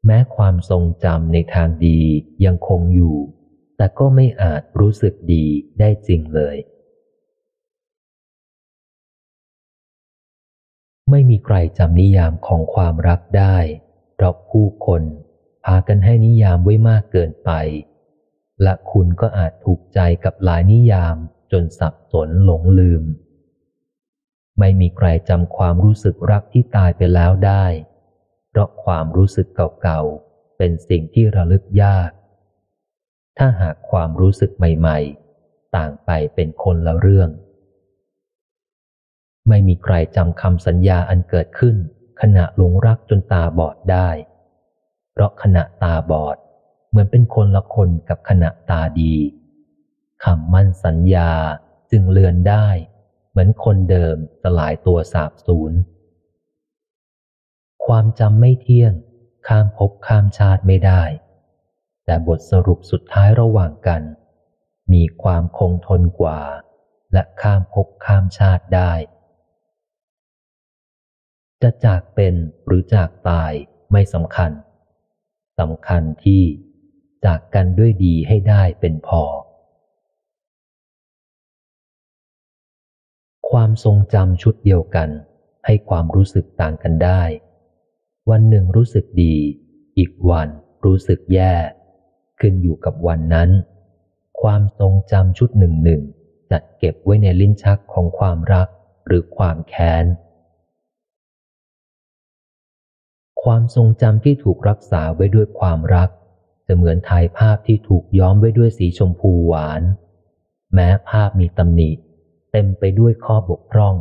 [0.06, 2.00] แม้ความทรงจำในทางดี
[2.44, 3.16] ยังคงอยู่
[3.76, 5.46] แต่ก็ไม่อาจรู้สึกดี
[5.78, 6.56] ได้จริงเลย
[11.10, 13.56] ไม่มีใครจำนิยามของความรักได้
[14.14, 15.02] เพราะผู้คน
[15.64, 17.50] พากันให้นิยามไว้มากเกินไป
[18.62, 21.16] และคุณก็อาจถูกใจกับหลายนิยาม
[21.52, 23.04] จนสับสนหลงลืม
[24.58, 27.64] ไม่มีใครจำความรู้สึกรักที่ตายไปแล้วได้
[28.56, 29.46] ราะความรู้สึก
[29.82, 32.10] เก่าๆ เป็นสิ่งที่ระลึกยาก
[33.38, 37.30] ถ้าหากความรู้สึกใหม่ๆ ต่างไปเป็นคนละเรื่อง
[39.48, 41.76] ไม่มีใครจำคำสัญญาอันเกิดขึ้น
[42.20, 44.08] ขณะหลงรักจนตาบอดได้
[45.12, 46.36] เพราะขณะตาบอด
[46.88, 49.14] เหมือนเป็นคนละคนกับขณะตาดี
[50.24, 51.32] คำมั่นสัญญา
[51.90, 52.66] จึงเลือนได้
[53.30, 55.72] เหมือนคนเดิมสลายตัวสาบสูญ
[57.86, 58.92] ความจำไม่เที่ยง
[59.48, 61.02] ข้ามภพข้ามชาติไม่ได้
[62.04, 64.02] แต่บทสรุปสุดท้ายระหว่างกัน
[64.92, 66.40] มีความคงทนกว่า
[67.12, 68.92] และข้ามภพข้ามชาติได้
[71.62, 72.34] จะจากเป็น
[72.66, 73.52] หรือจากตาย
[73.92, 74.50] ไม่สำคัญ
[75.58, 76.42] สำคัญที่
[77.24, 79.22] จากกันด้วยดีให้ได้เป็นพอ
[83.50, 85.08] ความทรงจำชุดเดียวกัน
[85.66, 87.22] ให้ความรู้สึกต่างกันได้
[88.30, 89.36] วันหนึ่งรู้สึกดี
[89.98, 90.48] อีกวัน
[90.84, 91.54] รู้สึกแย่
[92.40, 93.50] ขึ้นอยู่กับวันนั้น
[94.40, 96.02] ความทรงจำชุดหนึ่งหนึ่ง
[96.50, 98.68] จัดเก็บไว้ในลิ้นชักของความรัก
[99.06, 100.04] หรือความแค้น
[103.42, 106.08] ความทรงจำที่ถูกรักษาไว้ด้วยความรัก
[106.66, 109.82] จะเหมือนถ่ายภาพที่ถูกย้อมไว้ด้วยสีชมพูหวาน
[110.74, 111.90] แม้ภาพมีตำหนิ
[112.52, 113.94] เต็มไปด้วยข้อบกพร่อง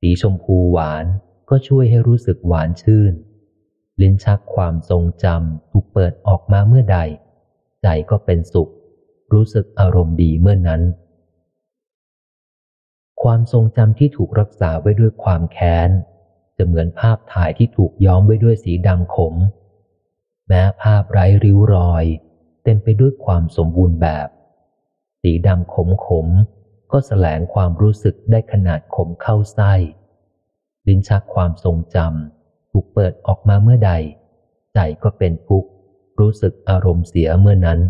[0.00, 1.04] สีชมพูหวาน
[1.48, 3.12] ก็ช่วยให้รู้สึกหวานชื่น
[4.00, 6.98] ลิ้นชักความทรงจำถูกเปิดออกมาเมื่อใด
[7.82, 8.70] ใจก็เป็นสุข
[9.32, 10.82] รู้สึกอารมณ์ดีเมื่อนั้น
[13.22, 15.90] ความทรงจำที่ถูกรักษาไว้ด้วยความแค้น
[16.56, 19.34] จะเหมือนภาพถ่ายที่ถูกย้อมไว้ด้วยสีดำขม
[20.48, 22.04] แม้ภาพไร้ริ้วรอย
[22.64, 24.28] เต็มไปด้วยความสมบูรณ์แบบ
[25.22, 26.26] สีดำขมขม
[26.92, 29.74] ก็แสลงความรู้สึกได้ขนาดขมเข้าไส้
[30.86, 33.92] ลิ้นชักความทรงจำถูกเปิดออกมาเมื่อใด
[34.74, 35.68] ใจก็เป็นทุกข์
[36.20, 37.80] รู้สึกอารมณ์เสียเมื่อนั้น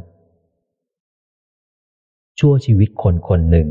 [2.39, 3.69] ชั่วชีวิตคนคนหนึ่ง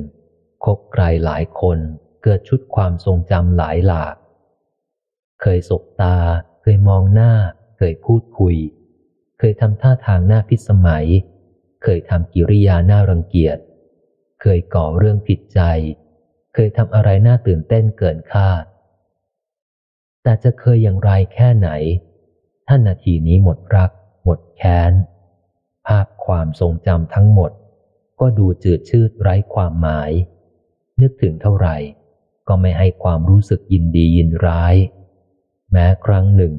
[0.63, 1.77] คบใครหลายคน
[2.23, 4.15] เกิดชุดความทรงจำหลายหลาก
[5.41, 6.17] เคยสบตา
[6.61, 7.33] เคยมองหน้า
[7.77, 8.55] เคยพูดคุย
[9.39, 11.07] เคยทำท่าทางหน้าพิสมัย
[11.83, 13.57] เคยทำกิริยาหน้ารังเกียจ
[14.41, 15.59] เคยก่อเรื่องผิดใจ
[16.53, 18.63] เคยทำอะไรน่าตื่นเต้นเกินคาด
[20.23, 21.69] แต่จะเคยอย่างไรแค่ไหน
[22.67, 23.91] ท่านนาทีนี้หมดรัก
[24.23, 24.93] หมดแค้น
[25.87, 27.51] ภาพความทรงจำทั้งหมด
[28.19, 30.11] ก็ดูจืดชืดไร้ความหมาย
[31.01, 31.77] นึกถึงเท่าไหร่
[32.47, 34.75] ก็ไม่ให้ความรู้สึกยินดียินร้าย
[35.71, 36.53] แม้ครั้งหนึ่ง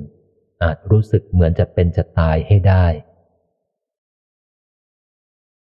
[0.63, 2.87] อาจรู้สึกเหมือนจะเป็นจะตายให้ได้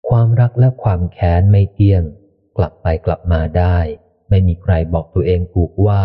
[0.09, 2.03] ความรักและความแค้นไม่เที่ยง
[2.57, 3.79] กลับไปกลับมาได้
[4.29, 6.03] ไม่มีใครบอกตัวเองถูกว่า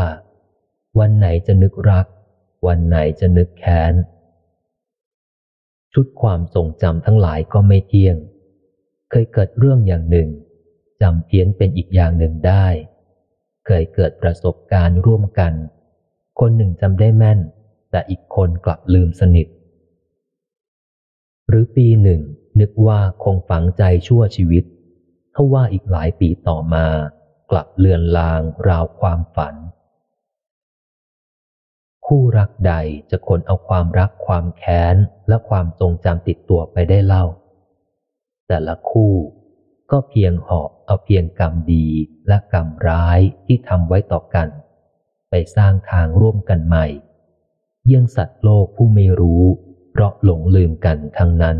[1.00, 2.06] วันไหนจะนึกรัก
[2.68, 3.94] วันไหนจะนึกแค้น
[5.94, 8.18] ชุดความทรงจำทั้งหลายก็ไม่เที่ยง
[9.10, 10.30] เคยเกิดเรื่องอย่างหนึ่ง
[11.02, 12.68] จำเพี้ยนเป็นอีกอย่างหนึ่งได้
[13.66, 15.54] เคยเกิดประสบการณ์ร่วมกัน
[16.40, 17.40] คนหนึ่งจำได้แม่น
[17.92, 19.48] แต่อีกคนกลับลืมสนิท
[21.48, 22.22] หรือปีหนึ่ง
[22.60, 24.64] นึกว่าคงฝังใจชั่วชีวิต
[25.34, 26.88] ถ้าว่าอีกหลายปีต่อมา
[27.52, 29.56] กลับเลือนลางราวความฝัน
[32.06, 32.74] คู่รักใด
[33.10, 34.96] จะคนเอาความรักความแค้น
[35.28, 37.26] และความทรงจำติดตัวไปได้เล่า
[38.48, 39.14] แต่ละคู่
[39.92, 41.88] ก็เพียงหอบเอาเพียงกรรมดี
[42.28, 44.48] และกรรมร้ายที่ทำไว้ต่อกัน
[45.30, 46.86] ไปสร้างทางร่วมกันใหม่
[47.86, 49.44] เยี่ยงสัตว์โลกผู้ไม่รู้
[49.92, 51.58] เพราะหลงลืมกันทั้งนั้น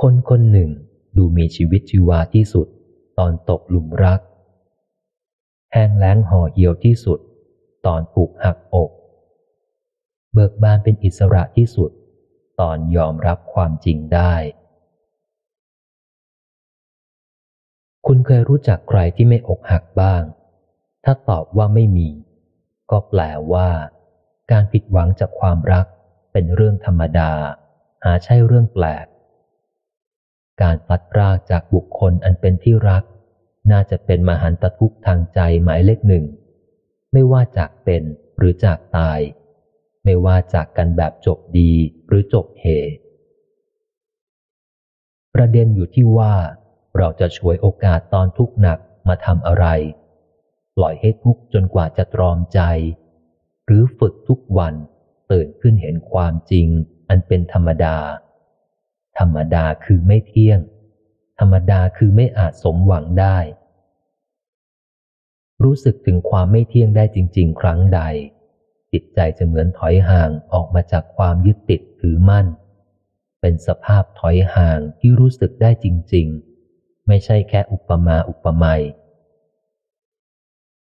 [0.00, 0.70] คนคนหนึ่ง
[1.16, 2.66] ดูมีชีวิตชีวาที่สุด
[3.18, 4.20] ตอนตกหลุมรัก
[5.76, 7.20] แห้งแล้งห่อเหี่ยวที่สุด
[7.86, 8.90] ตอนถูกหักอก
[10.32, 11.90] เบิกบานเป็นอิสระที่สุด
[12.60, 14.34] ตอนยอมรับความจริงได้
[18.06, 20.22] คุณเคยรู้จักใครที่ไม่อกหักบ้าง
[21.04, 22.08] ถ้าตอบว่าไม่มี
[22.90, 23.20] ก็แปล
[23.52, 23.68] ว่า
[24.50, 25.86] การผิดหวังจากความรัก
[26.32, 27.32] เป็นเรื่องธรรมดา
[28.04, 29.06] หาใช่เรื่องแปลก
[30.62, 33.02] การพลัดพรากจากบุคคลอันเป็นที่รัก
[33.70, 36.24] น่าจะเป็นมหันตทุกข์ทางใจหมายเลขหนึ่ง
[37.12, 38.02] ไม่ว่าจากเป็น
[38.38, 39.20] หรือจากตาย
[40.04, 41.72] ไม่ว่าจากกันแบบจบดี
[42.08, 42.64] หรือจบเห
[45.34, 46.34] ประเด็นอยู่ที่ว่า
[46.96, 48.78] เราจะช่วยโอกาสตอนทุกข์หนัก
[49.08, 49.66] มาทำอะไร
[50.76, 52.60] ปล่อยให้ทุกข์จนกว่าจะตรอมใจ
[53.66, 54.74] หรือฝึกทุกวัน
[55.30, 56.68] ตื่นขึ้นเห็นความจริง
[57.08, 57.96] อันเป็นธรรมดา
[59.18, 60.60] ธรรมดาคือไม่เที่ยง
[61.38, 63.38] ธรรมดาคือไม่อาจสมหวังได้
[65.62, 68.00] รู้สึกถึงความไม่เที่ยงได้จริง ๆ ครั้งใด
[68.92, 72.46] จิตใจจะเหมือนถอยห่างออกมาจากความยึดติดถือมั่น
[73.40, 76.26] เป็นสภาพถอยห่างที่รู้สึกได้จริง
[76.66, 78.82] ๆ ไม่ใช่แค่อุปมาอุปไมย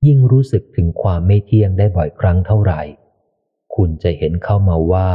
[0.07, 2.83] ยิ่งรู้สึกถึงความไม่เที่ยงได้บ่อยครั้งเท่าไหร่
[3.75, 5.11] คุณจะเห็นเข้ามาว่า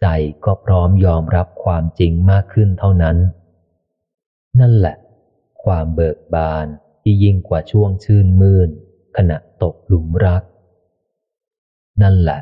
[0.00, 0.06] ใจ
[0.44, 3.16] ก็พร้อมยอมรับความจริงมากขึ้นเท่านั้น
[4.60, 4.96] นั่นแหละ
[5.64, 6.66] ความเบิกบาน
[7.02, 8.70] ที่ยิ่งกว่าช่วงชื่นมื่น
[9.16, 10.42] ขณะตกหลุมรัก
[12.02, 12.40] นั่นแหละ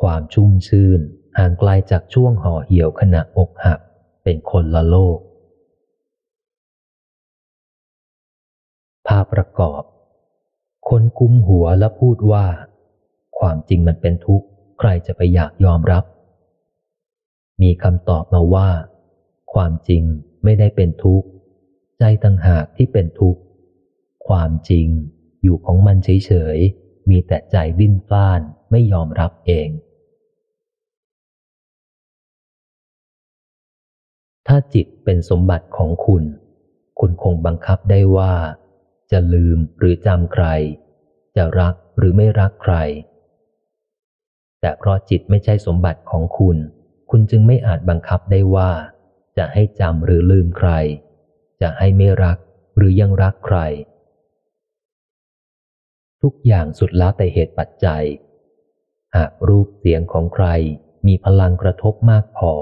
[0.00, 1.00] ความชุ่มชื่น
[1.38, 3.80] ห่างไกลจากช่วงห่อเหี่ยวขณะอกหัก
[4.22, 5.18] เป็นคนละโลก
[9.06, 9.82] ภาพประกอบ
[10.88, 12.46] คนกุมหัวและพูดว่า
[13.38, 14.46] ความจริงมันเป็นทุกข์
[14.78, 16.04] ใครจะไปอยากยอมรับ
[17.62, 18.68] มีคำตอบมาว่า
[19.52, 20.04] ความจริง
[20.44, 21.28] ไม่ได้เป็นทุกข์
[21.98, 23.40] ใจต่างหากที่เป็นทุกข์
[24.28, 24.88] ความจริง
[25.42, 28.40] อยู่ของมันเฉยๆ มีแต่ใจดิ้นพล่าน
[28.70, 29.68] ไม่ยอมรับเอง
[34.46, 36.24] ถ้าจิตเป็นสมบัติของคุณ
[36.98, 38.34] คุณคงบังคับได้ว่า
[39.10, 40.46] จะลืมหรือจำใคร
[41.36, 42.74] จะรักหรือไม่รักใคร
[44.60, 46.56] แต่เพราะจิตไม่ใช่สมบัติของคุณ
[47.10, 48.70] คุณจึงไม่อาจบังคับได้ว่า
[49.36, 50.70] จะให้จำหรือลืมใคร
[51.60, 52.38] จะให้ไม่รัก
[52.76, 53.58] หรือยังรักใคร
[56.22, 58.04] ทุกอย่างสุดแล้วแต่เหตุปัจจัย
[59.16, 60.46] หากรูปเสียงของใคร
[61.06, 62.52] มีพลังกระทบมากพอ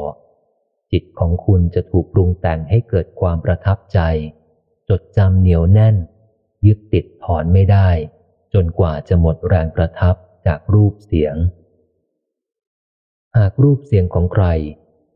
[0.93, 4.01] จิตของคุณจะถูกปรุงแต่งให้เกิดความประทับใจ
[4.89, 5.97] จดจำเหนียวแน่น
[6.67, 7.91] ยึดติดถอนไม่ได้
[8.55, 10.15] จนกว่าจะหมดแรงประทับ
[10.47, 11.37] จากรูปเสียง
[13.37, 14.47] หากรูปเสียงของใคร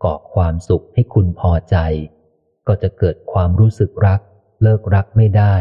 [0.05, 1.77] ก่อความสุขให้คุณพอใจ
[2.67, 4.21] ก็จะเกิดความรู้สึกรัก
[4.63, 5.55] เลิกรักไม่ได้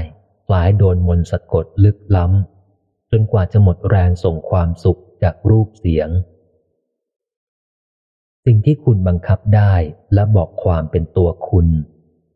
[0.45, 6.09] คล้ายโดนมนสะกดลึกล้ำ จนกว่าจะหมดแรงส่งความสุขจากรูปเสียง
[8.45, 9.73] สิ่งที่คุณบังคับได้
[10.14, 11.68] และบอกความเป็นตัวคุณ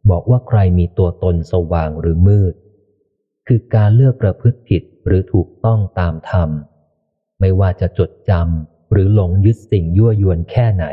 [0.10, 2.53] บอกว่าใครมีตัวตนสว่างหรือมืด
[3.48, 6.49] คือการเลือกประพฤติผิดหรือถูกต้องตามธรรม
[7.40, 10.86] ไม่ว่าจะจดจำหรือหลงยึดสิ่งยั่วยวนแค่ไหน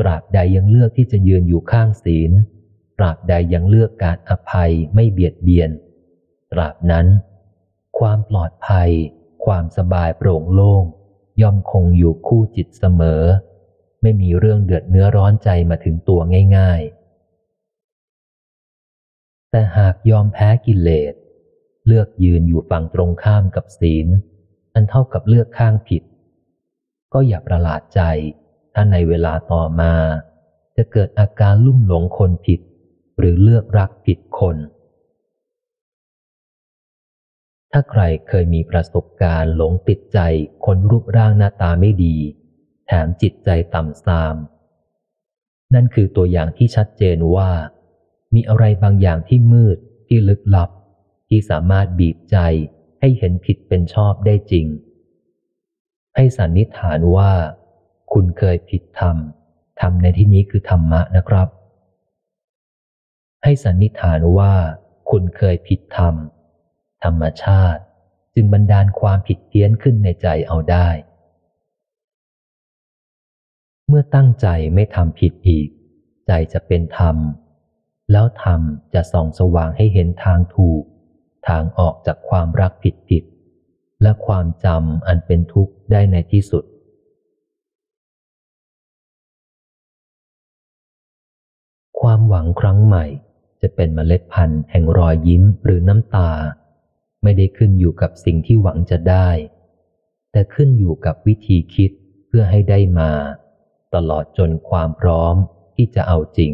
[0.00, 2.32] ตราบใดยังเลือกที่จะยืนอยู่ข้างศีล
[2.98, 5.70] ตราบใดยังเลือกการอภัยไม่เบียดเบียน
[6.52, 7.06] ตราบนั้น
[7.98, 8.90] ความปลอดภัย
[9.44, 10.84] ความสบายโปร่งโล่ง
[11.40, 13.22] ย่อมคงอยู่คู่จิตเสมอ
[14.02, 16.20] ไม่มีเรื่องเดือดเนื้อร้อนใจมาถึงตัว
[16.56, 21.14] ง่ายๆ แต่หากยอมแพ้กิเลส
[21.86, 24.08] เลือกยืนอยู่ฝั่งตรงข้ามกับศีล
[24.74, 26.02] อันเท่ากับเลือกข้างผิด
[27.12, 28.00] ก็อย่าประหลาดใจ
[28.80, 29.94] ถ้าในเวลาต่อมา
[30.76, 32.60] จะเกิดอาการลุ่มหลงคนผิด
[33.18, 34.56] หรือเลือกรักผิดคน
[37.72, 40.18] ถ้าใครเคยมีประสบการณ์หลงติดใจ
[40.64, 42.16] คนรูปร่างหน้าตาไม่ดี
[42.86, 44.36] แถมจิตใจต่ำทราม
[45.74, 47.50] นั่นคือตัวอย่างที่ชัดเจนว่า
[48.34, 50.70] มีอะไรบางอย่างที่มืดที่ลึกลับ
[51.28, 52.36] ที่สามารถบีบใจ
[53.00, 54.66] ให้เห็นผิดเป็นชอบได้จริง
[56.14, 57.32] ให้สันนิษฐานว่า
[58.12, 59.16] คุณเคยผิดธรรม
[59.80, 61.48] ธรรมในที่นี้คือธรรมะนะครับ
[63.42, 64.54] ให้สันนิษฐานว่า
[65.10, 66.14] คุณเคยผิดธรรม
[67.04, 67.82] ธรรมชาติ
[68.34, 70.88] จึงบันดาลความผิดเพี้ยนขึ้นในใจเอาได้
[73.88, 75.68] เมื่อตั้งใจไม่ทำผิดอีก
[76.26, 77.16] ใจจะเป็นธรรม
[78.12, 78.60] แล้วธรรม
[78.94, 80.82] จะส่องสว่างให้เห็นทางถูก
[81.48, 83.24] ทางออกจากความรักผิดผิด
[84.02, 86.64] และความจำอันเป็นทุกข์ได้ในที่สุด
[92.00, 93.04] ความหวังครั้งใหม่
[93.62, 96.30] จะเป็นเมล็ดพันธุ์แห่งรอยยิ้มหรือน้ำตา
[97.22, 99.28] ไม่ได้ขึ้นอยู่กับสิ่งที่หวังจะได้
[100.32, 101.90] แต่ขึ้นอยู่กับวิธีคิด
[102.26, 103.12] เพื่อให้ได้มา
[103.94, 105.34] ตลอดจนความพร้อม
[105.76, 106.52] ที่จะเอาจริง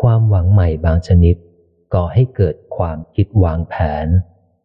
[0.00, 1.36] ความหวังใหม่บางชนิด
[1.94, 4.06] ก่อให้เกิดความคิดวางแผน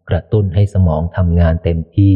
[0.09, 2.15] กระตุ้นให้สมองทำงานเต็มที่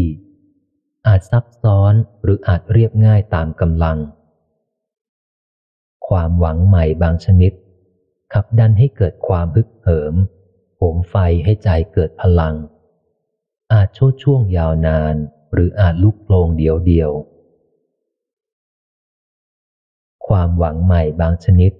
[1.08, 3.98] อาจซับซ้อนหรืออาจเรียบง่ายตามกำลัง
[6.10, 7.54] ความหวังใหม่บางชนิด
[8.34, 10.16] ขับดันให้เกิดความฮึกเหิม
[10.78, 12.56] โหมไฟให้ใจเกิดพลัง
[13.74, 15.16] อาจโชดช่วงยาวนาน
[15.54, 17.12] หรืออาจลุกโลงเดียวเดียว
[20.28, 21.72] ความหวังใหม่บางชนิด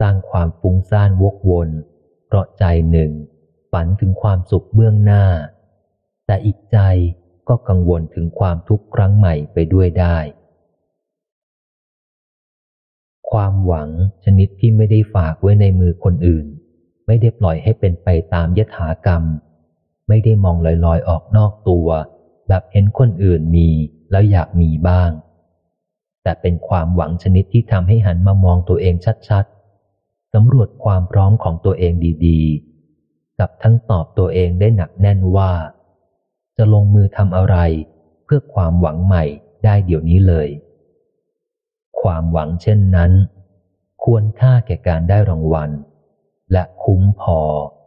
[0.00, 1.70] สร้างความฟุ้งซ่านวกวน
[2.26, 3.10] เพราะใจหนึ่ง
[3.72, 5.24] ฝันถึงความสุขเบื้องหน้า
[6.26, 6.78] แต่อีกใจ
[7.48, 10.18] ก็กังวลถึงความทุกข์ครั้งใหม่ไปด้วยได้
[13.32, 13.88] ความหวัง
[14.24, 16.46] ชนิดที่ไม่ได้ฝากไว้ในมือคนอื่น
[17.06, 19.22] ไม่ได้ปล่อยให้เป็นไปตามยถากรรม
[20.08, 21.88] ไม่ได้มองลอยๆออกนอกตัว
[22.48, 23.68] แบบเห็นคนอื่นมี
[24.10, 25.10] แล้วอยากมีบ้าง
[26.22, 28.94] แต่เป็นความหวังชนิดที่ทำให้หันมามองตัวเอง
[29.28, 31.92] ชัดๆสำรวจความพร้อมของตัวเอง
[32.26, 35.52] ดีๆ กับทั้งตอบตัวเองได้หนักแน่นว่า
[36.56, 37.56] จะลงมือทำอะไร
[38.24, 39.24] เพื่อความหวังใหม่
[39.64, 40.48] ได้เดี๋ยวนี้เลย
[42.02, 43.12] ความหวังเช่นนั้น
[44.04, 45.70] ควรค่าแก่การได้รางวัล
[46.52, 47.40] และคุ้มพอ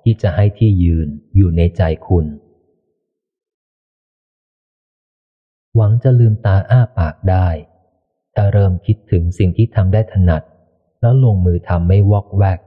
[0.04, 2.26] ที่จะให้ที่ยืนอยู่ในใจคุณ
[5.76, 7.48] หวังจะลืมตาอ้าปากได้
[8.36, 10.44] ถ้าเริ่มคิดถึงสิ่งที่ทำได้ถนัด
[11.02, 12.60] แล้วลงมือทำไม่วอกแวก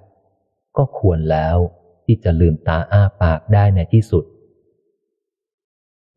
[0.76, 1.56] ก็ควรแล้ว
[2.04, 4.24] ที่จะลืมตาอ้าปากได้ในที่สุด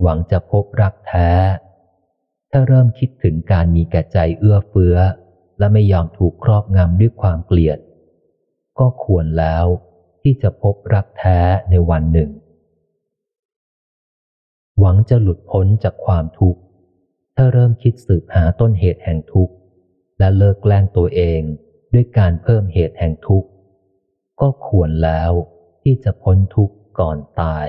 [0.01, 1.29] หวังจะพบรักแท้
[2.51, 4.97] ถ้าเริ่มคิดถึงการมีแก่ใจเอื้อเฟื้อ
[5.61, 7.79] และไม่ยอมถูกครอบงำด้วยความเกลียด
[8.79, 9.65] ก็ควรแล้ว
[10.21, 11.39] ที่จะพบรักแท้
[11.69, 12.29] ในวันหนึ่ง
[14.79, 16.61] หวังจะหลุดพ้นจากความทุกข์
[17.35, 19.53] ถ้าเริ่มคิดสืบหาต้นเหตุแห่งทุกข์
[20.19, 21.41] และเลิกแกล้งตัวเอง
[21.93, 23.49] ด้วยการเพิ่มเหตุแห่งทุกข์
[24.41, 25.31] ก็ควรแล้ว
[25.83, 27.67] ที่จะพ้นทุกข์ก่อนตาย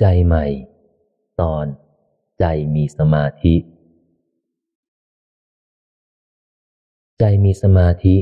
[0.00, 0.46] ใจใหม่
[1.40, 1.66] ตอน
[2.38, 2.44] ใจ
[2.74, 3.54] มีสมาธิ
[7.18, 8.16] ใจมีสมาธิ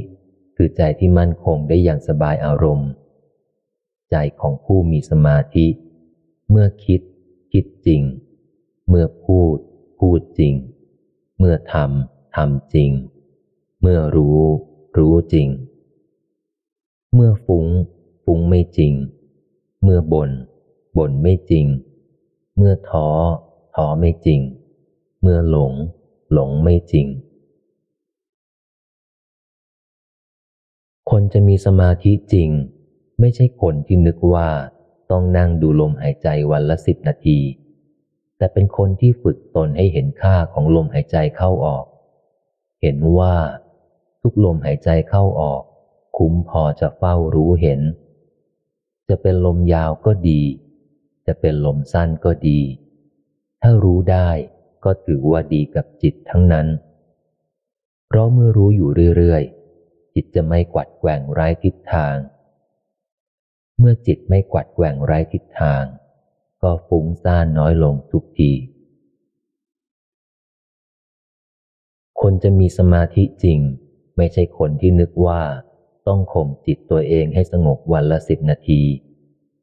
[0.56, 2.90] คือใจที่มั่นคงได้อย่างสบายอารมณ์
[4.10, 5.66] ใจของผู้มีสมาธิ
[6.50, 7.00] เมื่อคิด
[7.52, 8.02] คิดจริง
[8.88, 9.56] เมื่อพูด
[9.98, 10.54] พูดจริง
[11.38, 12.90] เมื่อทำทำจริง
[13.82, 14.40] เมื่อรู้
[14.98, 15.48] รู้จริง
[17.14, 17.66] เมื่อฟุง้ง
[18.24, 18.92] ฟุ้งไม่จริง
[19.82, 20.30] เมื่อบ่น
[20.96, 21.66] บ่นไม่จริง
[22.56, 23.08] เมื่อท้อ
[23.74, 24.40] ท้อไม่จริง
[25.22, 25.72] เมื่อหลง
[26.32, 27.06] หลงไม่จริง
[31.10, 32.50] คนจะมีสมาธิจริง
[33.20, 34.48] ไม่ใช่คนที่นึกว่า
[35.10, 37.38] ต้องนั่งดูลมหายใจวันละสิบนาที
[38.36, 41.84] แต่เป็นคนที่ฝึกตนให้เห็นค่าของลมหายใจเข้าออก
[42.82, 43.34] เห็นว่า
[44.22, 45.62] ทุกลมหายใจเข้าออก
[46.16, 47.80] คุ้มพอจะเฝ้ารู้เห็น
[49.08, 50.42] จะเป็นลมยาวก็ดี
[51.26, 52.60] จะเป็นลมสั้นก็ดี
[53.62, 54.30] ถ้ารู้ได้
[54.84, 56.66] ก็ถือว่าดีกับจิตทั้งนั้น
[58.06, 62.16] เพราะเมื่อรู้อยู่เรื่อยๆ จิตจะไม่กวัดแกว่งไร้ทิศทาง
[63.78, 65.84] เมื่อจิตไม่กวัดแกว่งไร้ทิศทาง
[66.62, 68.52] ก็ฟุ้งซ่านน้อยลงทุกที
[72.20, 73.60] คนจะมีสมาธิจริง
[74.16, 75.42] ไม่ใช่คนที่นึกว่า
[76.06, 78.82] ต้องข่มจิตตัวเองให้สงบวันละสิบนาที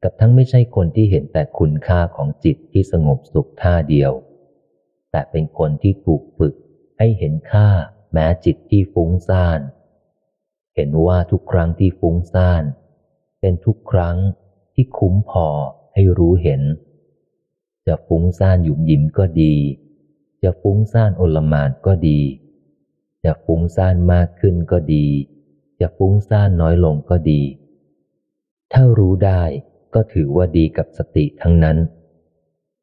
[0.02, 4.12] กับทั้งไม่ใช่คนที่เห็นแต่คุณค่าของจิตที่สงบสุขท่าเดียว
[5.10, 6.54] แต่เป็นคนที่ถูกฝึก
[6.98, 7.68] ให้เห็นค่า
[8.12, 9.60] แม้จิตที่ฟุ้งซ่าน
[10.74, 12.64] เห็นว่าทุกครั้งที่ฟุ้งซ่าน
[13.40, 14.16] เป็นทุกครั้ง
[14.74, 15.48] ที่คุ้มพอ
[15.94, 16.62] ให้รู้เห็น
[17.86, 19.54] จะฟุ้งซ่านหยุมยิ้มก็ดี
[20.42, 22.20] จะฟุ้งซ่านโอลมานก็ดี
[23.24, 25.06] จะฟุ้งซ่านมากขึ้นก็ดี
[25.80, 27.42] จะฟุ้งซ่านน้อยลงก็ดี
[28.72, 29.42] ถ้ารู้ได้
[29.94, 31.78] ก็ถือว่าดีกับสติทั้งนั้น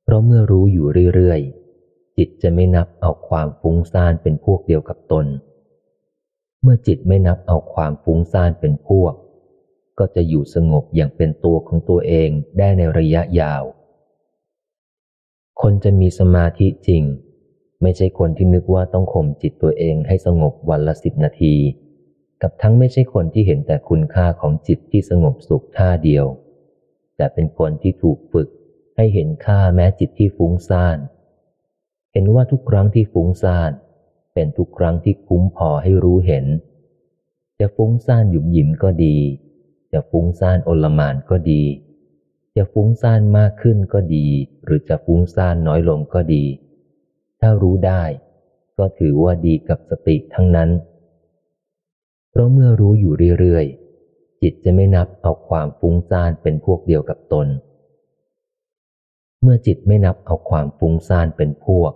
[0.04, 5.26] เพราะเมื่อรู้อยู่เรื่อยๆ จิตจะไม่นับเอาความฟุ้งซ่านเป็นพวกเดียวกับตน
[6.62, 9.14] เมื่อจิตไม่นับเอาความฟุ้งซ่านเป็นพวก
[10.00, 13.64] ก็จะอยู่สงบอย่างเป็นตัวของตัวเองได้ในระยะยาว
[15.62, 17.04] คนจะมีสมาธิจริง
[17.82, 21.56] ไม่ใช่คนที่นึกว่าต้องข่มจิตตัวเองให้สงบวันละสิบนาที
[22.42, 26.26] กับทั้งไม่ใช่คนที่เห็นแต่คุณค่าของจิตที่สงบสุขท่าเดียว
[27.20, 28.48] แต่เป็นคนที่ถูกฝึก
[28.96, 30.98] ให้เห็นค่าแม้จิตที่ฟุ้งซ่าน
[32.14, 33.72] เห็นว่าทุกครั้งที่ฟุ้งซ่าน
[34.34, 36.46] เป็นทุกครั้งที่คุ้มพอให้รู้เห็น
[37.60, 39.18] จะฟุ้งซ่านหยุมหยิมก็ดี
[39.94, 41.64] จะฟุ้งซ่านโอลมานก็ดี
[42.56, 44.28] จะฟุ้งซ่านมากขึ้นก็ดี
[44.64, 46.44] หรือจะฟุ้งซ่านน้อยลงก็ดี
[47.40, 48.04] ถ้ารู้ได้
[48.78, 50.70] ก็ถือว่าดีกับสติทั้งนั้น
[52.30, 53.79] เพราะเมื่อรู้อยู่เรื่อยๆ
[54.42, 57.48] จิตจะไม่นับเอาความฟุ้งซ่านเป็นพวกเดียวกับตน
[59.42, 61.92] เมื่อจิตไม่นับเอาความฟุ้งซ่านเป็นพวก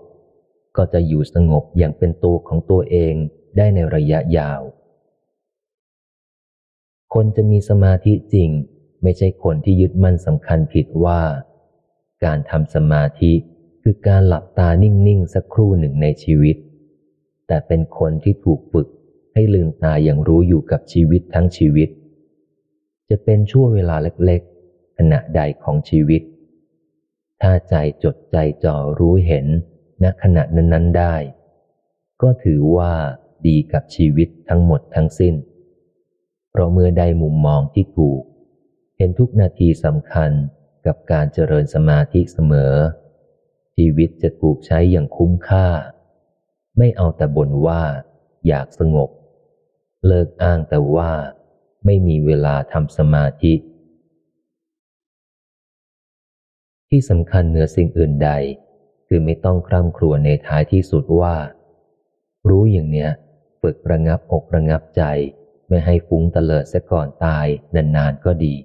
[0.78, 3.15] ก็จะอยู่สงบอย่างเป็นตัวของตัวเอง
[3.57, 4.61] ได้ในระยะยาว
[7.14, 8.49] คนจะมีสมาธิจริง
[9.03, 11.22] ไม่ใช่คนที่ยึดมั่นสำคัญผิดว่า
[12.24, 13.34] การทำสมาธิ
[13.82, 16.57] คือการหลับตานิ่งๆสักครู่หนึ่งในชีวิต
[17.48, 18.88] แต่เป็นคนที่ถูกฝึก
[19.34, 21.90] ให้ลืมตาอย่างรู้อยู่กับชีวิตทั้งชีวิต
[23.10, 26.22] จะเป็นช่วงเวลาเล็กๆ ขณะใดของชีวิต
[27.42, 29.46] ถ้าใจจดใจจ่อรู้เห็น
[30.04, 31.16] ณขณะนั้นๆได้
[32.22, 32.94] ก็ถือว่า
[33.48, 35.36] ดีกับชีวิตทั้งหมดทั้งสิ้น
[36.52, 38.22] เพราะเมื่อได้มุมมองที่ถูก
[38.98, 40.32] เห็นทุกนาทีสำคัญ
[40.86, 42.74] กับการเจริญสมาธิเสมอ
[43.76, 45.68] ชีวิตจะถูกใช้อย่างคุ้มค่า
[46.78, 47.82] ไม่เอาแต่บ่นว่า
[48.48, 49.10] อยากสงบ
[50.08, 51.12] เลิกอ้างแต่ว่า
[51.85, 53.53] ไม่มีเวลาทำสมาธิ
[56.89, 58.31] ที่สำคัญเหนือสิ่งอื่นใด
[59.07, 61.35] คือไม่ต้องคร่ำครวญในท้ายที่สุดว่า
[62.49, 63.10] รู้อย่างเนี้ย
[63.61, 65.03] ฝึกระงับอกระงับใจ
[65.68, 68.55] ไม่ให้ฟุ้งเตลิดซะก่อนตายนานๆก็ดี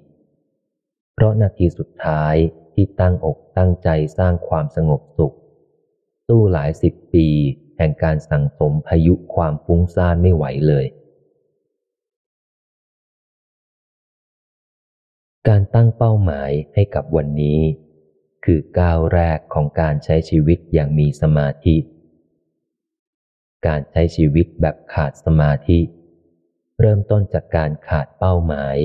[1.13, 2.35] เพราะนาทีสุดท้าย
[2.73, 5.35] ที่ตั้งอกตั้งใจสร้างความสงบสุข
[6.27, 7.27] สู้หลายสิบปี
[7.77, 10.85] แห่งการสั่งสมพายุความฟุ้งซ่านไม่ไหวเลย
[15.47, 17.59] การตั้งเป้าหมายให้กับวันนี้
[18.45, 21.77] คือก้าวแรกของการใช้ชีวิตอย่างมีสมาธิ
[23.67, 25.79] การใช้ชีวิตแบบขาดสมาธิ
[26.79, 28.77] เริ่มต้นจากการขาดเป้าหมาย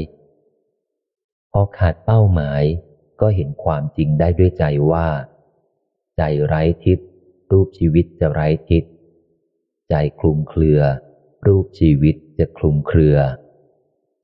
[1.53, 2.63] พอขาดเป้าหมาย
[3.21, 5.09] ก็เห็นความจริงได้ด้วยใจว่า
[6.17, 6.99] ใจไร้ทิศ
[7.53, 8.85] รูปชีวิตจะไร้ทิศ
[9.91, 10.81] ใจคลุมเครือ
[11.47, 13.19] รูปชีวิตจะคลุมเครือ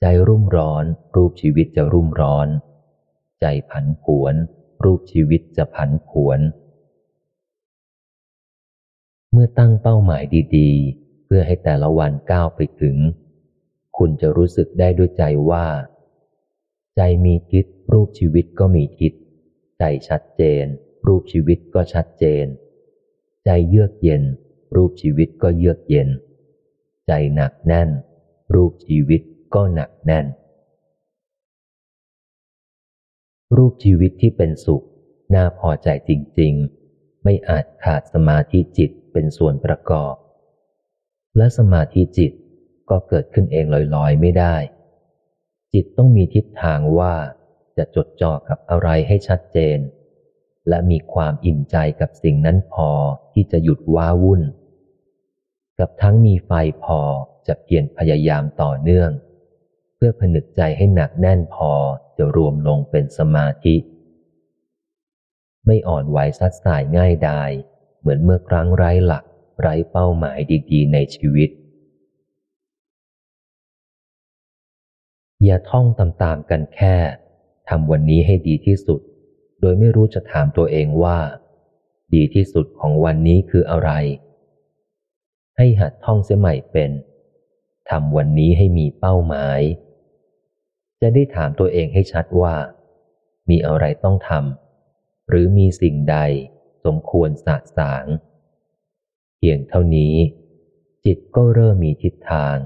[0.00, 0.84] ใจรุ่มร้อน
[1.16, 2.48] รูปชีวิตจะรุ่มร้อน
[3.40, 4.34] ใจผันผวน
[4.84, 6.40] รูปชีวิตจะผันผวน
[9.32, 10.22] เมื่อตั้งเป้าหมาย
[10.56, 12.96] ดีๆ เพื่อให้แต่ละวันก้าวไปถึง
[13.96, 15.66] คุณจะรู้สึกได้ด้วยใจว่า
[16.96, 19.12] ใจมีทิศรูปชีวิตก็มีทิศ
[19.78, 20.64] ใจชัดเจน
[21.06, 22.46] รูปชีวิตก็ชัดเจน
[23.44, 24.22] ใจเยือกเย็น
[24.76, 26.08] รูปชีวิตก็เยือกเย็น
[27.06, 27.90] ใจหนักแน่น
[28.54, 29.22] รูปชีวิต
[29.54, 30.26] ก็หนักแน่น
[33.56, 34.84] รูปชีวิตที่เป็นสุข
[35.34, 36.10] น่าพอใจจ
[36.40, 36.52] ริง
[36.88, 40.14] ๆ ไม่อาจขาดสมาธิจิตเป็นส่วนประกอบ
[41.36, 42.32] และสมาธิจิต
[42.90, 43.64] ก็เกิดขึ้นเอง
[43.94, 44.56] ลอยๆ ไม่ได้
[45.72, 47.14] จิตต้องมีทิศทางว่า
[47.76, 49.78] จะจดจ่อกับอะไรให้ชัดเจน
[50.68, 52.90] และมีความอิ่มใจกับสิ่งนั้นพอ
[53.32, 54.42] ที่จะหยุดว้าวุ่น
[55.78, 56.50] กับทั้งมีไฟ
[56.84, 57.00] พอ
[57.46, 59.10] จะเพียรพยายามต่อเนื่อง
[60.02, 61.72] พื่อผนึกใจให้หนักแน่นพอ
[62.16, 63.76] จะรวมลงเป็นสมาธิ
[65.66, 67.50] ไม่อ่อนไหวซัดสายง่ายดาย
[68.00, 69.24] เหมือนเมื่อครั้งไร้หลัก
[69.60, 70.38] ไร้เป้าหมาย
[70.70, 71.50] ดีๆ ในชีวิต
[75.44, 76.96] อย่าท่องตามๆกันแค่
[77.68, 79.00] ทำวันนี้ให้ดีที่สุด
[79.60, 81.18] โดยไม่รู้จะถามตัวเองว่า
[82.14, 83.90] ดีที่สุดของวันนี้คืออะไร
[85.56, 86.90] ให้หัดท่องเสียใหม่เป็น
[87.90, 89.60] ทำวันนี้ให้มีเป้าหมาย
[91.00, 92.54] จะได้ถามตัวเองให้ชัดว่า
[93.50, 96.18] มีอะไรต้องทำหรือมีสิ่งใด
[96.84, 98.06] สมควรสะสาง
[99.36, 100.14] เพียงเท่านี้
[101.04, 102.56] จิตก็เริ่มมีทิศทาง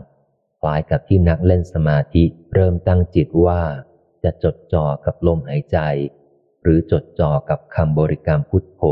[0.60, 2.24] คล้ายกับที่นักเล่นสมาธิ
[2.54, 3.62] เริ่มตั้งจิตว่า
[4.22, 5.78] จะจดจ่อกับลมหายใจ
[6.62, 8.82] หรือจดจ่อกับคำบริกรรมพุทโธ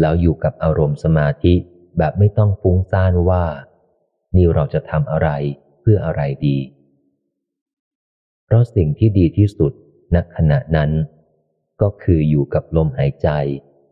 [0.00, 1.54] แล้วอยู่กับอารมณ์สมาธิ
[1.98, 3.44] แบบไม่ต้องฟุ้งซ่านว่า
[4.36, 5.28] นี่เราจะทำอะไร
[5.80, 6.58] เพื่ออะไรดี
[8.44, 9.72] เพราะสิ่งที่ดีที่สุด
[10.14, 10.90] ณขณะนั้น
[11.80, 13.28] ก็คืออยู่กับลมหายใจ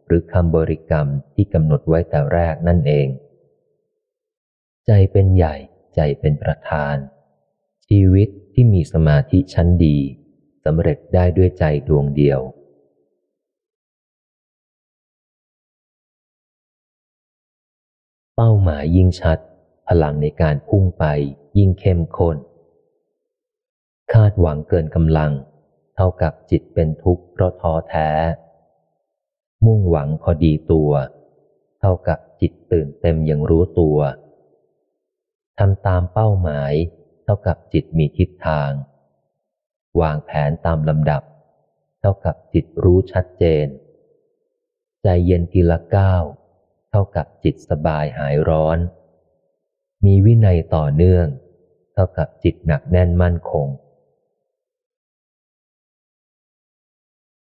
[0.07, 3.09] หรือคำบริกรรมที่กำหนดไว้แต่แรกนั่นเอง
[4.87, 5.57] ใจเป็นใหญ่
[5.95, 6.97] ใจเป็นประธาน
[7.87, 9.99] ชีวิตที่มีสมาธิชั้นดี
[10.65, 12.41] สำเร็จได้ด้วยใจดวงเดียว
[18.37, 19.39] เป้าหมายยิ่งชัด
[19.89, 21.05] พลังในการพุ่งไป
[21.59, 22.37] ยิ่งเข้มข้น
[24.13, 25.33] คาดหวังเกินกำลัง
[25.97, 28.11] เท่ากับจิตเป็นทุกข์เพราะท้อแท้
[29.65, 30.93] มุ่งหวังพอดีตัว
[31.81, 33.99] เท่ากับจิตตื่นเต็มอย่างรู้ตัว
[35.59, 36.73] ทำตามเป้าหมาย
[37.25, 38.71] เท่ากับจิตมีทิศทาง
[40.01, 41.23] วางแผนตามลำดับ
[42.01, 43.67] เท่ากับจิตรู้ชัดเจน
[45.03, 46.25] ใจเย็นทีละก้าว
[46.91, 48.79] เท่ากับจิตสบายหายร้อน
[50.05, 51.27] มีวินัยต่อเนื่อง
[51.95, 53.69] เท่ากับจิตหนักแน่นมั่นคง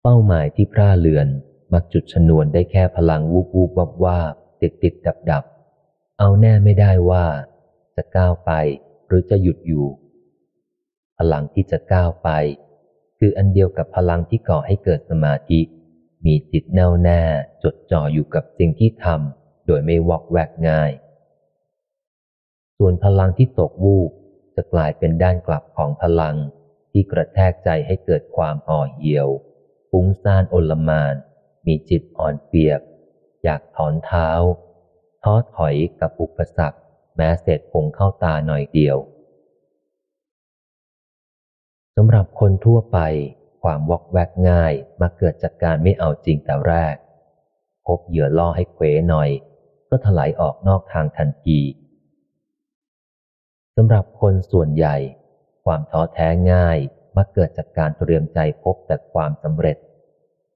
[0.04, 1.28] เป้าหมายที่พร่าเลือน
[1.72, 5.44] มักจุดชนวนได้แค่พลังวูบวูบวับวาบติดติดดับดับ
[6.18, 7.26] เอาแน่ไม่ได้ว่า
[7.96, 8.52] จะก้าวไป
[9.06, 9.86] หรือจะหยุดอยู่
[11.18, 12.28] พลังที่จะก้าวไป
[13.18, 15.60] คืออันเดียวกับพลังที่ก่อให้เกิดสมาธิ
[16.26, 17.22] มีจิตแน่วแน่
[17.62, 20.92] จดจ่ออยู่กับสิ่งที่ทำโดยไม่วอกแวกง่าย
[22.76, 24.10] ส่วนพลังที่ตกวูบ
[24.54, 26.36] จะกลายเป็นด้านกลับของพลัง
[26.90, 29.28] ที่กระแทกใจให้เกิดความห่อเหี่ยว
[29.90, 31.14] ฟุ้งซ่านโอลมาน
[31.66, 32.80] มีจิตอ่อนเปียก
[33.44, 34.28] อยากถอนเท้า
[35.22, 36.78] ท้อถอยกับอุปสรรค
[37.16, 38.96] แม้เศษผงเข้าตาหน่อยเดียว
[41.96, 42.98] สำหรับคนทั่วไป
[43.62, 46.96] ความวอกแวกง่ายมาเกิดจากการไม่เอาจริงแต่แรก
[47.86, 49.30] พบเหยื่อล่อให้เขวหน่อย
[49.88, 51.60] ก็ถลายออกนอกทางทันที
[53.76, 54.96] สำหรับคนส่วนใหญ่
[55.64, 56.78] ความท้อแท้ง่าย
[57.16, 59.76] มาเกิดจากการเตรียมใจพบแต่ความสำเร็จ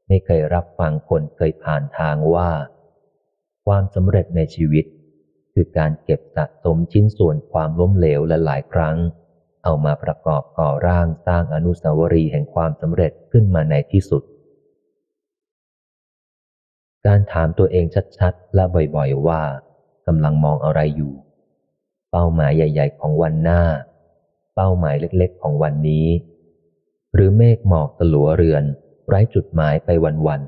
[0.08, 2.50] ไม่เคยรับฟังคนเคยผ่านทางว่า
[3.66, 4.84] ความสำเร็จในชีวิต
[5.54, 8.96] คือการเก็บสะสมชิ้นส่วนความล้มเหลวและหลายครั้ง
[9.64, 14.22] เอามาประกอบก่อร่างสร้างอนุสาวรีย์แห่งความสำเร็จขึ้นมาในที่สุด
[17.06, 17.86] การถามตัวเอง
[18.18, 19.42] ชัดๆ และบ่อยๆว่า
[20.06, 21.14] กำลังมองอะไรอยู่
[22.10, 23.62] เป้าหมายใหญ่ ๆ ของวันหน้า
[24.54, 26.06] เป้าหมายเล็กๆ ของวันนี้
[27.14, 28.64] หรือเมฆหมอกสลัวเรือน
[29.08, 29.88] ไร้จุดหมายไป
[30.26, 30.40] วัน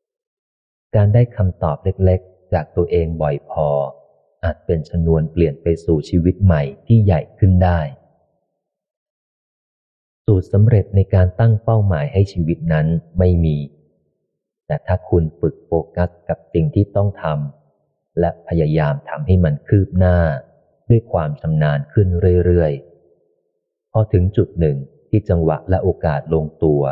[0.00, 3.68] ๆ การได้คำตอบเล็กๆ จากตัวเองบ่อยพอ
[4.44, 7.80] อาจเป็นชนวนเปลี่ยนไปสู่ชีวิตใหม่ที่ใหญ่ขึ้นได้
[10.24, 12.86] สูตรสำเร็จในการตั้งเป้าหมายให้ชีวิตนั้น
[13.18, 13.58] ไม่มี
[14.66, 20.18] แต่ถ้าคุณฝึกโฟกัสกับสิ่งที่ต้องทำและพยายามทำให้มันคืบหน้า
[20.88, 22.08] ด้วยความชำนาญขึ้น
[22.44, 24.76] เรื่อยๆ พอถึงจุดหนึ่ง
[25.10, 26.82] ที่จังหวะและโอกาสลงตัว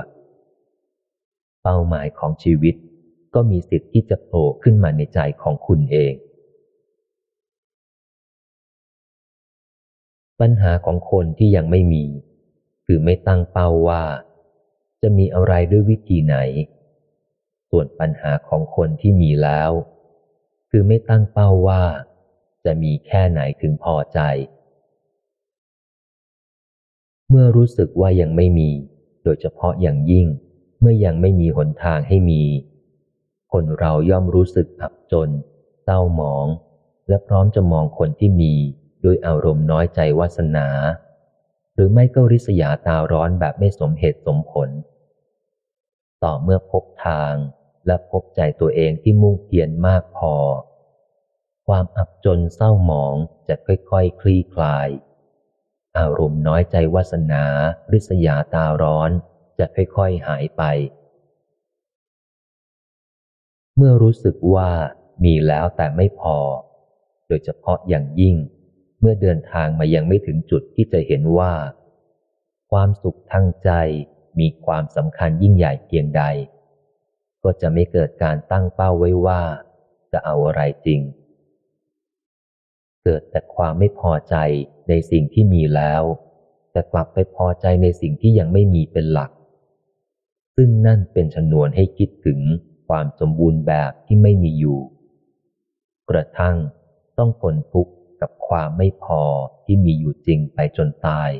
[1.63, 2.75] เป้าหมายของชีวิต
[3.35, 6.15] ก็มีสิทธิ์ที่จะโผล่ขึ้นมาในใจของคุณเอง
[10.41, 12.05] ปัญหาของคนที่ยังไม่มี
[12.87, 14.03] คือไม่ตั้งเป้าว่า
[15.03, 16.37] จะมีอะไรด้วยวิธีไหน
[17.71, 19.71] ส่วนปัญหาของคนที่มีแล้ว
[20.71, 21.83] คือไม่ตั้งเป้าว่า
[22.65, 24.21] จะมีแค่ไหนถึงพอใจ
[27.31, 28.71] เมื่อรู้สึกว่ายังไม่มี
[29.25, 30.27] โดยเฉพาะอย่างยิ่ง
[30.81, 32.43] เมื่อยังไม่มีหนทางให้มี
[33.53, 35.29] คนเราย่อมรู้สึกอับจน
[35.83, 36.47] เศร้าหมอง
[37.09, 38.55] และพร้อมจะมองคนที่มี
[39.05, 40.69] ด้วยอารมณ์น้อยใจวาสนา
[41.75, 44.69] หรือไม่ก็ริษยาตาร้อนแบบไม่สมเหตุสมผล
[46.23, 47.35] ต่อเมื่อพบทาง
[47.87, 50.35] และพบใจตัวเองที่มุ่งเพียรมากพอ
[51.67, 53.15] ความอับจนเศร้าหมอง
[53.49, 54.89] จะค่อยๆคคลี่คลาย
[55.99, 57.45] อารมณ์น้อยใจวาสนา
[57.93, 59.11] ริษยาตาร้อน
[59.59, 60.63] จะค่อยๆหายไป
[63.77, 64.71] เมื่อรู้สึกว่า
[65.25, 66.37] มีแล้วแต่ไม่พอ
[67.29, 68.37] โดยเฉพาะอย่างยิ่ง
[69.01, 71.53] เมื่อเดินทางมายังไม่ถึงจุดที่จะเห็นว่า
[72.71, 73.71] ความสุขทางใจ
[74.41, 76.23] มีความสำคัญยิ่งใหญ่เพียงใด
[77.43, 79.43] ก็จะไม่เกิดการตั้งเป้าไว้ว่า
[80.13, 81.01] จะเอาอะไรจริง
[83.05, 84.37] เกิดแต่ความไม่พอใจ
[84.89, 86.03] ในสิ่งที่มีแล้ว
[86.73, 89.31] แต่กลับไปพอใจในสิ่งที่ยังไม่มีเป็นหลัก
[90.57, 92.41] ซึ่งนั่นเป็นชนวนให้คิดถึง
[92.89, 94.81] ความสมบูรณ์แบบที่ไม่มีอยู่
[96.11, 96.57] กระทั่ง
[97.19, 99.23] ต้องทนทุกข์กับความไม่พอ
[99.65, 101.31] ที่มีอยู่จริงไปจนตาย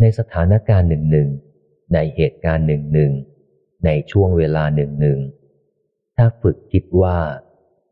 [0.00, 1.28] ในสถานการณ์หนึ่งหนึ่ง
[1.94, 3.12] ในเหตุการณ์หนึ่งหนึ่ง
[3.84, 5.18] ในช่วงเวลาหนึ่งหนึ่ง
[6.16, 7.18] ถ้าฝึกคิดว่า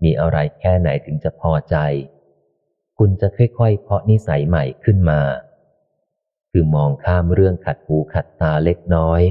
[0.05, 1.77] มีอะไรแค่ไหนถึงจะพอใจ
[3.03, 5.21] คุณจะค่อยๆ เพาะนิสัยใหม่ขึ้นมา
[6.51, 9.23] คือมองข้ามเรื่องขัดหูขัดตาเล็กน้อย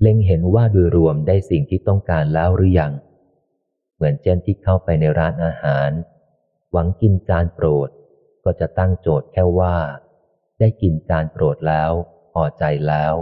[0.00, 2.92] เล็งเห็นว่าโดยรวมได้สิ่งที่ต้องการแล้วหรือยัง
[3.94, 5.90] เหมือนเช่นที่เข้าไปในร้านอาหาร
[6.72, 7.88] หวังกินจานโปรด
[8.44, 9.76] ก็จะตั้งโจทย์แค่ว่า
[10.60, 11.90] ได้กินจานโปรดแล้ว
[12.32, 13.14] พอใจแล้ว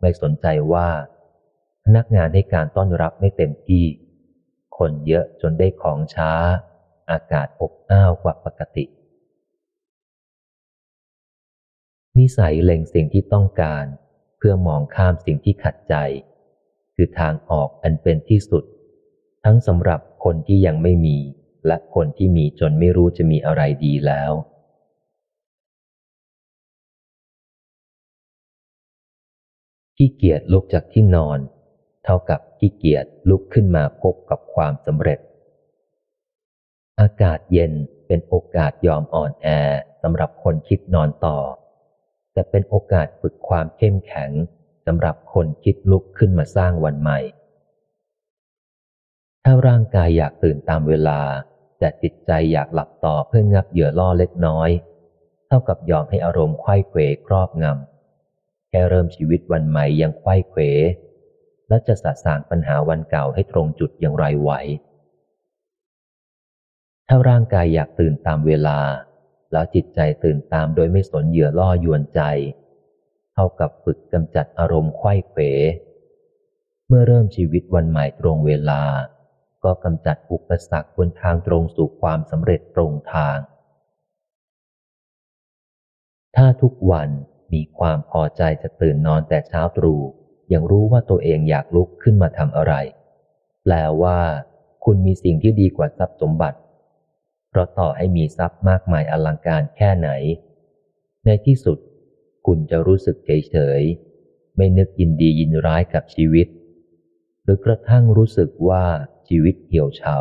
[0.00, 0.88] ไม่สนใจว่า
[1.84, 3.84] พนักงานให้การต้อนรับไม่เต็มที่
[4.78, 6.32] คนเยอะจนได้ของช้า
[7.10, 8.84] อากาศอบอ้าวกว่าปกติ
[12.18, 13.84] นิสัยเล็งสิ่งที่ต้องการ
[14.38, 15.94] เพื่อมองข้ามสิ่งที่ขัดใจ
[16.94, 18.64] คือทางออกอันเป็นที่สุด
[19.44, 21.18] ทั้งสำหรับคนที่ยังไม่มี
[21.66, 24.32] และคนที่มีจนไม่รู้จะมีอะไรดีแล้ว
[29.96, 31.38] ขี้เกียจลุกจากที่นอน
[32.04, 35.18] เท่ากับขี้เกียจลุกขึ้นมาพบกับความสำเร็จ
[37.00, 37.72] อากาศเย็น
[38.06, 39.48] เป็นโอกาสยอมอ่อนแอ
[40.02, 41.38] สำหรับคนคิดนอนต่อ
[42.32, 44.30] แต่เป็นโอกาสฝึกความเข้มแข็ง
[44.86, 47.20] สำหรับคนคิดลุกขึ้นมาสร้างวันใหม่
[49.44, 51.20] ถ้าร่างกายอยากตื่นตามเวลา
[51.78, 54.70] แต่จิตใจอยากหลับต่อเพื่องับเหยื่อล่อเล็กน้อย
[55.46, 60.60] เท่ากับยอมให้อารมณ์ไข้เขวครอบงำ แค่เริ่มชีวิตวันใหม่ยังไข้เขว
[61.68, 64.52] และจะสะสางปัญหาวันเก่าให้ตรงจุดอย่างไรไหว
[67.08, 68.78] ถ้าร่างกายอยากตื่นตามเวลา
[69.52, 72.20] แล้วจิตใจตื่นตามโดยไม่สนเหยื่อล่อยวนใจ
[73.32, 75.40] เท่ากับฝึกกำจัดอารมณ์ไข้เขว
[76.88, 78.82] เมื่อเริ่มชีวิตวันใหม่ตรงเวลา
[79.64, 83.38] ก็กำจัดอุปสรรคบนทางตรงสู่ความสำเร็จตรงทาง
[86.36, 87.08] ถ้าทุกวัน
[87.52, 90.00] มีความพอใจจะตื่นนอนแต่เช้าตรู่
[90.52, 92.74] ยังรู้ว่าตัวเองอยากลุกขึ้นมาทำอะไร
[93.62, 94.18] แปลว่า
[94.84, 96.58] คุณมีสิ่งที่ดีกว่าทรัพย์สมบัติ
[97.52, 100.10] เพราะต่อให้มีทรัพย์มากมายอลังการแค่ไหน
[101.24, 101.78] ในที่สุด
[102.46, 103.82] คุณจะรู้สึกเฉยเฉย
[104.56, 106.46] ไม่นึกยินดียินร้ายกับชีวิต
[107.42, 108.84] หรือกระทั่งรู้สึกว่า
[109.28, 110.16] ชีวิตเหี่ยวเฉา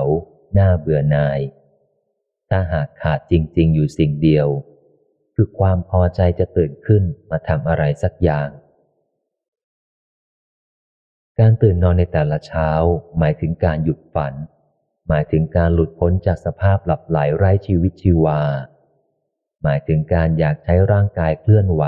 [0.57, 1.39] น่าเบื่อนาย
[2.49, 4.47] ถ้าหากขาดจริง ๆ อยู่สิ่งเดียว
[5.35, 8.49] คือความพอใจจะตื่นขึ้นมาทำอะไรสักอย่าง
[11.39, 12.69] การตื่นนอนในแต่ละเช้า
[13.17, 14.33] หมายถึงการหยุดฝัน
[15.13, 18.41] หมายถึงการหลุดพ้นจากสภาพหลับไหลไร้ชีวิตชีวา
[19.63, 21.83] หมายถึงการอยากใช้ร่างกายเคลื่อนไหว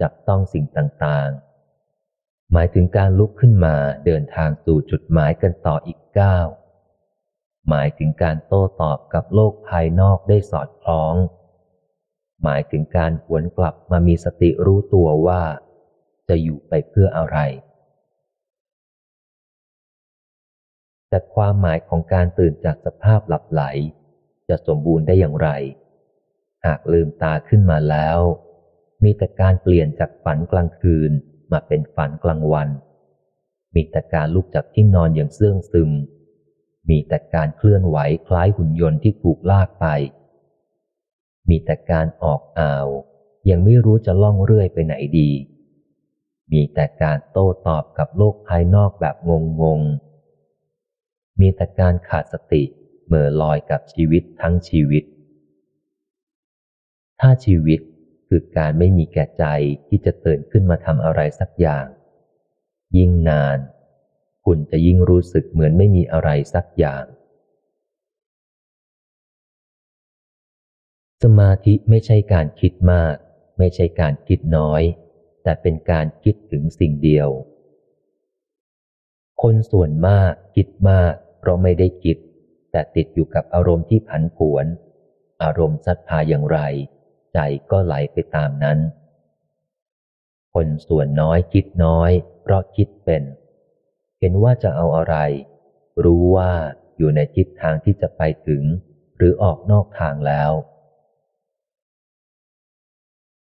[0.00, 6.46] จับต้องสิ่งต่างๆ หมายถึงการลุกขึ้นมาเดินทางสู่จุดหมายกันต่ออีกก้าว
[7.68, 11.14] หมายถึงการโต้ตอบกับโลกภายนอกได้สอดคล้อง
[12.42, 15.42] หมายถึงการหวนกลับมามีสติรู้ตัวว่า
[16.28, 17.38] จะอยู่ไปเพื่ออะไร
[21.10, 23.62] แต่ความหมายของการตื่นจากสภาพหลับไหล
[24.48, 25.48] จะสมบูรณ์ได้อย่างไร
[26.66, 28.18] หากลืมตาขึ้นมาแล้ว
[29.02, 31.10] มีแต่การเปลี่ยนจากฝันกลางคืน
[31.52, 32.68] มาเป็นฝันกลางวัน
[33.74, 35.90] มีแต่การลุกจากที่นอนอย่างเสื่องซึม
[36.90, 39.86] มีแต่การเคลื่อนไหวคล้ายหุ่นยนต์ที่ถูกลากไป
[41.48, 42.88] มีแต่การออกอ่าว
[43.50, 45.30] ยังไม่รู้จะล่องเรื่อยไปไหนดี
[46.52, 49.30] มีแต่การโต้ตอบกับโลกภายนอกแบบง
[49.62, 49.80] งง
[51.40, 52.62] มีแต่การขาดสติ
[53.06, 55.04] เมื่อลอยกับชีวิตทั้งชีวิต
[57.20, 57.80] ถ้าชีวิต
[58.28, 59.44] คือการไม่มีแก่ใจ
[59.88, 61.86] ที่จะตื่นขึ้นมาทำอะไรสักอย่าง
[62.96, 63.58] ยิ่งนาน
[64.44, 67.04] คุณจะยิ่งรู้สึกเหมือนไม่มีอะไรสักอย่าง
[71.22, 73.14] สมาธิไม่ใช่การคิดมาก
[73.58, 74.82] ไม่ใช่การคิดน้อย
[75.42, 77.28] แต่เป็นการคิดถึงสิ่งเดียว
[79.42, 82.16] คนส่วนมากคิดมาก เพราะไม่ได้คิด
[82.70, 84.66] แต่ติดอยู่กับอารมณ์ที่ผันผวน
[85.42, 86.58] อารมณ์สัดพาอย่างไร
[87.32, 87.38] ใจ
[87.70, 88.78] ก็ไหลไปตามนั้น
[90.54, 92.10] คนส่วนน้อยคิดน้อย
[92.42, 93.22] เพราะคิดเป็น
[94.18, 95.16] เห็นว่าจะเอาอะไร
[96.04, 96.52] รู้ว่า
[96.96, 98.62] อยู่ในทิศทางที่จะไปถึง
[99.16, 100.52] หรือออกนอกทางแล้ว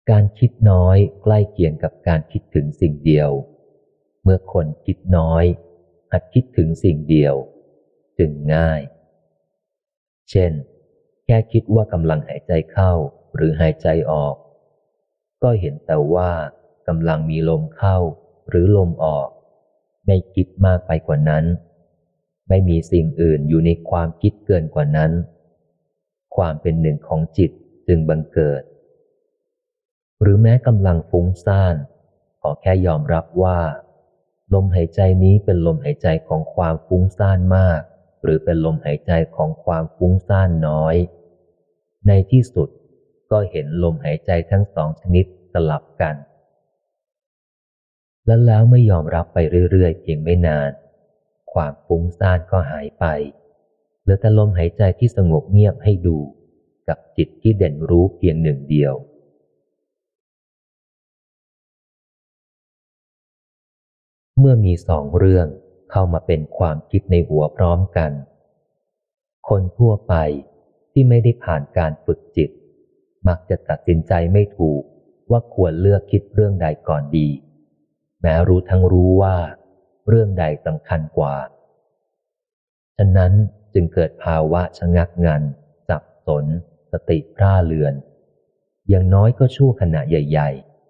[0.10, 3.32] การคิดน้อยใกล้เคียงกับการคิดถึงสิ่งเดียว
[4.24, 5.44] เมื่อคนคิดน้อย
[6.12, 7.36] หัดคิดถึงสิ่งเดียว
[8.20, 8.82] จึงง่าย
[10.30, 10.52] เช่น
[11.26, 12.94] แค่คิดว่ากำลังหายใจเข้า
[13.36, 14.36] หรือหายใจออก
[15.44, 16.32] ก็เห็นแต่ว่า
[16.88, 17.98] กำลังมีลมเข้า
[18.50, 19.30] หรือลมออก
[20.06, 21.46] ไม่คิดมากไปกว่านั้น
[22.50, 25.12] ไม่มีสิ่งอื่นอยู่ในความคิดเกินกว่านั้น
[26.36, 27.52] ความเป็นหนึ่งของจิต
[27.88, 28.64] จึงบังเกิด
[30.22, 31.76] หรือแม้กำลังฟุ้งซ่าน
[32.42, 33.60] ขอแค่ยอมรับว่า
[34.54, 37.82] ลมหายใจนี้เป็นลมหายใจของความฟุ้งซ่านมาก
[38.24, 40.96] หรือเป็นลมหายใจของความฟุ้งซ่านน้อย
[42.08, 42.70] ในที่สุด
[43.32, 46.16] ก็เห็นลมหายใจทั้งสองชนิดสลับกัน
[48.26, 49.38] และแล้วไม่ยอมรับไป
[49.72, 50.72] เรื่อยๆเพียงไม่นาน
[51.54, 53.06] ความฟุ้งซ่านก็หายไป
[54.02, 56.18] เหลือแต่ลมหายใจที่สงบเงียบให้ดู
[56.88, 58.94] กับจิตที่เด่นรู้เพียงหนึ่งเดียว
[64.40, 65.48] เมื่อมีสองเรื่อง
[65.92, 68.12] เข้ามาเป็นความคิดในหัวพร้อมกัน
[69.50, 70.16] คนทั่วไป
[70.92, 72.50] ที่ไม่ได้ผ่านการฝึกจิต
[73.28, 74.82] มักจะตัดสินใจไม่ถูก
[75.32, 77.28] ว่าควรเลือกคิดเรื่องใดก่อนดี
[78.22, 79.38] แม้รู้ทั้งรู้ว่า
[80.08, 81.36] เรื่องใดสำคัญกว่า
[82.98, 83.34] ฉะนั้น
[83.74, 85.44] จึงเกิดภาวะชะงักงัน
[85.88, 86.46] สับสน
[86.92, 87.94] สติพร่าเลือน
[88.90, 90.50] อย่างน้อยก็ชั่วขณะใหญ่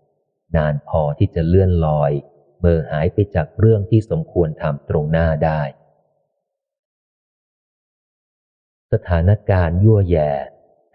[0.09, 2.11] ๆ นานพอที่จะเลื่อนลอย
[2.59, 5.61] เบอหายไปจากเรื่องที่สมควรทำตรงหน้าได้
[8.91, 10.31] สถานการณ์ยั่วแย่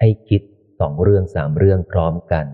[0.00, 0.42] ให้คิด
[0.80, 2.46] สองเรื่องสามเรื่องพร้อมกัน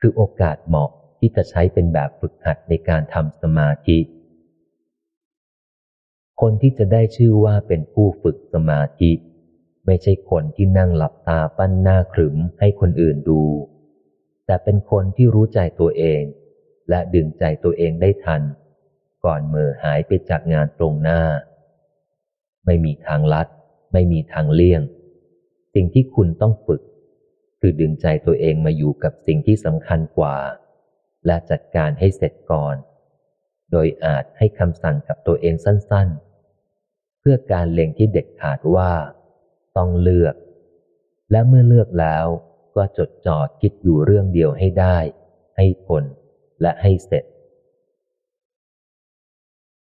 [0.00, 3.98] คือโอกาสเหมาะที่จะใช้เป็นแบบฝึกหัดในการทำสมาธิ
[6.40, 9.12] คนที่จะได้ชื่อว่าเป็นผู้ฝึกสมาธิ
[9.86, 13.42] ไม่ใช่คนที่นั่งหลับตาปั้นหน้าขรึมให้คนอื่นดู
[14.46, 16.22] แต่เป็นคนที่รู้ใจตัวเอง
[16.90, 18.42] และดึงใจตัวเองได้ทัน
[19.24, 21.22] ก่อนมือหายไปจากงานตรงหน้า
[22.66, 23.48] ไม่มีทางลัด
[23.92, 24.82] ไม่มีทางเลี่ยง
[25.74, 26.82] สิ่งที่คุณต้องฝึก
[27.60, 30.36] คือดึงใจตัวเองมาอยู่กับสิ่งที่สำคัญกว่า
[31.26, 32.76] และจัดการให้เสร็จก่อน
[33.70, 38.92] โดยอาจให้คำสั่งกับตัวเองสั้นๆ เพื่อการเล็งที่เด็ดขาดว่า
[39.76, 40.34] ต้องเลือก
[41.30, 42.26] และเมื่อเลือกแล้ว
[42.76, 44.98] ก็จดจ่อคิดอยู่เรื่องเดียวให้ได้
[45.56, 46.04] ให้ผล
[46.60, 47.24] และให้เสร็จ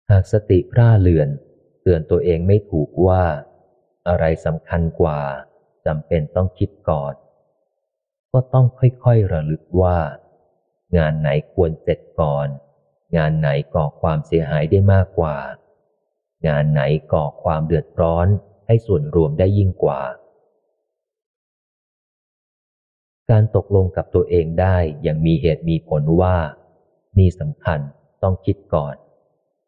[0.10, 1.30] หากสติพร่าเลือน
[1.82, 3.24] เตือนตัวเองไม่ถูกว่า
[4.08, 5.22] อะไรสำคัญกว่า
[5.86, 7.14] จำเป็นต้องคิดก่อน
[8.32, 9.98] ก็ต้องค่อยๆระลึกว่า
[10.98, 12.48] งานไหนควรเสร็จก่อน
[13.18, 15.38] งานไหนก่อความเสียหายได้มากกว่า
[16.48, 16.82] งานไหน
[17.14, 18.28] ก่อความเดือดร้อน
[18.68, 20.02] ให้ส่วนรวมได้ยิ่งกว่า
[23.30, 26.38] การตกลงกับตัวเองได้อย่างมีเหตุมีผลว่า
[27.18, 27.80] นี่สำคัญ
[28.24, 28.96] ต้องคิดก่อน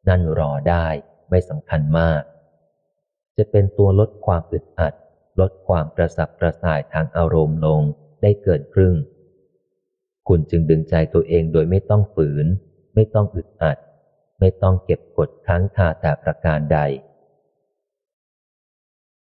[0.07, 0.87] นั่นรอได้
[1.29, 2.21] ไม่สำคัญมาก
[3.37, 4.93] จะเป็นตัวลดความอึดอัด
[5.39, 7.81] ลดความกระสับกระส่ายทางอารมณ์ลง
[8.21, 8.95] ได้เกินครึ่ง
[10.27, 12.45] คุณจึงดึงใจตัวเองโดยไม่ต้องฝืน
[12.95, 13.77] ไม่ต้องอึดอัด
[14.39, 16.79] ไม่ต้องเก็บกดค้างคาแต่ประการใด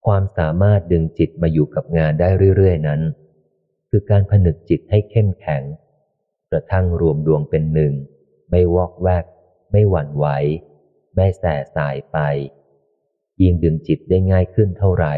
[0.07, 3.01] ความสามารถดึงจิตมาอยู่กับงานได้เรื่อย ๆ นั้น
[3.89, 5.63] คือการผนึกจิตให้เข้มแข็ง
[6.51, 7.95] กระทั่งรวมดวงเป็นหนึ่ง
[8.51, 9.25] ไม่วอกแวก
[9.70, 10.27] ไม่หวั่นไหว
[11.15, 12.19] ไม่แส่สายไป
[13.41, 15.15] ยิ่งดึงจิตได้ง่ายขึ้นเท่าไหร่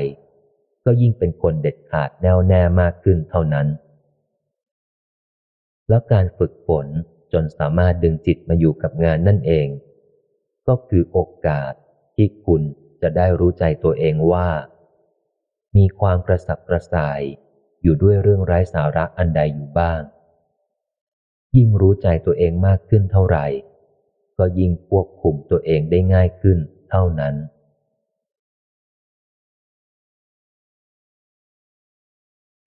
[0.84, 3.68] ก็ยิ่งเป็นคนเด็ดขาดแน่วแน่มากขึ้นเท่านั้น
[5.88, 6.86] แล้วการฝึกฝน
[7.32, 9.68] จนสามารถดึงจิตมาอยู่กับงานนั่นเอง
[10.68, 11.72] ก็คือโอกาส
[12.16, 12.62] ที่คุณ
[13.02, 14.48] จะได้รู้ใจตัวเองว่า
[15.76, 17.20] มีความกระสับกระส่าย
[17.82, 20.00] อยู่ด้วยเรื่องไร้สาระอันใดอยู่บ้าง
[21.56, 23.46] ยิ่งรู้ใจตัวเองมากขึ้นเท่าไหร่
[24.38, 26.58] ก็ยิ่งควบคุมตัวเองได้ง่ายขึ้น
[26.90, 27.34] เท่านั้น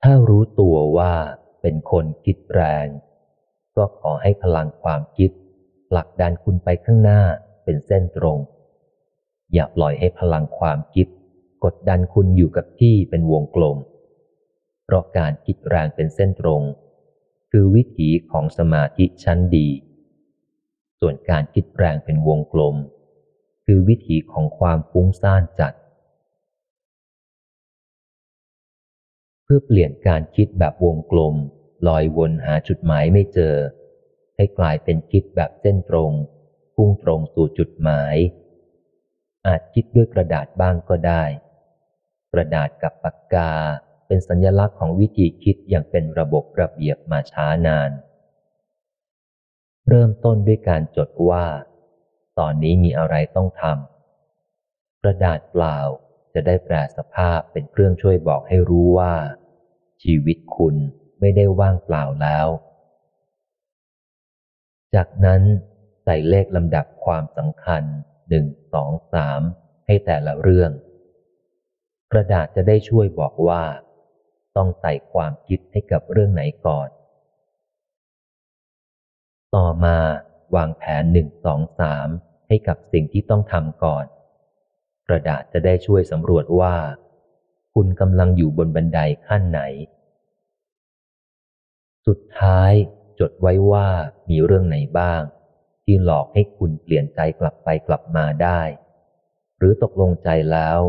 [0.02, 1.14] ถ้ารู้ตัวว่า
[1.62, 2.88] เป็นคนคิดแรง
[3.76, 5.32] ก็ขอให้พลังความคิด
[5.90, 7.22] ผลักดันคุณไปข้างหน้า
[7.64, 8.38] เป็นเส้นตรง
[9.54, 11.08] อย่าปล่อยให้พลังความคิด
[11.64, 13.78] กดดันคุณอยู่กับที่เป็นวงกลม
[14.86, 16.64] เพราะการคิดแรงเป็นเส้นตรง
[17.58, 19.70] คือวิถีของสมาธิชั้นดี
[21.00, 22.76] ส่วนการคิดแรงเป็นวงกลม
[23.66, 25.74] คือวิถีของความฟุ้งซ่านจัด
[29.44, 31.36] เพื่อเปลี่ยนการคิดแบบวงกลม
[31.88, 33.56] ลอยวนหาจุดหมายไม่เจอ
[34.36, 36.12] ให้กลายเป็นคิดแบบเส้นตรง
[36.76, 38.16] พุ่งตรงสู่จุดหมาย
[39.48, 41.24] อาจคิดด้วยกระดาษบ้างก็ได้
[42.34, 43.54] กระดาษกับปากกา
[44.08, 47.92] เป็นสัญลักษณ์ของวิธีคิดอย่างเป็นระบบระเบียบมาช้านาน
[49.90, 51.46] เริ่มต้นด้วยการจดว่า
[52.40, 55.78] ตอนนี้มีอะไรต้องทำกระดาษเปล่า
[56.34, 59.14] จะได้แปลสภาพเป็นเครื่องช่วยบอกให้รู้ว่า
[60.04, 60.76] ชีวิตคุณ
[61.20, 62.48] ไม่ได้ว่างเปล่าแล้ว
[64.96, 65.42] จากนั้น
[66.04, 67.84] ใส่เลขลำดับความสำคัญ
[68.30, 69.42] หนึ่งสองสาม
[69.86, 70.72] ให้แต่ละเรื่อง
[72.12, 73.64] กระดาษจะได้ช่วยบอกว่า
[74.58, 76.90] ต้องใส่ความคิดให้กับเรื่องไหนก่อน
[79.56, 79.98] ต่อมา
[80.56, 82.08] วางแผนหนึ่งสองสาม
[82.48, 84.06] ให้กับสิ่งที่ต้องทำก่อน
[85.08, 86.76] กระดาษจะได้ช่วยสำรวจว่า
[87.74, 89.62] คุณกำลังอยู่บนบันไดขั้นไหน
[92.08, 92.72] สุดท้าย
[93.20, 93.90] จดไว้ว่า
[94.30, 95.22] มีเรื่องไหนบ้าง
[95.84, 98.62] ที่หลอกให้คุณเปลี่ยนใจกลับไปกลับมาได้
[99.58, 100.80] หรือตกลงใจแล้ว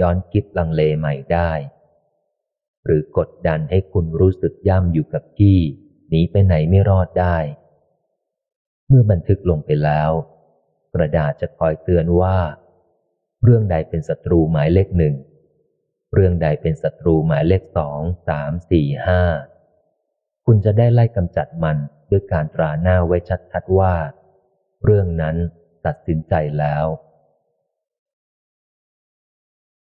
[0.00, 1.50] ย้อนคิดลังเลใหม่ได้
[2.84, 5.58] หรือกดดันให้คุณรู้สึกย่ำอยู่กับที่
[6.08, 7.36] หนีไปไหนไม่รอดได้
[8.88, 10.10] เมื่อบันทึกลงไปแล้ว
[10.94, 12.38] กระดาษจะคอยเตือนว่า
[13.42, 15.14] เรื่องใดเป็นศัตรูหมายเลขหนึ่ง
[16.14, 19.22] เรื่องใดเป็นศัตรูหมายเลขสองสามสี่ห้า
[20.46, 21.76] คุณจะได้ไล่กำจัดมัน
[22.10, 23.18] ด้วยการตราหน้าไว้
[23.50, 23.94] ชัดๆว่า
[24.84, 25.36] เรื่องนั้น
[25.86, 26.86] ตัดสินใจแล้ว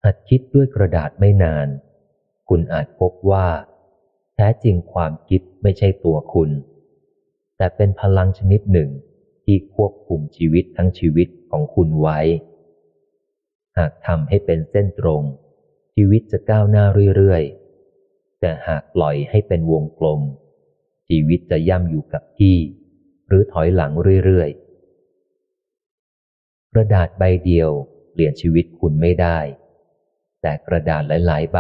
[0.04, 1.68] หัดคิดด้วยกระดาษไม่นาน
[2.50, 3.48] คุณอาจพบว่า
[4.36, 6.50] แท้จริงความคิดไม่ใช่ตัวคุณ
[7.58, 8.90] แต่เป็นพลังชนิดหนึ่ง
[9.44, 12.20] ที่ควบคุมชีวิตทั้งชีวิตของคุณไว้
[13.78, 15.24] หากทำให้เป็นเส้นตรง
[15.96, 20.22] ชีวิตจะก้าวหน้าเรื่อยๆ แต่หากปล่อยให้เป็นวงกลม
[21.08, 22.58] ชีวิตจะย่ำอยู่กับที่
[23.28, 23.92] หรือถอยหลัง
[24.26, 27.70] เรื่อยๆ กระดาษใบเดียว
[28.12, 29.40] เปลี่ยนชีวิตคุณไม่ได้
[30.42, 31.60] แต่กระดาษหลายๆ ใบ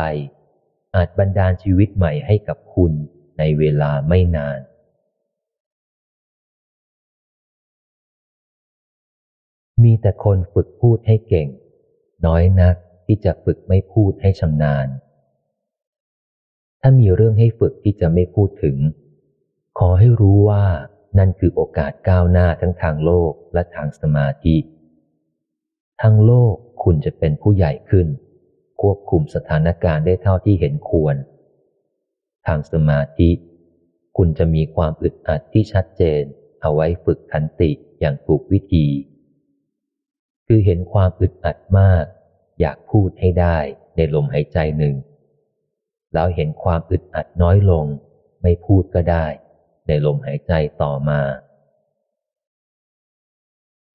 [0.95, 2.93] อาจบันดาลชีวิตใหม่ให้กับคุณ
[3.38, 4.59] ในเวลาไม่นาน
[9.84, 11.48] มีแต่คนฝึกพูดให้เก่ง
[12.26, 14.88] น้อยนักที่จะฝึกไม่พูดให้ชำนาญ
[16.82, 18.77] ถ้ามีเรื่องให้ฝึกที่จะไม่พูดถึง
[19.80, 20.66] ขอให้รู้ว่า
[21.18, 24.58] นั่นคือโอกาสก้าวหน้าทั้งทางโลกและทางสมาธิ
[26.01, 28.08] ทางโลกคุณจะเป็นผู้ใหญ่ขึ้น
[28.82, 31.16] ควบคุมสถานการณ์ได้เท่าที่เห็นควร
[32.45, 33.30] ทางสมาธิ
[34.17, 36.24] คุณจะมีความอึดอัดที่ชัดเจน
[36.61, 38.88] เอาไว้ฝึกขันติอย่างถูกวิธี
[40.48, 42.03] คือเห็นความอึดอัดมาก
[42.59, 43.58] อยากพูดให้ได้
[43.95, 44.95] ในลมหายใจหนึ่ง
[46.14, 47.85] แล้วเห็นความอึดอัดน้อยลง
[48.41, 49.25] ไม่พูดก็ได้
[49.88, 51.22] ในลมหายใจต่อมา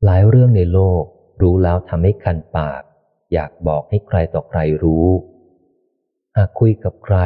[0.05, 1.03] หลายเรื่องในโลก
[1.43, 2.83] รู้แล้วทำให้คันปาก
[3.35, 5.09] อยากบอกให้ใครต่อใครรู้
[6.37, 7.19] หากคุยกับใคร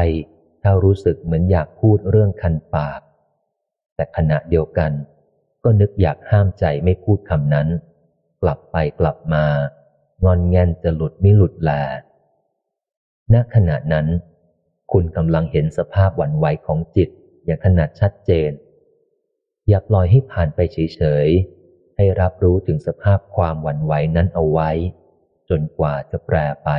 [0.63, 3.01] ถ้ารู้สึกเหมือนอยากพูดเรื่องคันปาก
[3.95, 4.93] แต่ขณะเดียวกัน
[5.65, 7.69] ก็นึกอยากห้ามใจไม่พูดคำนั้น
[8.43, 9.47] กลับไปกลับมา
[10.25, 11.71] งอนแงนจะหลุดไม่หลุดแล
[13.35, 14.07] ณขณะนั้น
[14.93, 17.09] คุณกำลังเห็นสภาพหวั่นไหวของจิต
[17.45, 18.51] อย่างขนาดชัดเจน
[19.69, 24.71] อย่าปล่อยให้ผ่านไปเฉยๆให้รับรู้ถึงสภาพความหวั่นไหวนั้นเอาไว้
[25.51, 26.71] จนกว่าจะแปรไป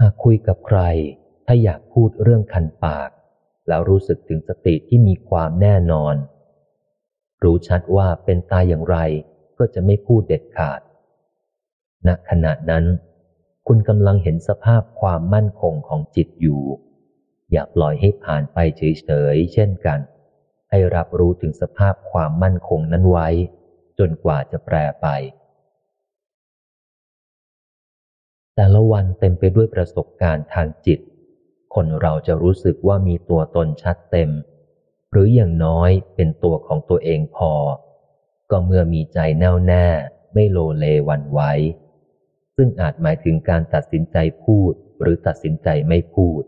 [0.00, 0.80] หากคุยกับใคร
[1.46, 3.10] ถ้าอยากพูดเรื่องคันปาก
[3.68, 6.14] แล้วรู้สึกถึงสติที่มีความแน่นอน
[7.42, 8.96] รู้ชัดว่าเป็นตายอย่างไร
[9.58, 10.80] ก็จะไม่พูดเด็ดขาด
[12.06, 12.84] ณขณะนั้น
[13.66, 16.62] คุณกำลังเห็นสภาพความมั่นคงของจิตอยู่
[17.52, 20.00] อย่าปล่อยให้ผ่านไปเฉยๆเช่นกัน
[20.70, 23.28] ให้รับรู้ถึงสภาพความมั่นคงนั้นไว้
[23.98, 25.06] จนกว่าจะแปรไป
[28.56, 31.00] แต่ละวันเต็มไปด้วยประสบการณ์ทางจิต
[31.74, 34.30] คนเราจะรู้สึกว่ามีตัวตนชัดเต็ม
[35.10, 37.52] หรืออย่างน้อยเป็นตัวของตัวเองพอ
[38.50, 39.86] ก็เมื่อมีใจแน่วแน่
[40.34, 41.52] ไม่โลเลวันไว้
[42.56, 46.42] ซึ่งอาจหมายถึงการตัดสินใจพูดหรือตัดสินใจไม่พูด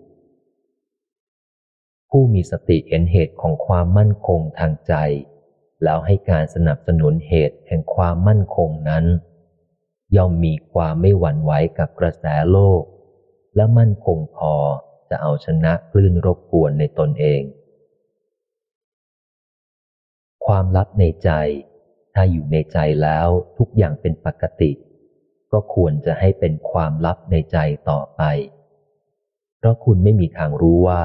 [2.10, 4.94] ผู้มีสติเห็นเหตุของความมั่นคงทางใจ
[5.82, 9.04] แล้วให้การสนับสนุนเหตุแห่งความมั่นคงนั้น
[10.16, 12.82] ย่อมมีความไม่หวั่นไหวกับกระแสโลก
[13.56, 14.54] และมั่นคงพอ
[15.10, 17.42] จะเอาชนะคลื่นรบกวนในตนเอง
[20.46, 21.30] ความลับในใจ
[22.14, 23.28] ถ้าอยู่ในใจแล้ว
[23.58, 24.70] ทุกอย่างเป็นปกติ
[25.52, 27.58] ก็ควรจะให้เป็นความลับในใจ
[27.90, 28.22] ต่อไป
[29.58, 31.02] เพราะคุณไม่มีทางรู้ว่า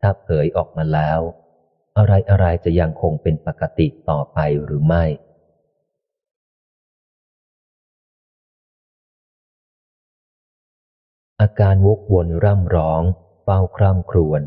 [0.00, 1.20] ถ้าเผยออกมาแล้ว
[1.96, 5.04] อะไรอะไรจะยังคงเป็นปกติต่อไปหรือไม่
[11.40, 13.02] อาการวกวนร่ำร้อง
[13.44, 14.42] เฝ้าคร่ำครวญ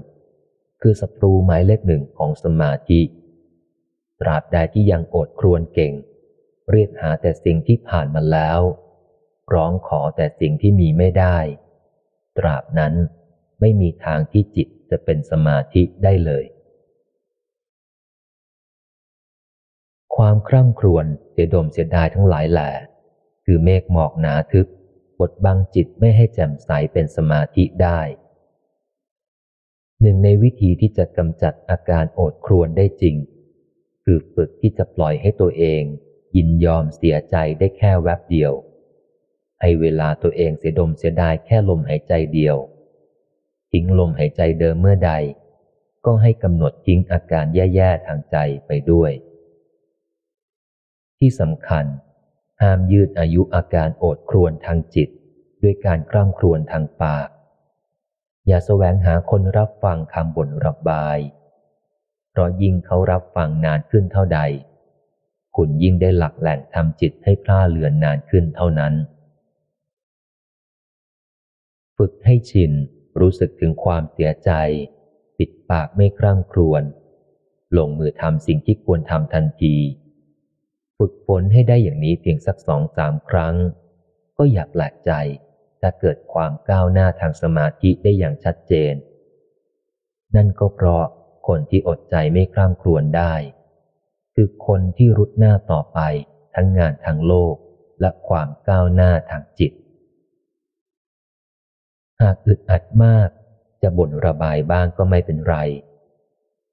[0.82, 3.02] คือศัตรูหมายเลขหนึ่งของสมาธิ
[4.22, 5.94] ตราบใดที่ยังอดครวนเก่ง
[6.72, 8.60] เรียกหาแต่สิ่งที่ผ่านมาแล้ว
[9.54, 11.38] ร้องขอแต่สิ่งที่มีไม่ได้
[12.38, 12.94] ตราบนั้น
[13.60, 16.46] ไม่มีทางที่จิตจะเป็นสมาธิได้เลย
[20.16, 22.70] ความคร่ำครวญเสียดมเสียดายทั้งหลายแหล่
[23.46, 24.68] คือเมฆหมอกหนาทึบ
[25.20, 28.00] บดบังจิตไม่ให้แจ่มใสเป็นสมาธิได้
[30.02, 33.16] หนึ่งในวิธีที่จะกำจัดอาการโอดครวนได้จริง
[34.04, 35.84] คือฝึกที่จะปล่อยให้ตัวเอง
[36.36, 38.54] ยินยอมเสียใจได้แค่แวบเดียว
[39.62, 42.58] ให้เวลาตัวเองเสียดมเสียดายแค่ลมหายใจเดียว
[43.72, 45.14] ทิ้งลมหายใจเดิมเมื่อใด
[46.06, 48.38] ก็ให้กำหนดทิ้งอาการแย่ๆทางใจ
[48.68, 49.12] ไปด้วย
[51.18, 51.86] ที่สำคัญ
[52.62, 55.10] ห้ามยืดอายุอาการโอดครวนทางจิต
[55.64, 57.30] ด้วยการคร่ำครวญทางปาก
[58.48, 61.18] อย่าแสวงหาคนรับฟังคำบ่นระบาย
[62.30, 64.40] เพราะยิ่งเขารับฟังนานขึ้นเท่าใด
[65.56, 68.94] คุณยิ่งได้หลักแหล่งทำจิตให้พล่าเลือนนานขึ้นเท่านั้น
[71.98, 72.72] ฝึกให้ชิน
[73.20, 74.52] รู้สึกถึงความเสียใจ
[75.38, 76.84] ปิดปากไม่คร่ำครวญ
[77.78, 79.76] ลงมือทำสิ่งที่ควรทำทันที
[80.98, 83.56] ฝึกฝนให้ได้อย่างนี้เพียงสักสองสามครั้ง
[84.38, 85.12] ก็อย่าแปลกใจ
[85.82, 88.94] ถ้าเกิดความก้าวหน้าทางสมาธิได้อย่างชัดเจน
[90.36, 91.06] นั่นก็เพราะ
[91.48, 93.34] คนที่อดใจไม่คร่ำครวญได้
[94.36, 96.00] คือคนที่รุดหน้าต่อไป
[96.56, 97.56] ทั้งงานทางโลก
[98.02, 99.72] และความก้าวหน้าทางจิต
[102.22, 103.30] หากอึดอัดมาก
[103.82, 105.56] จะบ่นระบายบ้างก็ไม่เป็นไร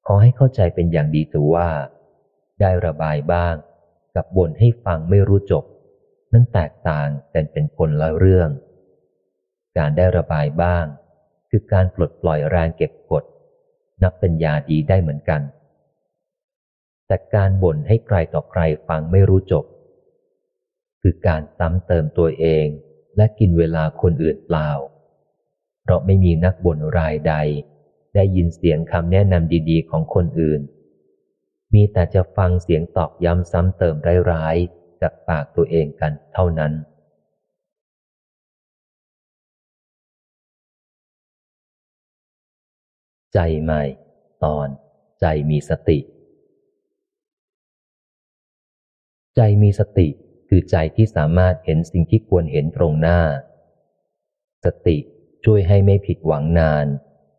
[0.06, 1.68] ขอให้เข้าใจเป็นอย่างดีถือว่า
[2.60, 3.54] ได้ระบายบ้าง
[4.16, 5.64] กับบ่นให้ฟังไม่รู้จบ
[6.32, 8.50] นั้นแตกต่างแต่เป็นคนละเรื่อง
[9.78, 10.86] การได้ระบายบ้าง
[11.50, 13.24] คือการปลดปล่อยแรงเก็บกด
[14.02, 15.42] นับเป็นยาดีได้เหมือนกัน
[17.06, 19.64] แต่การบ่นให้ใครต่อใครฟังไม่รู้จบ
[21.00, 22.66] คือการซ้ำเติมตัวเอง
[23.16, 24.70] และกินเวลาคนอื่นเปล่า
[25.82, 27.34] เพราะไม่มีนักบ่นรายใด
[28.14, 30.60] ได้ยินเสียงคำแนะนำดีๆ ของคนอื่น
[31.74, 33.96] มีแต่จะฟังเสียงตอกย้ำซ้ำเติม
[34.30, 36.72] ร้ายๆจากปากตัวเองกันเท่านั้น
[43.34, 43.82] ใจใหม่
[44.44, 44.68] ตอน
[45.20, 45.98] ใจมีสติ
[49.36, 50.08] ใจมีสติ
[50.48, 53.20] คือใจที่สามารถเห็นสิ่งที่ควรเห็นตรงหน้า
[54.64, 54.96] สติ
[55.44, 56.86] ช่วยให้ไม่ผิดหวังนาน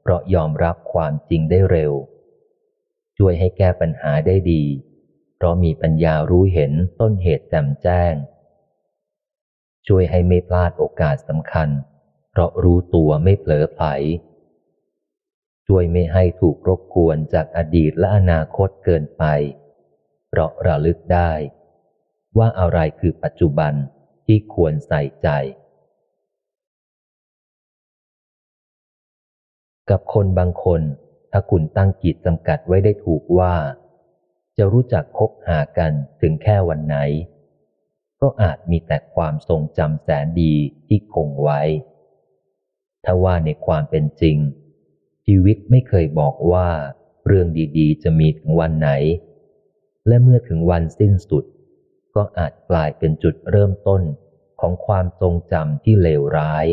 [0.02, 1.94] เพราะยอมรับความจริงได้เร็ว
[3.18, 4.64] ช่วยให้แก้ปัญหาได้ดี
[5.36, 8.14] เพราะมีปัญญารู้เห็นต้นเหตุแจ่มแจ้ง
[9.88, 11.70] ช่วยให้ไม่พลาดโอกาสสำคัญ
[12.30, 13.86] เพราะรู้ตัวไม่เผลอไผล
[15.68, 19.24] ช่วยไม่ให้ถูกรบกวนจากอดีตและอนาคตเกินไป
[20.30, 21.32] เพราะระลึกได้
[22.38, 23.74] ว่าอะไรคือปัจจุบัน
[24.26, 25.30] ที่ควรใส่ใจ
[29.90, 30.82] กับคนบางคน
[31.38, 33.56] ถ้าคุณตั้งกิจจำกัดไว้ได้ถูกว่า
[34.58, 35.92] จะรู้จักคบหากัน
[36.22, 36.98] ถึงแค่วันไหน
[38.22, 40.54] ก็อาจมีแต่ความทรงจำแสนดี
[40.88, 41.62] ที่คงไว้
[43.06, 44.38] ถ้าว่าในความเป็นจริง
[45.26, 46.70] ชีวิตไม่เคยบอกว่า
[47.28, 47.48] เรื่อง
[47.78, 48.90] ดีๆ จะมีถึงวันไหน
[50.08, 51.44] และเมื่อถึงวันสิ้นสุด
[52.16, 54.02] ก็อาจกลายเป็นจุดเริ่มต้น
[54.60, 56.66] ของความทรงจำที่เลวร้าย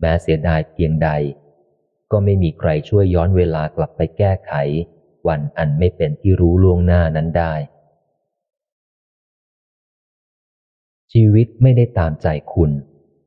[0.00, 1.10] แม้เสียดายเพียงใด
[2.12, 4.52] ก็ไม่มีใครช่วยย้อนเวลากลับไปแก้ไข
[5.28, 7.54] วันอันไม่เป็นที่รู้ล่วงหน้านั้นได้
[11.12, 12.70] ชีวิตไม่ได้ตามใจคุณ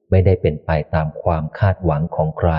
[0.10, 2.52] ไม่ได้เป็นไปตามความคาดหวังของใคร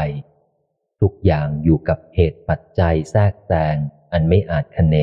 [1.00, 3.76] ทุกอย่างอยู่กับเหตุปัจจัยแทรกแซง
[4.12, 4.96] อันไม่อาจคเน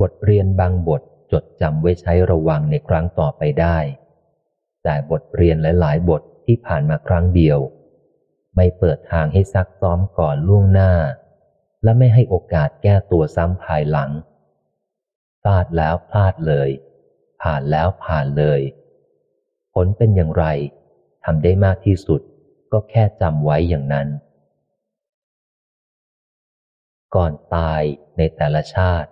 [0.00, 3.78] บทเรียนบางบทจดจำไว้ใช้ระวังในครั้งต่อไปได้
[4.82, 7.58] แต่บทเรียนหลาย ๆ บทที่ผ่านมาครั้งเดียว
[8.56, 10.92] ไม่เปิดทางให้ซักซ้อมก่อนล่วงหน้า
[11.82, 14.10] และไม่ให้โอกาสแก้ตัวซ้ำภายหลัง
[15.42, 16.70] พลาดแล้วพลาดเลย
[17.42, 18.60] ผ่านแล้วผ่านเลย
[19.72, 20.44] ผลเป็นอย่างไร
[21.24, 22.20] ทำได้มากที่สุด
[22.72, 24.08] ก็แค่จำไว้อย่างนั้น
[27.14, 27.82] ก่อนตาย
[28.16, 29.10] ในแต่ละชาติ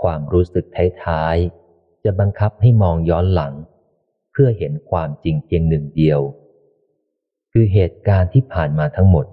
[0.00, 0.64] ความรู้สึก
[1.04, 3.54] ท้ายๆจะบังคับให้มองย้อนหลัง
[4.32, 6.20] เพื่อเห็นความจริงเพียงหนึ่งเดียว
[7.56, 9.26] คือเหตุการณ์ที่ผ่านมาทั้งหมด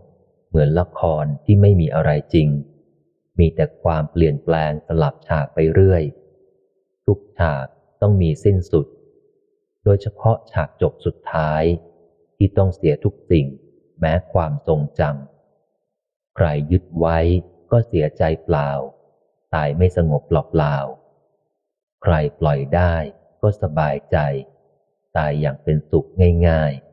[0.48, 2.50] เหมือนละครที่ไม่มีอะไรจริง
[3.40, 6.03] มีแต่ความเปลี่ยนแปลงสลับฉากไปเรื่อย
[7.06, 7.66] ทุกฉาก
[8.01, 8.88] ต้องมีสิ้นสุด
[9.83, 11.64] โดยเฉพาะฉากจบสุดท้าย
[12.38, 13.48] ที่ต้องเสียทุกสิ่ง
[14.00, 17.17] แม้ความทรงจำใครยึดไว้
[17.72, 18.72] ก็เสียใจเปล่า
[19.53, 20.77] ตายไม่สงบเปล่า
[22.03, 22.95] ใครปล่อยได้
[23.41, 24.17] ก็สบายใจ
[25.17, 26.08] ตายอย่างเป็นสุข
[26.50, 26.91] ง่ายๆ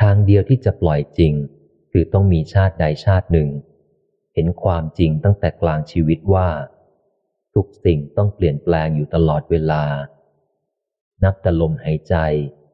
[0.00, 1.34] ทางเดียวที่จะปล่อยจริง
[1.90, 3.48] คือต้องมีชาติใดชาติหนึ่ง
[4.34, 6.48] เห็นความจริงตั้งแต่กลางชีวิตว่า
[7.54, 9.84] ทุกสิ่งต้องเปลี่ยนแปลงอยู่ตลอดเวลา
[11.22, 12.14] นับแต่ลมหายใจ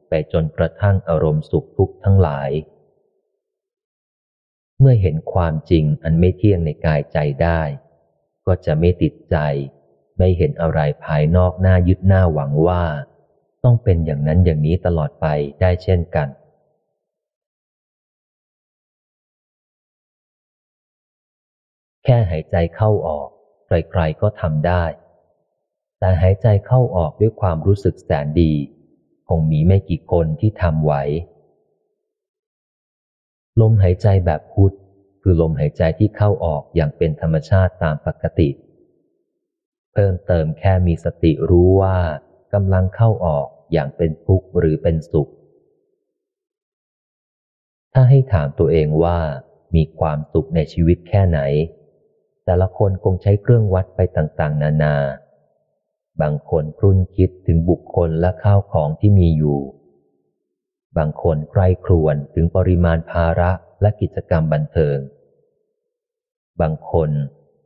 [0.09, 2.49] ไปจนกระทั่งอารมณ์สุขทุกข์ทั้งหลาย
[4.79, 7.61] เมื่อเห็นความจริงอันไม่เที่ยงในกายใจได้
[8.45, 9.37] ก็จะไม่ติดใจ
[10.17, 12.83] ไม่เห็นอะไรภายนอกหน้ายึดหน้าหวังว่า
[13.63, 15.25] ต้องเป็นอย่างนั้นอย่างนี้ตลอดไป
[15.61, 16.27] ได้เช่นกัน
[22.03, 23.27] แค่หายใจเข้าออก
[23.67, 24.83] ใครๆก็ทำได้
[25.99, 28.53] แต่หายใจเข้าออกด้วยความรู้สึกแสนดี
[29.27, 30.93] คงมีไม่กี่คนที่ทำไหว
[33.61, 34.75] ลมหายใจแบบพุทธ
[35.21, 38.49] คือลมหายใจที่เข้าออกอย่างเป็นธรรมชาติตามปกติ
[39.93, 41.97] เพิ่มเติมแค่มีสติรู้ว่า
[42.53, 45.29] กำลังเข้าออกอย่างเป็นทุกข์หรือเป็นสุข
[47.93, 49.19] ถ้าให้ถามตัวเองว่า
[49.75, 51.39] มีความสุขในชีวิตแค่ไหน
[52.45, 54.95] แต่ละคนคงใช้เครื่องวัดไปต่างๆ นานา
[56.21, 59.59] บางคนครุ่นคิดถึงบุคคลและข้าวของที่มีอยู่
[60.97, 64.97] บางคนใคร่ครวญถึงปริมาณภาระและกิจกรรมบันเทิง
[66.61, 67.09] บางคน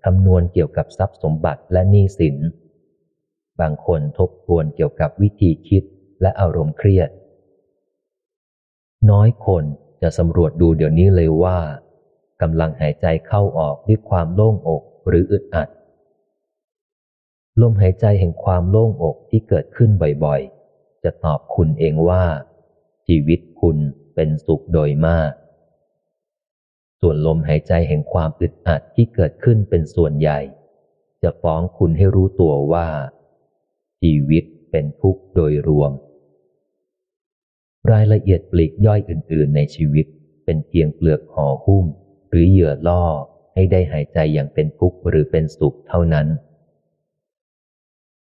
[0.03, 2.37] คำนวณเกี่ยวกับทรัพย์สมบัติและหนี้สิน
[3.61, 5.83] บางคนทบทวนเกี่ยวกับวิธีคิด
[6.21, 7.09] และอารมณ์เครียด
[9.09, 9.63] น้อยคน
[10.01, 11.57] จะสำรวจดูเดี๋ยวนี้เลยว่า
[12.41, 15.69] กำลังหายใจเข้าออกด้วยความโล่งอกหรืออึดอัด
[17.61, 19.89] ลมหายใจแห่งความโล่งอกที่เกิดขึ้น
[20.25, 22.23] บ่อยๆ จะตอบคุณเองว่า
[23.07, 23.77] ชีวิตคุณ
[24.15, 25.31] เป็นสุขโดยมาก
[26.99, 30.39] ส่วนลมหายใจแห่งความอึดอัดที่เกิดขึ้นเป็นส่วนใหญ่
[31.23, 32.87] จะฟ้องคุณให้รู้ตัวว่า
[34.01, 35.91] ชีวิตเป็นทุกข์โดยรวม
[37.91, 40.05] รายละเอียดปลีกย่อยอื่น ๆ ในชีวิต
[40.45, 41.85] เป็นเพียงเปลือกห่อหุ้ม
[42.37, 43.03] รือเหยื่อล่อ
[43.53, 46.27] ให้ได้หายใจอย่างเป็นทุกข์หรือเป็นสุขเท่านั้น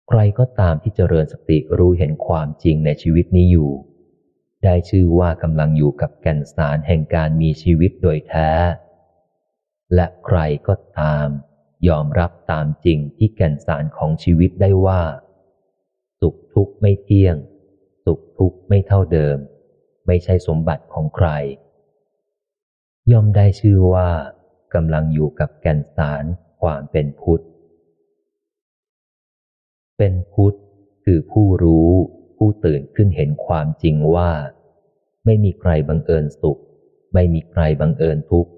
[0.09, 3.73] ใครก็ตามที่เจริญสติรู้เห็นความจริงในชีวิตนี้อยู่
[4.65, 8.51] ได้ชื่อว่ากำลังอยู่กับแก่นสารแห่งการมีชีวิตโดยแท้
[9.95, 11.29] และใครก็ตาม
[11.89, 15.03] ยอมรับตามจริงที่แก่นสารของชีวิตได้ว่า
[16.21, 17.37] สุขทุกข์ไม่เที่ยง
[18.05, 19.39] สุขทุกข์ไม่เท่าเดิม
[20.07, 21.29] ไม่ใช่สมบัติของใคร
[23.11, 24.11] ย่อมได้ชื่อว่า
[24.75, 26.25] กำลังอยู่กับแก่นสาร
[26.61, 27.45] ความเป็นพุทธ
[29.99, 30.57] เป็นพุทธ
[31.05, 31.91] คือผู้รู้
[32.37, 34.31] ผู้ตื่นขึ้นเห็นความจริงว่า
[35.25, 36.61] ไม่มีใครบังเอิญสุข
[37.15, 38.51] ไม่มีใครบังเอิญทุกข์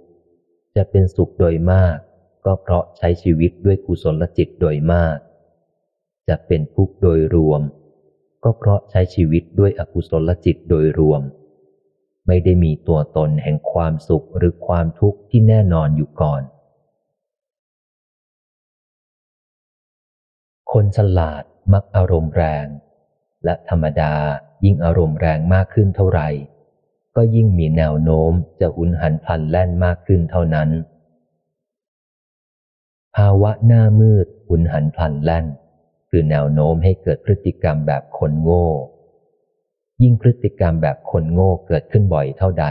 [0.76, 1.96] จะเป็นสุขโดยมาก
[2.44, 5.18] ก็เพราะใช้ชีวิตด้วยกุศลจิตโดยมาก
[6.28, 7.62] จะเป็นทุกข์โดยรวม
[8.44, 11.22] ก็เพราะใช้ชีวิตด้วยอกุศลจิตโดยรวม
[12.26, 16.42] ไม่ได้มีตัวตนแห่งความสุขหรือความทุกข์ที่แน่นอนอยู่ก่อน
[20.72, 21.42] คนฉลาด
[21.72, 22.66] มักอารมณ์แรง
[23.44, 24.14] และธรรมดา
[24.64, 26.28] ยิ่งอารมณ์แรงมากขึ้นเท่าไหร่
[27.16, 30.70] ก็ยิ่งมีแนวโน้มจะหุนหันพลันแล่นมากขึ้นเท่านั้น
[33.16, 35.46] ภาวะหน้ามืดหุนหันพลันแล่น
[36.10, 38.68] คือแนวโน้มให้เกิดพฤติกรรมแบบคนโง่
[40.02, 42.66] ยิ่งพฤติกรรมแบบคนโง่เกิดขึ้นบ่อยเท่าใด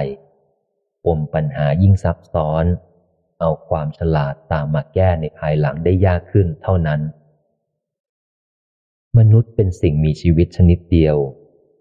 [1.06, 2.66] ปมปัญหายิ่งซับซ้อน
[3.40, 7.02] เอาความฉลาดตามมาแก้ในภายหลังได้ยากขึ้นเท่านั้น
[9.18, 11.18] มนุษย์เป็นสิ่งมีชีวิตชนิดเดียว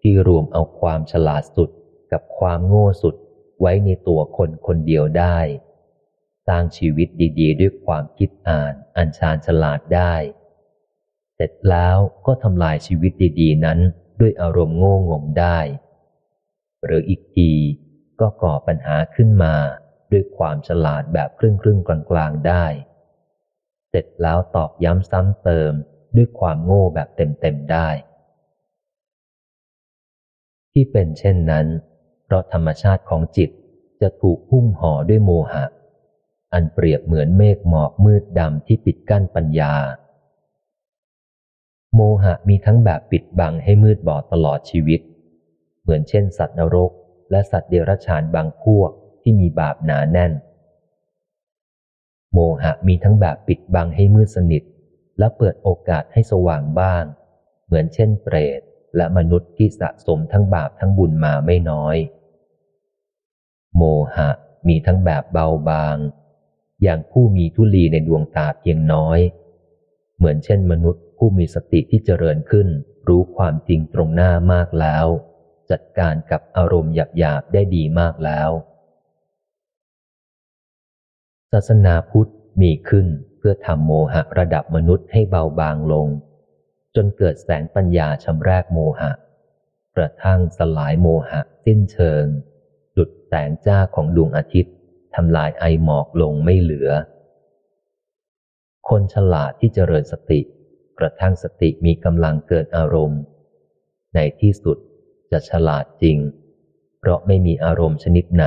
[0.00, 1.70] ที่รวมเอาความฉลาดสุด
[2.12, 3.14] กับความโง่สุด
[3.60, 5.38] ไว้ในตัวคนคนเดียวได้
[6.46, 7.08] สร้างชีวิต
[7.40, 10.14] ดี ๆ ด้วยความคิดอ่านอัญชานฉลาดได้
[11.34, 11.96] เสร็จแล้ว
[12.26, 13.78] ก็ทำลายชีวิตดี ๆ นั้น
[14.20, 15.58] ด้วยอารมณ์โง่งมได้
[16.84, 17.50] หรืออีกที
[18.20, 19.54] ก็ก่อปัญหาขึ้นมา
[20.12, 22.64] ด้วยความฉลาดแบบครึ่งครึ่งกลางกลางได้
[23.88, 25.72] เสร็จแล้วตอกย้ำซ้ำเติม
[26.16, 27.88] ด้วยความโง่แบบเต็มเต็มได้
[30.72, 31.66] ที่เป็นเช่นนั้น
[32.24, 33.50] เพราะธรรมชาติของจิต
[34.00, 35.64] จะถูกหุ้มห่อด้วยโมหะ
[36.52, 39.74] อันเปรียบเหมือนเมฆหมอกมืดดำที่ปิดกั้นปัญญา
[42.02, 45.00] โมหะมีทั้งแบบปิดบังให้มืดบอดตลอดชีวิต
[45.82, 46.90] เหมือนเช่นสัตว์นรก
[47.30, 48.90] และสัตว์เดรัจฉานบางพวก
[49.22, 50.32] ที่มีบาปหนาแน่น
[52.32, 54.62] โมหะมีทั้งแบบปิดบังให้มืดสนิท
[55.18, 57.04] และเปิดโอกาสให้สว่างบ้าง
[57.66, 58.60] เหมือนเช่นเปรต
[58.96, 61.96] และมนุษย์ที่สะสมทั้งบาปทั้งบุญมาไม่น้อย
[63.76, 63.82] โม
[64.14, 64.30] หะ
[64.68, 65.96] มีทั้งแบบเบาบาง
[66.82, 69.18] อย่างผู้มีทุลีในดวงตาเพียงน้อย
[70.16, 72.68] เหมือนเช่นมนุษย์ ผู้มีสติที่เจริญขึ้น
[73.08, 75.06] รู้ความจริงตรงหน้ามากแล้ว
[75.70, 78.50] จัดการกับอารมณ์หยาบๆได้ดีมากแล้ว
[81.52, 83.06] ศาสนาพุทธมีขึ้น
[83.38, 86.08] เพื่อทำโมหะระดับมนุษย์ให้เบาบางลง
[86.94, 89.12] จนเกิดแสงปัญญาชำแรกโมหะ
[89.96, 92.24] กระทั่งสลายโมหะสิ้นเชิง
[92.96, 94.74] ดุดแสงจ้าของดวงอาทิตย์
[95.14, 96.90] ทำลายไอหมอกลงไม่เหลือ
[98.88, 100.40] คนฉลาดที่เจริญสติ
[101.00, 103.20] กระทั่งสติมีกำลังเกิดอารมณ์
[104.14, 104.78] ในที่สุด
[105.30, 106.18] จะฉลาดจริง
[106.98, 108.46] เพราะไม่มีอารมณ์ชนิดไหน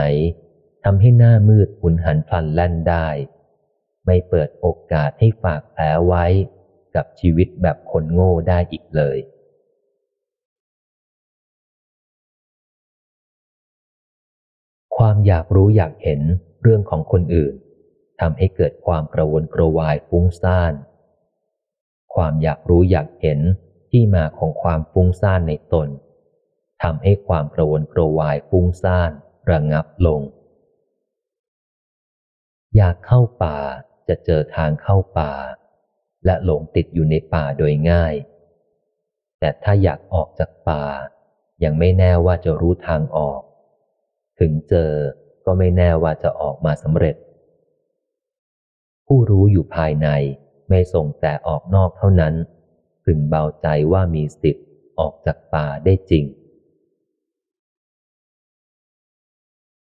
[0.83, 3.07] ทำให้หน้ามืดหุนหันพลันแล่นได้
[4.05, 6.25] ไม่เปิดโอกาสให้ฝากแผลไว้
[6.95, 9.17] กับชีวิตแบบคนโง่ได้อีกเลย
[14.95, 16.21] คความอยากรู้อยากเห็น
[16.61, 17.55] เรื่องของคนอื่น
[18.21, 20.73] ทำให้เกิดความกระวนกระวายฟุ้งซ่าน
[22.15, 23.39] ความอยากรู้อยากเห็น
[23.91, 25.87] ที่มาของความฟุ้งซ่านในตน
[26.83, 29.11] ทำให้ความกระวนกระวายฟุ้งซ่าน
[29.51, 30.21] ระงับลง
[32.75, 33.57] อยากเข้าป่า
[34.07, 35.31] จะเจอทางเข้าป่า
[36.25, 38.15] และหลงติดอยู่ในป่าโดยง่าย
[39.39, 40.83] แต่ถ้าอยากออกจากป่า
[41.63, 43.41] ยังไม่แน่ว่าจะรู้ทางออก
[44.39, 44.91] ถึงเจอ
[45.45, 47.15] ก็ไม่แน่ว่าจะออกมาสำเร็จ
[49.07, 50.07] ผู้รู้อยู่ภายใน
[50.69, 52.33] ไม่ส่งแต่ออกนอกเท่านั้น
[53.03, 54.65] พึงเบาใจว่ามีสิทธิ์
[54.99, 56.25] ออกจากป่าได้จริง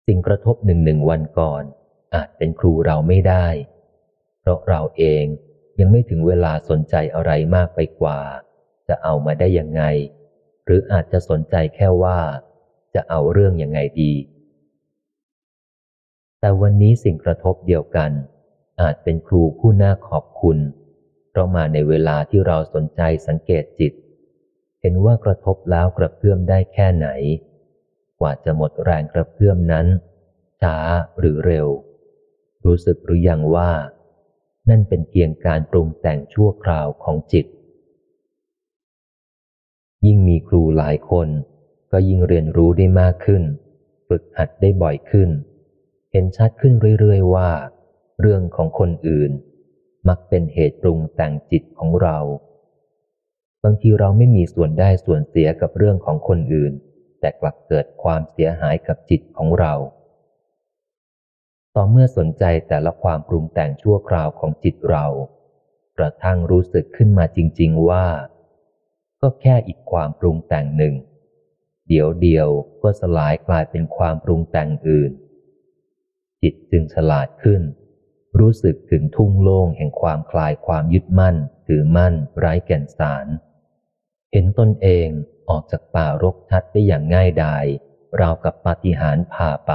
[0.07, 1.63] สิ่งกระทบหนึ่งหนึ่งวันก่อน
[2.15, 3.47] อาจเป็นครูเราไม่ได้
[4.41, 5.25] เพราะเราเอง
[5.81, 8.21] ยังไม่ถึงเวลาสนใจอะไรมากไปกว่า
[8.89, 9.83] จะเอามาได้ยังไง
[10.65, 12.19] หรืออาจจะสนใจแค่ว่า
[12.95, 14.13] จะเอาเรื่องยังไงดี
[16.41, 18.11] แต่วันนี้สิ่งกระทบเดียวกัน
[18.81, 20.59] อาจเป็นครูผู้น่าขอบคุณ
[21.31, 23.93] เพราะมาในเวลาที่เราสนใจสังเกตจิต
[24.81, 27.09] เห็นว่ากระทบแล้วกระเพื่อมได้แค่ไหน
[28.21, 29.87] กว่าจะหมดแรงกระเพื่อมนั้น
[30.63, 30.77] ช้า
[31.19, 31.69] หรือเร็ว
[32.65, 33.73] รู้สึกหรือยังว่า
[34.69, 37.47] นั่นเป็นเพียงการปรุงแต่งชั่วคราวของจิต
[40.07, 41.29] ยิ่งมีครูหลายคน
[41.91, 43.43] ก็ยิ่งเรียนรู้ได้มากขึ้น
[44.09, 45.31] ฝึกหัดได้บ่อยขึ้น
[46.13, 47.51] เห็นชัดขึ้นเรื่อยๆว่า
[48.21, 49.33] เรื่องของคนอื่น
[50.09, 52.19] มักเป็นเหตุปรุงแต่งจิตของเรา
[53.65, 56.73] บางทีเราไม่มีส่วนได้ส่วนเสียกับเรื่องของคนอื่น
[57.21, 59.75] แต่กลับเกิดความเสียหายกับจิตของเรา
[61.75, 65.07] ต่อเมื่อสนใจแต่ละความปรุงแต่งชั่วคราวของจิตเรา
[65.99, 68.07] กระทั่งรู้สึกขึ้นมาจริง ๆว่า
[69.21, 70.95] ก็แค่อีกความปรุงแต่งหนึ่ง
[71.89, 72.49] เดี๋ยวเดียว
[72.83, 75.13] ก็สลายกลายเป็นความปรุงแต่งอื่น
[76.43, 77.63] จิตจึงฉลาดขึ้น
[78.41, 81.37] รู้สึกถึงทุ่งโล่งแห่งความคลายความยึดมั่น
[81.67, 83.27] ถือมั่น ไร้แก่นสาร
[84.33, 85.09] เห็นตนเอง
[85.49, 87.65] ออกจากป่ารกชัดได้อย่างง่ายดาย
[88.21, 89.73] ราวกับปาฏิหาริย์พาไป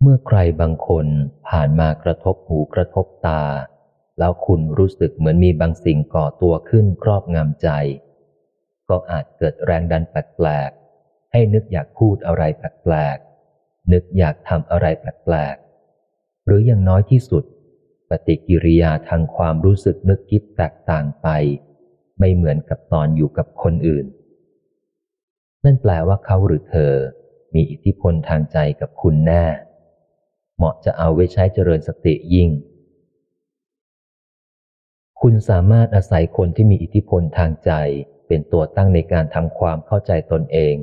[0.00, 1.06] เมื่อใครบางคน
[1.48, 3.44] ผ่านมากระทบหูกระทบตา
[4.18, 7.68] แล้วคุณรู้สึกเหมือนมีบางสิ่งก่อตัวขึ้นครอบงำใจ
[8.88, 10.70] ก็อาจเกิดแรงดันแปลก
[11.32, 17.44] ให้นึกอยากพูดอะไรแปลกๆนึกอยากทำอะไรแปลกๆหรืออย่างน้อยที่สุด
[18.10, 21.28] ปฏิกิริยาทางความรู้สึกนึกคิดแตกต่างไป
[22.18, 24.06] ไม่เหมือนกับตอนอยู่กับคนอื่น
[25.64, 26.94] นั่นแปลว่าเขาหรือเธอ
[27.54, 29.44] มีอิทธิพลทางใจกับคุณแน่
[30.56, 32.50] เหมาะจะเอาไว้ใช้เจริญสติยิ่ง
[35.20, 37.72] คุณสามารถอาศัยคนที่มีอิทธิพลทางใจ
[38.26, 40.76] เป็นตัวตั้งในการทำความเข้าใจตนเอง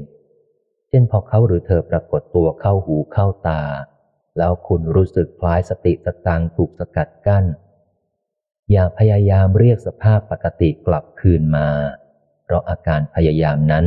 [0.90, 3.62] เช่นพอเขาหรือเธอปรากฏตัวเข้าหูเข้าตา
[4.38, 7.46] แล้วคุณรู้สึกคล้ายสติสตังถูกสกัดกั้น
[8.72, 11.70] อย่าพยายามเรียกสภาพปกติกลับคืนมา
[12.44, 13.86] เพราะอาการพยายามนั้น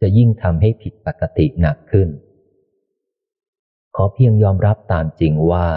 [0.00, 2.08] จะยิ่งทำให้ผิดปกติหนักขึ้น
[3.94, 5.68] ขอเพียงยอมรับตามจริงว่า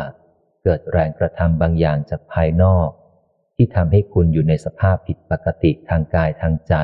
[0.64, 2.90] เกิดแรงกระทำบางอย่างจากภายนอก
[3.56, 6.76] ที่ทำให้คุณอยู่ในสภาพผิดปกติทางกายทางใจ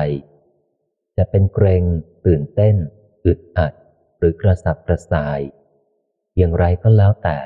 [1.16, 1.82] จะเป็นเกรง
[2.26, 2.76] ตื่นเต้น
[3.28, 3.72] อึดอัด
[4.18, 5.40] หรือกระสับกระส่าย
[6.36, 7.38] อย่างไรก็แล้วแต่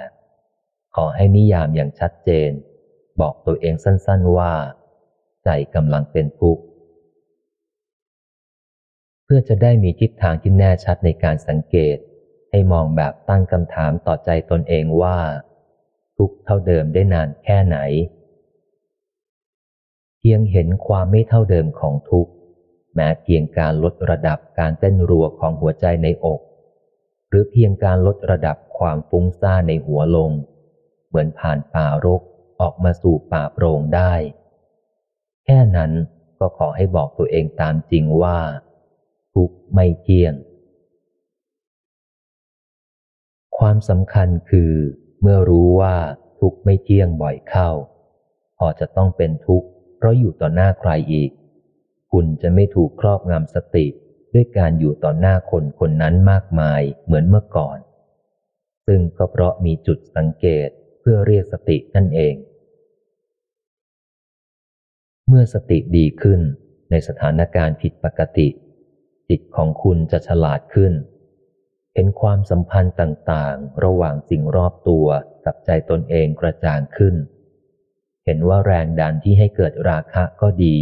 [0.94, 2.51] ขอให้นิยามอย่างชัดเจน
[3.20, 4.52] บอกตัวเองสั้นๆว่า
[5.44, 6.62] ใจกำลังเป็นทุกข์
[9.25, 11.97] เพื่อจะได้มีทิศทางที่แน่ชัดในการสังเกต
[12.51, 15.19] ให้มองแบบตั้งคำถามต่อใจตนเองว่า
[16.17, 17.78] ทุกเท่าเดิมได้นานแค่ไหน
[20.19, 22.33] เพียงเห็นความไม่เท่าเดิมของทุกข์
[22.94, 26.40] แม้เพียงการลดระดับการเต้นรัวของหัวใจในอก
[27.28, 30.30] หรือเพียงการลดระดับความฟุ้งซ่านในหัวลง
[31.08, 32.22] เหมือนผ่านป่ารก
[32.60, 34.14] ออกมาสู่ป่าโปร่งได้
[35.44, 35.92] แค่นั้น
[36.38, 38.38] ก็ขอให้บอกตัวเองตามจริงว่า
[39.34, 40.34] ทุกไม่เที่ยง
[43.58, 44.72] ความสำคัญคือ
[45.20, 45.96] เมื่อรู้ว่า
[46.40, 47.70] ทุกไม่เที่ยงบ่อยเข้า
[48.58, 51.30] พอจะต้องเป็นทุกข์เพราะอยู่ต่อหน้าใครอีก
[52.12, 53.86] คุณจะไม่ถูกครอบงำสติ
[54.34, 57.78] ด้วยการอยู่ต่อหน้าคนคนนั้นมากมายเหมือนเมื่อก่อน
[58.86, 60.68] ซึ่งก็เพราะมีจุดสังเกต
[61.00, 62.34] เพื่อเรียกสตินั่นเอง
[65.28, 66.41] เมื่อสติดีขึ้น
[66.91, 68.49] ในสถานการณ์ผิดปกติ
[69.28, 70.92] จิตของคุณจะฉลาดขึ้น
[71.94, 75.07] เห็นความสัมพันธ์ต่างๆ ระหว่างสิ่งรอบตัว
[75.44, 77.15] กับใจตนเองกระจ่างขึ้น
[78.24, 80.78] เห็นว่าแรงดันที่ให้เกิดราคะก็ดี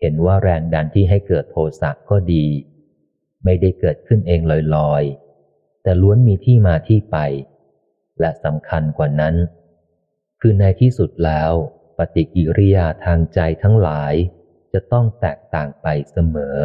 [0.00, 2.46] เห็นว่าแรงดันที่ให้เกิดโทสะก็ดี
[3.44, 4.40] ไม่ได้เกิดขึ้นเอง
[4.76, 7.16] ลอยๆ แต่ล้วนมีที่มาที่ไป
[8.20, 9.34] และสำคัญกว่านั้น
[10.40, 11.52] คือในที่สุดแล้ว
[11.98, 14.14] ปฏิกิริยาทางใจทั้งหลาย
[14.72, 16.58] จะต้องแตกต่างไปเสมอ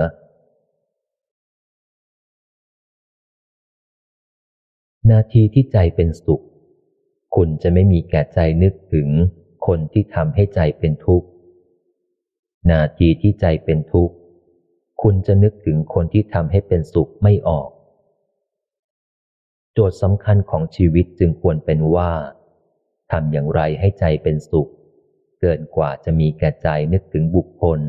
[5.11, 6.43] นาทีที่ใจเป็นสุข
[7.35, 9.09] คุณจะไม่มีแก่ใจนึกถึง
[9.67, 11.27] คนที่ทำให้ใจเป็นทุกข์
[12.71, 14.15] นาทีที่ใจเป็นทุกข์
[15.01, 17.69] คุณจะนึกถึงคนที่ทำให้เป็นสุขไม่ออก
[19.73, 22.11] โจทย์สำคัญของชีวิตจึงควรเป็นว่า
[23.11, 24.69] ทำอย่างไรให้ใจเป็นสุข
[25.39, 27.79] เกินกว่าจะมีแก่ใจนึกถึงบุคคล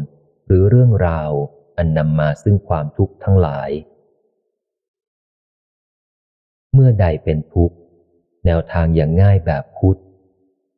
[0.46, 1.30] หรือเรื่องราว
[1.76, 3.70] อันนำมาซึ่งความทุกข์ทั้งหลาย
[6.74, 7.76] เมื่อใดเป็นทุกข์
[8.44, 10.00] แนวทางอย่างง่ายแบบพุทธ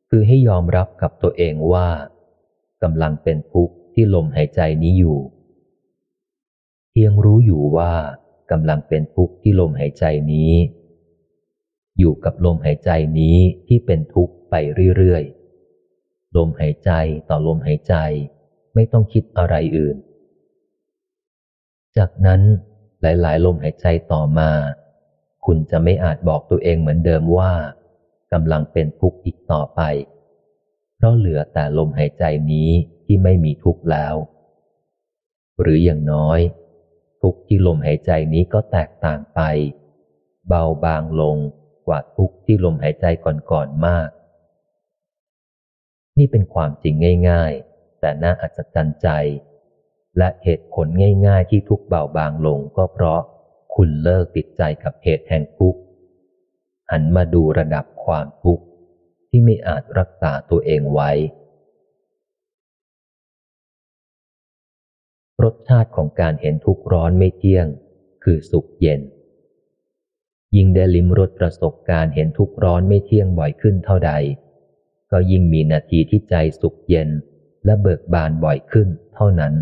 [0.09, 1.89] คือให้ยอมรับกับตัวเองว่า
[2.83, 5.19] กำลังเป็นทุกข์ ที่ลมหายใจนี้อยู่
[6.91, 7.93] เพียงรู้อยู่ว่า
[8.51, 10.51] กำลังเป็นทุกข์ที่ลมหายใจนี้
[11.99, 14.55] อยู่กับลมหายใจนี้ที่เป็นทุกข์ไป
[14.97, 16.91] เรื่อยๆ ลมหายใจ
[17.29, 17.95] ต่อลมหายใจ
[18.73, 19.97] ไม่ต้องคิดอะไรอื่น
[21.97, 22.41] จากนั้น
[23.01, 24.51] หลายๆ ลมหายใจต่อมา
[25.45, 27.53] คุณจะไม่อาจบอกตัวเองเหมือนเดิมว่า
[28.33, 29.81] กำลังเป็นทุกข์อีกต่อไป
[30.95, 32.71] เพราะเหลือแต่ลมหายใจนี้
[33.07, 34.15] ที่ไม่มีทุกข์แล้ว
[35.61, 36.39] หรืออย่างน้อย
[37.21, 39.41] ทุกข์ที่ลมหายใจนี้ก็แตกต่างไป
[40.47, 41.37] เบาบางลง
[41.87, 43.05] กว่าทุกข์ที่ลมหายใจ
[43.51, 44.09] ก่อนๆมาก
[46.17, 46.95] นี่เป็นความจริง
[47.29, 49.09] ง่ายๆ แต่น่าอัศจรรย์ใจ
[50.17, 50.87] และเหตุผล
[51.27, 53.21] ง่าย ๆ ที่ทุกข์เบาบางลงก็เพราะ
[53.75, 55.79] คุณเลิกติดใจกับเหตุแห่งทุกข์
[56.91, 58.63] หันมาดูระดับความทุกข์
[59.29, 61.11] ที่ไม่อาจรักษาตัวเองไว้
[65.43, 67.67] รสชาติของการเห็นทุกข์ร้อนไม่เที่ยง
[68.23, 69.01] คือสุขเย็น
[70.55, 74.11] ยิ่งได้ลิ้มรสประสบการเห็นทุกข์ร้อนไม่เที่ยงบ่อยขึ้นเท่าใด
[75.11, 77.09] ก็ยิ่งมีนาทีที่ใจสุขเย็น
[77.65, 79.53] และเบิกบานบ่อยขึ้นเท่านั้น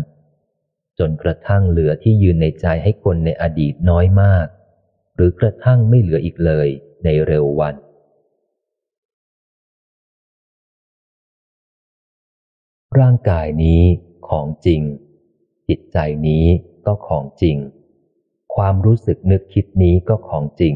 [0.98, 4.46] จนกระทั่งเหลือที่ยืนในใจให้คนในอดีตน้อยมาก
[5.14, 6.68] หรือกระทั่งไม่เหลืออีกเลย
[7.04, 7.74] ในเร็ววัน
[12.98, 13.82] ร่างกายนี้
[14.28, 14.82] ของจริง
[15.68, 16.46] จิตใจนี้
[16.86, 17.56] ก็ของจริง
[18.54, 20.74] ความรู้สึกนึกคิดนี้ก็ของจริง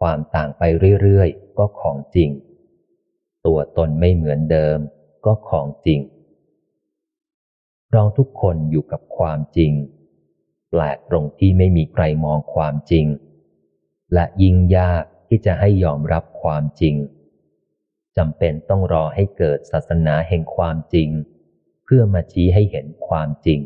[0.00, 0.62] ความต่างไป
[1.02, 2.30] เรื่อยๆ ก็ของจริง
[3.46, 4.78] ตัวตนไม่เหมือนเดิม
[5.24, 6.00] ก็ของจริง
[7.92, 9.72] เราทุกคนอยู่กับความจริง
[10.70, 13.06] แปลกตรงที่ไม่มีใครมองความจริง
[14.12, 16.96] และยิ่งยากที่จะให้ยอมรับความจริง
[18.16, 21.08] จำเป็นต้องรอให้เกิดศาสนาแห่งความจริง
[21.84, 23.60] เพื่อมาชี้ให้เห็นความจริง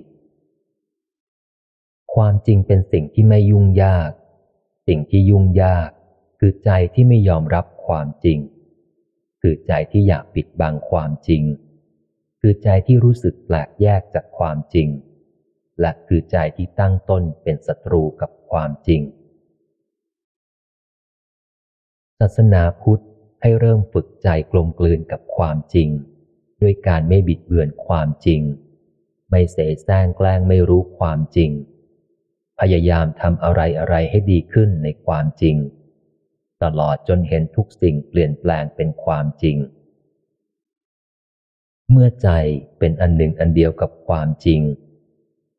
[2.16, 4.10] ความจริงเป็นสิ่งที่ไม่ยุ่งยาก
[4.88, 5.90] สิ่งที่ยุ่งยาก
[6.38, 8.38] คือใจที่ไม่ยอมรับความจริง
[9.40, 11.42] คือใจที่อยากปิดบังความจริง
[12.40, 14.88] คือใจที่รู้สึกแปลกแยกจากความจริง
[15.80, 19.02] และคือใจที่ตั้งต้นเป็นศัตรูกับความจริง
[22.18, 23.02] ศาสนาพุทธ
[23.40, 25.88] ให้เริ่มฝึกใจกลมกลืนกับความจริง
[26.62, 28.42] ด้วยการไม่บิดเบือนความจริง
[29.30, 31.50] ไม่เสแสร้งแกล้งไม่รู้ความจริง
[32.60, 35.56] พยายามทำอะไรอะไรให้ดีขึ้นในความจริง
[36.62, 39.56] ตลอดจนเห็นทุกสิ่งเปลี่ยนแปลงเป็นความจริง
[41.90, 42.28] เมื่อใจ
[42.78, 44.60] เป็นอันหนึ่งอันเดียวกับความจริง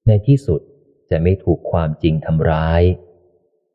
[0.08, 0.62] ในที่สุด
[1.10, 2.82] จะไม่ถูกความจริงทำร้าย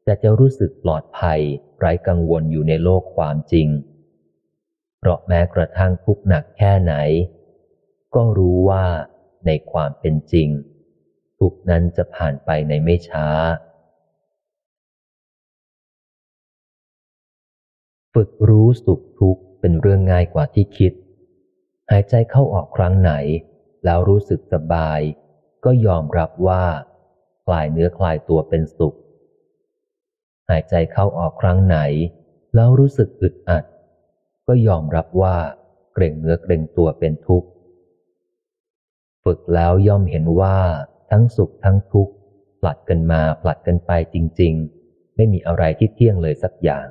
[0.05, 1.41] แต่จะรู้สึกปลอดภัย
[1.79, 3.69] ไร้กังวลอยู่ในโลกความจริง
[4.99, 6.95] เพราะแม้กระทั่งทุกข์หนักแค่ไหน
[8.15, 8.85] ก็รู้ว่า
[9.47, 10.49] ในความเป็นจริง
[11.43, 13.27] ทุกนั้นจะผ่านไปในไม่ช้า
[18.15, 20.93] ฝึกรู้สุขทุกข์เป็นเรื่องง่ายกว่าที่คิด
[21.91, 23.13] หายใจเข้าออกครั้งไหน
[23.85, 25.01] แล้วรู้สึกสบาย
[25.65, 26.65] ก็ยอมรับว่า
[27.47, 28.97] คลายเนื้อคลายตัวเป็นสุข
[30.49, 31.79] หายใจเข้าออกครั้งไหน
[32.55, 33.65] แล้วรู้สึกอึดอัด
[34.47, 35.37] ก็ยอมรับว่า
[35.95, 37.49] เกรงเนื้อเกรงตัวเป็นทุกข์
[39.25, 40.59] ฝึกแล้วย่อมเห็นว่า
[41.13, 42.13] ทั้งสุขทั้งทุกข์
[42.61, 46.87] ผลัดกันมาผลัดกันไปจริง ๆ ไม่มีอะไรที่เที่ยงเลยสักอย่าง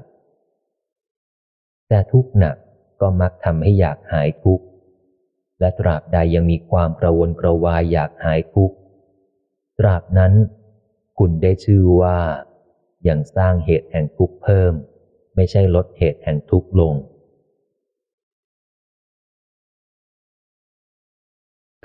[1.87, 2.57] แต่ทุกข์หนัก
[3.01, 4.65] ก็มักทำให้อยากหายทุกข์
[5.59, 8.75] และตราบใดยังมีความกระวนกระวายอยากหายทุกข์
[9.79, 10.33] ตราบนั้น
[11.17, 12.19] คุณได้ชื่อว่า
[13.07, 14.73] ยังสร้างเหตุแห่งทุกข์เพิ่ม
[15.35, 16.93] ไม่ใช่ลดเหตุแห่งทุกข์ลง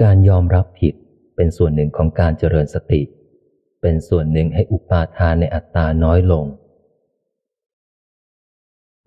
[0.03, 0.95] การยอมรับผิด
[1.37, 3.03] เป็นส่วนหนึ่งของการเจริญสติ
[3.83, 6.45] เป็นส่วนหนึ่งให้อุปาทานในอัตตาน้อยลง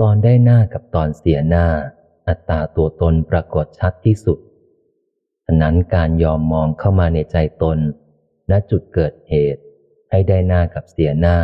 [0.01, 1.67] ตอนได้หน้ากับตอนเสียหน้า
[2.27, 4.39] อัตตาตัวตนปรากฏชัดที่สุด
[5.45, 7.77] ฉะนั้นการยอมมองเข้ามาในใจตน
[8.51, 9.61] ณจุดเกิดเหตุ
[10.09, 11.37] ให้ได้หน้ากับเสียหน้า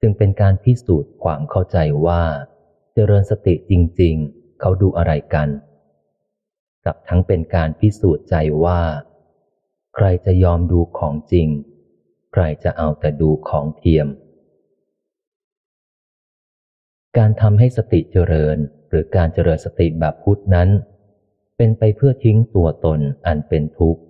[0.00, 2.22] จึงเป็นการพิสูจน์ความเข้าใจว่า
[2.94, 5.48] เจริญสติจริง ๆ เขาดูอะไรกัน
[6.86, 8.80] กับทั้งเป็นการพิสูจน์ใจว่า
[9.98, 11.48] ใครจะยอมดูของจริง
[12.32, 14.08] ใครจะเอาแต่ดูของเทียม
[17.16, 18.56] การทำให้สติเจริญ
[18.88, 20.68] หรือการเจริญสติแบบพุทธนั้น
[21.56, 24.02] เป็นไปเพื่อทิ้งตัวตนอันเป็นทุกข์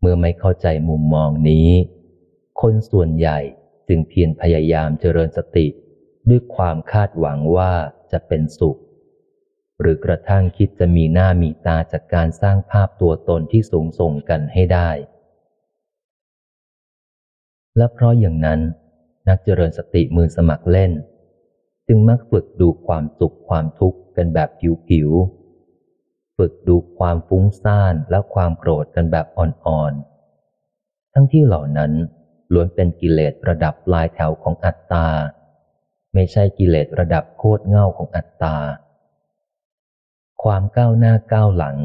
[0.00, 1.68] เมื่อไม่เข้าใจมุมมองนี้
[2.60, 3.38] คนส่วนใหญ่
[3.88, 5.66] จึงเพียรพยายามเจริญสติ
[6.28, 7.72] ด้วยความคาดหวังว่า
[8.12, 8.78] จะเป็นสุข
[9.80, 14.90] หรือกระทั่งคิดจะมีหน้ามีตาจากการสร้างภาพตัวตนที่สูงส่งกันให้ได้
[17.76, 18.60] และเพราะอย่างนั้น
[19.28, 20.92] นักเจริญสติมือสมัครเล่น
[21.88, 24.50] จึงมักฝึกดูความสุขความทุกข์กันแบบ
[24.88, 31.92] ผิวๆฝึกดูความฟุ้งซ่านและความโกรธกันแบบอ่อนๆ ทั้งที่เหล่านั้น
[32.52, 35.06] ล้วนเป็นกิเลสระดับปลายแถวของอัตตา
[36.14, 38.56] ไม่ใช่กิเลสระดับโคตรเง่าของอัตตา
[40.42, 41.76] ความก้าวหน้าก้าวหลัง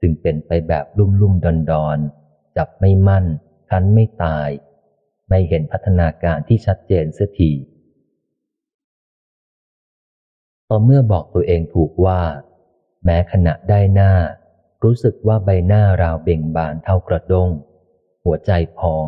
[0.00, 1.98] จึงเป็นไปแบบลุ่มลุ่มดอนดอน
[2.56, 3.24] จับไม่มั่น
[3.70, 4.48] คันไม่ตาย
[5.28, 7.52] ไม่เห็นพัฒนาการที่ชัดเจนเสียที
[10.68, 12.22] ต่อเมื่อบอกตัวเองถูกว่า
[13.04, 14.12] แม้ขณะได้หน้า
[14.82, 17.50] รู้สึกว่าใบหน้าราวเบ่งบานเท่ากระด้ง
[18.24, 19.06] หัวใจพอง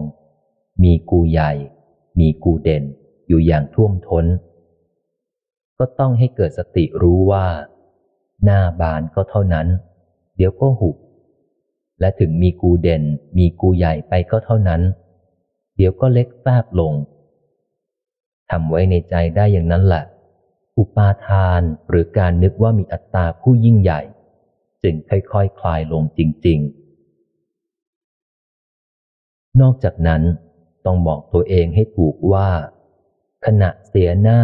[0.82, 1.52] มีกูใหญ่
[2.18, 2.84] มีกูเด่น
[3.28, 4.26] อยู่อย่างท่วมทน้น
[5.78, 7.46] ก็ต้องให้เกิดสติรู้ว่า
[8.44, 9.66] หน้าบานก็เท่านั้น
[10.36, 10.96] เดี๋ยวก็หุบ
[12.00, 13.02] และถึงมีกูเด่น
[13.38, 14.82] มีกูใหญ่ไปก็เท่านั้น
[15.76, 16.92] เดี๋ยวก็เล็กแฟบลง
[18.50, 20.04] ทำไว้ในใจได้อย่างนั้นแหละ
[20.78, 24.00] อุปาทานหรือการนึกว่ามีอัตตาผู้ยิ่งใหญ่
[24.82, 26.78] จึงค่อยๆคคลายลงจริง ๆ
[29.60, 30.22] นอกจากนั้น
[30.86, 32.48] ต้องบอกตัวเองให้ถูกว่า
[33.46, 34.40] ขณะเสียหน้า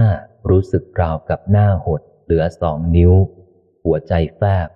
[0.50, 3.12] รู้สึกราวกับหน้าหดเหลือสองนิ้ว
[3.84, 4.68] หัวใจแฟบ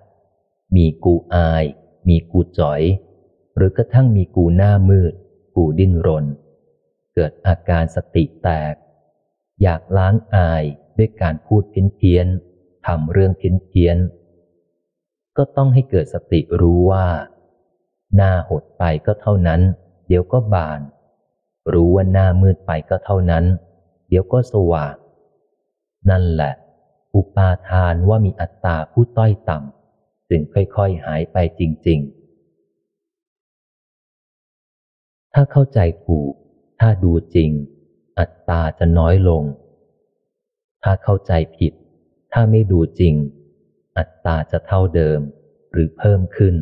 [0.75, 1.63] มีกูอาย
[2.07, 2.81] มีกูจ่อย
[3.55, 5.13] หรือกระทั่งมีกูหน้ามืด
[5.55, 6.25] กูดิ้นรน
[7.13, 8.75] เกิดอาการสติแตก
[9.61, 10.63] อยากล้างอาย
[10.97, 12.27] ด้วยการพูดเพี้ยนเพี้ยน
[12.85, 13.97] ทำเรื่องเพี้ยนเพี้ยน
[15.37, 17.07] ก็ต้องให้เกิดสติรู้ว่า
[18.15, 19.61] หน้าหดไปก็เท่านั้น
[20.07, 20.81] เดี๋ยวก็บาน
[21.73, 23.45] รู้ว่าหน้ามืดไปก็เท่านั้น
[24.09, 24.95] เดี๋ยวก็สว่าง
[26.09, 26.53] นั่นแหละ
[27.15, 32.19] อุปาทานว่ามีอัตตาผู้ต้อยต่ำจึงค่อยๆหายไปจริง ๆ
[35.33, 36.31] ถ้าเข้าใจถูก
[36.79, 37.51] ถ้าดูจริง
[38.19, 39.43] อัตตาจะน้อยลง
[40.83, 41.73] ถ้าเข้าใจผิด
[42.33, 43.15] ถ้าไม่ดูจริง
[43.97, 45.19] อัตตาจะเท่าเดิม
[45.71, 46.55] หรือเพิ่มขึ้น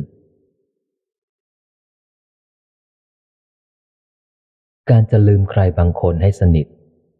[4.90, 6.66] การจะลืมใครบางคนให้สนิท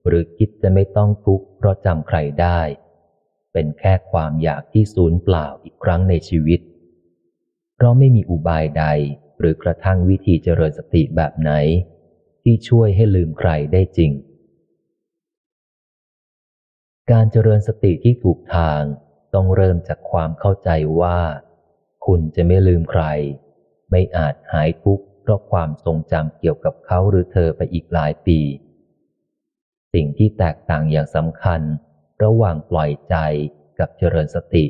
[0.07, 2.61] หรือคิดจะไม่ต้องทุกข์เพราะจำใครได้
[3.53, 6.61] เป็นแค่ความอยากที่สูญเปล่าอีกครั้งในชีวิต
[7.75, 8.85] เพราะไม่มีอุบายใด
[9.39, 11.53] หรือกระทั่งวิธีเจริญสติแบบไหน
[12.43, 14.13] ที่ช่วยให้ลืมใครได้จริง
[17.11, 18.83] การเจริญสติที่ถูกทาง
[19.35, 20.71] ต้องเริ่มจากความเข้าใจ
[21.01, 21.21] ว่า
[22.07, 23.05] คุณจะไม่ลืมใคร
[23.91, 28.41] ไม่อาจหายทุกข์พราะความทรงจำเกี่ยวกับเขาหรือเธอไปอีกหลายปี
[29.95, 31.61] สิ่งที่แตกต่างอย่างสำคัญ
[32.23, 33.17] ระหว่างปล่อยใจ
[33.79, 34.65] กับเจริญสติ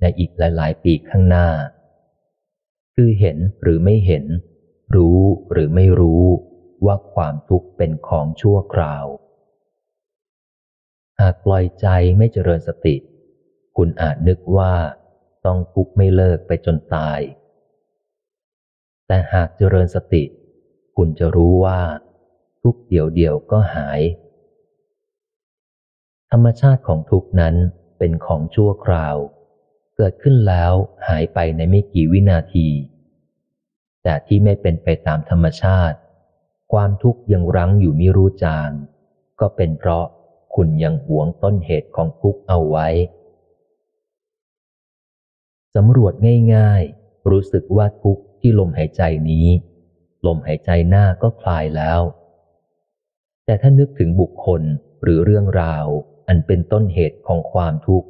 [0.00, 1.48] ในอีกหลาย ๆ ปีข้างหน้า
[2.94, 4.24] คือเห็นหรือไม่เห็น
[4.94, 5.20] รู้
[5.52, 6.24] หรือไม่รู้
[6.86, 9.06] ว่าความทุกข์เป็นของชั่วคราว
[11.20, 11.86] หากปล่อยใจ
[12.18, 12.96] ไม่เจริญสติ
[13.76, 14.74] คุณอาจนึกว่า
[15.46, 17.20] ต้องทุกข์ไม่เลิกไปจนตาย
[19.06, 20.24] แต่หากเจริญสติ
[20.96, 21.80] คุณจะรู้ว่า
[22.62, 24.00] ทุกเดี๋ยวเดียวก็หาย
[26.32, 27.54] ธรรมชาติของทุกนั้น
[27.98, 29.16] เป็นของชั่วคราว
[29.96, 30.72] เกิดขึ้นแล้ว
[31.08, 32.68] หายไปในไม่กี่วินาที
[34.02, 35.98] แต่ที่ไม่เป็นไปตามธรรมชาติ
[36.72, 38.70] ความทุกข์ยังรั้งอยู่มิรู้จาง
[39.40, 40.04] ก็เป็นเพราะ
[40.54, 42.88] คุณยังหวงต้นเหตุของทุกข์เอาไว้
[45.74, 46.14] สำรวจ
[46.54, 49.46] ง่ายๆ รู้สึกว่าทุกข์ที่ลมหายใจนี้
[50.26, 52.00] ลมหายใจหน้าก็คลายแล้ว
[53.44, 54.62] แต่ถ้านึกถึงบุคคล
[55.02, 55.86] หรือเรื่องราว
[56.28, 58.08] อันเป็นต้นเหตุของความทุกข์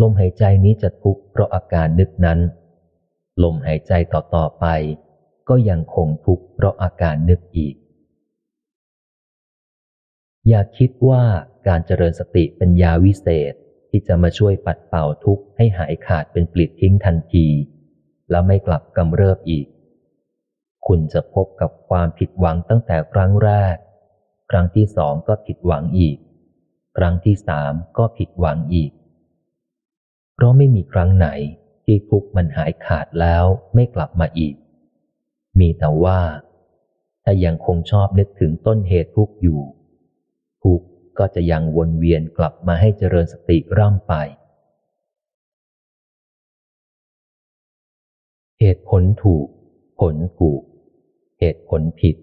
[0.00, 2.38] ลมหายใจนี้จะทุกข์เพราะอาการนึกนั้น
[3.42, 4.66] ลมหายใจต่อๆไป
[5.48, 7.74] ก็ยังคงทุกข์เพราะอาการนึกอีก
[10.48, 11.24] อย่าคิดว่า
[11.68, 13.54] การเจริญสติเป็นยาวิเศษ
[13.90, 17.46] ที่จะมาช่วยปัดเป่าทุกข์ให้หายขาดเป็นปลิดทิ้งทันที
[18.30, 19.66] แล้วไม่กลับกำเริบอีก
[20.86, 23.76] คุณจะพบกับความผิดหวังตั้งแต่ครั้งแรก
[24.50, 26.16] ครั้งที่สองก็ผิดหวังอีก
[26.96, 28.92] ครั้งที่สามก็ผิดหวังอีก
[30.34, 31.28] เพราะไม่มีครั้งไหน
[31.84, 33.44] ที่ทุกข์มันหายขาดแล้ว
[33.74, 34.54] ไม่กลับมาอีก
[35.58, 36.20] มีแต่ว่า
[37.24, 39.60] ถ้ายังคงชอบนึกถึงต้นเหตุทุกข์อยู่
[40.62, 40.86] ทุกข์
[41.18, 44.14] ก็จะยังวนเวียนกลับมาให้เจริญสติร่ำไป
[48.60, 49.46] เหตุผลถูก
[50.00, 50.62] ผลถูก
[51.40, 52.16] เหตุผลผิด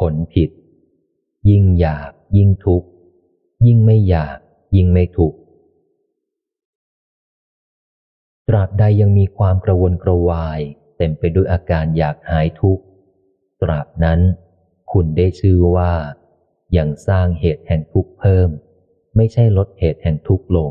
[0.00, 0.50] ผลผิด
[1.48, 2.88] ยิ่งอยากยิ่งทุกข์
[3.66, 4.38] ยิ่งไม่อยาก
[4.76, 5.38] ยิ่งไม่ทุกข์
[8.48, 10.60] ตราบใดยังมีความกระวนกระวาย
[10.96, 12.82] เต็มไปด้วยอาการอยากหายทุกข์
[13.62, 14.20] ตราบนั้น
[14.92, 15.92] คุณได้ชื่อว่า
[16.76, 18.48] ยังสร้างเหตุแห่งทุกข์เพิ่ม
[19.16, 20.70] ไม่ใช่ลดเหตุแห่งทุกข์ลง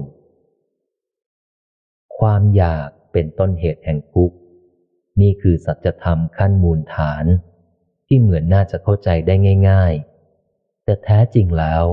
[2.17, 4.35] ความอยากเป็นต้นเหตุแห่งทุกข์
[5.21, 7.25] นี่คือสัจธรรมขั้นมูลฐาน
[8.07, 9.35] ที่เหมือนน่าจะเข้าใจได้
[9.69, 9.93] ง่าย
[10.39, 11.83] ๆ แต่แท้จริงแล้ว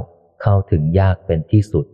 [0.42, 1.86] เข้าถึงยากเป็นที่สุด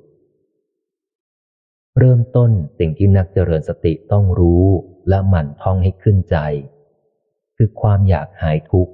[1.98, 4.66] เริ่มต้นสิ่งที่นักเจริญสติต้องรู้
[5.08, 6.36] และหมั่นท่องให้ขึ้นใจ
[7.56, 8.92] คือความอยากหายทุกข์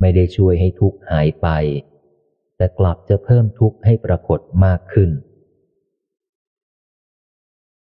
[0.00, 1.48] ไม่ได้ช่วยให้ทุกข์หายไป
[2.56, 5.10] แต่กลับจะเพิ่มทุกข์ให้ปรากฏมากขึ้น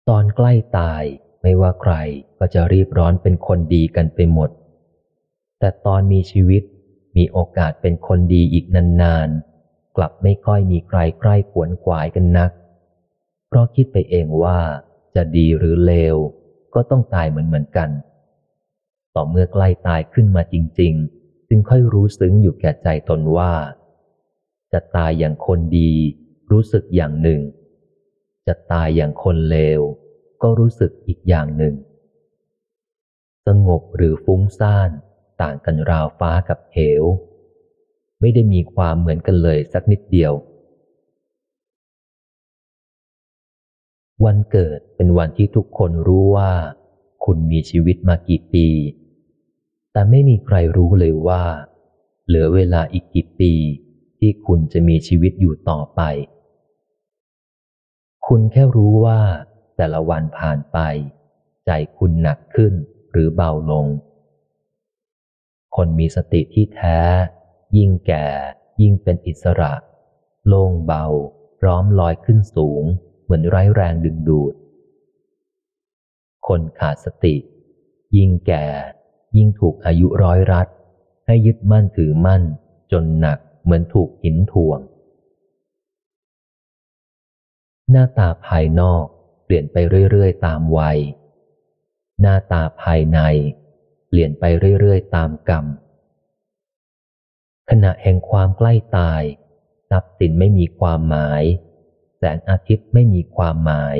[0.09, 1.03] ตอนใกล้ตาย
[1.41, 1.93] ไม่ว่าใคร
[2.37, 4.49] ก็จะรีบร้อนเป็นคนดีกันไปหมด
[5.59, 6.63] แต่ตอนมีชีวิต
[7.17, 9.48] มีโอกาสเป็นคนดีอีกนานๆ
[9.97, 12.51] กลับไม่ค่อยมีใครใกล้ขวนขวายกันนัก
[13.47, 14.59] เพราะคิดไปเองว่า
[15.15, 16.17] จะดีหรือเลว
[16.73, 17.89] ก็ต้องตายเหมือนเหมือนกัน
[19.15, 23.53] ต่อเมื่อใกล้ตายขึ้นมาจริง ๆ จึงค่อยรู้ซึ้งอยู่แก่ใจตนว่า
[24.73, 25.93] จะตายอย่างคนดี
[26.51, 27.41] รู้สึกอย่างหนึ่ง
[28.47, 29.81] จะตายอย่างคนเลว
[30.41, 31.75] ก็รู้สึกอีกอย่างหนึ่ง
[33.47, 34.91] สงบหรือฟุ้งซ่าน
[35.41, 37.03] ต่างกันราวฟ้ากับเหว
[38.19, 40.33] ไม่ได้มีความเหมือนกันเลยสักนิดเดียว
[44.25, 46.53] วันเกิดเป็นวันที่ทุกคนรู้ว่า
[47.25, 48.67] คุณมีชีวิตมากี่ปี
[49.91, 51.43] แต่ไม่มีใครรู้เลยว่า
[52.25, 53.53] เหลือเวลาอีกกี่ปี
[54.19, 56.01] ที่คุณจะมีชีวิตอยู่ต่อไป
[58.27, 59.19] คุณแค่รู้ว่า
[59.77, 60.77] แต่ละวันผ่านไป
[61.65, 62.73] ใจคุณหนักขึ้น
[63.11, 63.87] หรือเบาลง
[65.75, 66.99] คนมีสติที่แท้
[67.77, 68.27] ยิ่งแก่
[68.81, 69.73] ยิ่งเป็นอิสระ
[70.47, 71.05] โล่งเบา
[71.59, 72.83] พร้อมลอยขึ้นสูง
[73.23, 74.53] เหมือนไร้แรงดึงดูด
[76.47, 77.35] คนขาดสติ
[78.17, 78.65] ยิ่งแก่
[79.37, 80.67] ยิ่งถูกอายุร้อยรัด
[81.25, 82.43] ให้ยึดมั่นถือมั่น
[82.91, 84.79] จนหนักเหมือนถูกหินถ่วง
[87.91, 89.05] หน้าตาภายนอก
[89.45, 89.75] เปลี่ยนไป
[90.11, 90.99] เรื่อยๆ ตามวัย
[92.21, 93.19] หน้าตาภายใน
[94.07, 94.43] เปลี่ยนไป
[94.79, 95.65] เรื่อยๆ ตามกรรม
[97.69, 99.23] ขณะแห่งความใกล้ตาย
[99.89, 101.43] ทรัพย์สินไม่มีความหมาย
[102.17, 103.97] แสงอาทิตย์ไม่มีความหมาย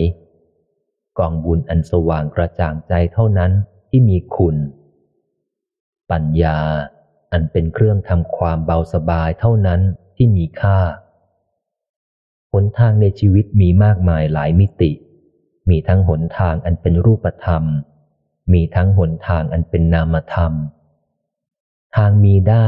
[1.20, 3.52] กองบุญอันสว่างกระจ่างใจเท่านั้น
[3.90, 4.56] ที่มีคุณ
[6.12, 6.60] ปัญญา
[7.32, 9.82] อันเป็นเครื่องทำความเบาสบายเท่านั้น
[10.16, 10.80] ที่มีค่า
[12.52, 14.92] หนทางในชีวิตมีมากมายหลายมิติ
[15.70, 17.64] มีทั้งหนทางอันเป็นรูปธรรม
[18.54, 20.54] มีทั้งหนทางอันเป็นนามธรรม
[21.96, 22.56] ทางมีได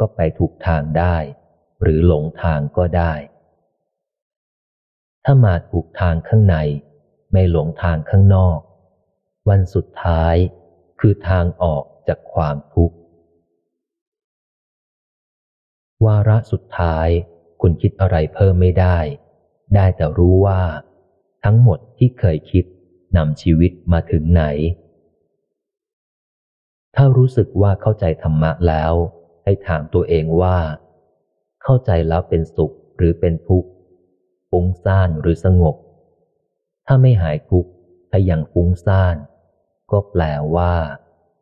[0.00, 1.16] ก็ไปถูกทางได้
[1.82, 3.12] หรือหลงทางก็ได้
[5.24, 6.56] ถ้ามาถูกทางข้างใน
[7.32, 8.58] ไม่หลงทางข้างนอก
[9.48, 10.34] วันสุดท้าย
[11.00, 12.96] คือทางออกจากความทุกข์
[16.04, 17.08] วาระสุดท้าย
[17.60, 18.98] คุณคิดอะไรเพิ่มไม่ได้
[19.74, 20.62] ได้แต่รู้ว่า
[21.44, 22.64] ทั้งหมดที่เคยคิด
[23.16, 24.44] นำชีวิตมาถึงไหน
[26.94, 28.94] ถ้ารู้สึกว่าเข้าใจธรรมะแล้ว
[29.48, 30.58] ให้ถามตัวเองว่า
[31.62, 33.68] เข้าใจแล้วเป็นสุขหรือเป็นทุกข์
[34.50, 35.76] ฟุ้งซ่านหรือสงบ
[36.86, 37.70] ถ้าไม่หายทุกข์
[38.10, 39.16] ถ้ายังฟุ้งซ่าน
[39.90, 40.22] ก็แปล
[40.54, 40.72] ว่า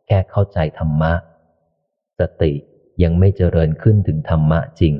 [0.06, 1.12] แค่เข้าใจธรรมะ
[2.18, 2.52] สติ
[3.02, 4.94] ยังไม่เจริญขึ้นถึงธรรมะจริง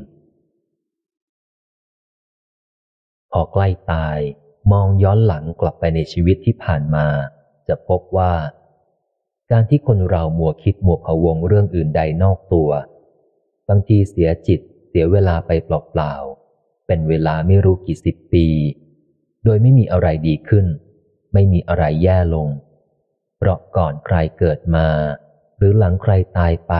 [3.31, 4.19] พอใกล้ตาย
[4.73, 7.07] มองย้อนหลังกลับไปในชีวิตที่ผ่านมา
[7.69, 8.35] จะพบว่า
[9.51, 12.71] การที่คนเรามัวคิดมัวพะวงเรื่องอื่นใดนอกตัว
[13.69, 18.47] บางทีเสียจิตเสียเวลาไปเปล่าๆ เป็นเวลาไม่รู้กี่สิบปี
[19.45, 20.67] โดยไม่มีอะไรดีขึ้น
[21.33, 22.49] ไม่มีอะไรแย่ลง
[23.39, 24.89] เพราะก่อนใครเกิดมา
[25.57, 26.75] หรือหลังใครตายไป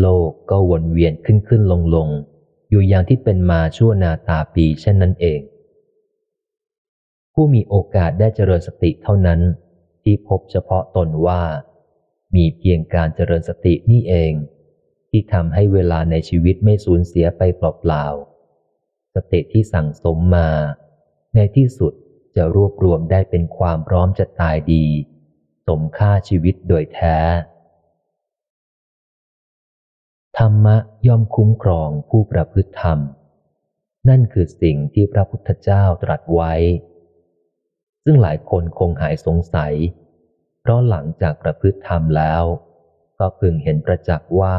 [0.00, 2.08] โลกก็วนเวียนขึ้นขึ้นลงลง
[2.70, 5.40] อยู่อย่างที่เป็นมาชั่วนาตาปีเช่นนั้นเอง
[7.32, 9.40] ผู้มีโอกาสได้เจริญสติเท่านั้น
[10.02, 11.42] ที่พบเฉพาะตนว่า
[12.34, 14.32] มีเพียงการเจริญสตินี่เอง
[15.10, 20.50] ที่ทำให้เวลาในชีวิตไม่สูญเสียไปเปล่าๆ สติที่สั่งสมมา
[21.34, 21.92] ในที่สุด
[22.36, 24.86] จะรวบรวมได้เป็นความพร้อมจะตายดี
[25.66, 27.18] สมค่าชีวิตโดยแท้
[30.38, 32.98] ธรรมะย่อมคุ้มครองผู้ประพฤติธรรม
[34.08, 36.54] นั่นคือสิ่งที่พระพุทธเจ้าตรัสไว้
[38.04, 39.74] ซึ่งหลายคนคงหายสงสัย
[40.60, 42.44] เพราะหลังจากประพฤติธรรมแล้ว
[43.18, 44.56] ก็พึงเห็นประจักษ์ว่า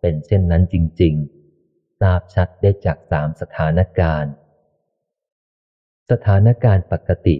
[0.00, 1.14] เป็นเช่นนั้นจริง
[1.58, 4.32] ๆ ทราบชัดได้จากสามสถานการณ์
[6.10, 7.36] สถานการณ์ปกติ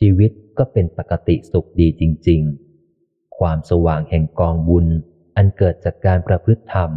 [0.00, 2.42] ชีวิตก็เป็นปกติสุขดีจริง
[2.90, 4.86] ๆ ความสว่างแห่งกองบุญ
[5.36, 6.90] อันเกิดจากการประพฤติธรรม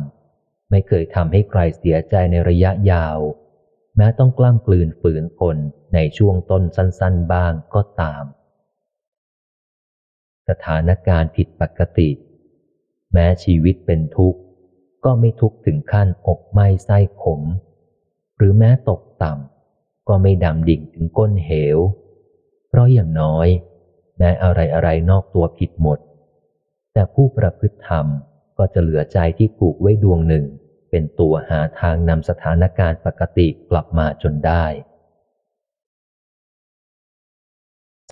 [0.70, 3.20] ไม่เคยทำให้ใครเสียใจในระยะยาว
[3.96, 5.58] แม้ต้องกล้ำกลืนฝืนทน
[5.94, 8.24] ในช่วงต้นสั้น ๆ บ้างก็ตาม
[10.50, 12.10] สถานการณ์ผิดปกติ
[13.14, 14.40] แม้ชีวิตเป็นทุกข์
[15.06, 17.42] ก็ไม่ทุกข์ถึงขั้นอกไหม้ไส้ขม
[18.38, 21.77] หรือแม้ตกต่ำก็ไม่ดำดิ่งถึงก้นเหว
[22.69, 23.48] เพราะอย่างน้อย
[24.17, 26.00] แม้อะไรอะไรนอกตัวผิดหมด
[26.93, 28.06] แต่ผู้ประพฤติธรรม
[28.58, 30.45] ก็จะเหลือใจที่ผูกไว้ดวงหนึ่ง
[30.90, 34.66] เป็นตัวหาทางนำสถานการณ์ปกติกลับมาจนได้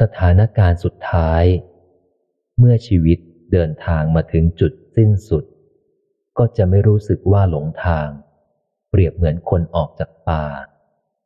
[0.01, 1.43] สถานการณ์สุดท้าย
[2.59, 3.19] เมื่อชีวิต
[3.51, 5.43] เดินทางมาถึงจุดสิ้นสุด
[6.37, 8.09] ก็จะไม่รู้สึกว่าหลงทาง
[8.89, 10.45] เปรียบเหมือนคนออกจากป่า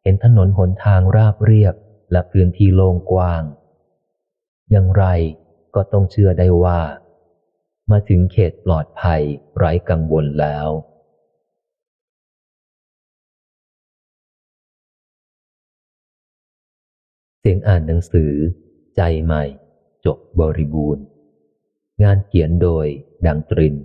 [0.04, 1.76] เห็นถนนหนทางราบเรียบ
[2.12, 3.44] และพื้นที่โล่งกว้าง
[4.72, 5.06] อย่างไร
[5.76, 6.80] ก็ต้องเชื่อได้ว่า
[7.92, 9.22] มาถึงเขตปลอดภัย
[9.58, 10.68] ไร้กังวลแล้ว
[17.40, 18.34] เสียงอ่านหนังสือ
[18.96, 19.44] ใจใหม่
[20.06, 21.04] จบบริบูรณ์
[22.04, 22.88] งานเขียนโดย
[23.26, 23.76] ดังตริน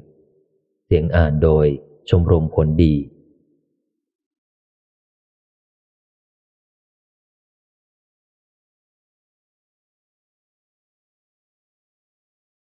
[0.86, 1.66] เสียงอ่านโดย
[2.10, 2.94] ชมรมผลดี